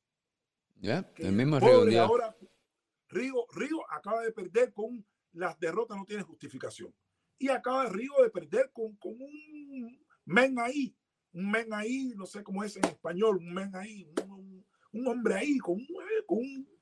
Ya, 0.81 1.11
el 1.17 1.33
mismo 1.33 1.59
rigondeado. 1.59 2.07
Ahora, 2.07 2.37
Rigo, 3.09 3.47
Rigo 3.53 3.85
acaba 3.91 4.21
de 4.21 4.31
perder 4.31 4.73
con 4.73 5.05
las 5.33 5.59
derrotas, 5.59 5.97
no 5.97 6.05
tiene 6.05 6.23
justificación. 6.23 6.93
Y 7.37 7.49
acaba 7.49 7.87
Rigo 7.87 8.21
de 8.21 8.29
perder 8.29 8.71
con, 8.71 8.95
con 8.97 9.13
un 9.13 10.05
men 10.25 10.59
ahí, 10.59 10.95
un 11.33 11.49
men 11.49 11.73
ahí, 11.73 12.13
no 12.15 12.25
sé 12.25 12.43
cómo 12.43 12.63
es 12.63 12.75
en 12.77 12.85
español, 12.85 13.37
un 13.37 13.53
men 13.53 13.75
ahí, 13.75 14.07
un, 14.27 14.65
un 14.91 15.07
hombre 15.07 15.35
ahí, 15.35 15.57
con 15.57 15.75
un, 15.75 15.87
con 16.25 16.37
un 16.39 16.79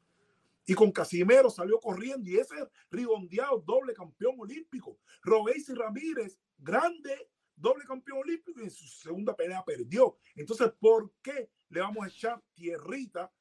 y 0.69 0.73
con 0.73 0.91
Casimero 0.91 1.49
salió 1.49 1.79
corriendo 1.79 2.29
y 2.29 2.35
ese 2.35 2.55
rigondeado 2.91 3.63
doble 3.65 3.93
campeón 3.93 4.35
olímpico. 4.37 4.99
Robéis 5.23 5.69
y 5.69 5.73
Ramírez, 5.73 6.37
grande 6.57 7.29
doble 7.55 7.85
campeón 7.85 8.19
olímpico 8.19 8.59
y 8.59 8.65
en 8.65 8.69
su 8.69 8.85
segunda 8.85 9.33
pelea 9.33 9.63
perdió. 9.63 10.17
Entonces, 10.35 10.69
¿por 10.77 11.13
qué 11.21 11.49
le 11.69 11.79
vamos 11.79 12.03
a 12.03 12.09
echar 12.09 12.43
tierrita 12.53 13.31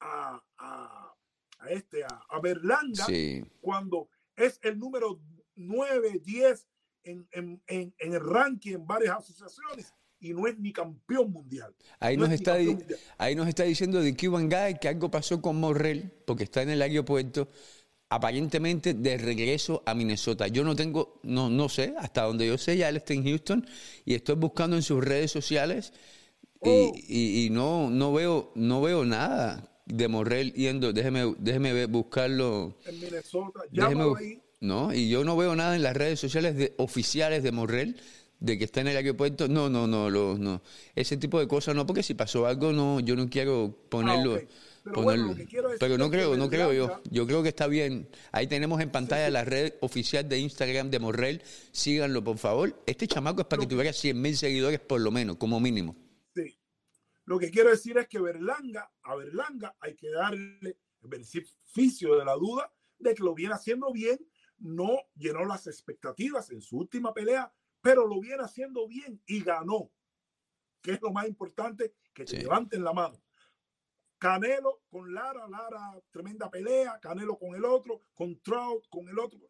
a, 0.00 0.42
a, 0.58 1.14
a 1.58 1.70
este, 1.70 2.04
a, 2.04 2.22
a 2.28 2.40
Berlanga 2.40 3.04
Sí. 3.06 3.44
cuando 3.60 4.08
es 4.36 4.58
el 4.62 4.78
número 4.78 5.20
9, 5.54 6.20
10 6.24 6.66
en, 7.04 7.28
en, 7.32 7.62
en, 7.66 7.94
en 7.98 8.12
el 8.14 8.20
ranking 8.20 8.74
en 8.74 8.86
varias 8.86 9.16
asociaciones 9.18 9.94
y 10.18 10.32
no 10.34 10.46
es 10.46 10.58
ni 10.58 10.72
campeón 10.72 11.30
mundial? 11.32 11.74
Ahí 12.00 12.16
No 12.16 12.24
nos, 12.24 12.32
es 12.32 12.40
está, 12.40 12.54
mundial. 12.58 12.98
ahí 13.18 13.34
nos 13.34 13.48
está 13.48 13.62
diciendo 13.64 14.00
de 14.00 14.16
Cuban 14.16 14.48
Guy 14.48 14.78
que 14.80 14.88
algo 14.88 15.10
pasó 15.10 15.40
con 15.40 15.56
Morrell 15.60 16.10
porque 16.26 16.44
está 16.44 16.62
en 16.62 16.70
el 16.70 16.82
aeropuerto 16.82 17.48
aparentemente 18.08 18.94
de 18.94 19.18
regreso 19.18 19.82
a 19.84 19.94
Minnesota. 19.94 20.46
Yo 20.48 20.62
no 20.62 20.76
tengo, 20.76 21.20
no, 21.24 21.50
no 21.50 21.68
sé, 21.68 21.94
hasta 21.98 22.22
donde 22.22 22.46
yo 22.46 22.56
sé, 22.56 22.76
ya 22.76 22.88
él 22.88 22.98
está 22.98 23.14
en 23.14 23.24
Houston 23.24 23.66
y 24.04 24.14
estoy 24.14 24.36
buscando 24.36 24.76
en 24.76 24.82
sus 24.82 25.02
redes 25.04 25.30
sociales 25.32 25.92
y, 26.62 26.68
Oh. 26.68 26.92
y- 26.96 27.46
y 27.46 27.50
no, 27.50 27.90
no 27.90 28.12
veo, 28.12 28.52
no 28.54 28.80
veo 28.80 29.04
nada 29.04 29.72
de 29.86 30.08
Morrell 30.08 30.52
yendo, 30.52 30.92
déjeme, 30.92 31.34
déjeme 31.38 31.72
ver- 31.72 31.88
buscarlo. 31.88 32.76
En 32.86 33.00
Minnesota, 33.00 33.60
bu- 34.10 34.18
ahí. 34.18 34.40
No, 34.60 34.92
y 34.92 35.08
yo 35.08 35.24
no 35.24 35.36
veo 35.36 35.54
nada 35.54 35.76
en 35.76 35.82
las 35.82 35.96
redes 35.96 36.18
sociales 36.20 36.56
de, 36.56 36.74
oficiales 36.78 37.42
de 37.42 37.52
Morrell 37.52 37.96
de 38.40 38.58
que 38.58 38.64
está 38.64 38.80
en 38.80 38.88
el 38.88 38.96
aeropuerto. 38.96 39.48
No, 39.48 39.68
no, 39.70 39.86
no, 39.86 40.10
lo- 40.10 40.36
no. 40.38 40.60
Ese 40.94 41.16
tipo 41.16 41.38
de 41.38 41.46
cosas 41.46 41.74
no, 41.74 41.86
porque 41.86 42.02
si 42.02 42.14
pasó 42.14 42.46
algo, 42.46 42.72
no, 42.72 43.00
yo 43.00 43.16
no 43.16 43.28
quiero 43.30 43.74
ponerlo. 43.88 44.34
Ah, 44.34 44.38
ok. 44.38 44.48
Pero 44.82 44.94
ponerlo- 45.02 45.26
bueno, 45.34 45.44
quiero 45.50 45.68
pero 45.80 45.98
no 45.98 46.10
creo, 46.10 46.36
no 46.36 46.48
creo 46.48 46.72
yo. 46.72 47.00
Yo 47.10 47.26
creo 47.26 47.42
que 47.42 47.48
está 47.48 47.66
bien. 47.66 48.08
Ahí 48.32 48.46
tenemos 48.46 48.80
en 48.80 48.90
pantalla 48.90 49.28
la 49.30 49.44
red 49.44 49.74
oficial 49.80 50.28
de 50.28 50.38
Instagram 50.38 50.90
de 50.90 50.98
Morrell. 51.00 51.42
Síganlo, 51.72 52.22
por 52.22 52.38
favor. 52.38 52.82
Este 52.86 53.06
chamaco 53.08 53.40
es 53.40 53.46
para 53.48 53.60
que 53.60 53.66
tuviera 53.66 53.92
100 53.92 54.20
mil 54.20 54.36
seguidores 54.36 54.78
por 54.80 55.00
lo 55.00 55.10
menos, 55.10 55.36
como 55.36 55.58
mínimo. 55.60 55.96
Lo 57.26 57.38
que 57.38 57.50
quiero 57.50 57.70
decir 57.70 57.98
es 57.98 58.08
que 58.08 58.20
Berlanga, 58.20 58.92
a 59.02 59.16
Berlanga 59.16 59.76
hay 59.80 59.94
que 59.96 60.08
darle 60.10 60.78
el 61.02 61.08
beneficio 61.08 62.16
de 62.16 62.24
la 62.24 62.34
duda 62.34 62.72
de 62.98 63.14
que 63.14 63.22
lo 63.22 63.34
viene 63.34 63.54
haciendo 63.54 63.92
bien, 63.92 64.18
no 64.58 64.96
llenó 65.14 65.44
las 65.44 65.66
expectativas 65.66 66.50
en 66.50 66.62
su 66.62 66.78
última 66.78 67.12
pelea, 67.12 67.52
pero 67.80 68.06
lo 68.06 68.20
viene 68.20 68.42
haciendo 68.42 68.86
bien 68.88 69.20
y 69.26 69.42
ganó, 69.42 69.92
que 70.80 70.92
es 70.92 71.02
lo 71.02 71.12
más 71.12 71.26
importante, 71.28 71.94
que 72.14 72.24
te 72.24 72.30
Sí. 72.30 72.38
levanten 72.38 72.82
la 72.82 72.92
mano. 72.92 73.20
Canelo 74.18 74.82
con 74.88 75.12
Lara, 75.12 75.46
Lara, 75.48 76.00
tremenda 76.10 76.50
pelea, 76.50 76.98
Canelo 77.00 77.36
con 77.38 77.54
el 77.54 77.64
otro, 77.64 78.00
con 78.14 78.40
Trout, 78.40 78.86
con 78.88 79.08
el 79.08 79.18
otro. 79.18 79.40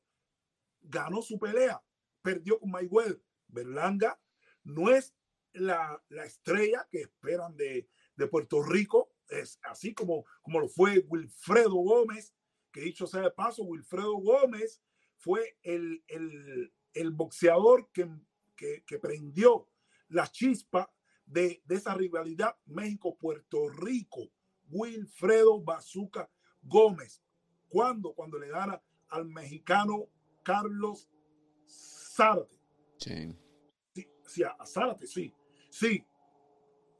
Ganó 0.80 1.22
su 1.22 1.38
pelea, 1.38 1.80
perdió 2.22 2.58
con 2.58 2.70
Mayweather. 2.70 3.22
Berlanga 3.46 4.20
no 4.64 4.90
es 4.90 5.14
la, 5.56 6.02
la 6.08 6.24
estrella 6.24 6.86
que 6.90 7.00
esperan 7.02 7.56
de, 7.56 7.88
de 8.16 8.26
Puerto 8.28 8.62
Rico, 8.62 9.12
es 9.28 9.58
así 9.64 9.92
como, 9.94 10.24
como 10.42 10.60
lo 10.60 10.68
fue 10.68 11.04
Wilfredo 11.08 11.74
Gómez, 11.74 12.34
que 12.72 12.80
dicho 12.82 13.06
sea 13.06 13.22
de 13.22 13.30
paso, 13.30 13.64
Wilfredo 13.64 14.16
Gómez 14.18 14.82
fue 15.16 15.58
el, 15.62 16.04
el, 16.08 16.72
el 16.94 17.10
boxeador 17.10 17.90
que, 17.92 18.08
que, 18.54 18.84
que 18.86 18.98
prendió 18.98 19.68
la 20.08 20.28
chispa 20.28 20.92
de, 21.24 21.62
de 21.64 21.74
esa 21.74 21.94
rivalidad 21.94 22.56
México-Puerto 22.66 23.68
Rico. 23.70 24.30
Wilfredo 24.68 25.62
Bazooka 25.62 26.30
Gómez. 26.62 27.22
¿Cuándo? 27.68 28.14
Cuando 28.14 28.38
le 28.38 28.48
gana 28.48 28.82
al 29.08 29.26
mexicano 29.26 30.08
Carlos 30.42 31.08
Zárate. 31.66 32.60
Sí. 32.98 33.36
Sí, 33.94 34.08
sí, 34.26 34.42
a 34.42 34.50
a 34.50 34.66
Zárate, 34.66 35.06
sí. 35.06 35.32
Sí. 35.78 36.02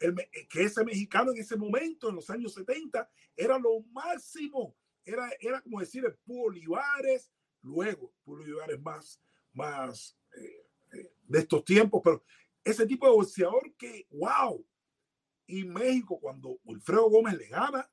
Eh, 0.01 0.47
que 0.51 0.65
ese 0.65 0.85
mexicano 0.85 1.33
en 1.33 1.39
ese 1.39 1.57
momento, 1.57 2.11
en 2.11 2.17
los 2.17 2.29
años 2.29 2.53
70, 2.53 3.09
era 3.35 3.59
lo 3.59 3.81
máximo. 3.91 4.77
Era, 5.03 5.31
era 5.41 5.63
como 5.63 5.81
decir 5.81 6.05
el 6.05 6.19
Olivares, 6.27 7.33
luego 7.63 8.13
Púo 8.23 8.35
Olivares 8.35 8.79
más, 8.83 9.19
más 9.55 10.19
eh, 10.37 10.67
eh, 10.93 11.11
de 11.23 11.39
estos 11.39 11.65
tiempos, 11.65 12.03
pero 12.05 12.23
ese 12.63 12.87
tipo 12.87 13.07
de 13.07 13.13
boxeador 13.13 13.75
que, 13.77 14.07
wow. 14.11 14.63
Y 15.47 15.65
México, 15.65 16.21
cuando 16.21 16.59
Wilfredo 16.65 17.09
Gómez 17.09 17.39
le 17.39 17.47
gana, 17.49 17.91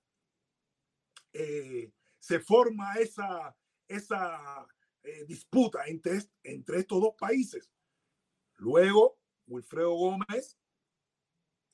se 2.20 2.40
forma 2.40 2.96
esa, 2.96 3.56
esa 3.88 4.68
disputa 5.28 5.86
entre, 5.86 6.20
entre 6.44 6.80
estos 6.80 7.00
dos 7.00 7.14
países. 7.18 7.72
Luego, 8.58 9.20
Wilfredo 9.46 9.94
Gómez, 9.94 10.58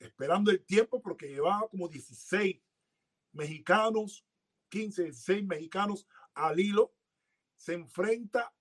esperando 0.00 0.50
el 0.50 0.64
tiempo, 0.64 1.00
porque 1.00 1.28
llevaba 1.28 1.68
como 1.68 1.88
16 1.88 2.60
mexicanos, 3.32 4.26
15, 4.70 5.04
16 5.04 5.44
mexicanos 5.44 6.06
al 6.34 6.58
hilo, 6.58 6.92
se 7.56 7.74
enfrenta 7.74 8.52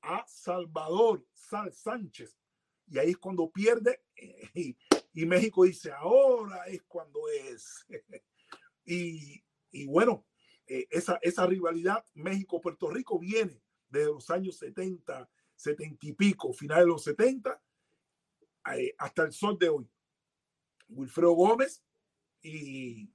a 0.00 0.24
Salvador 0.26 1.26
Sal 1.32 1.72
Sánchez. 1.72 2.38
Y 2.86 2.98
ahí 2.98 3.10
es 3.10 3.18
cuando 3.18 3.50
pierde. 3.50 4.00
Y, 4.54 4.76
y 5.12 5.26
México 5.26 5.64
dice, 5.64 5.92
ahora 5.92 6.64
es 6.66 6.82
cuando 6.84 7.28
es. 7.28 7.86
y, 8.84 9.42
y 9.70 9.86
bueno, 9.86 10.24
eh, 10.66 10.86
esa, 10.90 11.18
esa 11.20 11.46
rivalidad 11.46 12.04
México-Puerto 12.14 12.90
Rico 12.90 13.18
viene 13.18 13.60
desde 13.88 14.06
los 14.06 14.30
años 14.30 14.56
70, 14.58 15.28
70 15.56 16.06
y 16.06 16.12
pico, 16.12 16.52
finales 16.52 16.84
de 16.84 16.90
los 16.90 17.04
70, 17.04 17.62
eh, 18.76 18.94
hasta 18.98 19.24
el 19.24 19.32
sol 19.32 19.58
de 19.58 19.68
hoy. 19.68 19.88
Wilfredo 20.88 21.32
Gómez 21.32 21.82
y, 22.42 23.10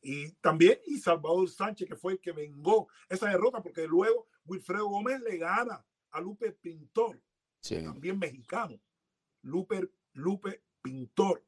y 0.00 0.32
también 0.40 0.78
y 0.86 0.98
Salvador 0.98 1.48
Sánchez, 1.48 1.88
que 1.88 1.96
fue 1.96 2.12
el 2.14 2.20
que 2.20 2.32
vengó 2.32 2.88
esa 3.08 3.28
derrota, 3.28 3.62
porque 3.62 3.86
luego 3.86 4.28
Wilfredo 4.44 4.88
Gómez 4.88 5.20
le 5.20 5.38
gana 5.38 5.84
a 6.10 6.20
Lupe 6.20 6.52
Pintor, 6.52 7.20
Sí. 7.60 7.82
también 7.82 8.18
mexicano. 8.18 8.78
Lupe, 9.42 9.90
Lupe 10.12 10.62
Pintor. 10.82 11.44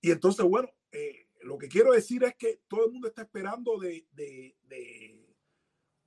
Y 0.00 0.10
entonces, 0.10 0.44
bueno, 0.46 0.70
eh, 0.92 1.28
lo 1.42 1.58
que 1.58 1.68
quiero 1.68 1.92
decir 1.92 2.24
es 2.24 2.34
que 2.36 2.62
todo 2.68 2.86
el 2.86 2.92
mundo 2.92 3.08
está 3.08 3.22
esperando 3.22 3.78
de, 3.78 4.06
de, 4.12 4.56
de, 4.62 5.36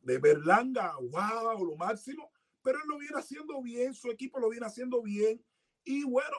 de 0.02 0.18
Berlanga, 0.18 0.96
wow, 0.98 1.64
lo 1.64 1.76
máximo, 1.76 2.32
pero 2.64 2.80
él 2.80 2.88
lo 2.88 2.98
viene 2.98 3.18
haciendo 3.18 3.62
bien, 3.62 3.94
su 3.94 4.10
equipo 4.10 4.40
lo 4.40 4.50
viene 4.50 4.66
haciendo 4.66 5.02
bien. 5.04 5.44
Y 5.84 6.04
bueno, 6.06 6.36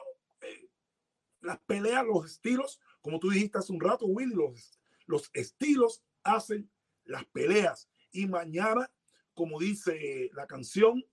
las 1.45 1.59
peleas, 1.59 2.03
los 2.05 2.25
estilos, 2.25 2.79
como 3.01 3.19
tú 3.19 3.29
dijiste 3.29 3.59
hace 3.59 3.71
un 3.71 3.79
rato, 3.79 4.05
Willy, 4.05 4.33
los, 4.33 4.79
los 5.05 5.29
estilos 5.33 6.03
hacen 6.23 6.69
las 7.05 7.25
peleas. 7.25 7.87
Y 8.11 8.27
mañana, 8.27 8.91
como 9.33 9.59
dice 9.59 10.29
la 10.33 10.47
canción, 10.47 11.03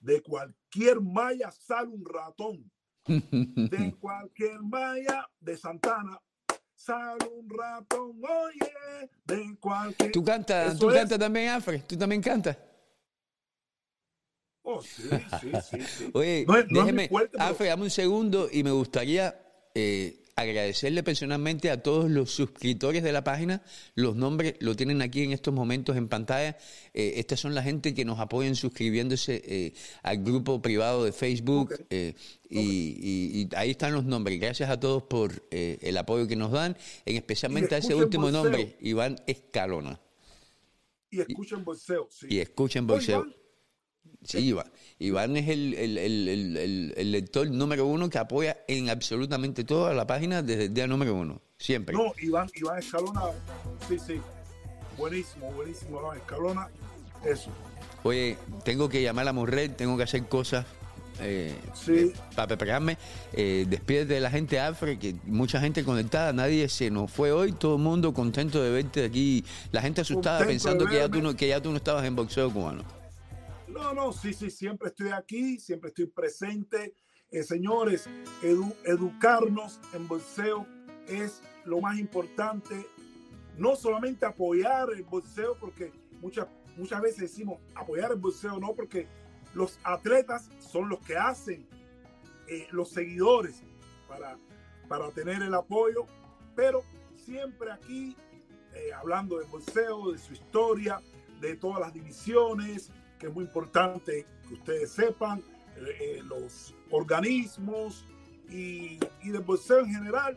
de 0.00 0.22
cualquier 0.22 1.00
malla 1.00 1.50
sale 1.50 1.88
un 1.88 2.04
ratón. 2.04 2.70
De 3.06 3.94
cualquier 4.00 4.62
malla 4.62 5.28
de 5.40 5.56
Santana 5.56 6.20
sale 6.74 7.28
un 7.28 7.48
ratón, 7.50 8.20
oye, 8.22 9.10
de 9.24 9.56
cualquier... 9.58 10.12
¿Tú 10.12 10.22
cantas, 10.22 10.78
tú 10.78 10.88
cantas 10.88 11.18
también, 11.18 11.48
Afre? 11.48 11.80
¿Tú 11.80 11.96
también 11.96 12.22
cantas? 12.22 12.56
Oh, 14.70 14.82
sí, 14.82 15.02
sí, 15.40 15.50
sí, 15.70 15.78
sí. 15.98 16.10
Oye, 16.14 16.44
No 16.46 16.54
no 16.68 16.80
déjeme, 16.80 17.08
fuerte, 17.08 17.30
pero- 17.38 17.44
Afre, 17.44 17.68
dame 17.68 17.84
un 17.84 17.90
segundo 17.90 18.48
y 18.52 18.62
me 18.62 18.70
gustaría, 18.70 19.40
eh, 19.74 20.24
agradecerle 20.36 21.02
personalmente 21.02 21.68
a 21.70 21.82
todos 21.82 22.08
los 22.10 22.30
suscriptores 22.30 23.02
de 23.02 23.10
la 23.12 23.24
página. 23.24 23.62
Los 23.96 24.14
nombres 24.14 24.54
lo 24.60 24.76
tienen 24.76 25.00
aquí 25.02 25.22
en 25.24 25.32
estos 25.32 25.52
momentos 25.54 25.96
en 25.96 26.06
pantalla. 26.08 26.56
Eh, 26.94 27.14
estas 27.16 27.40
son 27.40 27.54
la 27.56 27.62
gente 27.62 27.92
que 27.94 28.04
nos 28.04 28.20
apoyan 28.20 28.54
suscribiéndose 28.54 29.42
eh, 29.44 29.72
al 30.02 30.18
grupo 30.22 30.60
privado 30.62 31.02
de 31.04 31.12
Facebook. 31.12 31.74
Eh, 31.90 32.14
y, 32.48 32.60
y- 32.60 33.42
y 33.42 33.48
ahí 33.56 33.70
están 33.70 33.92
los 33.94 34.04
nombres. 34.04 34.38
Gracias 34.38 34.68
a 34.70 34.78
todos 34.78 35.02
por 35.04 35.42
el 35.50 35.96
apoyo 35.96 36.28
que 36.28 36.36
nos 36.36 36.52
dan, 36.52 36.76
en 37.06 37.16
especialmente 37.16 37.74
a 37.74 37.78
ese 37.78 37.94
último 37.96 38.24
bolseo. 38.24 38.42
nombre, 38.44 38.76
Iván 38.80 39.16
Escalona. 39.26 39.98
Y 41.10 41.20
escuchen 41.20 41.64
bolseo. 41.64 42.06
Sí. 42.12 42.26
Y 42.30 42.38
escuchen 42.40 42.86
bolseo. 42.86 43.26
Sí, 44.24 44.38
Iván. 44.38 44.66
Iván 44.98 45.36
es 45.36 45.48
el, 45.48 45.74
el- 45.74 45.98
el- 45.98 46.28
el- 46.28 46.56
el- 46.56 46.94
el 46.96 47.12
lector 47.12 47.48
número 47.50 47.86
uno 47.86 48.10
que 48.10 48.18
apoya 48.18 48.58
en 48.66 48.90
absolutamente 48.90 49.64
toda 49.64 49.94
la 49.94 50.06
página 50.06 50.42
desde 50.42 50.64
el 50.66 50.74
día 50.74 50.86
número 50.86 51.14
uno. 51.14 51.40
Siempre. 51.56 51.96
No, 51.96 52.12
Iván, 52.20 52.48
Iván 52.54 52.78
Escalona, 52.78 53.22
sí, 53.88 53.96
sí. 54.04 54.20
Buenísimo, 54.96 55.50
buenísimo, 55.52 56.00
Iván 56.00 56.18
Escalona. 56.18 56.68
Eso. 57.24 57.50
Oye, 58.02 58.36
tengo 58.64 58.88
que 58.88 59.02
llamar 59.02 59.26
a 59.28 59.32
Morred, 59.32 59.72
tengo 59.72 59.96
que 59.96 60.02
hacer 60.04 60.24
cosas 60.26 60.66
eh, 61.20 61.52
Sí. 61.74 61.92
eh, 61.92 62.12
para 62.36 62.46
prepararme. 62.46 62.96
Eh, 63.32 63.66
despídete 63.68 64.14
de 64.14 64.20
la 64.20 64.30
gente 64.30 64.60
afro, 64.60 64.96
que 65.00 65.16
mucha 65.24 65.60
gente 65.60 65.82
conectada, 65.84 66.32
nadie 66.32 66.68
se 66.68 66.90
nos 66.92 67.10
fue 67.10 67.32
hoy, 67.32 67.50
todo 67.52 67.74
el 67.74 67.82
mundo 67.82 68.14
contento 68.14 68.62
de 68.62 68.70
verte 68.70 69.04
aquí. 69.04 69.44
La 69.72 69.82
gente 69.82 70.00
asustada 70.02 70.38
Contento 70.38 70.52
pensando 70.64 70.86
que 70.86 70.96
ya, 70.96 71.08
tú 71.08 71.20
no, 71.20 71.34
que 71.34 71.48
ya 71.48 71.60
tú 71.60 71.70
no 71.72 71.76
estabas 71.76 72.04
en 72.04 72.14
boxeo 72.14 72.52
cubano. 72.52 72.84
No, 73.78 73.94
no, 73.94 74.12
sí, 74.12 74.32
sí, 74.32 74.50
siempre 74.50 74.88
estoy 74.88 75.10
aquí, 75.10 75.58
siempre 75.60 75.90
estoy 75.90 76.06
presente. 76.06 76.96
Eh, 77.30 77.44
señores, 77.44 78.08
edu- 78.42 78.74
educarnos 78.84 79.78
en 79.92 80.08
bolseo 80.08 80.66
es 81.06 81.40
lo 81.64 81.80
más 81.80 81.96
importante. 81.96 82.84
No 83.56 83.76
solamente 83.76 84.26
apoyar 84.26 84.88
el 84.92 85.04
bolseo, 85.04 85.56
porque 85.60 85.92
muchas, 86.20 86.48
muchas 86.76 87.00
veces 87.00 87.20
decimos 87.20 87.60
apoyar 87.76 88.10
el 88.10 88.18
bolseo, 88.18 88.58
no, 88.58 88.74
porque 88.74 89.06
los 89.54 89.78
atletas 89.84 90.50
son 90.58 90.88
los 90.88 90.98
que 91.00 91.16
hacen 91.16 91.64
eh, 92.48 92.66
los 92.72 92.90
seguidores 92.90 93.62
para, 94.08 94.38
para 94.88 95.08
tener 95.12 95.40
el 95.40 95.54
apoyo, 95.54 96.04
pero 96.56 96.82
siempre 97.14 97.70
aquí 97.70 98.16
eh, 98.74 98.92
hablando 98.92 99.38
de 99.38 99.46
bolseo, 99.46 100.10
de 100.10 100.18
su 100.18 100.32
historia, 100.32 101.00
de 101.40 101.54
todas 101.56 101.78
las 101.78 101.92
divisiones, 101.92 102.90
que 103.18 103.26
es 103.26 103.34
muy 103.34 103.44
importante 103.44 104.26
que 104.46 104.54
ustedes 104.54 104.90
sepan, 104.92 105.42
eh, 105.76 105.96
eh, 106.00 106.22
los 106.24 106.74
organismos 106.90 108.06
y, 108.48 108.98
y 109.22 109.30
del 109.30 109.42
boxeo 109.42 109.80
en 109.80 109.92
general. 109.92 110.36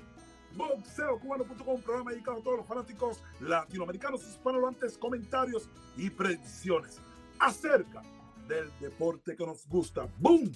Boxeocubano.com, 0.55 1.81
programa 1.81 2.11
dedicado 2.11 2.39
a 2.39 2.43
todos 2.43 2.57
los 2.57 2.67
fanáticos 2.67 3.23
latinoamericanos, 3.39 4.21
hispanohablantes, 4.27 4.97
comentarios 4.97 5.69
y 5.95 6.09
predicciones 6.09 6.99
acerca 7.39 8.01
del 8.47 8.69
deporte 8.79 9.35
que 9.35 9.45
nos 9.45 9.67
gusta. 9.67 10.07
¡Boom! 10.17 10.51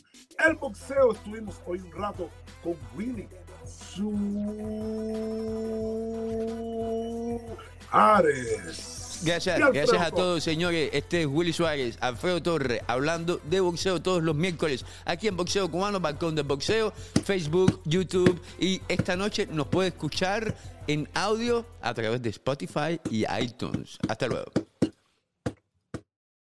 El 0.46 0.56
boxeo. 0.56 1.14
Estuvimos 1.14 1.62
hoy 1.66 1.80
un 1.80 1.92
rato 1.92 2.30
con 2.64 2.76
Willy 2.96 3.28
Suárez. 7.92 9.05
Gracias, 9.24 9.60
gracias 9.60 10.02
a 10.02 10.12
todos, 10.12 10.44
señores. 10.44 10.90
Este 10.94 11.22
es 11.22 11.28
Willy 11.28 11.54
Suárez, 11.54 11.98
Alfredo 12.02 12.42
Torres, 12.42 12.82
hablando 12.88 13.40
de 13.50 13.60
boxeo 13.60 14.02
todos 14.02 14.24
los 14.24 14.36
miércoles 14.36 14.86
aquí 15.06 15.28
en 15.28 15.38
Boxeo 15.38 15.70
Cubano, 15.70 16.00
Balcón 16.00 16.36
de 16.36 16.44
Boxeo, 16.44 16.94
Facebook, 17.24 17.82
YouTube. 17.86 18.42
Y 18.60 18.82
esta 18.88 19.16
noche 19.16 19.48
nos 19.48 19.68
puede 19.68 19.90
escuchar 19.90 20.56
en 20.88 21.10
audio 21.14 21.66
a 21.82 21.94
través 21.94 22.22
de 22.22 22.30
Spotify 22.30 23.00
y 23.10 23.26
iTunes. 23.42 23.98
Hasta 24.08 24.28
luego. 24.28 24.65